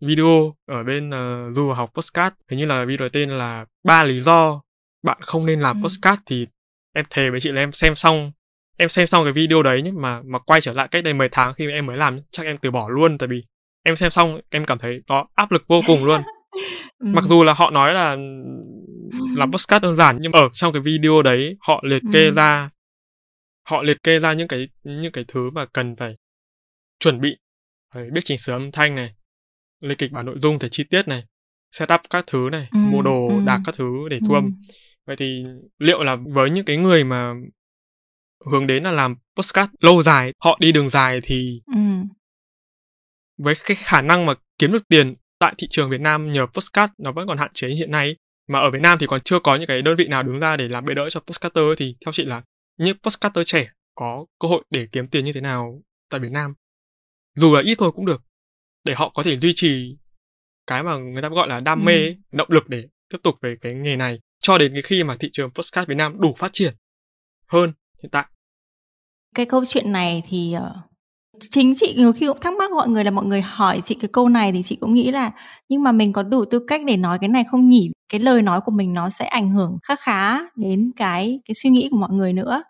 video 0.00 0.54
ở 0.66 0.82
bên 0.84 1.08
uh, 1.08 1.54
du 1.54 1.72
học 1.72 1.90
postcard 1.94 2.36
hình 2.50 2.58
như 2.58 2.66
là 2.66 2.84
video 2.84 3.08
tên 3.08 3.30
là 3.30 3.64
ba 3.84 4.04
lý 4.04 4.20
do 4.20 4.62
bạn 5.02 5.18
không 5.20 5.46
nên 5.46 5.60
làm 5.60 5.76
ừ. 5.76 5.82
postcard 5.82 6.22
thì 6.26 6.46
em 6.92 7.04
thề 7.10 7.30
với 7.30 7.40
chị 7.40 7.52
là 7.52 7.62
em 7.62 7.72
xem 7.72 7.94
xong 7.94 8.32
em 8.80 8.88
xem 8.88 9.06
xong 9.06 9.24
cái 9.24 9.32
video 9.32 9.62
đấy 9.62 9.82
nhưng 9.84 10.00
mà 10.02 10.22
mà 10.24 10.38
quay 10.38 10.60
trở 10.60 10.72
lại 10.72 10.88
cách 10.90 11.04
đây 11.04 11.14
10 11.14 11.28
tháng 11.28 11.54
khi 11.54 11.70
em 11.70 11.86
mới 11.86 11.96
làm 11.96 12.20
chắc 12.30 12.46
em 12.46 12.58
từ 12.58 12.70
bỏ 12.70 12.88
luôn 12.88 13.18
tại 13.18 13.28
vì 13.28 13.44
em 13.82 13.96
xem 13.96 14.10
xong 14.10 14.40
em 14.50 14.64
cảm 14.64 14.78
thấy 14.78 15.00
có 15.08 15.26
áp 15.34 15.52
lực 15.52 15.64
vô 15.68 15.80
cùng 15.86 16.04
luôn 16.04 16.22
ừ. 16.98 17.06
mặc 17.06 17.24
dù 17.24 17.44
là 17.44 17.52
họ 17.52 17.70
nói 17.70 17.94
là 17.94 18.16
làm 19.36 19.52
postcard 19.52 19.82
đơn 19.82 19.96
giản 19.96 20.18
nhưng 20.20 20.32
ở 20.32 20.48
trong 20.52 20.72
cái 20.72 20.82
video 20.82 21.22
đấy 21.22 21.56
họ 21.60 21.82
liệt 21.86 22.02
kê 22.12 22.24
ừ. 22.24 22.32
ra 22.32 22.70
họ 23.68 23.82
liệt 23.82 24.02
kê 24.02 24.20
ra 24.20 24.32
những 24.32 24.48
cái 24.48 24.68
những 24.84 25.12
cái 25.12 25.24
thứ 25.28 25.50
mà 25.50 25.64
cần 25.64 25.96
phải 25.96 26.16
chuẩn 27.00 27.20
bị 27.20 27.36
phải 27.94 28.10
biết 28.10 28.20
chỉnh 28.24 28.38
sửa 28.38 28.52
âm 28.52 28.72
thanh 28.72 28.94
này 28.94 29.14
lên 29.80 29.98
kịch 29.98 30.12
bản 30.12 30.26
nội 30.26 30.36
dung 30.38 30.58
thể 30.58 30.68
chi 30.68 30.84
tiết 30.84 31.08
này 31.08 31.24
setup 31.70 32.00
các 32.10 32.24
thứ 32.26 32.48
này 32.52 32.68
ừ, 32.72 32.78
mua 32.78 33.02
đồ 33.02 33.28
ừ. 33.28 33.34
đạc 33.46 33.60
các 33.64 33.74
thứ 33.78 34.08
để 34.10 34.20
thu 34.28 34.34
âm 34.34 34.50
vậy 35.06 35.16
thì 35.16 35.44
liệu 35.78 36.02
là 36.02 36.16
với 36.34 36.50
những 36.50 36.64
cái 36.64 36.76
người 36.76 37.04
mà 37.04 37.32
hướng 38.46 38.66
đến 38.66 38.82
là 38.82 38.90
làm 38.90 39.16
postcard 39.36 39.72
lâu 39.80 40.02
dài 40.02 40.32
họ 40.38 40.58
đi 40.60 40.72
đường 40.72 40.88
dài 40.88 41.20
thì 41.24 41.62
ừ. 41.66 41.80
với 43.38 43.54
cái 43.64 43.76
khả 43.80 44.02
năng 44.02 44.26
mà 44.26 44.34
kiếm 44.58 44.72
được 44.72 44.88
tiền 44.88 45.14
tại 45.38 45.54
thị 45.58 45.66
trường 45.70 45.90
Việt 45.90 46.00
Nam 46.00 46.32
nhờ 46.32 46.46
postcard 46.46 46.92
nó 46.98 47.12
vẫn 47.12 47.28
còn 47.28 47.38
hạn 47.38 47.50
chế 47.54 47.68
hiện 47.68 47.90
nay 47.90 48.16
mà 48.48 48.58
ở 48.58 48.70
Việt 48.70 48.82
Nam 48.82 48.98
thì 48.98 49.06
còn 49.06 49.20
chưa 49.20 49.38
có 49.38 49.56
những 49.56 49.66
cái 49.66 49.82
đơn 49.82 49.96
vị 49.96 50.08
nào 50.08 50.22
đứng 50.22 50.38
ra 50.38 50.56
để 50.56 50.68
làm 50.68 50.84
bệ 50.84 50.94
đỡ 50.94 51.10
cho 51.10 51.20
postcarder 51.20 51.64
thì 51.76 51.96
theo 52.04 52.12
chị 52.12 52.24
là 52.24 52.42
những 52.78 52.96
postcarder 53.02 53.46
trẻ 53.46 53.70
có 53.94 54.26
cơ 54.40 54.48
hội 54.48 54.64
để 54.70 54.88
kiếm 54.92 55.08
tiền 55.08 55.24
như 55.24 55.32
thế 55.32 55.40
nào 55.40 55.82
tại 56.10 56.20
Việt 56.20 56.32
Nam 56.32 56.54
dù 57.34 57.54
là 57.54 57.62
ít 57.62 57.74
thôi 57.78 57.92
cũng 57.94 58.06
được 58.06 58.22
để 58.84 58.94
họ 58.94 59.08
có 59.14 59.22
thể 59.22 59.38
duy 59.38 59.52
trì 59.54 59.96
cái 60.66 60.82
mà 60.82 60.96
người 60.96 61.22
ta 61.22 61.28
gọi 61.28 61.48
là 61.48 61.60
đam 61.60 61.84
mê 61.84 62.06
ừ. 62.06 62.14
động 62.32 62.48
lực 62.50 62.68
để 62.68 62.88
tiếp 63.08 63.18
tục 63.22 63.34
về 63.42 63.56
cái 63.60 63.74
nghề 63.74 63.96
này 63.96 64.20
cho 64.40 64.58
đến 64.58 64.72
cái 64.72 64.82
khi 64.82 65.04
mà 65.04 65.16
thị 65.20 65.28
trường 65.32 65.50
postcard 65.50 65.88
Việt 65.88 65.94
Nam 65.94 66.20
đủ 66.20 66.34
phát 66.38 66.52
triển 66.52 66.74
hơn 67.46 67.72
hiện 68.02 68.10
tại. 68.10 68.26
Cái 69.34 69.46
câu 69.46 69.64
chuyện 69.64 69.92
này 69.92 70.22
thì 70.28 70.52
ờ, 70.52 70.76
chính 71.40 71.74
chị 71.76 71.94
nhiều 71.96 72.12
khi 72.12 72.26
cũng 72.26 72.40
thắc 72.40 72.52
mắc, 72.54 72.70
mọi 72.70 72.88
người 72.88 73.04
là 73.04 73.10
mọi 73.10 73.24
người 73.24 73.42
hỏi 73.42 73.80
chị 73.84 73.94
cái 73.94 74.08
câu 74.12 74.28
này 74.28 74.52
thì 74.52 74.62
chị 74.62 74.76
cũng 74.76 74.94
nghĩ 74.94 75.10
là 75.10 75.30
nhưng 75.68 75.82
mà 75.82 75.92
mình 75.92 76.12
có 76.12 76.22
đủ 76.22 76.44
tư 76.44 76.64
cách 76.68 76.80
để 76.86 76.96
nói 76.96 77.18
cái 77.20 77.28
này 77.28 77.44
không 77.44 77.68
nhỉ? 77.68 77.90
Cái 78.12 78.20
lời 78.20 78.42
nói 78.42 78.60
của 78.60 78.72
mình 78.72 78.94
nó 78.94 79.10
sẽ 79.10 79.24
ảnh 79.24 79.50
hưởng 79.50 79.78
khá 79.82 79.96
khá 79.96 80.38
đến 80.56 80.92
cái 80.96 81.40
cái 81.44 81.54
suy 81.54 81.70
nghĩ 81.70 81.88
của 81.90 81.98
mọi 81.98 82.10
người 82.12 82.32
nữa. 82.32 82.62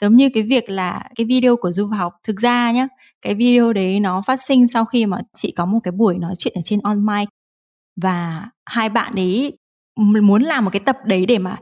Giống 0.00 0.16
như 0.16 0.28
cái 0.34 0.42
việc 0.42 0.70
là 0.70 1.08
cái 1.16 1.24
video 1.26 1.56
của 1.56 1.72
du 1.72 1.86
học, 1.86 2.12
thực 2.24 2.40
ra 2.40 2.72
nhá, 2.72 2.88
cái 3.22 3.34
video 3.34 3.72
đấy 3.72 4.00
nó 4.00 4.22
phát 4.26 4.40
sinh 4.46 4.68
sau 4.68 4.84
khi 4.84 5.06
mà 5.06 5.18
chị 5.34 5.52
có 5.56 5.66
một 5.66 5.78
cái 5.84 5.92
buổi 5.92 6.18
nói 6.18 6.34
chuyện 6.38 6.54
ở 6.56 6.60
trên 6.64 6.80
on 6.80 7.06
mic 7.06 7.28
và 8.02 8.48
hai 8.66 8.88
bạn 8.88 9.14
đấy 9.14 9.58
muốn 10.22 10.42
làm 10.42 10.64
một 10.64 10.70
cái 10.72 10.80
tập 10.86 10.96
đấy 11.06 11.26
để 11.26 11.38
mà 11.38 11.58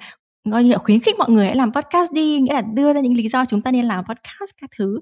coi 0.50 0.64
như 0.64 0.70
là 0.72 0.78
khuyến 0.78 1.00
khích 1.00 1.18
mọi 1.18 1.30
người 1.30 1.46
hãy 1.46 1.56
làm 1.56 1.72
podcast 1.72 2.12
đi, 2.12 2.40
nghĩa 2.40 2.52
là 2.52 2.62
đưa 2.62 2.92
ra 2.92 3.00
những 3.00 3.14
lý 3.16 3.28
do 3.28 3.44
chúng 3.44 3.62
ta 3.62 3.70
nên 3.70 3.84
làm 3.84 4.04
podcast 4.04 4.50
các 4.60 4.70
thứ. 4.78 5.00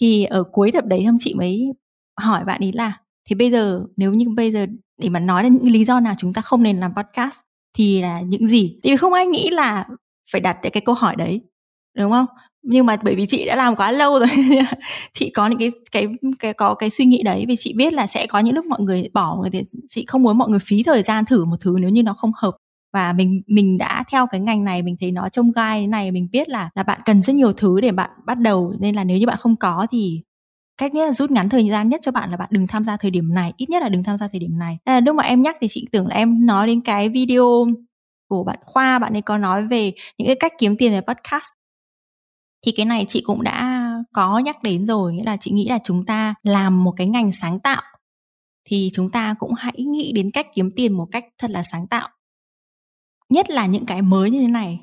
Thì 0.00 0.24
ở 0.24 0.44
cuối 0.52 0.72
tập 0.72 0.84
đấy, 0.86 1.04
ông 1.04 1.16
chị 1.18 1.34
mới 1.34 1.66
hỏi 2.20 2.44
bạn 2.44 2.60
ấy 2.60 2.72
là, 2.72 2.92
thì 3.28 3.34
bây 3.34 3.50
giờ, 3.50 3.84
nếu 3.96 4.14
như 4.14 4.26
bây 4.36 4.50
giờ 4.50 4.66
để 5.02 5.08
mà 5.08 5.20
nói 5.20 5.42
đến 5.42 5.54
những 5.56 5.72
lý 5.72 5.84
do 5.84 6.00
nào 6.00 6.14
chúng 6.18 6.32
ta 6.32 6.42
không 6.42 6.62
nên 6.62 6.76
làm 6.80 6.94
podcast 6.94 7.40
thì 7.74 8.02
là 8.02 8.20
những 8.20 8.46
gì? 8.46 8.78
Thì 8.82 8.96
không 8.96 9.12
ai 9.12 9.26
nghĩ 9.26 9.50
là 9.50 9.86
phải 10.32 10.40
đặt 10.40 10.58
cái 10.62 10.82
câu 10.84 10.94
hỏi 10.94 11.16
đấy, 11.16 11.40
đúng 11.98 12.10
không? 12.12 12.26
Nhưng 12.62 12.86
mà 12.86 12.96
bởi 13.02 13.14
vì 13.14 13.26
chị 13.26 13.44
đã 13.44 13.56
làm 13.56 13.76
quá 13.76 13.90
lâu 13.92 14.18
rồi 14.18 14.28
chị 15.12 15.30
có 15.30 15.46
những 15.48 15.58
cái 15.58 15.70
cái 15.92 16.06
cái, 16.38 16.52
có 16.54 16.74
cái 16.74 16.90
suy 16.90 17.04
nghĩ 17.04 17.22
đấy, 17.22 17.44
vì 17.48 17.56
chị 17.58 17.72
biết 17.76 17.92
là 17.92 18.06
sẽ 18.06 18.26
có 18.26 18.38
những 18.38 18.54
lúc 18.54 18.66
mọi 18.66 18.80
người 18.80 19.10
bỏ 19.14 19.36
người 19.40 19.50
thì 19.50 19.62
chị 19.88 20.04
không 20.08 20.22
muốn 20.22 20.38
mọi 20.38 20.48
người 20.48 20.60
phí 20.62 20.82
thời 20.82 21.02
gian 21.02 21.24
thử 21.24 21.44
một 21.44 21.56
thứ 21.60 21.76
nếu 21.80 21.90
như 21.90 22.02
nó 22.02 22.14
không 22.14 22.32
hợp 22.36 22.56
và 22.92 23.12
mình 23.12 23.42
mình 23.46 23.78
đã 23.78 24.04
theo 24.10 24.26
cái 24.26 24.40
ngành 24.40 24.64
này 24.64 24.82
mình 24.82 24.96
thấy 25.00 25.12
nó 25.12 25.28
trông 25.28 25.52
gai 25.52 25.80
thế 25.80 25.86
này 25.86 26.10
mình 26.12 26.28
biết 26.32 26.48
là 26.48 26.70
là 26.74 26.82
bạn 26.82 27.00
cần 27.04 27.22
rất 27.22 27.32
nhiều 27.32 27.52
thứ 27.52 27.80
để 27.80 27.92
bạn 27.92 28.10
bắt 28.26 28.38
đầu. 28.38 28.74
Nên 28.80 28.94
là 28.94 29.04
nếu 29.04 29.18
như 29.18 29.26
bạn 29.26 29.36
không 29.40 29.56
có 29.56 29.86
thì 29.90 30.22
cách 30.78 30.94
nhất 30.94 31.06
là 31.06 31.12
rút 31.12 31.30
ngắn 31.30 31.48
thời 31.48 31.68
gian 31.68 31.88
nhất 31.88 32.00
cho 32.02 32.12
bạn 32.12 32.30
là 32.30 32.36
bạn 32.36 32.48
đừng 32.52 32.66
tham 32.66 32.84
gia 32.84 32.96
thời 32.96 33.10
điểm 33.10 33.34
này 33.34 33.52
ít 33.56 33.70
nhất 33.70 33.82
là 33.82 33.88
đừng 33.88 34.04
tham 34.04 34.16
gia 34.16 34.28
thời 34.28 34.40
điểm 34.40 34.58
này. 34.58 34.78
À, 34.84 35.00
lúc 35.00 35.16
mà 35.16 35.22
em 35.22 35.42
nhắc 35.42 35.56
thì 35.60 35.66
chị 35.70 35.86
tưởng 35.92 36.06
là 36.06 36.14
em 36.14 36.46
nói 36.46 36.66
đến 36.66 36.80
cái 36.80 37.08
video 37.08 37.66
của 38.28 38.44
bạn 38.44 38.58
khoa 38.62 38.98
bạn 38.98 39.12
ấy 39.16 39.22
có 39.22 39.38
nói 39.38 39.66
về 39.66 39.92
những 40.18 40.28
cái 40.28 40.36
cách 40.40 40.52
kiếm 40.58 40.76
tiền 40.76 40.92
về 40.92 41.00
podcast. 41.00 41.48
Thì 42.66 42.72
cái 42.72 42.86
này 42.86 43.04
chị 43.08 43.20
cũng 43.26 43.42
đã 43.42 43.88
có 44.12 44.38
nhắc 44.38 44.62
đến 44.62 44.86
rồi 44.86 45.14
nghĩa 45.14 45.24
là 45.24 45.36
chị 45.40 45.50
nghĩ 45.50 45.68
là 45.68 45.78
chúng 45.84 46.06
ta 46.06 46.34
làm 46.42 46.84
một 46.84 46.94
cái 46.96 47.06
ngành 47.06 47.32
sáng 47.32 47.60
tạo 47.60 47.82
thì 48.64 48.90
chúng 48.92 49.10
ta 49.10 49.34
cũng 49.38 49.54
hãy 49.54 49.74
nghĩ 49.78 50.12
đến 50.14 50.30
cách 50.30 50.46
kiếm 50.54 50.70
tiền 50.76 50.92
một 50.92 51.06
cách 51.12 51.24
thật 51.38 51.50
là 51.50 51.62
sáng 51.62 51.86
tạo 51.86 52.08
nhất 53.28 53.50
là 53.50 53.66
những 53.66 53.86
cái 53.86 54.02
mới 54.02 54.30
như 54.30 54.40
thế 54.40 54.48
này. 54.48 54.80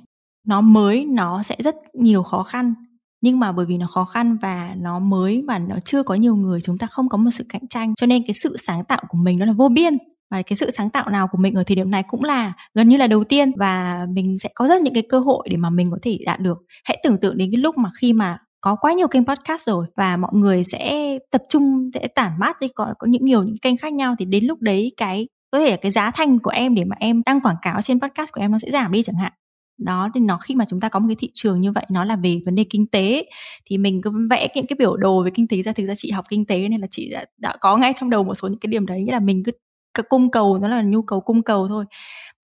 Nó 0.47 0.61
mới, 0.61 1.05
nó 1.05 1.43
sẽ 1.43 1.55
rất 1.59 1.75
nhiều 1.93 2.23
khó 2.23 2.43
khăn. 2.43 2.73
Nhưng 3.21 3.39
mà 3.39 3.51
bởi 3.51 3.65
vì 3.65 3.77
nó 3.77 3.87
khó 3.87 4.05
khăn 4.05 4.37
và 4.41 4.75
nó 4.77 4.99
mới 4.99 5.43
và 5.47 5.59
nó 5.59 5.75
chưa 5.85 6.03
có 6.03 6.15
nhiều 6.15 6.35
người, 6.35 6.61
chúng 6.61 6.77
ta 6.77 6.87
không 6.87 7.09
có 7.09 7.17
một 7.17 7.29
sự 7.33 7.45
cạnh 7.49 7.67
tranh. 7.67 7.93
Cho 7.95 8.07
nên 8.07 8.23
cái 8.27 8.33
sự 8.33 8.57
sáng 8.67 8.85
tạo 8.85 9.03
của 9.09 9.17
mình 9.17 9.39
nó 9.39 9.45
là 9.45 9.53
vô 9.53 9.69
biên. 9.69 9.97
Và 10.31 10.41
cái 10.41 10.57
sự 10.57 10.71
sáng 10.71 10.89
tạo 10.89 11.09
nào 11.09 11.27
của 11.27 11.37
mình 11.37 11.53
ở 11.53 11.63
thời 11.63 11.75
điểm 11.75 11.91
này 11.91 12.03
cũng 12.07 12.23
là 12.23 12.53
gần 12.73 12.89
như 12.89 12.97
là 12.97 13.07
đầu 13.07 13.23
tiên. 13.23 13.51
Và 13.57 14.05
mình 14.09 14.37
sẽ 14.39 14.49
có 14.55 14.67
rất 14.67 14.81
những 14.81 14.93
cái 14.93 15.03
cơ 15.09 15.19
hội 15.19 15.47
để 15.51 15.57
mà 15.57 15.69
mình 15.69 15.91
có 15.91 15.97
thể 16.01 16.19
đạt 16.25 16.39
được. 16.39 16.57
Hãy 16.83 16.99
tưởng 17.03 17.17
tượng 17.17 17.37
đến 17.37 17.51
cái 17.51 17.61
lúc 17.61 17.77
mà 17.77 17.89
khi 18.01 18.13
mà 18.13 18.37
có 18.61 18.75
quá 18.75 18.93
nhiều 18.93 19.07
kênh 19.07 19.25
podcast 19.25 19.67
rồi 19.67 19.85
và 19.95 20.17
mọi 20.17 20.31
người 20.33 20.63
sẽ 20.63 21.17
tập 21.31 21.43
trung, 21.49 21.89
sẽ 21.93 22.07
tản 22.07 22.31
mát 22.39 22.57
đi 22.61 22.67
có 22.75 22.93
có 22.99 23.07
những 23.07 23.25
nhiều 23.25 23.43
những 23.43 23.57
kênh 23.61 23.77
khác 23.77 23.93
nhau, 23.93 24.15
thì 24.19 24.25
đến 24.25 24.45
lúc 24.45 24.61
đấy 24.61 24.91
cái 24.97 25.27
có 25.55 25.59
thể 25.59 25.71
là 25.71 25.77
cái 25.77 25.91
giá 25.91 26.11
thành 26.11 26.39
của 26.39 26.49
em 26.49 26.75
để 26.75 26.83
mà 26.83 26.95
em 26.99 27.21
đăng 27.25 27.41
quảng 27.41 27.55
cáo 27.61 27.81
trên 27.81 27.99
podcast 27.99 28.31
của 28.33 28.41
em 28.41 28.51
nó 28.51 28.57
sẽ 28.57 28.71
giảm 28.71 28.91
đi 28.91 29.03
chẳng 29.03 29.15
hạn. 29.15 29.31
Đó 29.77 30.09
thì 30.15 30.21
nó 30.21 30.37
khi 30.37 30.55
mà 30.55 30.65
chúng 30.69 30.79
ta 30.79 30.89
có 30.89 30.99
một 30.99 31.05
cái 31.09 31.15
thị 31.19 31.31
trường 31.33 31.61
như 31.61 31.71
vậy 31.71 31.85
nó 31.89 32.03
là 32.05 32.15
về 32.15 32.41
vấn 32.45 32.55
đề 32.55 32.65
kinh 32.69 32.87
tế 32.87 33.25
thì 33.65 33.77
mình 33.77 34.01
cứ 34.01 34.11
vẽ 34.29 34.47
những 34.55 34.67
cái 34.67 34.75
biểu 34.79 34.95
đồ 34.97 35.23
về 35.23 35.31
kinh 35.33 35.47
tế 35.47 35.61
ra. 35.61 35.71
Thực 35.71 35.85
ra 35.85 35.93
chị 35.97 36.11
học 36.11 36.25
kinh 36.29 36.45
tế 36.45 36.69
nên 36.69 36.81
là 36.81 36.87
chị 36.91 37.09
đã, 37.09 37.25
đã 37.37 37.55
có 37.61 37.77
ngay 37.77 37.93
trong 37.99 38.09
đầu 38.09 38.23
một 38.23 38.35
số 38.35 38.47
những 38.47 38.59
cái 38.59 38.67
điểm 38.67 38.85
đấy 38.85 39.03
nghĩa 39.03 39.11
là 39.11 39.19
mình 39.19 39.43
cứ 39.43 39.51
cái 39.93 40.03
cung 40.09 40.31
cầu 40.31 40.57
nó 40.59 40.67
là 40.67 40.81
nhu 40.81 41.01
cầu 41.01 41.21
cung 41.21 41.43
cầu 41.43 41.67
thôi. 41.67 41.85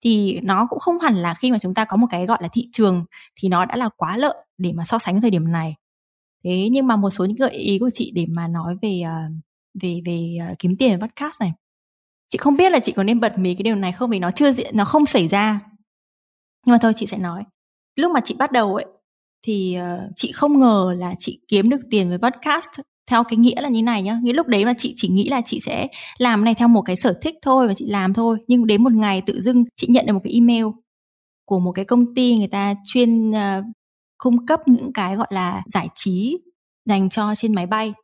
Thì 0.04 0.40
nó 0.42 0.66
cũng 0.70 0.78
không 0.78 0.98
hẳn 0.98 1.16
là 1.16 1.34
khi 1.34 1.50
mà 1.52 1.58
chúng 1.58 1.74
ta 1.74 1.84
có 1.84 1.96
một 1.96 2.06
cái 2.10 2.26
gọi 2.26 2.38
là 2.40 2.48
thị 2.52 2.68
trường 2.72 3.04
thì 3.40 3.48
nó 3.48 3.64
đã 3.64 3.76
là 3.76 3.88
quá 3.96 4.16
lợi 4.16 4.34
để 4.58 4.72
mà 4.72 4.84
so 4.84 4.98
sánh 4.98 5.20
thời 5.20 5.30
điểm 5.30 5.52
này. 5.52 5.74
Thế 6.44 6.68
nhưng 6.72 6.86
mà 6.86 6.96
một 6.96 7.10
số 7.10 7.24
những 7.24 7.36
gợi 7.36 7.50
ý 7.50 7.78
của 7.78 7.90
chị 7.90 8.12
để 8.14 8.26
mà 8.28 8.48
nói 8.48 8.76
về 8.82 9.00
ờ, 9.06 9.20
về 9.82 10.00
về 10.06 10.36
ờ, 10.48 10.54
kiếm 10.58 10.76
tiền 10.76 11.00
podcast 11.00 11.40
này 11.40 11.52
chị 12.32 12.38
không 12.38 12.56
biết 12.56 12.72
là 12.72 12.80
chị 12.80 12.92
có 12.92 13.02
nên 13.02 13.20
bật 13.20 13.38
mí 13.38 13.54
cái 13.54 13.62
điều 13.62 13.74
này 13.74 13.92
không 13.92 14.10
vì 14.10 14.18
nó 14.18 14.30
chưa 14.30 14.52
diễn 14.52 14.76
nó 14.76 14.84
không 14.84 15.06
xảy 15.06 15.28
ra. 15.28 15.60
Nhưng 16.66 16.74
mà 16.74 16.78
thôi 16.82 16.92
chị 16.96 17.06
sẽ 17.06 17.18
nói. 17.18 17.44
Lúc 17.96 18.12
mà 18.12 18.20
chị 18.20 18.34
bắt 18.38 18.52
đầu 18.52 18.74
ấy 18.74 18.86
thì 19.46 19.76
uh, 19.78 20.12
chị 20.16 20.32
không 20.32 20.60
ngờ 20.60 20.94
là 20.98 21.14
chị 21.18 21.40
kiếm 21.48 21.68
được 21.68 21.80
tiền 21.90 22.08
với 22.08 22.18
podcast 22.18 22.68
theo 23.10 23.24
cái 23.24 23.36
nghĩa 23.36 23.60
là 23.60 23.68
như 23.68 23.82
này 23.82 24.02
nhá. 24.02 24.18
Nghĩa 24.22 24.32
lúc 24.32 24.46
đấy 24.46 24.64
mà 24.64 24.72
chị 24.78 24.92
chỉ 24.96 25.08
nghĩ 25.08 25.28
là 25.28 25.40
chị 25.40 25.60
sẽ 25.60 25.88
làm 26.18 26.44
này 26.44 26.54
theo 26.54 26.68
một 26.68 26.82
cái 26.82 26.96
sở 26.96 27.18
thích 27.22 27.34
thôi 27.42 27.68
và 27.68 27.74
chị 27.74 27.86
làm 27.86 28.14
thôi. 28.14 28.38
Nhưng 28.48 28.66
đến 28.66 28.84
một 28.84 28.92
ngày 28.92 29.22
tự 29.26 29.40
dưng 29.40 29.64
chị 29.76 29.86
nhận 29.90 30.06
được 30.06 30.12
một 30.12 30.20
cái 30.24 30.32
email 30.32 30.66
của 31.44 31.60
một 31.60 31.72
cái 31.72 31.84
công 31.84 32.14
ty 32.14 32.36
người 32.36 32.48
ta 32.48 32.74
chuyên 32.84 33.30
uh, 33.30 33.64
cung 34.18 34.46
cấp 34.46 34.60
những 34.66 34.92
cái 34.92 35.16
gọi 35.16 35.28
là 35.30 35.62
giải 35.66 35.88
trí 35.94 36.38
dành 36.84 37.08
cho 37.08 37.34
trên 37.34 37.54
máy 37.54 37.66
bay. 37.66 37.94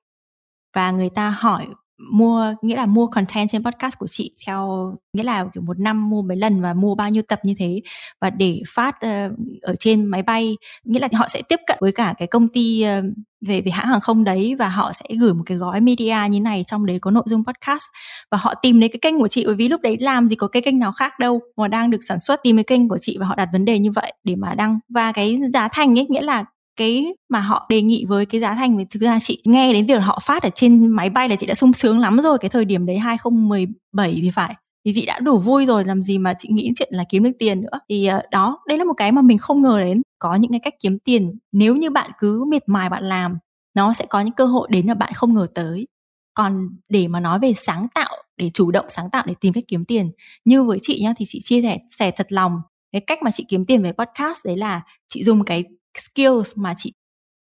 Và 0.74 0.90
người 0.90 1.10
ta 1.10 1.30
hỏi 1.38 1.66
mua 2.12 2.54
nghĩa 2.62 2.76
là 2.76 2.86
mua 2.86 3.06
content 3.06 3.48
trên 3.50 3.64
podcast 3.64 3.98
của 3.98 4.06
chị 4.06 4.34
theo 4.46 4.92
nghĩa 5.12 5.22
là 5.22 5.44
kiểu 5.54 5.62
một 5.62 5.78
năm 5.78 6.10
mua 6.10 6.22
mấy 6.22 6.36
lần 6.36 6.60
và 6.60 6.74
mua 6.74 6.94
bao 6.94 7.10
nhiêu 7.10 7.22
tập 7.28 7.40
như 7.42 7.54
thế. 7.58 7.80
Và 8.20 8.30
để 8.30 8.62
phát 8.74 8.96
uh, 8.96 9.32
ở 9.62 9.74
trên 9.78 10.06
máy 10.06 10.22
bay 10.22 10.56
nghĩa 10.84 11.00
là 11.00 11.08
họ 11.14 11.28
sẽ 11.28 11.42
tiếp 11.48 11.60
cận 11.66 11.78
với 11.80 11.92
cả 11.92 12.14
cái 12.18 12.28
công 12.28 12.48
ty 12.48 12.84
uh, 12.98 13.04
về 13.46 13.60
về 13.60 13.70
hãng 13.70 13.86
hàng 13.86 14.00
không 14.00 14.24
đấy 14.24 14.54
và 14.58 14.68
họ 14.68 14.92
sẽ 14.92 15.06
gửi 15.20 15.34
một 15.34 15.42
cái 15.46 15.58
gói 15.58 15.80
media 15.80 16.16
như 16.30 16.40
này 16.40 16.64
trong 16.66 16.86
đấy 16.86 16.98
có 16.98 17.10
nội 17.10 17.24
dung 17.26 17.44
podcast. 17.44 17.84
Và 18.30 18.38
họ 18.38 18.54
tìm 18.62 18.80
đến 18.80 18.92
cái 18.92 18.98
kênh 19.02 19.18
của 19.18 19.28
chị 19.28 19.46
bởi 19.46 19.54
vì 19.54 19.68
lúc 19.68 19.80
đấy 19.80 19.96
làm 20.00 20.28
gì 20.28 20.36
có 20.36 20.48
cái 20.48 20.62
kênh 20.62 20.78
nào 20.78 20.92
khác 20.92 21.18
đâu 21.18 21.40
mà 21.56 21.68
đang 21.68 21.90
được 21.90 22.00
sản 22.08 22.20
xuất 22.20 22.40
tìm 22.42 22.56
cái 22.56 22.64
kênh 22.64 22.88
của 22.88 22.98
chị 23.00 23.16
và 23.20 23.26
họ 23.26 23.34
đặt 23.34 23.48
vấn 23.52 23.64
đề 23.64 23.78
như 23.78 23.90
vậy 23.90 24.12
để 24.24 24.36
mà 24.36 24.54
đăng. 24.54 24.78
Và 24.88 25.12
cái 25.12 25.38
giá 25.52 25.68
thành 25.68 25.98
ấy 25.98 26.06
nghĩa 26.10 26.22
là 26.22 26.44
cái 26.78 27.14
mà 27.28 27.40
họ 27.40 27.66
đề 27.70 27.82
nghị 27.82 28.04
với 28.08 28.26
cái 28.26 28.40
giá 28.40 28.54
thành 28.54 28.78
thì 28.78 28.84
thực 28.90 29.02
ra 29.02 29.18
chị 29.22 29.42
nghe 29.44 29.72
đến 29.72 29.86
việc 29.86 29.98
họ 29.98 30.18
phát 30.22 30.42
ở 30.42 30.50
trên 30.54 30.88
máy 30.88 31.10
bay 31.10 31.28
là 31.28 31.36
chị 31.36 31.46
đã 31.46 31.54
sung 31.54 31.72
sướng 31.72 31.98
lắm 31.98 32.20
rồi, 32.20 32.38
cái 32.38 32.48
thời 32.48 32.64
điểm 32.64 32.86
đấy 32.86 32.98
2017 32.98 34.18
thì 34.22 34.30
phải. 34.30 34.54
Thì 34.84 34.92
chị 34.94 35.06
đã 35.06 35.18
đủ 35.18 35.38
vui 35.38 35.66
rồi, 35.66 35.84
làm 35.84 36.02
gì 36.02 36.18
mà 36.18 36.34
chị 36.38 36.48
nghĩ 36.52 36.72
chuyện 36.76 36.88
là 36.92 37.04
kiếm 37.08 37.22
được 37.22 37.30
tiền 37.38 37.60
nữa. 37.60 37.80
Thì 37.88 38.06
ờ, 38.06 38.22
đó 38.30 38.58
đây 38.68 38.78
là 38.78 38.84
một 38.84 38.92
cái 38.96 39.12
mà 39.12 39.22
mình 39.22 39.38
không 39.38 39.62
ngờ 39.62 39.80
đến. 39.80 40.02
Có 40.18 40.34
những 40.34 40.50
cái 40.50 40.60
cách 40.60 40.74
kiếm 40.82 40.98
tiền, 40.98 41.38
nếu 41.52 41.76
như 41.76 41.90
bạn 41.90 42.10
cứ 42.18 42.44
miệt 42.48 42.62
mài 42.66 42.88
bạn 42.90 43.04
làm, 43.04 43.38
nó 43.74 43.94
sẽ 43.94 44.06
có 44.06 44.20
những 44.20 44.34
cơ 44.34 44.44
hội 44.46 44.68
đến 44.70 44.86
mà 44.86 44.94
bạn 44.94 45.12
không 45.14 45.34
ngờ 45.34 45.46
tới. 45.54 45.86
Còn 46.34 46.68
để 46.88 47.08
mà 47.08 47.20
nói 47.20 47.38
về 47.38 47.54
sáng 47.56 47.86
tạo, 47.94 48.16
để 48.36 48.50
chủ 48.54 48.70
động 48.70 48.86
sáng 48.88 49.10
tạo 49.10 49.24
để 49.26 49.34
tìm 49.40 49.52
cách 49.52 49.64
kiếm 49.68 49.84
tiền, 49.84 50.10
như 50.44 50.64
với 50.64 50.78
chị 50.82 51.00
nhá, 51.02 51.12
thì 51.16 51.24
chị 51.28 51.40
chia 51.42 51.62
sẻ 51.62 51.78
sẻ 51.88 52.10
thật 52.10 52.26
lòng. 52.32 52.60
Cái 52.92 53.00
cách 53.06 53.22
mà 53.22 53.30
chị 53.30 53.44
kiếm 53.48 53.64
tiền 53.66 53.82
về 53.82 53.92
podcast 53.92 54.46
đấy 54.46 54.56
là 54.56 54.82
chị 55.08 55.24
dùng 55.24 55.44
cái 55.44 55.64
skills 56.00 56.52
mà 56.56 56.74
chị 56.76 56.92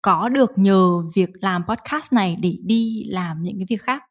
có 0.02 0.30
được 0.30 0.52
nhờ 0.56 1.02
việc 1.16 1.30
làm 1.34 1.64
podcast 1.68 2.14
này 2.14 2.38
để 2.40 2.58
đi 2.64 3.04
làm 3.08 3.44
những 3.44 3.58
cái 3.58 3.66
việc 3.70 3.82
khác. 3.82 4.04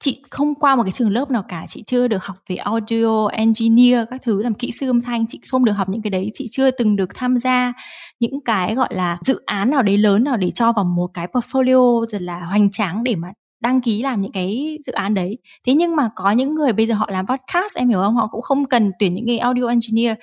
Chị 0.00 0.22
không 0.30 0.54
qua 0.54 0.76
một 0.76 0.82
cái 0.82 0.92
trường 0.92 1.10
lớp 1.10 1.30
nào 1.30 1.44
cả, 1.48 1.64
chị 1.68 1.84
chưa 1.86 2.08
được 2.08 2.24
học 2.24 2.36
về 2.48 2.56
audio 2.56 3.26
engineer 3.26 4.08
các 4.10 4.22
thứ, 4.22 4.42
làm 4.42 4.54
kỹ 4.54 4.70
sư 4.72 4.90
âm 4.90 5.00
thanh, 5.00 5.26
chị 5.26 5.40
không 5.48 5.64
được 5.64 5.72
học 5.72 5.88
những 5.88 6.02
cái 6.02 6.10
đấy. 6.10 6.30
Chị 6.34 6.48
chưa 6.50 6.70
từng 6.70 6.96
được 6.96 7.14
tham 7.14 7.38
gia 7.38 7.72
những 8.20 8.40
cái 8.44 8.74
gọi 8.74 8.88
là 8.90 9.18
dự 9.22 9.40
án 9.46 9.70
nào 9.70 9.82
đấy 9.82 9.98
lớn 9.98 10.24
nào 10.24 10.36
để 10.36 10.50
cho 10.50 10.72
vào 10.72 10.84
một 10.84 11.10
cái 11.14 11.26
portfolio 11.26 12.06
rất 12.06 12.22
là 12.22 12.40
hoành 12.40 12.70
tráng 12.70 13.04
để 13.04 13.16
mà 13.16 13.28
đăng 13.60 13.80
ký 13.80 14.02
làm 14.02 14.20
những 14.20 14.32
cái 14.32 14.78
dự 14.86 14.92
án 14.92 15.14
đấy. 15.14 15.38
Thế 15.66 15.74
nhưng 15.74 15.96
mà 15.96 16.08
có 16.16 16.30
những 16.30 16.54
người 16.54 16.72
bây 16.72 16.86
giờ 16.86 16.94
họ 16.94 17.08
làm 17.10 17.26
podcast, 17.26 17.76
em 17.76 17.88
hiểu 17.88 18.00
không? 18.02 18.16
Họ 18.16 18.28
cũng 18.30 18.42
không 18.42 18.68
cần 18.68 18.92
tuyển 18.98 19.14
những 19.14 19.26
cái 19.26 19.38
audio 19.38 19.68
engineer 19.68 20.16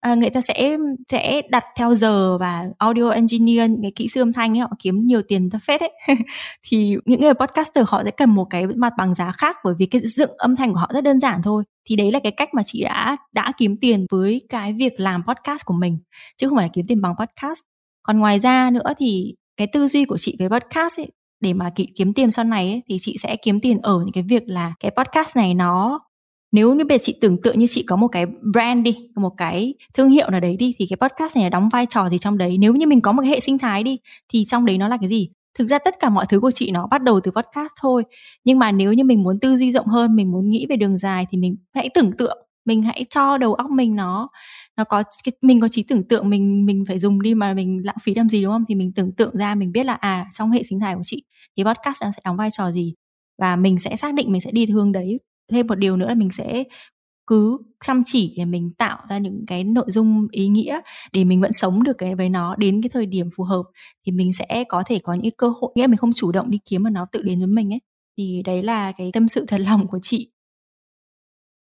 à, 0.00 0.14
người 0.14 0.30
ta 0.30 0.40
sẽ 0.40 0.76
sẽ 1.08 1.42
đặt 1.50 1.64
theo 1.76 1.94
giờ 1.94 2.38
và 2.38 2.64
audio 2.78 3.10
engineer 3.10 3.70
những 3.70 3.82
cái 3.82 3.92
kỹ 3.96 4.08
sư 4.08 4.22
âm 4.22 4.32
thanh 4.32 4.58
ấy 4.58 4.60
họ 4.60 4.70
kiếm 4.78 5.06
nhiều 5.06 5.22
tiền 5.28 5.50
ta 5.50 5.58
phết 5.66 5.80
ấy. 5.80 5.92
Thì 6.62 6.96
những 7.04 7.20
người 7.20 7.34
podcaster 7.34 7.84
họ 7.88 8.04
sẽ 8.04 8.10
cần 8.10 8.30
một 8.30 8.44
cái 8.44 8.66
mặt 8.66 8.92
bằng 8.98 9.14
giá 9.14 9.32
khác 9.32 9.56
bởi 9.64 9.74
vì 9.78 9.86
cái 9.86 10.00
dựng 10.04 10.30
âm 10.38 10.56
thanh 10.56 10.72
của 10.72 10.78
họ 10.78 10.90
rất 10.94 11.04
đơn 11.04 11.20
giản 11.20 11.42
thôi. 11.42 11.64
Thì 11.88 11.96
đấy 11.96 12.12
là 12.12 12.18
cái 12.18 12.32
cách 12.32 12.54
mà 12.54 12.62
chị 12.62 12.84
đã 12.84 13.16
đã 13.32 13.52
kiếm 13.58 13.76
tiền 13.80 14.06
với 14.10 14.40
cái 14.48 14.72
việc 14.72 15.00
làm 15.00 15.22
podcast 15.26 15.64
của 15.64 15.74
mình 15.74 15.98
chứ 16.36 16.48
không 16.48 16.56
phải 16.56 16.64
là 16.64 16.70
kiếm 16.72 16.86
tiền 16.88 17.00
bằng 17.00 17.14
podcast. 17.18 17.60
Còn 18.02 18.18
ngoài 18.18 18.38
ra 18.38 18.70
nữa 18.70 18.92
thì 18.98 19.34
cái 19.56 19.66
tư 19.66 19.88
duy 19.88 20.04
của 20.04 20.16
chị 20.16 20.36
với 20.38 20.48
podcast 20.48 21.00
ấy 21.00 21.10
để 21.40 21.52
mà 21.52 21.70
kiếm 21.96 22.12
tiền 22.12 22.30
sau 22.30 22.44
này 22.44 22.68
ấy, 22.68 22.82
thì 22.88 22.96
chị 23.00 23.16
sẽ 23.18 23.36
kiếm 23.36 23.60
tiền 23.60 23.78
ở 23.82 23.98
những 23.98 24.12
cái 24.12 24.22
việc 24.22 24.42
là 24.46 24.74
cái 24.80 24.90
podcast 24.96 25.36
này 25.36 25.54
nó 25.54 26.00
nếu 26.52 26.74
như 26.74 26.84
bây 26.84 26.98
giờ 26.98 27.02
chị 27.02 27.14
tưởng 27.20 27.40
tượng 27.42 27.58
như 27.58 27.66
chị 27.66 27.82
có 27.82 27.96
một 27.96 28.08
cái 28.08 28.26
brand 28.52 28.84
đi 28.84 28.92
một 29.16 29.32
cái 29.36 29.74
thương 29.94 30.08
hiệu 30.08 30.30
nào 30.30 30.40
đấy 30.40 30.56
đi, 30.56 30.74
thì 30.78 30.86
cái 30.90 30.96
podcast 30.96 31.36
này 31.36 31.50
đóng 31.50 31.68
vai 31.72 31.86
trò 31.86 32.08
gì 32.08 32.18
trong 32.18 32.38
đấy? 32.38 32.58
Nếu 32.58 32.74
như 32.74 32.86
mình 32.86 33.00
có 33.00 33.12
một 33.12 33.22
cái 33.22 33.30
hệ 33.30 33.40
sinh 33.40 33.58
thái 33.58 33.82
đi, 33.82 33.98
thì 34.32 34.44
trong 34.44 34.66
đấy 34.66 34.78
nó 34.78 34.88
là 34.88 34.96
cái 35.00 35.08
gì? 35.08 35.28
Thực 35.58 35.66
ra 35.66 35.78
tất 35.78 35.94
cả 36.00 36.08
mọi 36.08 36.26
thứ 36.28 36.40
của 36.40 36.50
chị 36.50 36.70
nó 36.70 36.86
bắt 36.86 37.02
đầu 37.02 37.20
từ 37.20 37.30
podcast 37.30 37.72
thôi. 37.80 38.04
Nhưng 38.44 38.58
mà 38.58 38.72
nếu 38.72 38.92
như 38.92 39.04
mình 39.04 39.22
muốn 39.22 39.40
tư 39.40 39.56
duy 39.56 39.70
rộng 39.70 39.86
hơn, 39.86 40.16
mình 40.16 40.32
muốn 40.32 40.50
nghĩ 40.50 40.66
về 40.68 40.76
đường 40.76 40.98
dài, 40.98 41.26
thì 41.30 41.38
mình 41.38 41.56
hãy 41.74 41.88
tưởng 41.94 42.12
tượng, 42.18 42.38
mình 42.64 42.82
hãy 42.82 43.04
cho 43.10 43.38
đầu 43.38 43.54
óc 43.54 43.70
mình 43.70 43.96
nó 43.96 44.28
nó 44.76 44.84
có 44.84 45.02
mình 45.42 45.60
có 45.60 45.68
trí 45.68 45.82
tưởng 45.82 46.08
tượng 46.08 46.30
mình 46.30 46.66
mình 46.66 46.84
phải 46.88 46.98
dùng 46.98 47.22
đi 47.22 47.34
mà 47.34 47.54
mình 47.54 47.80
lãng 47.84 47.96
phí 48.02 48.14
làm 48.14 48.28
gì, 48.28 48.42
đúng 48.42 48.52
không? 48.52 48.64
Thì 48.68 48.74
mình 48.74 48.92
tưởng 48.92 49.12
tượng 49.12 49.36
ra, 49.36 49.54
mình 49.54 49.72
biết 49.72 49.84
là 49.84 49.94
à 49.94 50.26
trong 50.32 50.50
hệ 50.50 50.62
sinh 50.62 50.80
thái 50.80 50.94
của 50.94 51.02
chị, 51.04 51.24
thì 51.56 51.64
podcast 51.64 52.02
nó 52.02 52.10
sẽ 52.10 52.20
đóng 52.24 52.36
vai 52.36 52.50
trò 52.50 52.70
gì? 52.72 52.94
Và 53.38 53.56
mình 53.56 53.78
sẽ 53.78 53.96
xác 53.96 54.14
định 54.14 54.32
mình 54.32 54.40
sẽ 54.40 54.50
đi 54.50 54.66
hướng 54.66 54.92
đấy 54.92 55.18
thêm 55.50 55.66
một 55.66 55.74
điều 55.74 55.96
nữa 55.96 56.08
là 56.08 56.14
mình 56.14 56.32
sẽ 56.32 56.64
cứ 57.26 57.58
chăm 57.84 58.02
chỉ 58.06 58.34
để 58.36 58.44
mình 58.44 58.70
tạo 58.78 58.98
ra 59.08 59.18
những 59.18 59.44
cái 59.46 59.64
nội 59.64 59.84
dung 59.88 60.26
ý 60.30 60.48
nghĩa 60.48 60.80
để 61.12 61.24
mình 61.24 61.40
vẫn 61.40 61.52
sống 61.52 61.82
được 61.82 61.98
cái 61.98 62.14
với 62.14 62.28
nó 62.28 62.56
đến 62.56 62.82
cái 62.82 62.90
thời 62.92 63.06
điểm 63.06 63.30
phù 63.36 63.44
hợp 63.44 63.62
thì 64.06 64.12
mình 64.12 64.32
sẽ 64.32 64.64
có 64.68 64.82
thể 64.86 64.98
có 64.98 65.14
những 65.14 65.34
cơ 65.36 65.48
hội 65.48 65.72
nghĩa 65.74 65.82
là 65.82 65.86
mình 65.86 65.96
không 65.96 66.12
chủ 66.12 66.32
động 66.32 66.50
đi 66.50 66.58
kiếm 66.64 66.82
mà 66.82 66.90
nó 66.90 67.06
tự 67.12 67.22
đến 67.22 67.38
với 67.38 67.46
mình 67.46 67.72
ấy 67.72 67.80
thì 68.16 68.42
đấy 68.44 68.62
là 68.62 68.92
cái 68.92 69.10
tâm 69.12 69.28
sự 69.28 69.44
thật 69.48 69.60
lòng 69.70 69.86
của 69.88 69.98
chị 70.02 70.30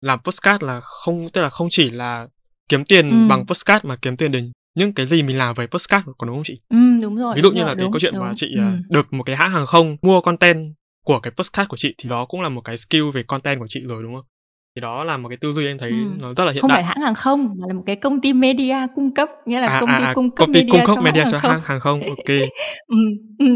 làm 0.00 0.18
postcard 0.24 0.64
là 0.64 0.80
không 0.80 1.28
tức 1.32 1.42
là 1.42 1.50
không 1.50 1.68
chỉ 1.70 1.90
là 1.90 2.28
kiếm 2.68 2.84
tiền 2.84 3.10
ừ. 3.10 3.28
bằng 3.28 3.46
postcard 3.46 3.84
mà 3.84 3.96
kiếm 3.96 4.16
tiền 4.16 4.32
đến 4.32 4.52
những 4.74 4.92
cái 4.92 5.06
gì 5.06 5.22
mình 5.22 5.38
làm 5.38 5.54
với 5.54 5.66
postcard 5.66 6.06
còn 6.18 6.28
đúng 6.28 6.36
không 6.36 6.44
chị? 6.44 6.60
Ừ 6.68 6.78
đúng 7.02 7.16
rồi. 7.16 7.36
Ví 7.36 7.42
dụ 7.42 7.50
như 7.50 7.60
rồi, 7.60 7.68
là 7.68 7.74
đúng, 7.74 7.80
cái 7.80 7.88
câu 7.92 8.00
chuyện 8.00 8.14
đúng. 8.14 8.24
mà 8.24 8.32
chị 8.36 8.54
ừ. 8.56 8.60
À, 8.60 8.78
được 8.88 9.12
một 9.12 9.22
cái 9.22 9.36
hãng 9.36 9.50
hàng 9.50 9.66
không 9.66 9.96
mua 10.02 10.20
content 10.20 10.74
của 11.04 11.20
cái 11.20 11.32
postcard 11.36 11.68
của 11.68 11.76
chị 11.76 11.94
thì 11.98 12.08
đó 12.08 12.24
cũng 12.24 12.40
là 12.40 12.48
một 12.48 12.60
cái 12.60 12.76
skill 12.76 13.10
về 13.14 13.22
content 13.22 13.60
của 13.60 13.66
chị 13.68 13.80
rồi 13.86 14.02
đúng 14.02 14.14
không? 14.14 14.24
Thì 14.76 14.80
đó 14.80 15.04
là 15.04 15.16
một 15.16 15.28
cái 15.28 15.38
tư 15.40 15.52
duy 15.52 15.66
anh 15.66 15.78
thấy 15.78 15.90
ừ. 15.90 15.96
nó 16.18 16.34
rất 16.34 16.44
là 16.44 16.52
hiện 16.52 16.60
không 16.60 16.68
đại. 16.68 16.82
phải 16.82 16.84
hãng 16.84 17.00
hàng 17.04 17.14
không 17.14 17.54
mà 17.58 17.66
là 17.66 17.74
một 17.74 17.82
cái 17.86 17.96
công 17.96 18.20
ty 18.20 18.32
media 18.32 18.76
cung 18.94 19.14
cấp 19.14 19.28
nghĩa 19.46 19.60
là 19.60 19.66
à, 19.66 19.80
công 19.80 19.90
à, 19.90 19.98
ty 19.98 20.04
à, 20.04 20.12
cung 20.14 20.30
cấp 20.30 20.46
công 20.46 20.54
ty 20.54 20.60
media 20.60 20.70
cung 20.70 20.86
cấp 20.86 20.96
cho 20.96 21.02
media 21.02 21.20
hãng 21.20 21.32
cho 21.32 21.38
hàng 21.38 21.60
hãng 21.60 21.80
không. 21.80 22.00
hàng 22.00 22.10
không. 22.10 22.16
Ok. 22.16 22.28
ừ, 22.86 22.96
ừ. 23.38 23.46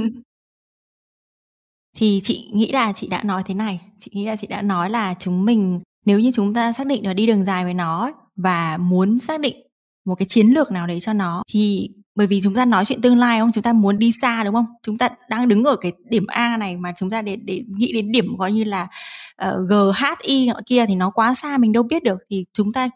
Thì 1.97 2.21
chị 2.23 2.51
nghĩ 2.53 2.73
là 2.73 2.93
chị 2.93 3.07
đã 3.07 3.23
nói 3.23 3.43
thế 3.47 3.55
này, 3.55 3.81
chị 3.99 4.11
nghĩ 4.15 4.27
là 4.27 4.37
chị 4.37 4.47
đã 4.47 4.63
nói 4.63 4.91
là 4.91 5.15
chúng 5.21 5.45
mình 5.45 5.81
nếu 6.07 6.19
như 6.19 6.31
chúng 6.35 6.55
ta 6.55 6.73
xác 6.73 6.87
định 6.87 7.07
là 7.07 7.15
đi 7.15 7.27
đường 7.27 7.45
dài 7.45 7.65
với 7.65 7.75
nó 7.75 8.13
và 8.37 8.77
muốn 8.77 9.19
xác 9.19 9.41
định 9.41 9.57
một 10.05 10.15
cái 10.15 10.27
chiến 10.27 10.47
lược 10.47 10.71
nào 10.71 10.87
đấy 10.87 11.01
cho 11.01 11.13
nó 11.13 11.43
thì 11.53 11.91
bởi 12.19 12.27
vì 12.27 12.41
chúng 12.41 12.55
ta 12.55 12.65
nói 12.65 12.85
chuyện 12.85 13.01
tương 13.01 13.19
lai 13.19 13.41
không? 13.41 13.53
Chúng 13.53 13.63
ta 13.63 13.73
muốn 13.73 13.99
đi 13.99 14.13
xa 14.13 14.45
đúng 14.45 14.55
không? 14.55 14.67
Chúng 14.83 14.99
ta 14.99 15.09
đang 15.29 15.49
đứng 15.49 15.65
ở 15.65 15.77
cái 15.77 15.93
điểm 16.11 16.27
a 16.27 16.57
này 16.57 16.77
mà 16.77 16.93
chúng 16.97 17.11
ta 17.11 17.23
để 17.23 17.37
để 17.37 17.63
nghĩ 17.77 17.93
đến 17.93 18.13
điểm 18.13 18.37
gọi 18.37 18.53
như 18.53 18.65
là 18.65 18.89
ờ, 19.37 19.67
uh, 19.89 20.19
ghi 20.29 20.47
nọ 20.47 20.61
kia 20.67 20.87
thì 20.87 20.95
nó 20.95 21.11
quá 21.11 21.35
xa 21.35 21.59
mình 21.59 21.73
đâu 21.73 21.83
biết 21.83 22.03
được. 22.03 22.19
Thì 22.31 22.45
chúng 22.53 22.73
ta 22.73 22.89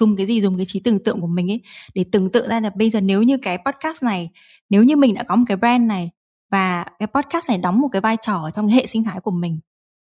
dùng 0.00 0.16
cái 0.16 0.26
gì 0.26 0.40
dùng 0.40 0.56
cái 0.56 0.66
trí 0.66 0.80
tưởng 0.80 1.04
tượng 1.04 1.20
của 1.20 1.26
mình 1.26 1.50
ấy 1.50 1.60
để 1.94 2.04
tưởng 2.12 2.32
tượng 2.32 2.48
ra 2.48 2.60
là 2.60 2.70
bây 2.74 2.90
giờ 2.90 3.00
nếu 3.00 3.22
như 3.22 3.38
cái 3.42 3.58
podcast 3.66 4.02
này 4.02 4.30
nếu 4.70 4.84
như 4.84 4.96
mình 4.96 5.14
đã 5.14 5.22
có 5.22 5.36
một 5.36 5.44
cái 5.48 5.56
brand 5.56 5.84
này 5.88 6.10
và 6.50 6.84
cái 6.98 7.06
podcast 7.14 7.48
này 7.48 7.58
đóng 7.58 7.80
một 7.80 7.88
cái 7.92 8.00
vai 8.00 8.16
trò 8.16 8.50
trong 8.56 8.68
cái 8.68 8.76
hệ 8.76 8.86
sinh 8.86 9.04
thái 9.04 9.20
của 9.20 9.30
mình 9.30 9.60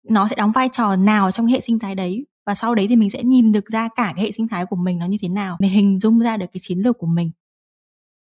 nó 0.09 0.28
sẽ 0.28 0.36
đóng 0.36 0.52
vai 0.52 0.68
trò 0.68 0.96
nào 0.96 1.30
trong 1.30 1.46
hệ 1.46 1.61
sinh 1.61 1.78
thái 1.78 1.94
đấy? 1.94 2.26
Và 2.46 2.55
sau 2.55 2.74
đấy 2.74 2.86
thì 2.88 2.96
mình 2.96 3.11
sẽ 3.11 3.22
nhìn 3.22 3.52
được 3.52 3.66
ra 3.66 3.88
cả 3.96 4.12
cái 4.16 4.24
hệ 4.24 4.32
sinh 4.32 4.48
thái 4.48 4.66
của 4.66 4.76
mình 4.76 4.98
nó 4.98 5.07
như 5.07 5.16
thế 5.22 5.28
nào 5.28 5.57
mình 5.61 5.70
hình 5.70 6.00
dung 6.00 6.20
ra 6.20 6.36
được 6.36 6.46
cái 6.52 6.61
chiến 6.61 6.78
lược 6.78 6.98
của 6.98 7.07
mình. 7.07 7.30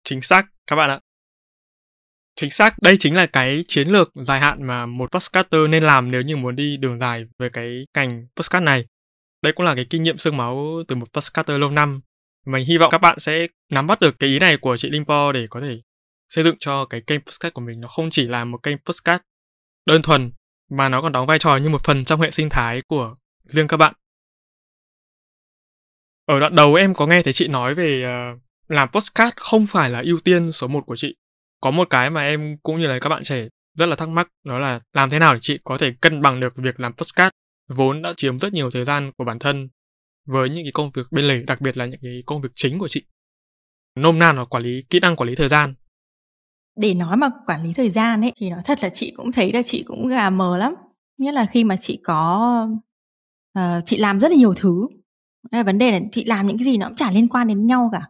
Chính 0.08 0.22
xác 0.22 0.46
các 0.68 0.76
bạn 0.76 0.90
ạ. 0.90 1.00
Chính 2.36 2.50
xác, 2.50 2.76
đây 2.82 2.96
chính 3.00 3.16
là 3.16 3.26
cái 3.26 3.66
chiến 3.68 3.88
lược 3.88 4.12
dài 4.16 4.40
hạn 4.40 4.68
mà 4.68 4.86
một 4.86 5.12
podcaster 5.12 5.62
nên 5.70 5.84
làm 5.84 6.12
nếu 6.12 6.22
như 6.22 6.38
muốn 6.38 6.56
đi 6.56 6.78
đường 6.78 7.00
dài 7.00 7.26
về 7.40 7.50
cái 7.50 7.86
ngành 7.94 8.28
podcast 8.36 8.64
này. 8.64 8.86
Đây 9.44 9.54
cũng 9.54 9.66
là 9.66 9.76
cái 9.76 9.86
kinh 9.90 10.04
nghiệm 10.04 10.18
xương 10.18 10.38
máu 10.38 10.84
từ 10.88 10.96
một 10.96 11.14
podcaster 11.14 11.60
lâu 11.60 11.72
năm. 11.72 12.02
Mình 12.46 12.66
hy 12.66 12.78
vọng 12.78 12.92
các 12.92 12.98
bạn 12.98 13.20
sẽ 13.20 13.48
nắm 13.72 13.88
bắt 13.88 14.00
được 14.00 14.20
cái 14.20 14.30
ý 14.30 14.40
này 14.40 14.58
của 14.58 14.78
chị 14.78 14.90
Linh 14.90 15.06
Po 15.06 15.32
để 15.32 15.48
có 15.50 15.62
thể 15.62 15.82
xây 16.30 16.44
dựng 16.44 16.56
cho 16.60 16.86
cái 16.86 17.02
kênh 17.08 17.22
podcast 17.22 17.54
của 17.54 17.62
mình 17.62 17.80
nó 17.80 17.88
không 17.88 18.10
chỉ 18.10 18.28
là 18.28 18.46
một 18.46 18.58
kênh 18.64 18.78
podcast 18.78 19.22
đơn 19.86 20.02
thuần 20.02 20.32
mà 20.70 20.90
nó 20.90 21.02
còn 21.02 21.12
đóng 21.12 21.28
vai 21.28 21.40
trò 21.40 21.58
như 21.58 21.70
một 21.70 21.84
phần 21.84 22.06
trong 22.06 22.22
hệ 22.22 22.32
sinh 22.32 22.50
thái 22.50 22.82
của 22.88 23.16
riêng 23.46 23.68
các 23.68 23.78
bạn. 23.78 23.94
Ở 26.26 26.40
đoạn 26.40 26.56
đầu 26.56 26.74
em 26.74 26.94
có 26.94 27.08
nghe 27.08 27.22
thấy 27.24 27.34
chị 27.34 27.48
nói 27.48 27.76
về 27.76 28.06
uh, 28.34 28.47
làm 28.68 28.90
postcard 28.92 29.34
không 29.36 29.68
phải 29.68 29.90
là 29.90 30.02
ưu 30.06 30.20
tiên 30.20 30.52
số 30.52 30.68
một 30.68 30.86
của 30.86 30.96
chị. 30.96 31.16
Có 31.62 31.72
một 31.72 31.90
cái 31.90 32.10
mà 32.10 32.22
em 32.22 32.58
cũng 32.64 32.80
như 32.80 32.88
là 32.88 33.00
các 33.02 33.10
bạn 33.10 33.24
trẻ 33.24 33.48
rất 33.78 33.86
là 33.86 33.96
thắc 33.96 34.10
mắc 34.10 34.28
đó 34.46 34.60
là 34.60 34.80
làm 34.94 35.10
thế 35.10 35.20
nào 35.20 35.34
để 35.34 35.40
chị 35.42 35.60
có 35.64 35.78
thể 35.78 35.94
cân 36.02 36.22
bằng 36.22 36.40
được 36.40 36.54
việc 36.58 36.80
làm 36.80 36.94
postcard 36.94 37.30
vốn 37.70 38.02
đã 38.02 38.14
chiếm 38.18 38.40
rất 38.40 38.54
nhiều 38.54 38.70
thời 38.70 38.86
gian 38.86 39.12
của 39.18 39.24
bản 39.24 39.40
thân 39.40 39.70
với 40.28 40.50
những 40.50 40.66
cái 40.66 40.72
công 40.72 40.92
việc 40.94 41.08
bên 41.12 41.26
lề, 41.26 41.44
đặc 41.44 41.62
biệt 41.62 41.78
là 41.78 41.86
những 41.86 42.00
cái 42.04 42.24
công 42.26 42.42
việc 42.42 42.50
chính 42.56 42.80
của 42.80 42.88
chị. 42.88 43.04
Nôm 43.96 44.20
na 44.20 44.32
là 44.32 44.46
quản 44.46 44.64
lý 44.64 44.84
kỹ 44.90 45.00
năng 45.00 45.16
quản 45.16 45.30
lý 45.30 45.36
thời 45.36 45.50
gian. 45.50 45.74
Để 46.82 46.94
nói 46.94 47.18
mà 47.18 47.30
quản 47.46 47.64
lý 47.64 47.74
thời 47.74 47.90
gian 47.90 48.22
ấy 48.22 48.34
thì 48.38 48.50
nói 48.50 48.62
thật 48.66 48.80
là 48.82 48.90
chị 48.90 49.14
cũng 49.16 49.32
thấy 49.32 49.54
là 49.54 49.62
chị 49.64 49.84
cũng 49.88 50.08
gà 50.08 50.30
mờ 50.30 50.58
lắm. 50.58 50.76
Nhất 51.18 51.34
là 51.34 51.46
khi 51.46 51.64
mà 51.64 51.76
chị 51.76 52.00
có 52.04 52.68
uh, 53.60 53.64
chị 53.86 53.98
làm 53.98 54.20
rất 54.20 54.32
là 54.32 54.38
nhiều 54.38 54.54
thứ. 54.54 54.88
Vấn 55.66 55.78
đề 55.78 55.92
là 55.92 56.00
chị 56.12 56.26
làm 56.26 56.48
những 56.48 56.58
cái 56.58 56.66
gì 56.66 56.78
nó 56.78 56.88
cũng 56.88 56.96
chả 56.96 57.12
liên 57.12 57.28
quan 57.28 57.48
đến 57.48 57.66
nhau 57.66 57.90
cả 57.92 58.02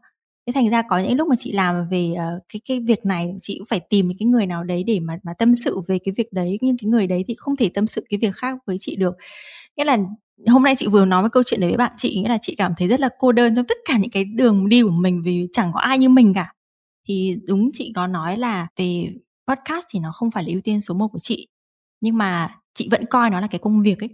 thế 0.47 0.53
thành 0.53 0.69
ra 0.69 0.81
có 0.81 0.99
những 0.99 1.17
lúc 1.17 1.27
mà 1.27 1.35
chị 1.35 1.51
làm 1.51 1.89
về 1.89 2.11
uh, 2.13 2.43
cái 2.53 2.61
cái 2.67 2.79
việc 2.79 3.05
này 3.05 3.35
chị 3.41 3.55
cũng 3.59 3.65
phải 3.65 3.79
tìm 3.79 4.09
cái 4.19 4.25
người 4.25 4.45
nào 4.45 4.63
đấy 4.63 4.83
để 4.83 4.99
mà 4.99 5.19
mà 5.23 5.33
tâm 5.33 5.55
sự 5.55 5.81
về 5.87 5.99
cái 5.99 6.13
việc 6.17 6.33
đấy 6.33 6.57
nhưng 6.61 6.77
cái 6.77 6.89
người 6.89 7.07
đấy 7.07 7.23
thì 7.27 7.35
không 7.37 7.55
thể 7.55 7.69
tâm 7.73 7.87
sự 7.87 8.05
cái 8.09 8.17
việc 8.21 8.35
khác 8.35 8.57
với 8.65 8.77
chị 8.79 8.95
được. 8.95 9.15
Nghĩa 9.77 9.85
là 9.85 9.97
hôm 10.47 10.63
nay 10.63 10.75
chị 10.75 10.87
vừa 10.87 11.05
nói 11.05 11.23
với 11.23 11.29
câu 11.29 11.43
chuyện 11.43 11.59
đấy 11.59 11.69
với 11.69 11.77
bạn 11.77 11.91
chị 11.97 12.19
nghĩa 12.21 12.29
là 12.29 12.37
chị 12.41 12.55
cảm 12.55 12.73
thấy 12.77 12.87
rất 12.87 12.99
là 12.99 13.09
cô 13.19 13.31
đơn 13.31 13.55
trong 13.55 13.65
tất 13.65 13.77
cả 13.85 13.97
những 13.97 14.11
cái 14.11 14.23
đường 14.23 14.69
đi 14.69 14.81
của 14.83 14.91
mình 14.91 15.21
vì 15.25 15.47
chẳng 15.53 15.71
có 15.73 15.79
ai 15.79 15.97
như 15.97 16.09
mình 16.09 16.33
cả. 16.33 16.53
Thì 17.07 17.37
đúng 17.47 17.69
chị 17.73 17.91
có 17.95 18.07
nói 18.07 18.37
là 18.37 18.67
về 18.77 19.13
podcast 19.47 19.85
thì 19.93 19.99
nó 19.99 20.11
không 20.11 20.31
phải 20.31 20.43
là 20.43 20.49
ưu 20.51 20.61
tiên 20.61 20.81
số 20.81 20.93
một 20.93 21.07
của 21.07 21.19
chị 21.19 21.47
nhưng 22.01 22.17
mà 22.17 22.49
chị 22.73 22.87
vẫn 22.91 23.05
coi 23.05 23.29
nó 23.29 23.39
là 23.41 23.47
cái 23.47 23.59
công 23.59 23.81
việc 23.81 23.99
ấy 23.99 24.09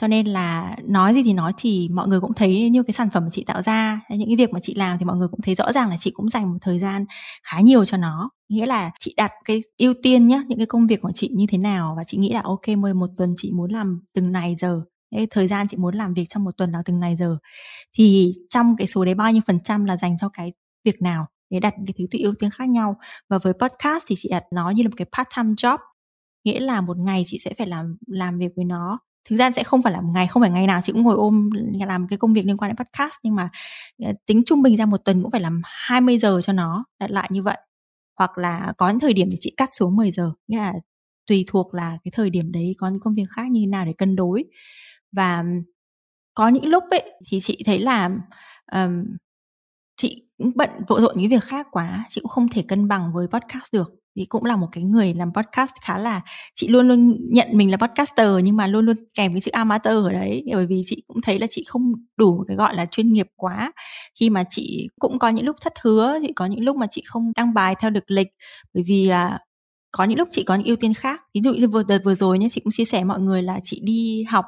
cho 0.00 0.08
nên 0.08 0.26
là 0.26 0.76
nói 0.84 1.14
gì 1.14 1.22
thì 1.22 1.32
nói 1.32 1.52
thì 1.56 1.88
mọi 1.92 2.08
người 2.08 2.20
cũng 2.20 2.34
thấy 2.34 2.70
như 2.70 2.82
cái 2.82 2.92
sản 2.92 3.10
phẩm 3.10 3.22
mà 3.22 3.30
chị 3.30 3.44
tạo 3.44 3.62
ra, 3.62 4.00
những 4.10 4.28
cái 4.28 4.36
việc 4.36 4.50
mà 4.50 4.60
chị 4.60 4.74
làm 4.74 4.98
thì 4.98 5.04
mọi 5.04 5.16
người 5.16 5.28
cũng 5.28 5.40
thấy 5.40 5.54
rõ 5.54 5.72
ràng 5.72 5.90
là 5.90 5.96
chị 5.96 6.10
cũng 6.14 6.28
dành 6.28 6.52
một 6.52 6.58
thời 6.60 6.78
gian 6.78 7.04
khá 7.42 7.60
nhiều 7.60 7.84
cho 7.84 7.96
nó. 7.96 8.30
Nghĩa 8.48 8.66
là 8.66 8.90
chị 8.98 9.14
đặt 9.16 9.32
cái 9.44 9.60
ưu 9.78 9.94
tiên 10.02 10.26
nhá, 10.28 10.42
những 10.48 10.58
cái 10.58 10.66
công 10.66 10.86
việc 10.86 11.00
của 11.02 11.12
chị 11.14 11.30
như 11.32 11.46
thế 11.48 11.58
nào 11.58 11.94
và 11.96 12.04
chị 12.04 12.18
nghĩ 12.18 12.32
là, 12.32 12.40
ok, 12.44 12.68
mười 12.68 12.94
một 12.94 13.06
tuần 13.16 13.34
chị 13.36 13.52
muốn 13.52 13.70
làm 13.72 14.00
từng 14.14 14.32
này 14.32 14.54
giờ 14.56 14.80
cái 15.10 15.26
thời 15.30 15.48
gian 15.48 15.68
chị 15.68 15.76
muốn 15.76 15.94
làm 15.94 16.14
việc 16.14 16.24
trong 16.28 16.44
một 16.44 16.56
tuần 16.56 16.72
là 16.72 16.82
từng 16.84 17.00
này 17.00 17.16
giờ. 17.16 17.36
Thì 17.96 18.32
trong 18.48 18.76
cái 18.76 18.86
số 18.86 19.04
đấy 19.04 19.14
bao 19.14 19.32
nhiêu 19.32 19.42
phần 19.46 19.60
trăm 19.64 19.84
là 19.84 19.96
dành 19.96 20.16
cho 20.20 20.28
cái 20.28 20.52
việc 20.84 21.02
nào 21.02 21.26
để 21.50 21.60
đặt 21.60 21.74
cái 21.86 21.94
thứ 21.98 22.04
tự 22.10 22.18
ưu 22.22 22.34
tiên 22.34 22.50
khác 22.50 22.68
nhau? 22.68 22.96
Và 23.30 23.38
với 23.38 23.52
podcast 23.52 24.04
thì 24.08 24.14
chị 24.18 24.28
đặt 24.28 24.44
nó 24.52 24.70
như 24.70 24.82
là 24.82 24.88
một 24.88 24.96
cái 24.96 25.06
part 25.12 25.28
time 25.36 25.54
job. 25.54 25.78
Nghĩa 26.44 26.60
là 26.60 26.80
một 26.80 26.98
ngày 26.98 27.22
chị 27.26 27.38
sẽ 27.38 27.54
phải 27.58 27.66
làm 27.66 27.96
làm 28.06 28.38
việc 28.38 28.52
với 28.56 28.64
nó 28.64 28.98
thực 29.28 29.36
ra 29.36 29.50
sẽ 29.50 29.64
không 29.64 29.82
phải 29.82 29.92
là 29.92 30.00
một 30.00 30.10
ngày 30.14 30.26
không 30.26 30.40
phải 30.40 30.50
ngày 30.50 30.66
nào 30.66 30.80
chị 30.82 30.92
cũng 30.92 31.02
ngồi 31.02 31.14
ôm 31.16 31.50
làm 31.86 32.08
cái 32.08 32.18
công 32.18 32.32
việc 32.32 32.46
liên 32.46 32.56
quan 32.56 32.68
đến 32.68 32.76
podcast 32.76 33.14
nhưng 33.22 33.34
mà 33.34 33.48
ờ, 34.04 34.12
tính 34.26 34.42
trung 34.46 34.62
bình 34.62 34.76
ra 34.76 34.86
một 34.86 34.96
tuần 35.04 35.22
cũng 35.22 35.30
phải 35.30 35.40
làm 35.40 35.62
20 35.64 36.18
giờ 36.18 36.40
cho 36.42 36.52
nó 36.52 36.84
đặt 37.00 37.10
lại 37.10 37.28
như 37.32 37.42
vậy. 37.42 37.58
Hoặc 38.18 38.38
là 38.38 38.72
có 38.78 38.90
những 38.90 39.00
thời 39.00 39.12
điểm 39.12 39.28
thì 39.30 39.36
chị 39.40 39.54
cắt 39.56 39.68
xuống 39.72 39.96
10 39.96 40.10
giờ 40.10 40.32
nghĩa 40.48 40.58
là 40.58 40.72
tùy 41.26 41.44
thuộc 41.48 41.74
là 41.74 41.98
cái 42.04 42.12
thời 42.14 42.30
điểm 42.30 42.52
đấy 42.52 42.74
có 42.78 42.88
những 42.88 43.00
công 43.00 43.14
việc 43.14 43.26
khác 43.36 43.50
như 43.50 43.60
thế 43.60 43.66
nào 43.66 43.84
để 43.84 43.92
cân 43.98 44.16
đối. 44.16 44.44
Và 45.12 45.44
có 46.34 46.48
những 46.48 46.66
lúc 46.66 46.84
ấy 46.90 47.12
thì 47.28 47.40
chị 47.40 47.62
thấy 47.66 47.78
là 47.80 48.10
um, 48.72 49.04
chị 49.96 50.24
cũng 50.38 50.52
bận 50.54 50.70
vội 50.88 51.00
rộn 51.00 51.18
những 51.18 51.30
việc 51.30 51.42
khác 51.44 51.66
quá 51.70 52.04
chị 52.08 52.20
cũng 52.20 52.28
không 52.30 52.48
thể 52.48 52.62
cân 52.68 52.88
bằng 52.88 53.12
với 53.14 53.26
podcast 53.26 53.72
được 53.72 54.01
thì 54.16 54.24
cũng 54.24 54.44
là 54.44 54.56
một 54.56 54.68
cái 54.72 54.84
người 54.84 55.14
làm 55.14 55.32
podcast 55.32 55.72
khá 55.82 55.98
là, 55.98 56.20
chị 56.54 56.68
luôn 56.68 56.88
luôn 56.88 57.16
nhận 57.30 57.48
mình 57.52 57.70
là 57.70 57.76
podcaster 57.76 58.28
nhưng 58.42 58.56
mà 58.56 58.66
luôn 58.66 58.86
luôn 58.86 58.96
kèm 59.14 59.32
cái 59.34 59.40
chữ 59.40 59.50
amateur 59.50 60.04
ở 60.04 60.10
đấy. 60.12 60.44
Bởi 60.54 60.66
vì 60.66 60.80
chị 60.84 61.02
cũng 61.06 61.20
thấy 61.22 61.38
là 61.38 61.46
chị 61.50 61.64
không 61.68 61.92
đủ 62.16 62.36
một 62.36 62.44
cái 62.48 62.56
gọi 62.56 62.74
là 62.74 62.86
chuyên 62.86 63.12
nghiệp 63.12 63.26
quá. 63.36 63.72
Khi 64.20 64.30
mà 64.30 64.44
chị 64.48 64.88
cũng 65.00 65.18
có 65.18 65.28
những 65.28 65.44
lúc 65.44 65.56
thất 65.60 65.72
hứa 65.82 66.18
thì 66.20 66.32
có 66.32 66.46
những 66.46 66.60
lúc 66.60 66.76
mà 66.76 66.86
chị 66.90 67.02
không 67.06 67.32
đăng 67.36 67.54
bài 67.54 67.74
theo 67.80 67.90
được 67.90 68.04
lịch. 68.10 68.28
Bởi 68.74 68.84
vì 68.86 69.06
là 69.06 69.38
có 69.92 70.04
những 70.04 70.18
lúc 70.18 70.28
chị 70.30 70.42
có 70.44 70.54
những 70.54 70.66
ưu 70.66 70.76
tiên 70.76 70.94
khác. 70.94 71.22
Ví 71.34 71.40
dụ 71.44 71.54
như 71.54 71.68
vừa, 71.68 71.82
đợt 71.82 71.98
vừa 72.04 72.14
rồi 72.14 72.38
nhé 72.38 72.48
chị 72.50 72.60
cũng 72.60 72.70
chia 72.70 72.84
sẻ 72.84 73.04
mọi 73.04 73.20
người 73.20 73.42
là 73.42 73.60
chị 73.62 73.80
đi 73.84 74.24
học. 74.28 74.44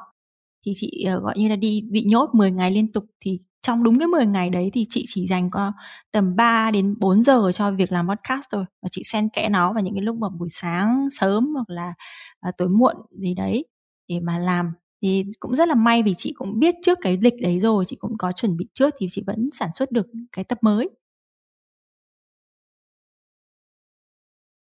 Thì 0.65 0.71
chị 0.75 1.03
ờ, 1.07 1.19
gọi 1.19 1.33
như 1.37 1.49
là 1.49 1.55
đi, 1.55 1.81
bị 1.91 2.03
nhốt 2.03 2.29
10 2.33 2.51
ngày 2.51 2.71
liên 2.71 2.91
tục. 2.91 3.05
Thì 3.21 3.39
trong 3.65 3.83
đúng 3.83 3.99
cái 3.99 4.07
10 4.07 4.25
ngày 4.25 4.49
đấy 4.49 4.71
thì 4.73 4.85
chị 4.89 5.03
chỉ 5.07 5.27
dành 5.27 5.49
có 5.51 5.71
tầm 6.11 6.35
3 6.35 6.71
đến 6.71 6.95
4 6.99 7.21
giờ 7.21 7.51
cho 7.53 7.71
việc 7.71 7.91
làm 7.91 8.07
podcast 8.07 8.41
thôi 8.51 8.65
và 8.81 8.87
chị 8.91 9.01
xen 9.05 9.29
kẽ 9.29 9.49
nó 9.49 9.73
vào 9.73 9.83
những 9.83 9.93
cái 9.95 10.03
lúc 10.03 10.15
mà 10.17 10.29
buổi 10.29 10.49
sáng 10.51 11.07
sớm 11.11 11.53
hoặc 11.53 11.69
là 11.69 11.93
à, 12.39 12.51
tối 12.57 12.69
muộn 12.69 12.95
gì 13.11 13.33
đấy 13.33 13.65
để 14.07 14.19
mà 14.19 14.37
làm. 14.37 14.73
Thì 15.01 15.25
cũng 15.39 15.55
rất 15.55 15.67
là 15.67 15.75
may 15.75 16.03
vì 16.03 16.13
chị 16.17 16.33
cũng 16.35 16.59
biết 16.59 16.75
trước 16.81 16.97
cái 17.01 17.17
lịch 17.21 17.33
đấy 17.41 17.59
rồi 17.59 17.85
chị 17.87 17.95
cũng 17.99 18.17
có 18.17 18.31
chuẩn 18.31 18.57
bị 18.57 18.67
trước 18.73 18.93
thì 18.99 19.07
chị 19.09 19.23
vẫn 19.27 19.49
sản 19.53 19.69
xuất 19.73 19.91
được 19.91 20.07
cái 20.31 20.43
tập 20.45 20.57
mới. 20.61 20.89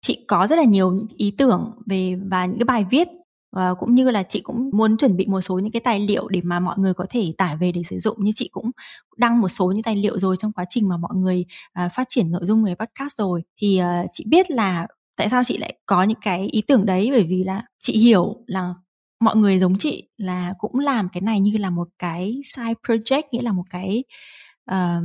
Chị 0.01 0.25
có 0.27 0.47
rất 0.47 0.55
là 0.55 0.63
nhiều 0.63 1.07
ý 1.17 1.35
tưởng 1.37 1.71
về 1.85 2.15
và 2.31 2.45
những 2.45 2.57
cái 2.59 2.65
bài 2.65 2.85
viết 2.91 3.07
và 3.53 3.73
cũng 3.73 3.95
như 3.95 4.09
là 4.09 4.23
chị 4.23 4.41
cũng 4.41 4.69
muốn 4.73 4.97
chuẩn 4.97 5.17
bị 5.17 5.25
một 5.27 5.41
số 5.41 5.59
những 5.59 5.71
cái 5.71 5.79
tài 5.79 5.99
liệu 5.99 6.27
để 6.27 6.41
mà 6.43 6.59
mọi 6.59 6.79
người 6.79 6.93
có 6.93 7.05
thể 7.09 7.33
tải 7.37 7.57
về 7.57 7.71
để 7.71 7.81
sử 7.89 7.99
dụng. 7.99 8.23
Như 8.23 8.31
chị 8.35 8.49
cũng 8.51 8.71
đăng 9.17 9.41
một 9.41 9.47
số 9.49 9.71
những 9.71 9.83
tài 9.83 9.95
liệu 9.95 10.19
rồi 10.19 10.35
trong 10.39 10.51
quá 10.51 10.65
trình 10.69 10.89
mà 10.89 10.97
mọi 10.97 11.15
người 11.15 11.45
uh, 11.85 11.91
phát 11.95 12.05
triển 12.09 12.31
nội 12.31 12.41
dung 12.45 12.63
về 12.63 12.75
podcast 12.75 13.17
rồi. 13.17 13.43
Thì 13.57 13.81
uh, 13.81 14.07
chị 14.11 14.25
biết 14.27 14.51
là 14.51 14.87
tại 15.15 15.29
sao 15.29 15.43
chị 15.43 15.57
lại 15.57 15.79
có 15.85 16.03
những 16.03 16.19
cái 16.21 16.47
ý 16.47 16.61
tưởng 16.67 16.85
đấy? 16.85 17.09
Bởi 17.11 17.23
vì 17.23 17.43
là 17.43 17.61
chị 17.79 17.97
hiểu 17.97 18.35
là 18.47 18.73
mọi 19.19 19.35
người 19.35 19.59
giống 19.59 19.77
chị 19.77 20.09
là 20.17 20.53
cũng 20.57 20.79
làm 20.79 21.09
cái 21.09 21.21
này 21.21 21.39
như 21.39 21.57
là 21.57 21.69
một 21.69 21.87
cái 21.99 22.41
side 22.55 22.73
project 22.87 23.23
nghĩa 23.31 23.41
là 23.41 23.51
một 23.51 23.65
cái 23.69 24.03
uh, 24.71 25.03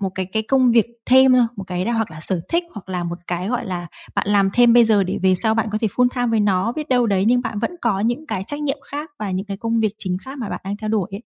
một 0.00 0.10
cái 0.14 0.26
cái 0.26 0.42
công 0.42 0.72
việc 0.72 0.86
thêm 1.06 1.32
thôi 1.34 1.46
một 1.56 1.64
cái 1.66 1.84
là 1.84 1.92
hoặc 1.92 2.10
là 2.10 2.20
sở 2.20 2.40
thích 2.48 2.64
hoặc 2.74 2.88
là 2.88 3.04
một 3.04 3.18
cái 3.26 3.48
gọi 3.48 3.66
là 3.66 3.86
bạn 4.14 4.26
làm 4.28 4.50
thêm 4.52 4.72
bây 4.72 4.84
giờ 4.84 5.04
để 5.04 5.18
về 5.22 5.34
sau 5.34 5.54
bạn 5.54 5.68
có 5.72 5.78
thể 5.80 5.88
full 5.88 6.08
time 6.14 6.26
với 6.26 6.40
nó 6.40 6.72
biết 6.72 6.88
đâu 6.88 7.06
đấy 7.06 7.24
nhưng 7.28 7.40
bạn 7.42 7.58
vẫn 7.58 7.70
có 7.80 8.00
những 8.00 8.26
cái 8.26 8.42
trách 8.44 8.60
nhiệm 8.62 8.78
khác 8.90 9.10
và 9.18 9.30
những 9.30 9.46
cái 9.46 9.56
công 9.56 9.80
việc 9.80 9.94
chính 9.98 10.16
khác 10.24 10.38
mà 10.38 10.48
bạn 10.48 10.60
đang 10.64 10.76
theo 10.76 10.88
đuổi 10.88 11.08
ấy. 11.12 11.22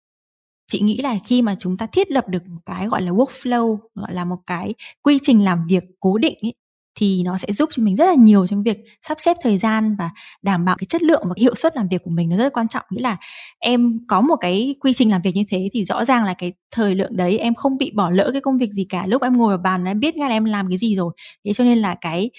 Chị 0.67 0.81
nghĩ 0.81 0.97
là 1.01 1.15
khi 1.25 1.41
mà 1.41 1.55
chúng 1.59 1.77
ta 1.77 1.85
thiết 1.85 2.11
lập 2.11 2.27
được 2.29 2.47
một 2.47 2.61
cái 2.65 2.87
gọi 2.87 3.01
là 3.01 3.11
workflow 3.11 3.77
gọi 3.95 4.13
là 4.13 4.25
một 4.25 4.39
cái 4.47 4.73
quy 5.03 5.19
trình 5.21 5.43
làm 5.43 5.65
việc 5.69 5.83
cố 5.99 6.17
định 6.17 6.37
ấy, 6.41 6.53
thì 6.95 7.21
nó 7.25 7.37
sẽ 7.37 7.51
giúp 7.51 7.69
cho 7.71 7.83
mình 7.83 7.95
rất 7.95 8.05
là 8.05 8.13
nhiều 8.13 8.47
trong 8.47 8.63
việc 8.63 8.77
sắp 9.07 9.17
xếp 9.19 9.37
thời 9.41 9.57
gian 9.57 9.95
và 9.99 10.09
đảm 10.41 10.65
bảo 10.65 10.75
cái 10.79 10.85
chất 10.85 11.01
lượng 11.01 11.23
và 11.25 11.33
hiệu 11.37 11.55
suất 11.55 11.75
làm 11.75 11.87
việc 11.87 12.01
của 12.03 12.11
mình 12.11 12.29
nó 12.29 12.37
rất 12.37 12.43
là 12.43 12.49
quan 12.49 12.67
trọng. 12.67 12.85
Nghĩa 12.91 13.01
là 13.01 13.17
em 13.59 13.99
có 14.07 14.21
một 14.21 14.35
cái 14.41 14.75
quy 14.79 14.93
trình 14.93 15.11
làm 15.11 15.21
việc 15.21 15.35
như 15.35 15.43
thế 15.49 15.69
thì 15.73 15.85
rõ 15.85 16.05
ràng 16.05 16.23
là 16.23 16.33
cái 16.33 16.53
thời 16.71 16.95
lượng 16.95 17.17
đấy 17.17 17.37
em 17.37 17.55
không 17.55 17.77
bị 17.77 17.91
bỏ 17.95 18.09
lỡ 18.09 18.29
cái 18.31 18.41
công 18.41 18.57
việc 18.57 18.71
gì 18.71 18.85
cả. 18.89 19.07
Lúc 19.07 19.21
em 19.21 19.37
ngồi 19.37 19.49
vào 19.49 19.63
bàn 19.63 19.85
em 19.85 19.99
biết 19.99 20.15
ngay 20.15 20.29
là 20.29 20.35
em 20.35 20.45
làm 20.45 20.69
cái 20.69 20.77
gì 20.77 20.95
rồi. 20.95 21.13
Thế 21.45 21.53
cho 21.53 21.63
nên 21.63 21.77
là 21.77 21.95
cái 22.01 22.31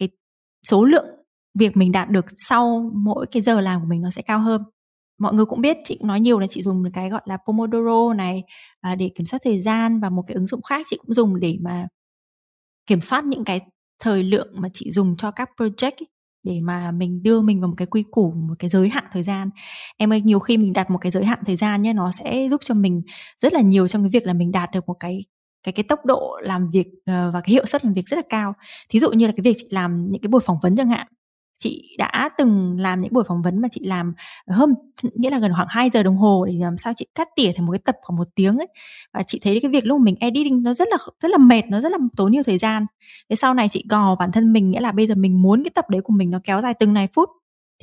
cái 0.00 0.08
số 0.70 0.84
lượng 0.84 1.06
việc 1.58 1.76
mình 1.76 1.92
đạt 1.92 2.10
được 2.10 2.24
sau 2.36 2.90
mỗi 2.94 3.26
cái 3.30 3.42
giờ 3.42 3.60
làm 3.60 3.80
của 3.80 3.86
mình 3.86 4.02
nó 4.02 4.10
sẽ 4.10 4.22
cao 4.22 4.38
hơn. 4.40 4.62
Mọi 5.18 5.34
người 5.34 5.44
cũng 5.44 5.60
biết 5.60 5.76
chị 5.84 5.96
cũng 5.98 6.08
nói 6.08 6.20
nhiều 6.20 6.38
là 6.38 6.46
chị 6.50 6.62
dùng 6.62 6.82
cái 6.94 7.10
gọi 7.10 7.22
là 7.24 7.38
pomodoro 7.46 8.14
này 8.14 8.42
à, 8.80 8.94
để 8.94 9.10
kiểm 9.14 9.26
soát 9.26 9.40
thời 9.44 9.60
gian 9.60 10.00
và 10.00 10.10
một 10.10 10.24
cái 10.26 10.34
ứng 10.34 10.46
dụng 10.46 10.62
khác 10.62 10.86
chị 10.90 10.96
cũng 11.00 11.14
dùng 11.14 11.40
để 11.40 11.58
mà 11.62 11.86
kiểm 12.86 13.00
soát 13.00 13.24
những 13.24 13.44
cái 13.44 13.60
thời 14.00 14.22
lượng 14.22 14.48
mà 14.52 14.68
chị 14.72 14.90
dùng 14.90 15.16
cho 15.16 15.30
các 15.30 15.50
project 15.56 15.90
ấy, 15.90 16.06
để 16.42 16.60
mà 16.62 16.90
mình 16.90 17.22
đưa 17.22 17.40
mình 17.40 17.60
vào 17.60 17.68
một 17.68 17.74
cái 17.76 17.86
quy 17.86 18.04
củ 18.10 18.32
một 18.32 18.54
cái 18.58 18.70
giới 18.70 18.88
hạn 18.88 19.04
thời 19.12 19.22
gian. 19.22 19.50
Em 19.96 20.12
ơi 20.12 20.20
nhiều 20.20 20.38
khi 20.38 20.56
mình 20.56 20.72
đặt 20.72 20.90
một 20.90 20.98
cái 20.98 21.10
giới 21.10 21.24
hạn 21.24 21.38
thời 21.46 21.56
gian 21.56 21.82
nhé 21.82 21.92
nó 21.92 22.10
sẽ 22.10 22.48
giúp 22.50 22.60
cho 22.64 22.74
mình 22.74 23.02
rất 23.36 23.52
là 23.52 23.60
nhiều 23.60 23.88
trong 23.88 24.02
cái 24.02 24.10
việc 24.10 24.26
là 24.26 24.32
mình 24.32 24.52
đạt 24.52 24.70
được 24.72 24.84
một 24.86 24.96
cái 25.00 25.24
cái 25.62 25.72
cái 25.72 25.84
tốc 25.84 26.06
độ 26.06 26.38
làm 26.42 26.70
việc 26.70 26.86
ờ, 27.06 27.30
và 27.34 27.40
cái 27.40 27.52
hiệu 27.52 27.66
suất 27.66 27.84
làm 27.84 27.94
việc 27.94 28.08
rất 28.08 28.16
là 28.16 28.22
cao. 28.28 28.54
Thí 28.88 28.98
dụ 28.98 29.10
như 29.12 29.26
là 29.26 29.32
cái 29.36 29.42
việc 29.42 29.54
chị 29.56 29.66
làm 29.70 30.10
những 30.10 30.22
cái 30.22 30.28
buổi 30.28 30.40
phỏng 30.44 30.58
vấn 30.62 30.76
chẳng 30.76 30.88
hạn 30.88 31.06
chị 31.58 31.96
đã 31.98 32.28
từng 32.38 32.76
làm 32.78 33.00
những 33.00 33.12
buổi 33.12 33.24
phỏng 33.28 33.42
vấn 33.42 33.60
mà 33.60 33.68
chị 33.70 33.80
làm 33.84 34.12
hơn 34.48 34.74
nghĩa 35.14 35.30
là 35.30 35.38
gần 35.38 35.52
khoảng 35.54 35.66
2 35.70 35.90
giờ 35.90 36.02
đồng 36.02 36.16
hồ 36.16 36.44
để 36.48 36.54
làm 36.58 36.76
sao 36.76 36.92
chị 36.96 37.06
cắt 37.14 37.28
tỉa 37.36 37.52
thành 37.56 37.66
một 37.66 37.72
cái 37.72 37.80
tập 37.84 37.96
khoảng 38.02 38.16
một 38.16 38.28
tiếng 38.34 38.58
ấy. 38.58 38.68
Và 39.14 39.22
chị 39.22 39.38
thấy 39.42 39.60
cái 39.62 39.70
việc 39.70 39.86
lúc 39.86 40.00
mình 40.00 40.14
editing 40.20 40.62
nó 40.62 40.72
rất 40.72 40.88
là 40.90 40.96
rất 41.20 41.30
là 41.30 41.38
mệt, 41.38 41.62
nó 41.68 41.80
rất 41.80 41.92
là 41.92 41.98
tốn 42.16 42.32
nhiều 42.32 42.42
thời 42.46 42.58
gian. 42.58 42.86
Thế 43.30 43.36
sau 43.36 43.54
này 43.54 43.68
chị 43.68 43.84
gò 43.88 44.14
bản 44.14 44.32
thân 44.32 44.52
mình, 44.52 44.70
nghĩa 44.70 44.80
là 44.80 44.92
bây 44.92 45.06
giờ 45.06 45.14
mình 45.14 45.42
muốn 45.42 45.64
cái 45.64 45.70
tập 45.74 45.84
đấy 45.90 46.00
của 46.04 46.12
mình 46.12 46.30
nó 46.30 46.40
kéo 46.44 46.60
dài 46.60 46.74
từng 46.74 46.92
này 46.92 47.08
phút, 47.14 47.28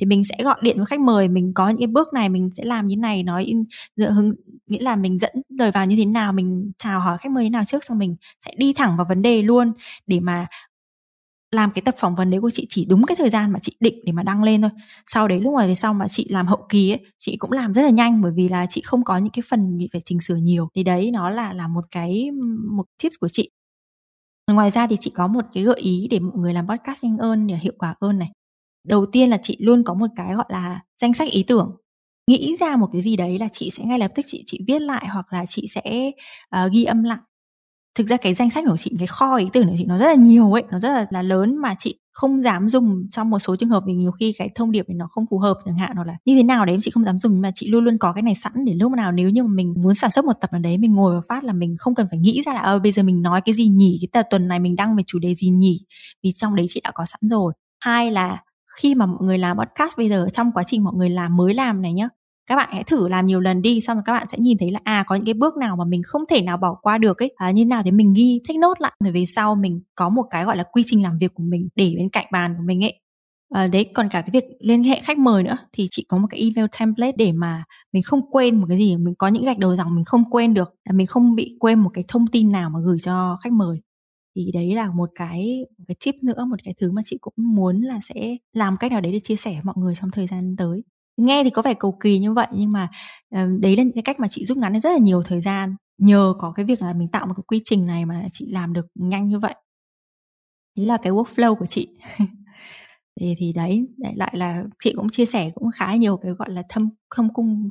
thì 0.00 0.06
mình 0.06 0.24
sẽ 0.24 0.36
gọi 0.44 0.56
điện 0.62 0.76
với 0.76 0.86
khách 0.86 1.00
mời, 1.00 1.28
mình 1.28 1.52
có 1.54 1.68
những 1.68 1.78
cái 1.78 1.86
bước 1.86 2.12
này, 2.12 2.28
mình 2.28 2.50
sẽ 2.54 2.64
làm 2.64 2.86
như 2.86 2.96
này, 2.96 3.22
nói 3.22 3.52
hướng, 3.98 4.32
nghĩa 4.66 4.82
là 4.82 4.96
mình 4.96 5.18
dẫn 5.18 5.32
lời 5.58 5.70
vào 5.70 5.86
như 5.86 5.96
thế 5.96 6.04
nào, 6.04 6.32
mình 6.32 6.72
chào 6.78 7.00
hỏi 7.00 7.18
khách 7.18 7.30
mời 7.32 7.44
như 7.44 7.50
nào 7.50 7.64
trước, 7.64 7.84
xong 7.84 7.98
mình 7.98 8.16
sẽ 8.40 8.54
đi 8.58 8.72
thẳng 8.72 8.96
vào 8.96 9.06
vấn 9.08 9.22
đề 9.22 9.42
luôn 9.42 9.72
để 10.06 10.20
mà 10.20 10.46
làm 11.56 11.70
cái 11.70 11.82
tập 11.82 11.94
phỏng 11.98 12.14
vấn 12.14 12.30
đấy 12.30 12.40
của 12.40 12.50
chị 12.50 12.66
chỉ 12.68 12.84
đúng 12.84 13.06
cái 13.06 13.16
thời 13.16 13.30
gian 13.30 13.52
mà 13.52 13.58
chị 13.58 13.76
định 13.80 13.94
để 14.04 14.12
mà 14.12 14.22
đăng 14.22 14.42
lên 14.42 14.62
thôi. 14.62 14.70
Sau 15.06 15.28
đấy 15.28 15.40
lúc 15.40 15.54
mà 15.54 15.66
về 15.66 15.74
sau 15.74 15.94
mà 15.94 16.08
chị 16.08 16.26
làm 16.30 16.46
hậu 16.46 16.66
kỳ 16.68 16.92
ấy 16.92 17.00
chị 17.18 17.36
cũng 17.36 17.52
làm 17.52 17.74
rất 17.74 17.82
là 17.82 17.90
nhanh 17.90 18.22
bởi 18.22 18.32
vì 18.36 18.48
là 18.48 18.66
chị 18.66 18.82
không 18.84 19.04
có 19.04 19.18
những 19.18 19.32
cái 19.32 19.42
phần 19.50 19.78
bị 19.78 19.88
phải 19.92 20.00
chỉnh 20.04 20.20
sửa 20.20 20.36
nhiều. 20.36 20.68
Thì 20.74 20.82
đấy 20.82 21.10
nó 21.10 21.30
là 21.30 21.52
là 21.52 21.68
một 21.68 21.84
cái 21.90 22.30
một 22.76 22.84
tips 23.02 23.14
của 23.20 23.28
chị. 23.28 23.50
Ngoài 24.52 24.70
ra 24.70 24.86
thì 24.86 24.96
chị 25.00 25.10
có 25.14 25.26
một 25.26 25.44
cái 25.52 25.64
gợi 25.64 25.80
ý 25.80 26.08
để 26.10 26.18
mọi 26.20 26.38
người 26.38 26.54
làm 26.54 26.68
podcast 26.68 27.04
nhanh 27.04 27.18
hơn 27.18 27.46
để 27.46 27.56
hiệu 27.56 27.72
quả 27.78 27.94
hơn 28.00 28.18
này. 28.18 28.30
Đầu 28.88 29.06
tiên 29.06 29.30
là 29.30 29.38
chị 29.42 29.56
luôn 29.60 29.84
có 29.84 29.94
một 29.94 30.06
cái 30.16 30.34
gọi 30.34 30.46
là 30.48 30.80
danh 31.02 31.14
sách 31.14 31.28
ý 31.30 31.42
tưởng. 31.42 31.76
Nghĩ 32.30 32.56
ra 32.60 32.76
một 32.76 32.88
cái 32.92 33.02
gì 33.02 33.16
đấy 33.16 33.38
là 33.38 33.48
chị 33.52 33.70
sẽ 33.70 33.84
ngay 33.84 33.98
lập 33.98 34.10
tức 34.14 34.22
chị 34.26 34.42
chị 34.46 34.60
viết 34.68 34.82
lại 34.82 35.06
hoặc 35.08 35.32
là 35.32 35.46
chị 35.46 35.66
sẽ 35.68 36.12
uh, 36.56 36.72
ghi 36.72 36.84
âm 36.84 37.02
lại 37.02 37.18
thực 37.96 38.06
ra 38.06 38.16
cái 38.16 38.34
danh 38.34 38.50
sách 38.50 38.64
của 38.68 38.76
chị 38.76 38.92
cái 38.98 39.06
kho 39.06 39.36
ý 39.36 39.46
tưởng 39.52 39.68
của 39.68 39.74
chị 39.78 39.84
nó 39.84 39.98
rất 39.98 40.06
là 40.06 40.14
nhiều 40.14 40.52
ấy 40.52 40.62
nó 40.70 40.78
rất 40.78 40.88
là, 40.88 41.06
là 41.10 41.22
lớn 41.22 41.56
mà 41.56 41.74
chị 41.78 41.98
không 42.12 42.42
dám 42.42 42.68
dùng 42.68 43.08
trong 43.10 43.30
một 43.30 43.38
số 43.38 43.56
trường 43.56 43.68
hợp 43.68 43.82
vì 43.86 43.94
nhiều 43.94 44.10
khi 44.12 44.32
cái 44.38 44.50
thông 44.54 44.72
điệp 44.72 44.88
này 44.88 44.96
nó 44.96 45.06
không 45.10 45.24
phù 45.30 45.38
hợp 45.38 45.54
chẳng 45.64 45.78
hạn 45.78 45.96
hoặc 45.96 46.06
là 46.06 46.16
như 46.24 46.34
thế 46.36 46.42
nào 46.42 46.64
đấy 46.64 46.76
chị 46.80 46.90
không 46.90 47.04
dám 47.04 47.18
dùng 47.18 47.32
nhưng 47.32 47.42
mà 47.42 47.50
chị 47.54 47.68
luôn 47.68 47.84
luôn 47.84 47.98
có 47.98 48.12
cái 48.12 48.22
này 48.22 48.34
sẵn 48.34 48.52
để 48.64 48.74
lúc 48.74 48.92
nào 48.92 49.12
nếu 49.12 49.30
như 49.30 49.42
mà 49.42 49.50
mình 49.54 49.74
muốn 49.78 49.94
sản 49.94 50.10
xuất 50.10 50.24
một 50.24 50.32
tập 50.40 50.52
nào 50.52 50.60
đấy 50.60 50.78
mình 50.78 50.94
ngồi 50.94 51.14
và 51.14 51.20
phát 51.28 51.44
là 51.44 51.52
mình 51.52 51.76
không 51.78 51.94
cần 51.94 52.06
phải 52.10 52.18
nghĩ 52.18 52.42
ra 52.46 52.52
là 52.52 52.60
ờ 52.60 52.78
bây 52.78 52.92
giờ 52.92 53.02
mình 53.02 53.22
nói 53.22 53.40
cái 53.44 53.54
gì 53.54 53.68
nhỉ 53.68 53.98
cái 54.00 54.08
tờ 54.12 54.28
tuần 54.30 54.48
này 54.48 54.60
mình 54.60 54.76
đăng 54.76 54.96
về 54.96 55.02
chủ 55.06 55.18
đề 55.18 55.34
gì 55.34 55.48
nhỉ 55.48 55.80
vì 56.22 56.32
trong 56.32 56.56
đấy 56.56 56.66
chị 56.68 56.80
đã 56.84 56.90
có 56.94 57.04
sẵn 57.06 57.20
rồi. 57.22 57.52
Hai 57.80 58.10
là 58.10 58.42
khi 58.80 58.94
mà 58.94 59.06
mọi 59.06 59.18
người 59.20 59.38
làm 59.38 59.56
podcast 59.58 59.98
bây 59.98 60.08
giờ 60.08 60.26
trong 60.32 60.52
quá 60.52 60.62
trình 60.66 60.84
mọi 60.84 60.94
người 60.96 61.10
làm 61.10 61.36
mới 61.36 61.54
làm 61.54 61.82
này 61.82 61.92
nhá 61.92 62.08
các 62.46 62.56
bạn 62.56 62.68
hãy 62.72 62.84
thử 62.84 63.08
làm 63.08 63.26
nhiều 63.26 63.40
lần 63.40 63.62
đi 63.62 63.80
xong 63.80 63.96
rồi 63.96 64.02
các 64.06 64.12
bạn 64.12 64.28
sẽ 64.28 64.38
nhìn 64.38 64.58
thấy 64.58 64.70
là 64.70 64.80
à 64.84 65.04
có 65.06 65.14
những 65.14 65.24
cái 65.24 65.34
bước 65.34 65.56
nào 65.56 65.76
mà 65.76 65.84
mình 65.84 66.02
không 66.04 66.22
thể 66.28 66.42
nào 66.42 66.56
bỏ 66.56 66.74
qua 66.82 66.98
được 66.98 67.22
ấy. 67.22 67.32
À, 67.36 67.50
như 67.50 67.64
nào 67.66 67.82
thì 67.82 67.90
mình 67.90 68.12
ghi 68.16 68.40
take 68.48 68.58
nốt 68.58 68.80
lại. 68.80 68.92
Rồi 69.04 69.12
về 69.12 69.26
sau 69.26 69.54
mình 69.54 69.80
có 69.94 70.08
một 70.08 70.24
cái 70.30 70.44
gọi 70.44 70.56
là 70.56 70.64
quy 70.72 70.82
trình 70.86 71.02
làm 71.02 71.18
việc 71.18 71.34
của 71.34 71.42
mình 71.42 71.68
để 71.74 71.94
bên 71.98 72.08
cạnh 72.08 72.26
bàn 72.32 72.54
của 72.58 72.62
mình 72.66 72.84
ấy. 72.84 73.00
À, 73.54 73.66
đấy 73.66 73.84
còn 73.94 74.08
cả 74.08 74.20
cái 74.20 74.30
việc 74.32 74.44
liên 74.60 74.82
hệ 74.84 75.00
khách 75.00 75.18
mời 75.18 75.42
nữa 75.42 75.56
thì 75.72 75.86
chị 75.90 76.04
có 76.08 76.18
một 76.18 76.26
cái 76.30 76.40
email 76.40 76.66
template 76.80 77.12
để 77.16 77.32
mà 77.32 77.64
mình 77.92 78.02
không 78.02 78.30
quên 78.30 78.60
một 78.60 78.66
cái 78.68 78.78
gì 78.78 78.96
mình 78.96 79.14
có 79.18 79.28
những 79.28 79.44
gạch 79.44 79.58
đầu 79.58 79.76
dòng 79.76 79.94
mình 79.94 80.04
không 80.04 80.30
quên 80.30 80.54
được 80.54 80.74
à, 80.84 80.92
mình 80.92 81.06
không 81.06 81.34
bị 81.34 81.56
quên 81.60 81.78
một 81.80 81.90
cái 81.94 82.04
thông 82.08 82.26
tin 82.26 82.52
nào 82.52 82.70
mà 82.70 82.80
gửi 82.84 82.98
cho 82.98 83.38
khách 83.42 83.52
mời. 83.52 83.80
Thì 84.36 84.50
đấy 84.54 84.74
là 84.74 84.90
một 84.90 85.10
cái 85.14 85.64
một 85.78 85.84
cái 85.88 85.96
tip 86.04 86.14
nữa 86.22 86.44
một 86.44 86.56
cái 86.64 86.74
thứ 86.80 86.92
mà 86.92 87.02
chị 87.04 87.18
cũng 87.20 87.34
muốn 87.36 87.80
là 87.82 88.00
sẽ 88.02 88.36
làm 88.52 88.76
cách 88.76 88.92
nào 88.92 89.00
đấy 89.00 89.12
để 89.12 89.20
chia 89.20 89.36
sẻ 89.36 89.52
với 89.52 89.62
mọi 89.64 89.74
người 89.78 89.94
trong 89.94 90.10
thời 90.10 90.26
gian 90.26 90.56
tới 90.58 90.82
nghe 91.16 91.44
thì 91.44 91.50
có 91.50 91.62
vẻ 91.62 91.74
cầu 91.74 91.98
kỳ 92.00 92.18
như 92.18 92.32
vậy 92.32 92.46
nhưng 92.52 92.72
mà 92.72 92.88
uh, 93.34 93.60
đấy 93.60 93.76
là 93.76 93.84
cái 93.94 94.02
cách 94.02 94.20
mà 94.20 94.28
chị 94.28 94.44
rút 94.46 94.58
ngắn 94.58 94.80
rất 94.80 94.90
là 94.90 94.98
nhiều 94.98 95.22
thời 95.22 95.40
gian 95.40 95.76
nhờ 95.98 96.34
có 96.38 96.52
cái 96.56 96.64
việc 96.64 96.82
là 96.82 96.92
mình 96.92 97.08
tạo 97.08 97.26
một 97.26 97.34
cái 97.36 97.44
quy 97.46 97.60
trình 97.64 97.86
này 97.86 98.04
mà 98.04 98.22
chị 98.32 98.46
làm 98.50 98.72
được 98.72 98.86
nhanh 98.94 99.28
như 99.28 99.38
vậy. 99.38 99.54
Đấy 100.76 100.86
là 100.86 100.96
cái 101.02 101.12
workflow 101.12 101.54
của 101.54 101.66
chị. 101.66 101.88
Thì 103.20 103.34
thì 103.38 103.52
đấy 103.52 103.86
lại 104.16 104.30
là 104.36 104.64
chị 104.84 104.92
cũng 104.96 105.08
chia 105.08 105.26
sẻ 105.26 105.50
cũng 105.54 105.70
khá 105.74 105.94
nhiều 105.94 106.16
cái 106.16 106.32
gọi 106.32 106.50
là 106.50 106.62
thâm 106.68 106.90
thâm 107.16 107.32
cung 107.34 107.68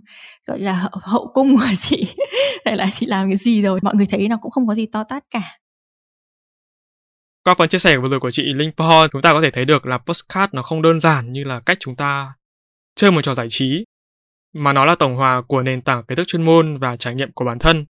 gọi 0.47 0.59
là 0.59 0.73
hậu, 0.73 0.91
hậu 1.01 1.31
cung 1.33 1.57
của 1.57 1.75
chị. 1.77 2.15
Đây 2.65 2.75
là 2.75 2.87
chị 2.91 3.05
làm 3.05 3.29
cái 3.29 3.37
gì 3.37 3.61
rồi 3.61 3.79
mọi 3.83 3.95
người 3.95 4.05
thấy 4.05 4.27
nó 4.27 4.37
cũng 4.41 4.51
không 4.51 4.67
có 4.67 4.75
gì 4.75 4.85
to 4.85 5.03
tát 5.03 5.23
cả. 5.29 5.59
Qua 7.43 7.55
phần 7.57 7.69
chia 7.69 7.77
sẻ 7.77 7.97
vừa 7.97 8.09
rồi 8.09 8.19
của 8.19 8.31
chị 8.31 8.43
Linh 8.53 8.71
Paul, 8.77 9.07
chúng 9.11 9.21
ta 9.21 9.33
có 9.33 9.41
thể 9.41 9.51
thấy 9.51 9.65
được 9.65 9.85
là 9.85 9.97
postcard 9.97 10.53
nó 10.53 10.61
không 10.61 10.81
đơn 10.81 11.01
giản 11.01 11.31
như 11.31 11.43
là 11.43 11.59
cách 11.59 11.77
chúng 11.79 11.95
ta 11.95 12.33
chơi 12.95 13.11
một 13.11 13.21
trò 13.21 13.33
giải 13.33 13.47
trí, 13.49 13.85
mà 14.53 14.73
nó 14.73 14.85
là 14.85 14.95
tổng 14.95 15.15
hòa 15.15 15.41
của 15.41 15.61
nền 15.61 15.81
tảng 15.81 16.03
kiến 16.07 16.17
thức 16.17 16.27
chuyên 16.27 16.45
môn 16.45 16.77
và 16.77 16.95
trải 16.95 17.15
nghiệm 17.15 17.31
của 17.31 17.45
bản 17.45 17.59
thân. 17.59 17.85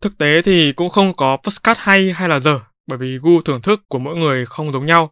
Thực 0.00 0.18
tế 0.18 0.42
thì 0.42 0.72
cũng 0.72 0.88
không 0.88 1.14
có 1.14 1.36
postcard 1.36 1.80
hay 1.80 2.12
hay 2.12 2.28
là 2.28 2.40
dở, 2.40 2.60
bởi 2.86 2.98
vì 2.98 3.18
gu 3.18 3.42
thưởng 3.42 3.62
thức 3.62 3.82
của 3.88 3.98
mỗi 3.98 4.16
người 4.16 4.46
không 4.46 4.72
giống 4.72 4.86
nhau. 4.86 5.10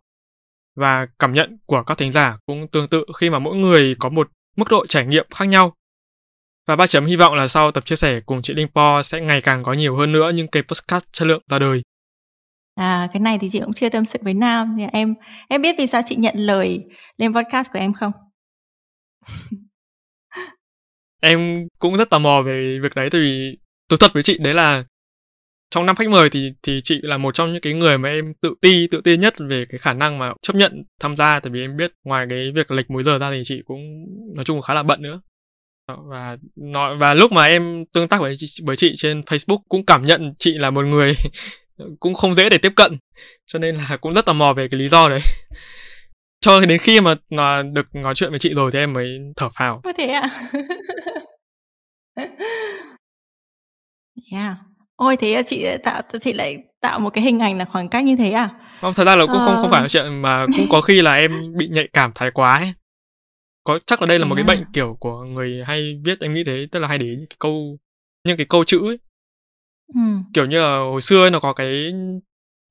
Và 0.77 1.07
cảm 1.19 1.35
nhận 1.35 1.59
của 1.67 1.83
các 1.83 1.99
thính 1.99 2.13
giả 2.13 2.39
cũng 2.47 2.69
tương 2.69 2.89
tự 2.89 3.05
khi 3.17 3.31
mà 3.31 3.39
mỗi 3.39 3.57
người 3.57 3.97
có 3.99 4.09
một 4.09 4.31
mức 4.57 4.65
độ 4.71 4.87
trải 4.87 5.07
nghiệm 5.07 5.27
khác 5.35 5.45
nhau. 5.45 5.75
Và 6.67 6.77
ba 6.77 6.87
chấm 6.87 7.07
hy 7.07 7.17
vọng 7.17 7.35
là 7.35 7.49
sau 7.49 7.71
tập 7.71 7.87
chia 7.87 7.97
sẻ 7.97 8.21
cùng 8.21 8.43
chị 8.43 8.55
Linh 8.55 8.69
Po 8.75 9.03
sẽ 9.03 9.21
ngày 9.21 9.41
càng 9.41 9.63
có 9.63 9.73
nhiều 9.73 9.97
hơn 9.97 10.13
nữa 10.13 10.31
những 10.35 10.49
cái 10.49 10.63
postcard 10.63 11.07
chất 11.13 11.27
lượng 11.27 11.43
ra 11.51 11.59
đời. 11.59 11.83
À, 12.75 13.09
cái 13.13 13.21
này 13.21 13.39
thì 13.41 13.49
chị 13.53 13.61
cũng 13.61 13.73
chưa 13.73 13.89
tâm 13.89 14.05
sự 14.05 14.19
với 14.23 14.35
Nam. 14.35 14.77
Em 14.93 15.15
em 15.49 15.63
biết 15.63 15.75
vì 15.79 15.87
sao 15.87 16.01
chị 16.07 16.17
nhận 16.17 16.35
lời 16.37 16.85
lên 17.17 17.35
podcast 17.35 17.73
của 17.73 17.79
em 17.79 17.93
không? 17.93 18.13
Em 21.21 21.69
cũng 21.79 21.97
rất 21.97 22.11
tò 22.11 22.19
mò 22.19 22.43
về 22.43 22.79
việc 22.83 22.95
đấy, 22.95 23.11
tại 23.11 23.21
vì 23.21 23.59
tôi 23.89 23.99
thật 24.01 24.13
với 24.13 24.23
chị 24.23 24.39
đấy 24.39 24.55
là 24.55 24.85
trong 25.71 25.87
năm 25.87 25.97
khách 25.97 26.09
mời 26.09 26.31
thì 26.31 26.53
thì 26.63 26.81
chị 26.85 27.01
là 27.03 27.17
một 27.17 27.35
trong 27.35 27.53
những 27.53 27.61
cái 27.61 27.75
người 27.75 27.99
mà 27.99 28.09
em 28.09 28.35
tự 28.43 28.55
ti, 28.61 28.87
tự 28.91 29.01
tin 29.01 29.21
nhất 29.21 29.35
về 29.49 29.65
cái 29.71 29.79
khả 29.79 29.93
năng 29.93 30.19
mà 30.19 30.33
chấp 30.43 30.57
nhận 30.57 30.85
tham 31.01 31.17
gia, 31.17 31.41
tại 31.41 31.51
vì 31.51 31.61
em 31.61 31.77
biết 31.77 31.93
ngoài 32.05 32.27
cái 32.31 32.53
việc 32.55 32.71
lệch 32.71 32.91
múi 32.91 33.05
giờ 33.05 33.19
ra 33.19 33.31
thì 33.31 33.43
chị 33.45 33.63
cũng 33.67 34.07
nói 34.37 34.45
chung 34.45 34.63
khá 34.63 34.75
là 34.75 34.83
bận 34.83 35.03
nữa. 35.03 35.21
Và 36.11 36.37
nói 36.57 36.97
và 36.97 37.15
lúc 37.15 37.33
mà 37.33 37.45
em 37.45 37.85
tương 37.93 38.09
tác 38.09 38.21
với 38.21 38.35
với 38.65 38.77
chị 38.77 38.93
trên 38.97 39.21
Facebook 39.21 39.59
cũng 39.69 39.87
cảm 39.87 40.05
nhận 40.05 40.35
chị 40.39 40.55
là 40.55 40.71
một 40.71 40.87
người 40.87 41.15
cũng 42.01 42.15
không 42.15 42.35
dễ 42.35 42.49
để 42.49 42.59
tiếp 42.59 42.73
cận, 42.77 42.99
cho 43.47 43.59
nên 43.59 43.77
là 43.77 43.97
cũng 44.01 44.15
rất 44.15 44.27
tò 44.27 44.33
mò 44.33 44.53
về 44.53 44.69
cái 44.69 44.81
lý 44.81 44.89
do 44.89 45.09
đấy 45.09 45.21
cho 46.41 46.61
đến 46.61 46.79
khi 46.79 47.01
mà 47.01 47.15
mà 47.31 47.63
được 47.63 47.87
nói 47.93 48.15
chuyện 48.15 48.31
với 48.31 48.39
chị 48.39 48.55
rồi 48.55 48.71
thì 48.73 48.79
em 48.79 48.93
mới 48.93 49.19
thở 49.37 49.49
phào 49.59 49.81
có 49.85 49.93
thế 49.97 50.07
à 50.07 50.31
yeah. 54.33 54.57
ôi 54.97 55.17
thế 55.17 55.33
à, 55.33 55.43
chị 55.43 55.67
tạo 55.85 56.03
chị 56.21 56.33
lại 56.33 56.57
tạo 56.81 57.01
một 57.01 57.11
cái 57.11 57.25
hình 57.25 57.39
ảnh 57.39 57.59
là 57.59 57.65
khoảng 57.65 57.89
cách 57.89 58.05
như 58.05 58.17
thế 58.17 58.31
à 58.31 58.49
không 58.81 58.93
thật 58.93 59.05
ra 59.05 59.17
là 59.17 59.27
cũng 59.27 59.39
ờ... 59.39 59.47
không 59.47 59.57
không 59.61 59.71
phải 59.71 59.83
là 59.83 59.89
chuyện 59.89 60.23
mà 60.23 60.47
cũng 60.57 60.67
có 60.71 60.81
khi 60.81 61.03
là 61.03 61.15
em 61.15 61.33
bị 61.57 61.69
nhạy 61.69 61.89
cảm 61.93 62.13
thái 62.15 62.31
quá 62.31 62.57
ấy. 62.57 62.73
có 63.65 63.79
chắc 63.87 64.03
là 64.03 64.07
đây 64.07 64.19
là 64.19 64.25
một 64.25 64.35
cái 64.35 64.45
bệnh 64.45 64.65
kiểu 64.73 64.97
của 65.01 65.23
người 65.23 65.63
hay 65.67 66.01
viết 66.05 66.21
em 66.21 66.35
nghĩ 66.35 66.45
thế 66.47 66.67
tức 66.73 66.81
là 66.81 66.89
hay 66.89 66.99
để 66.99 67.07
những 67.07 67.27
cái 67.31 67.37
câu 67.39 67.79
những 68.27 68.37
cái 68.37 68.47
câu 68.49 68.65
chữ 68.65 68.81
ấy 68.91 68.99
Ừ. 69.95 70.01
Kiểu 70.35 70.47
như 70.47 70.61
là 70.61 70.79
hồi 70.79 71.01
xưa 71.01 71.25
ấy, 71.25 71.31
nó 71.31 71.41
có 71.41 71.53
cái 71.53 71.93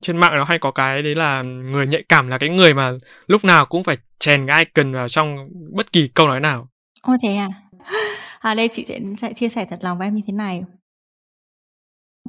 trên 0.00 0.16
mạng 0.16 0.32
nó 0.34 0.44
hay 0.44 0.58
có 0.58 0.70
cái 0.70 1.02
đấy 1.02 1.14
là 1.14 1.42
người 1.42 1.86
nhạy 1.86 2.02
cảm 2.08 2.28
là 2.28 2.38
cái 2.38 2.48
người 2.48 2.74
mà 2.74 2.92
lúc 3.26 3.44
nào 3.44 3.66
cũng 3.66 3.84
phải 3.84 3.96
chèn 4.18 4.46
cái 4.46 4.64
icon 4.64 4.92
vào 4.92 5.08
trong 5.08 5.48
bất 5.72 5.92
kỳ 5.92 6.08
câu 6.08 6.26
nói 6.26 6.40
nào. 6.40 6.68
Ô 7.02 7.16
thế 7.22 7.36
à? 7.36 7.48
À 8.40 8.54
đây 8.54 8.68
chị 8.68 8.84
sẽ, 8.84 9.00
sẽ 9.18 9.32
chia 9.32 9.48
sẻ 9.48 9.66
thật 9.70 9.78
lòng 9.82 9.98
với 9.98 10.06
em 10.06 10.14
như 10.14 10.22
thế 10.26 10.32
này. 10.32 10.62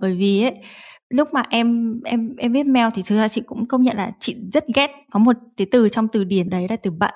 Bởi 0.01 0.15
vì 0.15 0.43
ấy 0.43 0.55
lúc 1.09 1.33
mà 1.33 1.43
em 1.49 1.99
em 2.05 2.35
em 2.37 2.53
viết 2.53 2.63
mail 2.63 2.87
thì 2.95 3.01
thực 3.05 3.15
ra 3.15 3.27
chị 3.27 3.41
cũng 3.45 3.65
công 3.65 3.83
nhận 3.83 3.97
là 3.97 4.11
chị 4.19 4.35
rất 4.53 4.65
ghét 4.75 4.91
có 5.11 5.19
một 5.19 5.35
cái 5.57 5.67
từ 5.71 5.89
trong 5.89 6.07
từ 6.07 6.23
điển 6.23 6.49
đấy 6.49 6.67
là 6.69 6.75
từ 6.75 6.91
bận. 6.91 7.13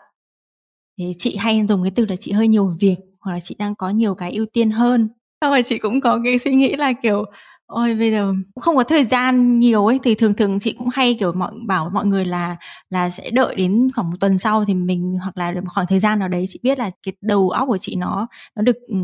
Thì 0.98 1.12
chị 1.18 1.36
hay 1.36 1.66
dùng 1.70 1.84
cái 1.84 1.92
từ 1.96 2.06
là 2.06 2.16
chị 2.16 2.32
hơi 2.32 2.48
nhiều 2.48 2.76
việc 2.80 2.96
hoặc 3.20 3.34
là 3.34 3.40
chị 3.40 3.56
đang 3.60 3.76
có 3.76 3.90
nhiều 3.90 4.16
cái 4.16 4.32
ưu 4.32 4.46
tiên 4.46 4.72
hơn. 4.72 5.10
Xong 5.42 5.52
rồi 5.52 5.64
chị 5.64 5.78
cũng 5.78 6.02
có 6.02 6.20
cái 6.24 6.40
suy 6.40 6.56
nghĩ 6.56 6.76
là 6.76 6.94
kiểu 6.94 7.26
Ôi 7.68 7.96
bây 7.96 8.12
giờ 8.12 8.34
cũng 8.56 8.62
không 8.62 8.76
có 8.76 8.84
thời 8.84 9.04
gian 9.06 9.60
nhiều 9.60 9.86
ấy 9.86 10.00
thì 10.04 10.16
thường 10.16 10.34
thường 10.34 10.60
chị 10.60 10.74
cũng 10.78 10.88
hay 10.94 11.14
kiểu 11.20 11.34
mọi 11.34 11.52
bảo 11.68 11.90
mọi 11.94 12.06
người 12.06 12.26
là 12.26 12.56
là 12.90 13.10
sẽ 13.10 13.30
đợi 13.32 13.56
đến 13.56 13.90
khoảng 13.96 14.10
một 14.12 14.18
tuần 14.20 14.38
sau 14.38 14.66
thì 14.66 14.74
mình 14.74 15.18
hoặc 15.22 15.38
là 15.38 15.54
khoảng 15.68 15.88
thời 15.88 16.00
gian 16.00 16.20
nào 16.20 16.28
đấy 16.28 16.46
chị 16.50 16.60
biết 16.64 16.80
là 16.80 16.90
cái 17.04 17.14
đầu 17.22 17.50
óc 17.50 17.68
của 17.68 17.78
chị 17.78 17.96
nó 17.96 18.28
nó 18.56 18.62
được 18.62 18.76
ừ, 18.88 18.96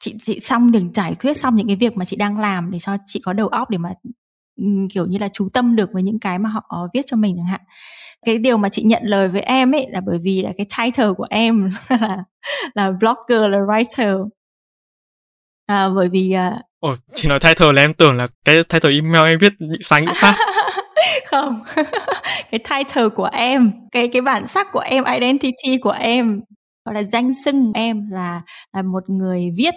chị 0.00 0.14
chị 0.22 0.40
xong 0.40 0.72
được 0.72 0.80
giải 0.94 1.14
quyết 1.14 1.34
xong 1.38 1.56
những 1.56 1.66
cái 1.66 1.76
việc 1.76 1.96
mà 1.96 2.04
chị 2.04 2.16
đang 2.16 2.38
làm 2.38 2.70
để 2.70 2.78
cho 2.78 2.96
chị 3.06 3.20
có 3.24 3.32
đầu 3.32 3.48
óc 3.48 3.70
để 3.70 3.78
mà 3.78 3.90
ừ, 4.56 4.64
kiểu 4.92 5.06
như 5.06 5.18
là 5.18 5.28
chú 5.28 5.48
tâm 5.52 5.76
được 5.76 5.90
với 5.92 6.02
những 6.02 6.18
cái 6.18 6.38
mà 6.38 6.50
họ 6.50 6.88
viết 6.94 7.02
cho 7.06 7.16
mình 7.16 7.36
chẳng 7.38 7.46
hạn. 7.46 7.60
Cái 8.26 8.38
điều 8.38 8.56
mà 8.58 8.68
chị 8.68 8.82
nhận 8.82 9.02
lời 9.06 9.28
với 9.28 9.40
em 9.42 9.72
ấy 9.74 9.86
là 9.90 10.00
bởi 10.06 10.18
vì 10.18 10.42
là 10.42 10.52
cái 10.56 10.66
title 10.78 11.12
của 11.16 11.26
em 11.30 11.70
là 11.90 12.24
là 12.74 12.90
blogger 13.00 13.40
là 13.52 13.58
writer. 13.58 14.28
À, 15.66 15.88
bởi 15.94 16.08
vì 16.08 16.32
à, 16.32 16.62
Ồ, 16.80 16.96
chỉ 17.14 17.28
nói 17.28 17.38
title 17.40 17.72
là 17.72 17.82
em 17.82 17.94
tưởng 17.94 18.16
là 18.16 18.28
cái 18.44 18.64
title 18.64 18.90
email 18.90 19.26
em 19.26 19.38
viết 19.38 19.52
bị 19.58 19.78
sai 19.80 20.02
ngữ 20.02 20.12
pháp. 20.14 20.34
không, 21.26 21.60
cái 22.50 22.60
title 22.70 23.08
của 23.08 23.28
em, 23.32 23.72
cái 23.92 24.08
cái 24.08 24.22
bản 24.22 24.48
sắc 24.48 24.66
của 24.72 24.80
em, 24.80 25.04
identity 25.04 25.78
của 25.78 25.90
em, 25.90 26.40
gọi 26.84 26.94
là 26.94 27.02
danh 27.02 27.32
xưng 27.44 27.72
em 27.74 28.10
là 28.10 28.42
là 28.72 28.82
một 28.82 29.10
người 29.10 29.50
viết. 29.56 29.74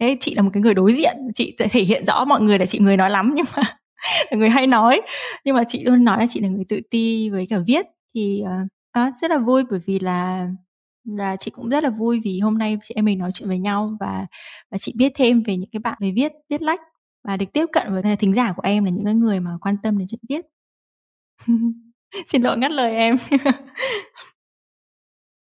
Đấy, 0.00 0.16
chị 0.20 0.34
là 0.34 0.42
một 0.42 0.50
cái 0.52 0.60
người 0.60 0.74
đối 0.74 0.94
diện, 0.94 1.16
chị 1.34 1.56
thể 1.58 1.80
hiện 1.80 2.06
rõ 2.06 2.24
mọi 2.24 2.40
người 2.40 2.58
là 2.58 2.66
chị 2.66 2.78
người 2.78 2.96
nói 2.96 3.10
lắm 3.10 3.32
nhưng 3.36 3.46
mà 3.56 3.62
là 4.30 4.36
người 4.36 4.48
hay 4.48 4.66
nói, 4.66 5.00
nhưng 5.44 5.56
mà 5.56 5.64
chị 5.68 5.84
luôn 5.84 6.04
nói 6.04 6.18
là 6.20 6.26
chị 6.30 6.40
là 6.40 6.48
người 6.48 6.64
tự 6.68 6.80
ti 6.90 7.30
với 7.30 7.46
cả 7.50 7.58
viết 7.66 7.86
thì 8.14 8.42
uh, 8.44 8.68
đó 8.94 9.10
rất 9.20 9.30
là 9.30 9.38
vui 9.38 9.64
bởi 9.70 9.80
vì 9.86 9.98
là 9.98 10.48
là 11.06 11.36
chị 11.36 11.50
cũng 11.50 11.68
rất 11.68 11.84
là 11.84 11.90
vui 11.90 12.20
vì 12.24 12.38
hôm 12.38 12.58
nay 12.58 12.78
chị 12.82 12.94
em 12.94 13.04
mình 13.04 13.18
nói 13.18 13.30
chuyện 13.32 13.48
với 13.48 13.58
nhau 13.58 13.96
và 14.00 14.26
và 14.70 14.78
chị 14.78 14.92
biết 14.96 15.12
thêm 15.14 15.42
về 15.42 15.56
những 15.56 15.70
cái 15.72 15.80
bạn 15.80 15.98
về 16.00 16.12
viết 16.16 16.32
viết 16.50 16.62
lách. 16.62 16.80
Và 17.24 17.36
được 17.36 17.46
tiếp 17.52 17.66
cận 17.72 17.92
với 17.92 18.16
thính 18.16 18.34
giả 18.34 18.52
của 18.56 18.62
em 18.64 18.84
là 18.84 18.90
những 18.90 19.04
cái 19.04 19.14
người 19.14 19.40
mà 19.40 19.50
quan 19.60 19.76
tâm 19.82 19.98
đến 19.98 20.08
chuyện 20.10 20.20
viết. 20.28 20.40
Xin 22.26 22.42
lỗi, 22.42 22.58
ngắt 22.58 22.70
lời 22.70 22.94
em. 22.94 23.16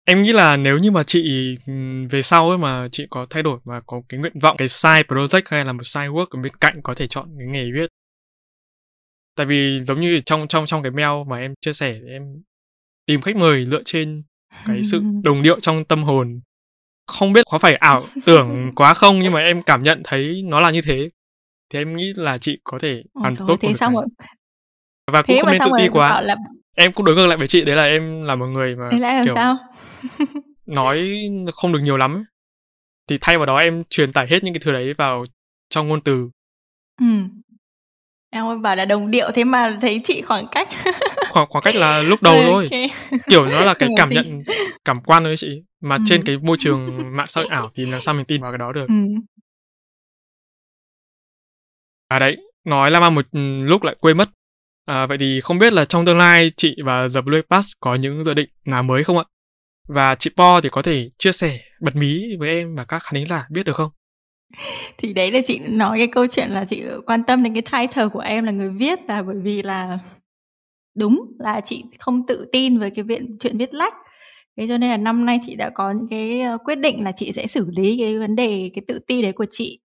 Em 0.06 0.24
nghĩ 0.24 0.34
là 0.34 0.58
nếu 0.58 0.78
như 0.78 0.92
mà 0.92 1.04
chị 1.04 1.58
ừ, 1.68 1.74
về 2.12 2.22
sau 2.22 2.50
ấy 2.50 2.58
mà 2.58 2.88
chị 2.92 3.08
có 3.10 3.28
thay 3.30 3.44
đổi 3.44 3.60
mà 3.66 3.80
có 3.88 4.02
cái 4.10 4.20
nguyện 4.20 4.40
vọng, 4.42 4.58
cái 4.58 4.68
side 4.68 5.04
project 5.08 5.42
hay 5.46 5.66
là 5.66 5.74
một 5.74 5.84
side 5.84 6.08
work 6.08 6.26
ở 6.30 6.42
bên 6.42 6.56
cạnh 6.62 6.80
có 6.84 6.94
thể 6.94 7.08
chọn 7.08 7.36
cái 7.40 7.48
nghề 7.48 7.72
viết. 7.72 7.88
Tại 9.36 9.46
vì 9.46 9.80
giống 9.80 10.02
như 10.02 10.22
trong 10.26 10.48
trong 10.48 10.66
trong 10.66 10.84
cái 10.84 10.92
mail 10.92 11.28
mà 11.28 11.38
em 11.38 11.54
chia 11.62 11.74
sẻ, 11.74 12.00
em 12.10 12.24
tìm 13.06 13.22
khách 13.22 13.36
mời 13.36 13.66
dựa 13.66 13.84
trên 13.86 14.24
cái 14.66 14.84
sự 14.84 15.02
đồng 15.24 15.42
điệu 15.42 15.60
trong 15.60 15.86
tâm 15.86 16.04
hồn. 16.04 16.40
Không 17.08 17.34
biết 17.34 17.46
có 17.52 17.58
phải 17.58 17.76
ảo 17.76 18.04
tưởng 18.26 18.72
quá 18.76 18.94
không 18.94 19.20
nhưng 19.20 19.34
mà 19.34 19.40
em 19.40 19.64
cảm 19.64 19.84
nhận 19.84 20.02
thấy 20.04 20.42
nó 20.46 20.60
là 20.60 20.72
như 20.72 20.82
thế. 20.82 21.10
Thì 21.70 21.80
em 21.80 21.96
nghĩ 21.96 22.14
là 22.16 22.38
chị 22.38 22.60
có 22.64 22.80
thể 22.80 23.04
hoàn 23.14 23.36
tốt 23.36 23.58
thế 23.62 23.74
xong 23.74 23.94
rồi 23.94 24.06
và 25.12 25.22
cũng 25.22 25.36
thế 25.36 25.42
không 25.42 25.52
nên 25.52 25.62
tự 25.62 25.72
ti 25.78 25.88
quá. 25.88 26.22
là... 26.22 26.36
em 26.76 26.94
cũng 26.94 27.06
đối 27.06 27.16
ngược 27.16 27.28
lại 27.28 27.38
với 27.38 27.48
chị 27.48 27.66
đấy 27.66 27.76
là 27.76 27.84
em 27.84 28.24
là 28.24 28.36
một 28.36 28.46
người 28.46 28.76
mà 28.76 28.90
là 29.00 29.24
kiểu 29.26 29.36
sao? 29.36 29.58
nói 30.66 31.10
không 31.56 31.74
được 31.74 31.80
nhiều 31.80 31.98
lắm. 31.98 32.24
Thì 33.08 33.18
thay 33.22 33.38
vào 33.38 33.46
đó 33.46 33.58
em 33.58 33.84
truyền 33.90 34.12
tải 34.12 34.28
hết 34.28 34.44
những 34.44 34.54
cái 34.54 34.62
thứ 34.64 34.72
đấy 34.72 34.94
vào 34.94 35.26
trong 35.70 35.88
ngôn 35.88 36.02
từ. 36.02 36.30
Ừ. 37.02 37.06
Em 38.32 38.62
bảo 38.62 38.76
là 38.76 38.86
đồng 38.86 39.12
điệu 39.12 39.32
thế 39.32 39.44
mà 39.44 39.78
thấy 39.82 40.02
chị 40.04 40.22
khoảng 40.22 40.48
cách. 40.52 40.68
khoảng 41.30 41.48
khoảng 41.50 41.64
cách 41.64 41.76
là 41.76 42.02
lúc 42.02 42.22
đầu 42.24 42.36
thôi. 42.44 42.68
Okay. 42.72 42.90
Kiểu 43.30 43.46
nó 43.46 43.66
là 43.66 43.74
cái 43.74 43.90
cảm 43.98 44.10
nhận 44.10 44.44
cảm 44.86 45.02
quan 45.02 45.24
thôi 45.24 45.36
chị. 45.38 45.64
Mà 45.82 45.96
ừ. 45.96 46.02
trên 46.06 46.24
cái 46.26 46.38
môi 46.38 46.58
trường 46.60 47.12
mạng 47.16 47.28
xã 47.28 47.42
hội 47.42 47.50
ảo 47.50 47.72
thì 47.76 47.86
làm 47.86 48.02
sao 48.02 48.14
mình 48.14 48.26
tin 48.26 48.42
vào 48.42 48.52
cái 48.52 48.58
đó 48.58 48.72
được. 48.72 48.86
Ừ. 48.88 48.96
À 52.08 52.20
đấy, 52.20 52.38
nói 52.66 52.92
là 52.92 53.10
một 53.10 53.26
lúc 53.62 53.84
lại 53.84 53.96
quên 54.00 54.18
mất. 54.18 54.30
À, 54.86 55.06
vậy 55.06 55.18
thì 55.18 55.42
không 55.42 55.58
biết 55.58 55.74
là 55.74 55.86
trong 55.86 56.06
tương 56.06 56.18
lai 56.18 56.52
chị 56.58 56.76
và 56.86 57.08
The 57.14 57.22
Blue 57.22 57.42
Pass 57.50 57.72
có 57.80 57.96
những 57.96 58.24
dự 58.26 58.34
định 58.34 58.50
nào 58.66 58.84
mới 58.84 59.04
không 59.04 59.18
ạ? 59.18 59.24
Và 59.88 60.16
chị 60.16 60.30
Po 60.38 60.62
thì 60.62 60.70
có 60.70 60.82
thể 60.82 61.10
chia 61.18 61.32
sẻ 61.32 61.60
bật 61.82 61.96
mí 61.96 62.24
với 62.40 62.50
em 62.50 62.76
và 62.76 62.86
các 62.86 63.04
khán 63.04 63.14
thính 63.14 63.26
giả 63.26 63.48
biết 63.50 63.64
được 63.66 63.76
không? 63.76 63.92
Thì 64.98 65.14
đấy 65.14 65.32
là 65.32 65.40
chị 65.46 65.60
nói 65.60 65.98
cái 65.98 66.08
câu 66.08 66.28
chuyện 66.28 66.50
là 66.50 66.66
chị 66.66 66.84
quan 67.06 67.24
tâm 67.24 67.44
đến 67.44 67.54
cái 67.54 67.62
title 67.62 68.08
của 68.08 68.20
em 68.20 68.44
là 68.46 68.52
người 68.52 68.70
viết 68.70 69.00
là 69.08 69.22
bởi 69.22 69.36
vì 69.44 69.64
là 69.64 70.00
đúng 70.98 71.32
là 71.40 71.62
chị 71.62 71.84
không 72.00 72.26
tự 72.28 72.46
tin 72.52 72.78
với 72.80 72.92
cái 72.92 73.04
viện, 73.04 73.38
chuyện 73.40 73.58
viết 73.58 73.74
lách. 73.74 73.94
Thế 74.58 74.68
cho 74.68 74.78
nên 74.78 74.90
là 74.90 74.98
năm 74.98 75.26
nay 75.26 75.38
chị 75.46 75.56
đã 75.56 75.70
có 75.70 75.92
những 75.92 76.08
cái 76.10 76.42
ờ, 76.42 76.58
quyết 76.58 76.76
định 76.76 77.04
là 77.04 77.12
chị 77.12 77.32
sẽ 77.32 77.48
xử 77.48 77.70
lý 77.70 77.98
cái 78.00 78.20
vấn 78.20 78.36
đề, 78.36 78.72
cái 78.76 78.84
tự 78.88 79.00
ti 79.00 79.22
đấy 79.22 79.34
của 79.34 79.46
chị. 79.52 79.80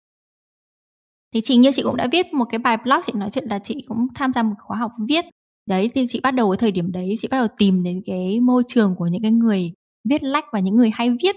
Thì 1.35 1.41
chị 1.41 1.57
như 1.57 1.71
chị 1.73 1.83
cũng 1.83 1.97
đã 1.97 2.09
viết 2.13 2.35
một 2.35 2.45
cái 2.51 2.59
bài 2.59 2.77
blog, 2.85 3.01
chị 3.07 3.13
nói 3.17 3.31
chuyện 3.31 3.45
là 3.51 3.59
chị 3.59 3.85
cũng 3.89 4.07
tham 4.15 4.33
gia 4.33 4.43
một 4.43 4.55
khóa 4.59 4.77
học 4.79 4.93
viết. 5.09 5.25
Đấy, 5.67 5.91
thì 5.95 6.05
chị 6.09 6.21
bắt 6.21 6.31
đầu 6.31 6.51
ở 6.51 6.57
thời 6.57 6.73
điểm 6.73 6.93
đấy, 6.93 7.15
chị 7.21 7.29
bắt 7.29 7.39
đầu 7.39 7.49
tìm 7.59 7.83
đến 7.83 8.03
cái 8.07 8.41
môi 8.41 8.63
trường 8.67 8.95
của 8.99 9.07
những 9.07 9.23
cái 9.23 9.31
người 9.31 9.73
viết 10.05 10.23
lách 10.23 10.45
và 10.53 10.61
những 10.61 10.77
người 10.77 10.91
hay 10.95 11.11
viết. 11.23 11.37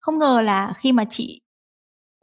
Không 0.00 0.18
ngờ 0.18 0.40
là 0.40 0.72
khi 0.76 0.92
mà 0.92 1.04
chị 1.10 1.40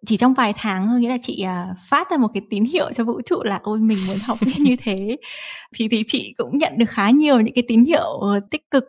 chỉ 0.05 0.17
trong 0.17 0.33
vài 0.33 0.53
tháng 0.55 0.87
thôi 0.87 0.99
nghĩa 0.99 1.09
là 1.09 1.17
chị 1.21 1.45
uh, 1.45 1.77
phát 1.89 2.11
ra 2.11 2.17
một 2.17 2.27
cái 2.33 2.43
tín 2.49 2.63
hiệu 2.65 2.91
cho 2.93 3.03
vũ 3.03 3.21
trụ 3.21 3.43
là 3.43 3.59
ôi 3.63 3.79
mình 3.79 3.97
muốn 4.07 4.17
học 4.23 4.37
viết 4.41 4.55
như 4.59 4.75
thế. 4.79 5.17
Thì 5.75 5.87
thì 5.87 6.03
chị 6.07 6.33
cũng 6.37 6.57
nhận 6.57 6.77
được 6.77 6.89
khá 6.89 7.09
nhiều 7.09 7.39
những 7.39 7.53
cái 7.53 7.63
tín 7.67 7.85
hiệu 7.85 8.21
uh, 8.37 8.43
tích 8.51 8.71
cực. 8.71 8.85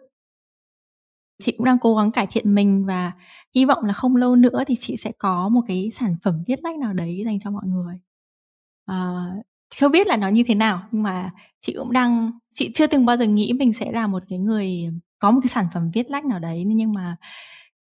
Chị 1.43 1.53
cũng 1.53 1.65
đang 1.65 1.79
cố 1.79 1.97
gắng 1.97 2.11
cải 2.11 2.27
thiện 2.27 2.55
mình 2.55 2.87
và 2.87 3.13
hy 3.55 3.65
vọng 3.65 3.85
là 3.85 3.93
không 3.93 4.17
lâu 4.17 4.37
nữa 4.37 4.65
thì 4.67 4.77
chị 4.79 4.97
sẽ 4.97 5.13
có 5.19 5.49
một 5.49 5.61
cái 5.69 5.91
sản 5.95 6.17
phẩm 6.25 6.45
viết 6.47 6.59
lách 6.63 6.77
nào 6.77 6.93
đấy 6.93 7.23
dành 7.27 7.39
cho 7.41 7.51
mọi 7.51 7.65
người. 7.67 7.95
Uh, 8.91 9.45
không 9.81 9.93
biết 9.93 10.07
là 10.07 10.17
nó 10.17 10.29
như 10.29 10.43
thế 10.47 10.55
nào 10.55 10.83
nhưng 10.91 11.03
mà 11.03 11.31
chị 11.61 11.75
cũng 11.79 11.93
đang 11.93 12.31
chị 12.51 12.71
chưa 12.75 12.87
từng 12.87 13.07
bao 13.07 13.17
giờ 13.17 13.25
nghĩ 13.25 13.53
mình 13.53 13.73
sẽ 13.73 13.93
là 13.93 14.07
một 14.07 14.23
cái 14.29 14.39
người 14.39 14.91
có 15.19 15.31
một 15.31 15.41
cái 15.43 15.49
sản 15.49 15.67
phẩm 15.75 15.91
viết 15.95 16.11
lách 16.11 16.25
nào 16.25 16.39
đấy 16.39 16.65
nhưng 16.67 16.93
mà 16.93 17.17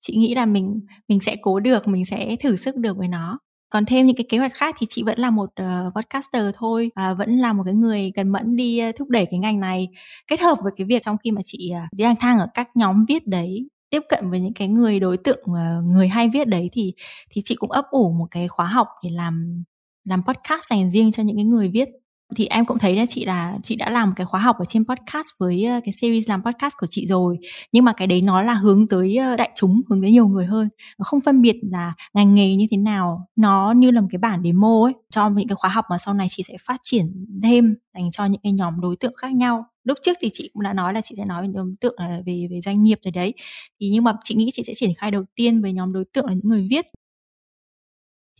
chị 0.06 0.16
nghĩ 0.16 0.34
là 0.34 0.46
mình 0.46 0.80
mình 1.08 1.20
sẽ 1.20 1.36
cố 1.42 1.60
được 1.60 1.88
mình 1.88 2.04
sẽ 2.04 2.36
thử 2.40 2.56
sức 2.56 2.76
được 2.76 2.96
với 2.96 3.08
nó. 3.08 3.38
Còn 3.70 3.84
thêm 3.86 4.06
những 4.06 4.16
cái 4.16 4.26
kế 4.28 4.38
hoạch 4.38 4.52
khác 4.52 4.74
thì 4.78 4.86
chị 4.90 5.02
vẫn 5.02 5.18
là 5.18 5.30
một 5.30 5.50
uh, 5.62 5.94
podcaster 5.94 6.54
thôi 6.56 6.90
uh, 7.10 7.18
vẫn 7.18 7.36
là 7.36 7.52
một 7.52 7.62
cái 7.64 7.74
người 7.74 8.12
cần 8.14 8.28
mẫn 8.28 8.56
đi 8.56 8.88
uh, 8.88 8.96
thúc 8.96 9.08
đẩy 9.08 9.26
cái 9.30 9.38
ngành 9.38 9.60
này 9.60 9.88
kết 10.26 10.40
hợp 10.40 10.58
với 10.62 10.72
cái 10.76 10.86
việc 10.86 11.02
trong 11.02 11.16
khi 11.24 11.30
mà 11.30 11.40
chị 11.44 11.72
uh, 11.72 11.92
đi 11.92 12.04
lang 12.04 12.16
thang 12.20 12.38
ở 12.38 12.46
các 12.54 12.68
nhóm 12.74 13.04
viết 13.08 13.26
đấy 13.26 13.68
tiếp 13.90 14.02
cận 14.08 14.30
với 14.30 14.40
những 14.40 14.54
cái 14.54 14.68
người 14.68 15.00
đối 15.00 15.16
tượng 15.16 15.42
uh, 15.50 15.84
người 15.84 16.08
hay 16.08 16.28
viết 16.28 16.48
đấy 16.48 16.70
thì 16.72 16.92
thì 17.30 17.42
chị 17.44 17.54
cũng 17.54 17.70
ấp 17.70 17.84
ủ 17.90 18.12
một 18.12 18.26
cái 18.30 18.48
khóa 18.48 18.66
học 18.66 18.88
để 19.04 19.10
làm 19.10 19.64
làm 20.04 20.22
podcast 20.26 20.62
dành 20.70 20.90
riêng 20.90 21.12
cho 21.12 21.22
những 21.22 21.36
cái 21.36 21.44
người 21.44 21.68
viết 21.68 21.88
thì 22.34 22.46
em 22.46 22.64
cũng 22.64 22.78
thấy 22.78 22.96
là 22.96 23.06
chị 23.06 23.24
là, 23.24 23.58
chị 23.62 23.76
đã 23.76 23.90
làm 23.90 24.08
một 24.08 24.14
cái 24.16 24.26
khóa 24.26 24.40
học 24.40 24.56
ở 24.58 24.64
trên 24.64 24.84
podcast 24.84 25.26
với 25.38 25.64
ờ, 25.64 25.80
cái 25.84 25.92
series 25.92 26.28
làm 26.28 26.42
podcast 26.44 26.74
của 26.78 26.86
chị 26.90 27.06
rồi. 27.06 27.38
Nhưng 27.72 27.84
mà 27.84 27.92
cái 27.92 28.06
đấy 28.06 28.22
nó 28.22 28.42
là 28.42 28.54
hướng 28.54 28.88
tới 28.88 29.16
ờ, 29.16 29.36
đại 29.36 29.50
chúng, 29.54 29.80
hướng 29.90 30.02
tới 30.02 30.10
nhiều 30.10 30.28
người 30.28 30.46
hơn. 30.46 30.68
Nó 30.98 31.02
không 31.04 31.20
phân 31.20 31.42
biệt 31.42 31.56
là 31.62 31.92
ngành 32.14 32.34
nghề 32.34 32.54
như 32.54 32.66
thế 32.70 32.76
nào. 32.76 33.28
Nó 33.36 33.72
như 33.76 33.90
là 33.90 34.00
một 34.00 34.06
cái 34.10 34.18
bản 34.18 34.42
demo 34.44 34.84
ấy, 34.84 34.92
cho 35.10 35.28
những 35.28 35.48
cái 35.48 35.56
khóa 35.56 35.70
học 35.70 35.84
mà 35.90 35.98
sau 35.98 36.14
này 36.14 36.26
chị 36.30 36.42
sẽ 36.42 36.56
phát 36.66 36.80
triển 36.82 37.26
thêm 37.42 37.76
dành 37.94 38.10
cho 38.10 38.24
những 38.24 38.40
cái 38.42 38.52
nhóm 38.52 38.80
đối 38.80 38.96
tượng 38.96 39.14
khác 39.16 39.32
nhau. 39.32 39.64
Lúc 39.84 39.98
trước 40.02 40.16
thì 40.20 40.28
chị 40.32 40.50
cũng 40.54 40.62
đã 40.62 40.72
nói 40.72 40.92
là 40.92 41.00
chị 41.00 41.14
sẽ 41.18 41.24
nói 41.24 41.42
về 41.42 41.52
đối 41.54 41.74
tượng 41.80 41.94
là 41.98 42.20
về 42.26 42.46
về 42.50 42.60
doanh 42.60 42.82
nghiệp 42.82 42.98
rồi 43.04 43.12
đấy. 43.12 43.34
Thì 43.80 43.88
nhưng 43.88 44.04
mà 44.04 44.12
chị 44.24 44.34
nghĩ 44.34 44.50
chị 44.52 44.62
sẽ 44.62 44.74
triển 44.74 44.90
khai 44.98 45.10
đầu 45.10 45.24
tiên 45.34 45.62
với 45.62 45.72
nhóm 45.72 45.92
đối 45.92 46.04
tượng 46.12 46.26
là 46.26 46.32
những 46.32 46.48
người 46.48 46.66
viết. 46.70 46.86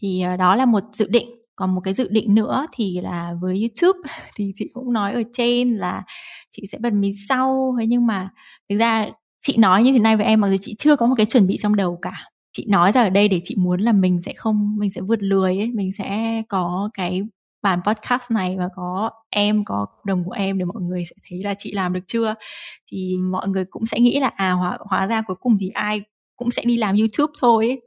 Thì 0.01 0.21
ờ, 0.21 0.37
đó 0.37 0.57
là 0.57 0.67
một 0.67 0.83
dự 0.93 1.09
định 1.09 1.44
còn 1.57 1.75
một 1.75 1.81
cái 1.81 1.95
dự 1.95 2.09
định 2.09 2.35
nữa 2.35 2.67
thì 2.73 3.01
là 3.01 3.35
với 3.41 3.59
YouTube 3.61 4.09
thì 4.37 4.53
chị 4.55 4.71
cũng 4.75 4.93
nói 4.93 5.13
ở 5.13 5.23
trên 5.33 5.75
là 5.77 6.03
chị 6.51 6.63
sẽ 6.73 6.79
bật 6.79 6.93
mí 6.93 7.13
sau. 7.29 7.77
Thế 7.81 7.87
nhưng 7.87 8.07
mà 8.07 8.29
thực 8.71 8.77
ra 8.77 9.07
chị 9.41 9.57
nói 9.57 9.83
như 9.83 9.93
thế 9.93 9.99
này 9.99 10.17
với 10.17 10.27
em 10.27 10.41
mặc 10.41 10.49
dù 10.49 10.57
chị 10.61 10.75
chưa 10.79 10.97
có 10.97 11.07
một 11.07 11.15
cái 11.17 11.27
chuẩn 11.27 11.47
bị 11.47 11.57
trong 11.57 11.77
đầu 11.77 11.99
cả. 12.03 12.13
Chị 12.53 12.67
nói 12.69 12.93
ra 12.93 13.03
ở 13.03 13.11
đây 13.11 13.29
để 13.29 13.41
chị 13.43 13.55
muốn 13.59 13.81
là 13.81 13.93
mình 13.93 14.23
sẽ 14.23 14.33
không 14.37 14.77
mình 14.79 14.91
sẽ 14.91 15.01
vượt 15.01 15.23
lười 15.23 15.59
ấy 15.59 15.71
mình 15.75 15.93
sẽ 15.93 16.43
có 16.49 16.91
cái 16.95 17.23
bản 17.63 17.81
podcast 17.87 18.31
này 18.31 18.57
và 18.59 18.69
có 18.77 19.11
em 19.31 19.65
có 19.65 19.87
đồng 20.07 20.25
của 20.25 20.33
em 20.33 20.59
để 20.59 20.65
mọi 20.65 20.83
người 20.83 21.05
sẽ 21.05 21.17
thấy 21.31 21.43
là 21.43 21.55
chị 21.59 21.73
làm 21.73 21.93
được 21.93 22.01
chưa. 22.07 22.35
Thì 22.93 23.17
mọi 23.31 23.49
người 23.49 23.65
cũng 23.71 23.87
sẽ 23.87 24.01
nghĩ 24.01 24.21
là 24.21 24.31
à 24.37 24.51
hóa, 24.53 24.79
hóa 24.81 25.07
ra 25.07 25.23
cuối 25.23 25.37
cùng 25.41 25.57
thì 25.61 25.69
ai 25.69 26.01
cũng 26.37 26.51
sẽ 26.51 26.63
đi 26.65 26.77
làm 26.77 26.97
youtube 26.97 27.33
thôi 27.41 27.67
ấy. 27.67 27.81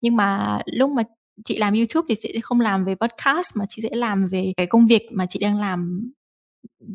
nhưng 0.00 0.16
mà 0.16 0.58
lúc 0.66 0.90
mà 0.90 1.02
chị 1.44 1.58
làm 1.58 1.74
youtube 1.74 2.06
thì 2.08 2.14
chị 2.18 2.30
sẽ 2.34 2.40
không 2.40 2.60
làm 2.60 2.84
về 2.84 2.94
podcast 2.94 3.56
mà 3.56 3.64
chị 3.68 3.82
sẽ 3.82 3.88
làm 3.92 4.28
về 4.28 4.52
cái 4.56 4.66
công 4.66 4.86
việc 4.86 5.08
mà 5.12 5.26
chị 5.26 5.38
đang 5.38 5.56
làm. 5.60 6.10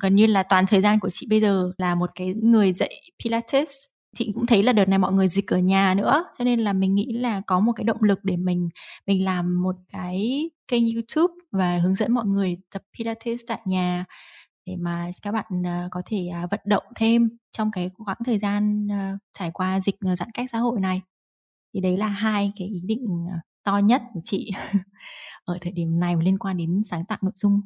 Gần 0.02 0.16
như 0.16 0.26
là 0.26 0.44
toàn 0.44 0.66
thời 0.68 0.82
gian 0.82 1.00
của 1.00 1.10
chị 1.10 1.28
bây 1.30 1.42
giờ 1.42 1.72
là 1.78 1.96
một 1.96 2.10
cái 2.16 2.34
người 2.34 2.74
dạy 2.74 3.02
pilates. 3.24 3.72
Chị 4.16 4.32
cũng 4.36 4.46
thấy 4.46 4.64
là 4.64 4.74
đợt 4.74 4.88
này 4.88 5.00
mọi 5.00 5.14
người 5.14 5.28
dịch 5.28 5.54
ở 5.54 5.58
nhà 5.58 5.94
nữa, 5.94 6.26
cho 6.38 6.44
nên 6.46 6.60
là 6.60 6.74
mình 6.74 6.96
nghĩ 6.96 7.14
là 7.14 7.42
có 7.48 7.60
một 7.60 7.74
cái 7.76 7.84
động 7.84 8.04
lực 8.04 8.20
để 8.24 8.38
mình 8.38 8.70
mình 9.08 9.26
làm 9.26 9.64
một 9.64 9.76
cái 9.94 10.50
kênh 10.68 10.84
youtube 10.94 11.34
và 11.52 11.78
hướng 11.78 11.96
dẫn 11.96 12.14
mọi 12.14 12.26
người 12.26 12.58
tập 12.74 12.82
pilates 12.98 13.42
tại 13.48 13.60
nhà 13.66 14.06
để 14.66 14.76
mà 14.80 15.10
các 15.22 15.32
bạn 15.32 15.46
à, 15.66 15.88
có 15.92 16.02
thể 16.06 16.28
à, 16.34 16.48
vận 16.52 16.60
động 16.66 16.84
thêm 16.96 17.30
trong 17.52 17.72
cái 17.72 17.90
khoảng 17.98 18.18
thời 18.26 18.38
gian 18.38 18.88
à, 18.92 19.18
trải 19.34 19.52
qua 19.54 19.80
dịch 19.80 19.96
giãn 20.18 20.32
cách 20.34 20.46
xã 20.52 20.58
hội 20.58 20.80
này. 20.80 21.02
Thì 21.74 21.82
đấy 21.82 21.98
là 21.98 22.08
hai 22.08 22.54
cái 22.58 22.68
ý 22.68 22.82
định 22.86 23.28
to 23.64 23.78
nhất 23.78 24.02
của 24.14 24.20
chị 24.24 24.52
ở 25.46 25.58
thời 25.62 25.72
điểm 25.72 26.00
này 26.00 26.16
liên 26.22 26.38
quan 26.38 26.58
đến 26.58 26.82
sáng 26.90 27.06
tạo 27.06 27.18
nội 27.22 27.32
dung. 27.36 27.62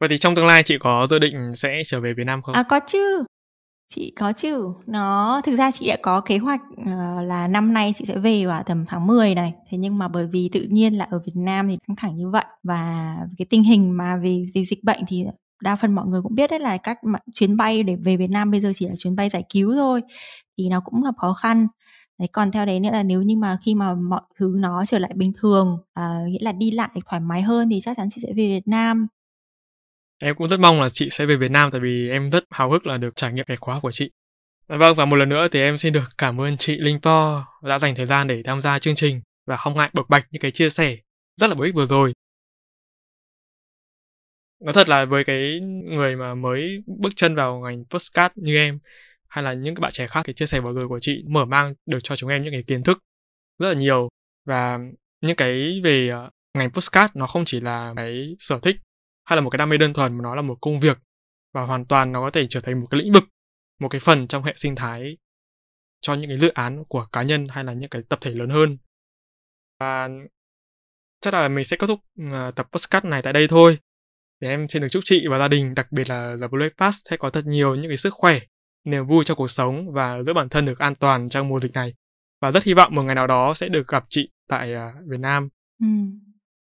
Vậy 0.00 0.08
thì 0.08 0.18
trong 0.18 0.34
tương 0.34 0.46
lai 0.46 0.62
chị 0.62 0.78
có 0.78 1.06
dự 1.10 1.18
định 1.18 1.54
sẽ 1.54 1.82
trở 1.86 2.00
về 2.00 2.14
Việt 2.14 2.24
Nam 2.24 2.42
không? 2.42 2.54
À 2.54 2.62
có 2.62 2.80
chứ. 2.86 3.24
Chị 3.88 4.12
có 4.16 4.32
chứ. 4.32 4.62
Nó 4.86 5.40
thực 5.44 5.56
ra 5.56 5.70
chị 5.70 5.88
đã 5.88 5.96
có 6.02 6.20
kế 6.20 6.38
hoạch 6.38 6.60
uh, 6.80 6.86
là 7.22 7.48
năm 7.48 7.72
nay 7.72 7.92
chị 7.94 8.04
sẽ 8.04 8.18
về 8.18 8.46
vào 8.46 8.62
tầm 8.62 8.84
tháng 8.88 9.06
10 9.06 9.34
này. 9.34 9.54
Thế 9.70 9.78
nhưng 9.78 9.98
mà 9.98 10.08
bởi 10.08 10.26
vì 10.26 10.48
tự 10.52 10.66
nhiên 10.70 10.94
là 10.98 11.06
ở 11.10 11.18
Việt 11.26 11.36
Nam 11.36 11.68
thì 11.68 11.78
căng 11.88 11.96
thẳng 11.96 12.16
như 12.16 12.30
vậy 12.30 12.44
và 12.62 13.14
cái 13.38 13.46
tình 13.50 13.62
hình 13.62 13.96
mà 13.96 14.16
vì 14.22 14.44
vì 14.54 14.64
dịch 14.64 14.84
bệnh 14.84 15.00
thì 15.08 15.24
đa 15.62 15.76
phần 15.76 15.94
mọi 15.94 16.06
người 16.06 16.22
cũng 16.22 16.34
biết 16.34 16.50
đấy 16.50 16.60
là 16.60 16.76
các 16.76 16.98
chuyến 17.34 17.56
bay 17.56 17.82
để 17.82 17.96
về 18.04 18.16
Việt 18.16 18.30
Nam 18.30 18.50
bây 18.50 18.60
giờ 18.60 18.72
chỉ 18.74 18.88
là 18.88 18.94
chuyến 18.96 19.16
bay 19.16 19.28
giải 19.28 19.44
cứu 19.52 19.74
thôi 19.74 20.02
thì 20.58 20.68
nó 20.68 20.80
cũng 20.80 21.02
gặp 21.02 21.14
khó 21.16 21.34
khăn 21.34 21.66
Đấy, 22.18 22.28
còn 22.32 22.52
theo 22.52 22.66
đấy 22.66 22.80
nữa 22.80 22.90
là 22.92 23.02
nếu 23.02 23.22
như 23.22 23.36
mà 23.36 23.58
khi 23.62 23.74
mà 23.74 23.94
mọi 23.94 24.20
thứ 24.36 24.52
nó 24.56 24.84
trở 24.86 24.98
lại 24.98 25.10
bình 25.14 25.32
thường, 25.36 25.78
à, 25.94 26.20
nghĩa 26.28 26.38
là 26.40 26.52
đi 26.52 26.70
lại 26.70 26.90
thoải 27.06 27.20
mái 27.20 27.42
hơn 27.42 27.68
thì 27.70 27.80
chắc 27.80 27.96
chắn 27.96 28.08
chị 28.10 28.20
sẽ 28.22 28.28
về 28.28 28.48
Việt 28.48 28.68
Nam. 28.68 29.06
Em 30.18 30.34
cũng 30.34 30.48
rất 30.48 30.60
mong 30.60 30.80
là 30.80 30.88
chị 30.88 31.10
sẽ 31.10 31.26
về 31.26 31.36
Việt 31.36 31.50
Nam 31.50 31.70
tại 31.70 31.80
vì 31.80 32.10
em 32.10 32.30
rất 32.30 32.44
hào 32.50 32.70
hức 32.70 32.86
là 32.86 32.96
được 32.96 33.16
trải 33.16 33.32
nghiệm 33.32 33.44
cái 33.44 33.56
khóa 33.56 33.80
của 33.80 33.92
chị. 33.92 34.10
Dạ 34.68 34.76
vâng 34.76 34.96
và 34.96 35.04
một 35.04 35.16
lần 35.16 35.28
nữa 35.28 35.48
thì 35.52 35.60
em 35.60 35.78
xin 35.78 35.92
được 35.92 36.04
cảm 36.18 36.40
ơn 36.40 36.56
chị 36.56 36.76
Linh 36.78 37.00
Po 37.02 37.46
đã 37.62 37.78
dành 37.78 37.94
thời 37.94 38.06
gian 38.06 38.26
để 38.26 38.42
tham 38.42 38.60
gia 38.60 38.78
chương 38.78 38.94
trình 38.94 39.20
và 39.46 39.56
không 39.56 39.76
ngại 39.76 39.90
bộc 39.94 40.08
bạch 40.08 40.26
những 40.30 40.42
cái 40.42 40.50
chia 40.50 40.70
sẻ 40.70 40.96
rất 41.36 41.46
là 41.46 41.54
bổ 41.54 41.64
ích 41.64 41.74
vừa 41.74 41.86
rồi. 41.86 42.12
Nói 44.60 44.72
thật 44.72 44.88
là 44.88 45.04
với 45.04 45.24
cái 45.24 45.60
người 45.84 46.16
mà 46.16 46.34
mới 46.34 46.82
bước 46.86 47.12
chân 47.16 47.34
vào 47.34 47.60
ngành 47.60 47.84
postcard 47.90 48.32
như 48.36 48.56
em 48.56 48.78
hay 49.36 49.42
là 49.42 49.52
những 49.52 49.74
cái 49.74 49.80
bạn 49.80 49.92
trẻ 49.92 50.06
khác 50.06 50.22
cái 50.24 50.34
chia 50.34 50.46
sẻ 50.46 50.60
vừa 50.60 50.72
rồi 50.72 50.88
của 50.88 51.00
chị, 51.00 51.24
mở 51.28 51.44
mang 51.44 51.74
được 51.86 51.98
cho 52.02 52.16
chúng 52.16 52.30
em 52.30 52.42
những 52.42 52.52
cái 52.52 52.64
kiến 52.66 52.82
thức 52.82 52.98
rất 53.58 53.68
là 53.68 53.74
nhiều. 53.74 54.08
Và 54.46 54.78
những 55.20 55.36
cái 55.36 55.80
về 55.84 56.08
ờ, 56.08 56.30
ngành 56.54 56.70
postcard 56.70 57.16
nó 57.16 57.26
không 57.26 57.44
chỉ 57.44 57.60
là 57.60 57.92
cái 57.96 58.36
sở 58.38 58.58
thích 58.62 58.76
hay 59.24 59.36
là 59.36 59.40
một 59.40 59.50
cái 59.50 59.58
đam 59.58 59.68
mê 59.68 59.78
đơn 59.78 59.92
thuần 59.92 60.16
mà 60.18 60.22
nó 60.22 60.34
là 60.34 60.42
một 60.42 60.58
công 60.60 60.80
việc 60.80 60.98
và 61.54 61.62
hoàn 61.62 61.84
toàn 61.84 62.12
nó 62.12 62.20
có 62.20 62.30
thể 62.30 62.46
trở 62.50 62.60
thành 62.60 62.80
một 62.80 62.86
cái 62.90 63.00
lĩnh 63.00 63.12
vực, 63.12 63.24
một 63.80 63.88
cái 63.88 64.00
phần 64.00 64.28
trong 64.28 64.42
hệ 64.42 64.52
sinh 64.56 64.74
thái 64.74 65.16
cho 66.00 66.14
những 66.14 66.30
cái 66.30 66.38
dự 66.38 66.48
án 66.48 66.84
của 66.84 67.06
cá 67.12 67.22
nhân 67.22 67.48
hay 67.48 67.64
là 67.64 67.72
những 67.72 67.90
cái 67.90 68.02
tập 68.08 68.18
thể 68.22 68.30
lớn 68.30 68.48
hơn. 68.48 68.78
Và 69.80 70.08
chắc 71.20 71.34
là 71.34 71.48
mình 71.48 71.64
sẽ 71.64 71.76
kết 71.76 71.86
thúc 71.86 72.00
ờ, 72.32 72.50
tập 72.50 72.68
postcard 72.72 73.06
này 73.06 73.22
tại 73.22 73.32
đây 73.32 73.48
thôi. 73.48 73.78
Để 74.40 74.48
em 74.48 74.68
xin 74.68 74.82
được 74.82 74.88
chúc 74.90 75.02
chị 75.04 75.26
và 75.30 75.38
gia 75.38 75.48
đình, 75.48 75.74
đặc 75.74 75.92
biệt 75.92 76.08
là 76.08 76.36
The 76.40 76.48
Blue 76.48 76.68
Pass, 76.78 76.98
sẽ 77.10 77.16
có 77.16 77.30
thật 77.30 77.46
nhiều 77.46 77.74
những 77.74 77.90
cái 77.90 77.96
sức 77.96 78.14
khỏe 78.14 78.40
niềm 78.86 79.06
vui 79.06 79.24
trong 79.24 79.36
cuộc 79.36 79.50
sống 79.50 79.92
và 79.92 80.22
giữ 80.22 80.32
bản 80.32 80.48
thân 80.48 80.66
được 80.66 80.78
an 80.78 80.94
toàn 80.94 81.28
trong 81.28 81.48
mùa 81.48 81.58
dịch 81.58 81.72
này. 81.72 81.94
Và 82.40 82.52
rất 82.52 82.64
hy 82.64 82.74
vọng 82.74 82.94
một 82.94 83.02
ngày 83.02 83.14
nào 83.14 83.26
đó 83.26 83.54
sẽ 83.54 83.68
được 83.68 83.88
gặp 83.88 84.04
chị 84.08 84.28
tại 84.48 84.74
uh, 84.74 85.08
Việt 85.08 85.20
Nam. 85.20 85.48
Ừ. 85.82 85.86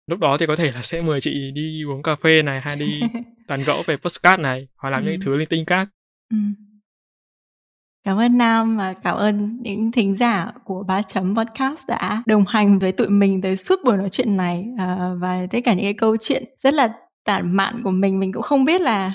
Lúc 0.07 0.19
đó 0.19 0.37
thì 0.37 0.47
có 0.47 0.57
thể 0.57 0.73
là 0.73 0.83
sẽ 0.83 1.03
mời 1.03 1.21
chị 1.21 1.51
đi 1.55 1.85
uống 1.89 2.03
cà 2.03 2.17
phê 2.17 2.43
này 2.43 2.61
hay 2.61 2.77
đi 2.77 3.01
tàn 3.49 3.63
gẫu 3.67 3.83
về 3.87 3.97
postcard 3.97 4.43
này 4.43 4.69
hoặc 4.77 4.91
làm 4.91 5.05
ừ. 5.05 5.11
những 5.11 5.21
thứ 5.21 5.37
linh 5.37 5.49
tinh 5.49 5.65
khác. 5.67 5.89
Ừ. 6.31 6.37
Cảm 8.05 8.19
ơn 8.19 8.39
Nam 8.39 8.77
và 8.77 8.93
cảm 8.93 9.17
ơn 9.17 9.59
những 9.63 9.93
thính 9.93 10.15
giả 10.15 10.53
của 10.65 10.83
ba 10.83 11.03
chấm 11.03 11.37
podcast 11.37 11.89
đã 11.89 12.23
đồng 12.27 12.45
hành 12.49 12.79
với 12.79 12.93
tụi 12.93 13.09
mình 13.09 13.43
tới 13.43 13.57
suốt 13.57 13.81
buổi 13.85 13.97
nói 13.97 14.09
chuyện 14.09 14.37
này 14.37 14.65
uh, 14.75 15.21
và 15.21 15.47
tất 15.51 15.59
cả 15.65 15.75
những 15.75 15.85
cái 15.85 15.95
câu 15.95 16.17
chuyện 16.17 16.45
rất 16.57 16.75
là 16.75 16.93
tản 17.25 17.57
mạn 17.57 17.81
của 17.85 17.91
mình 17.91 18.19
mình 18.19 18.33
cũng 18.33 18.43
không 18.43 18.65
biết 18.65 18.81
là 18.81 19.13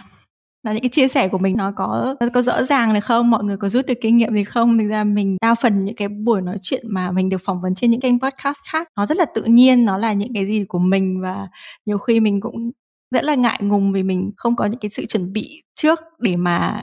là 0.63 0.73
những 0.73 0.81
cái 0.81 0.89
chia 0.89 1.07
sẻ 1.07 1.27
của 1.27 1.37
mình 1.37 1.57
nó 1.57 1.71
có 1.75 2.15
nó 2.19 2.27
có 2.33 2.41
rõ 2.41 2.63
ràng 2.63 2.93
được 2.93 3.03
không? 3.03 3.31
Mọi 3.31 3.43
người 3.43 3.57
có 3.57 3.69
rút 3.69 3.85
được 3.85 3.93
kinh 4.01 4.17
nghiệm 4.17 4.33
gì 4.33 4.43
không? 4.43 4.77
Thực 4.77 4.87
ra 4.89 5.03
mình 5.03 5.37
đa 5.41 5.55
phần 5.55 5.83
những 5.85 5.95
cái 5.95 6.07
buổi 6.07 6.41
nói 6.41 6.55
chuyện 6.61 6.83
mà 6.89 7.11
mình 7.11 7.29
được 7.29 7.41
phỏng 7.45 7.61
vấn 7.61 7.75
trên 7.75 7.91
những 7.91 8.01
kênh 8.01 8.19
podcast 8.19 8.57
khác 8.71 8.87
nó 8.97 9.05
rất 9.05 9.17
là 9.17 9.25
tự 9.35 9.43
nhiên 9.43 9.85
nó 9.85 9.97
là 9.97 10.13
những 10.13 10.33
cái 10.33 10.45
gì 10.45 10.65
của 10.67 10.79
mình 10.79 11.21
và 11.21 11.47
nhiều 11.85 11.97
khi 11.97 12.19
mình 12.19 12.41
cũng 12.41 12.71
rất 13.11 13.23
là 13.23 13.35
ngại 13.35 13.59
ngùng 13.61 13.91
vì 13.91 14.03
mình 14.03 14.31
không 14.37 14.55
có 14.55 14.65
những 14.65 14.79
cái 14.79 14.89
sự 14.89 15.05
chuẩn 15.05 15.33
bị 15.33 15.63
trước 15.75 15.99
để 16.19 16.35
mà 16.35 16.81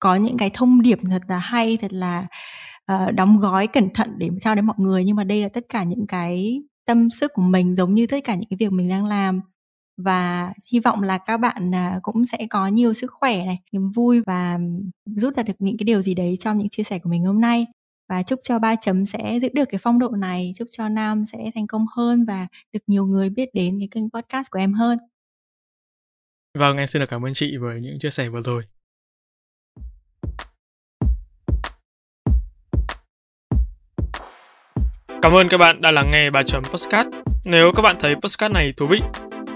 có 0.00 0.16
những 0.16 0.36
cái 0.36 0.50
thông 0.54 0.82
điệp 0.82 0.98
thật 1.10 1.22
là 1.28 1.38
hay 1.38 1.76
thật 1.76 1.92
là 1.92 2.26
uh, 2.92 3.14
đóng 3.14 3.38
gói 3.38 3.66
cẩn 3.66 3.90
thận 3.94 4.14
để 4.18 4.28
trao 4.40 4.54
đến 4.54 4.66
mọi 4.66 4.76
người. 4.78 5.04
Nhưng 5.04 5.16
mà 5.16 5.24
đây 5.24 5.42
là 5.42 5.48
tất 5.48 5.64
cả 5.68 5.82
những 5.82 6.06
cái 6.08 6.60
tâm 6.86 7.10
sức 7.10 7.32
của 7.34 7.42
mình 7.42 7.76
giống 7.76 7.94
như 7.94 8.06
tất 8.06 8.24
cả 8.24 8.34
những 8.34 8.48
cái 8.50 8.56
việc 8.60 8.72
mình 8.72 8.88
đang 8.88 9.06
làm 9.06 9.40
và 9.96 10.52
hy 10.72 10.80
vọng 10.80 11.02
là 11.02 11.18
các 11.18 11.36
bạn 11.36 11.74
à, 11.74 12.00
cũng 12.02 12.26
sẽ 12.26 12.38
có 12.50 12.66
nhiều 12.68 12.92
sức 12.92 13.12
khỏe 13.12 13.44
này 13.44 13.58
niềm 13.72 13.90
vui 13.90 14.20
và 14.20 14.58
rút 15.16 15.36
ra 15.36 15.42
được 15.42 15.52
những 15.58 15.76
cái 15.78 15.84
điều 15.84 16.02
gì 16.02 16.14
đấy 16.14 16.36
trong 16.40 16.58
những 16.58 16.68
chia 16.68 16.82
sẻ 16.82 16.98
của 16.98 17.10
mình 17.10 17.24
hôm 17.24 17.40
nay. 17.40 17.66
Và 18.08 18.22
chúc 18.22 18.40
cho 18.42 18.58
ba 18.58 18.76
chấm 18.76 19.06
sẽ 19.06 19.38
giữ 19.42 19.48
được 19.52 19.68
cái 19.70 19.78
phong 19.78 19.98
độ 19.98 20.08
này 20.08 20.52
chúc 20.56 20.68
cho 20.70 20.88
nam 20.88 21.26
sẽ 21.26 21.50
thành 21.54 21.66
công 21.66 21.86
hơn 21.96 22.24
và 22.24 22.46
được 22.72 22.80
nhiều 22.86 23.06
người 23.06 23.30
biết 23.30 23.48
đến 23.54 23.78
cái 23.78 23.88
kênh 23.90 24.10
podcast 24.10 24.50
của 24.50 24.58
em 24.58 24.72
hơn. 24.72 24.98
Vâng 26.58 26.76
em 26.76 26.86
xin 26.86 27.00
được 27.00 27.06
cảm 27.10 27.26
ơn 27.26 27.34
chị 27.34 27.56
với 27.56 27.80
những 27.80 27.98
chia 27.98 28.10
sẻ 28.10 28.28
vừa 28.28 28.42
rồi. 28.42 28.62
Cảm 35.22 35.32
ơn 35.32 35.48
các 35.48 35.58
bạn 35.58 35.80
đã 35.80 35.90
lắng 35.90 36.10
nghe 36.12 36.30
ba 36.30 36.42
chấm 36.42 36.64
podcast. 36.64 37.08
Nếu 37.44 37.72
các 37.76 37.82
bạn 37.82 37.96
thấy 38.00 38.14
podcast 38.14 38.52
này 38.52 38.72
thú 38.76 38.86
vị, 38.86 39.00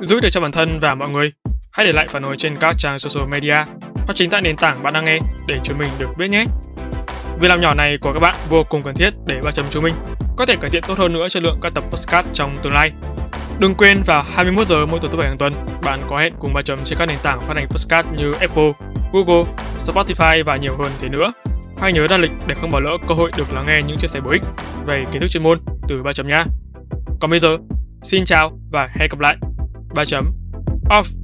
giúp 0.01 0.21
được 0.21 0.29
cho 0.33 0.41
bản 0.41 0.53
thân 0.53 0.81
và 0.81 0.95
mọi 0.95 1.09
người, 1.09 1.33
hãy 1.73 1.87
để 1.87 1.93
lại 1.93 2.07
phản 2.09 2.23
hồi 2.23 2.37
trên 2.37 2.57
các 2.57 2.77
trang 2.79 2.99
social 2.99 3.29
media 3.29 3.55
hoặc 3.95 4.15
chính 4.15 4.31
tại 4.31 4.43
nền 4.43 4.57
tảng 4.57 4.83
bạn 4.83 4.93
đang 4.93 5.05
nghe 5.05 5.19
để 5.47 5.59
chúng 5.65 5.79
mình 5.79 5.89
được 5.99 6.09
biết 6.19 6.29
nhé. 6.29 6.45
Việc 7.41 7.49
làm 7.49 7.61
nhỏ 7.61 7.75
này 7.75 7.99
của 7.99 8.13
các 8.13 8.21
bạn 8.21 8.37
vô 8.49 8.65
cùng 8.65 8.83
cần 8.83 8.95
thiết 8.95 9.11
để 9.27 9.41
ba 9.45 9.51
chấm 9.51 9.67
chúng 9.71 9.85
mình 9.85 9.95
có 10.37 10.47
thể 10.47 10.57
cải 10.57 10.71
thiện 10.71 10.83
tốt 10.89 10.99
hơn 10.99 11.13
nữa 11.13 11.29
chất 11.29 11.43
lượng 11.43 11.59
các 11.63 11.75
tập 11.75 11.85
podcast 11.91 12.27
trong 12.33 12.59
tương 12.63 12.73
lai. 12.73 12.93
Đừng 13.61 13.75
quên 13.75 14.03
vào 14.07 14.23
21 14.23 14.67
giờ 14.67 14.87
mỗi 14.87 15.01
tuần 15.01 15.13
thứ 15.13 15.19
bảy 15.19 15.29
hàng 15.29 15.39
tuần, 15.39 15.55
bạn 15.83 16.01
có 16.09 16.19
hẹn 16.19 16.35
cùng 16.39 16.55
ba 16.55 16.63
chấm 16.63 16.79
trên 16.85 16.99
các 16.99 17.07
nền 17.07 17.19
tảng 17.23 17.41
phát 17.41 17.57
hành 17.57 17.69
podcast 17.69 18.07
như 18.17 18.33
Apple, 18.33 18.73
Google, 19.13 19.45
Spotify 19.79 20.45
và 20.45 20.57
nhiều 20.57 20.77
hơn 20.79 20.93
thế 21.01 21.09
nữa. 21.09 21.33
Hãy 21.81 21.93
nhớ 21.93 22.07
đăng 22.11 22.21
lịch 22.21 22.33
để 22.47 22.55
không 22.61 22.71
bỏ 22.71 22.81
lỡ 22.81 22.97
cơ 23.09 23.15
hội 23.15 23.31
được 23.37 23.53
lắng 23.53 23.65
nghe 23.67 23.83
những 23.83 23.99
chia 23.99 24.09
sẻ 24.09 24.21
bổ 24.21 24.31
ích 24.31 24.43
về 24.87 25.05
kiến 25.13 25.21
thức 25.21 25.29
chuyên 25.29 25.43
môn 25.43 25.61
từ 25.89 26.03
ba 26.03 26.13
chấm 26.13 26.29
nhá. 26.29 26.45
Còn 27.21 27.31
bây 27.31 27.41
giờ, 27.41 27.57
xin 28.03 28.25
chào 28.25 28.59
và 28.73 28.89
hẹn 28.95 29.09
gặp 29.11 29.21
lại 29.21 29.37
ba 29.95 30.05
chấm 30.05 30.33
off 30.89 31.20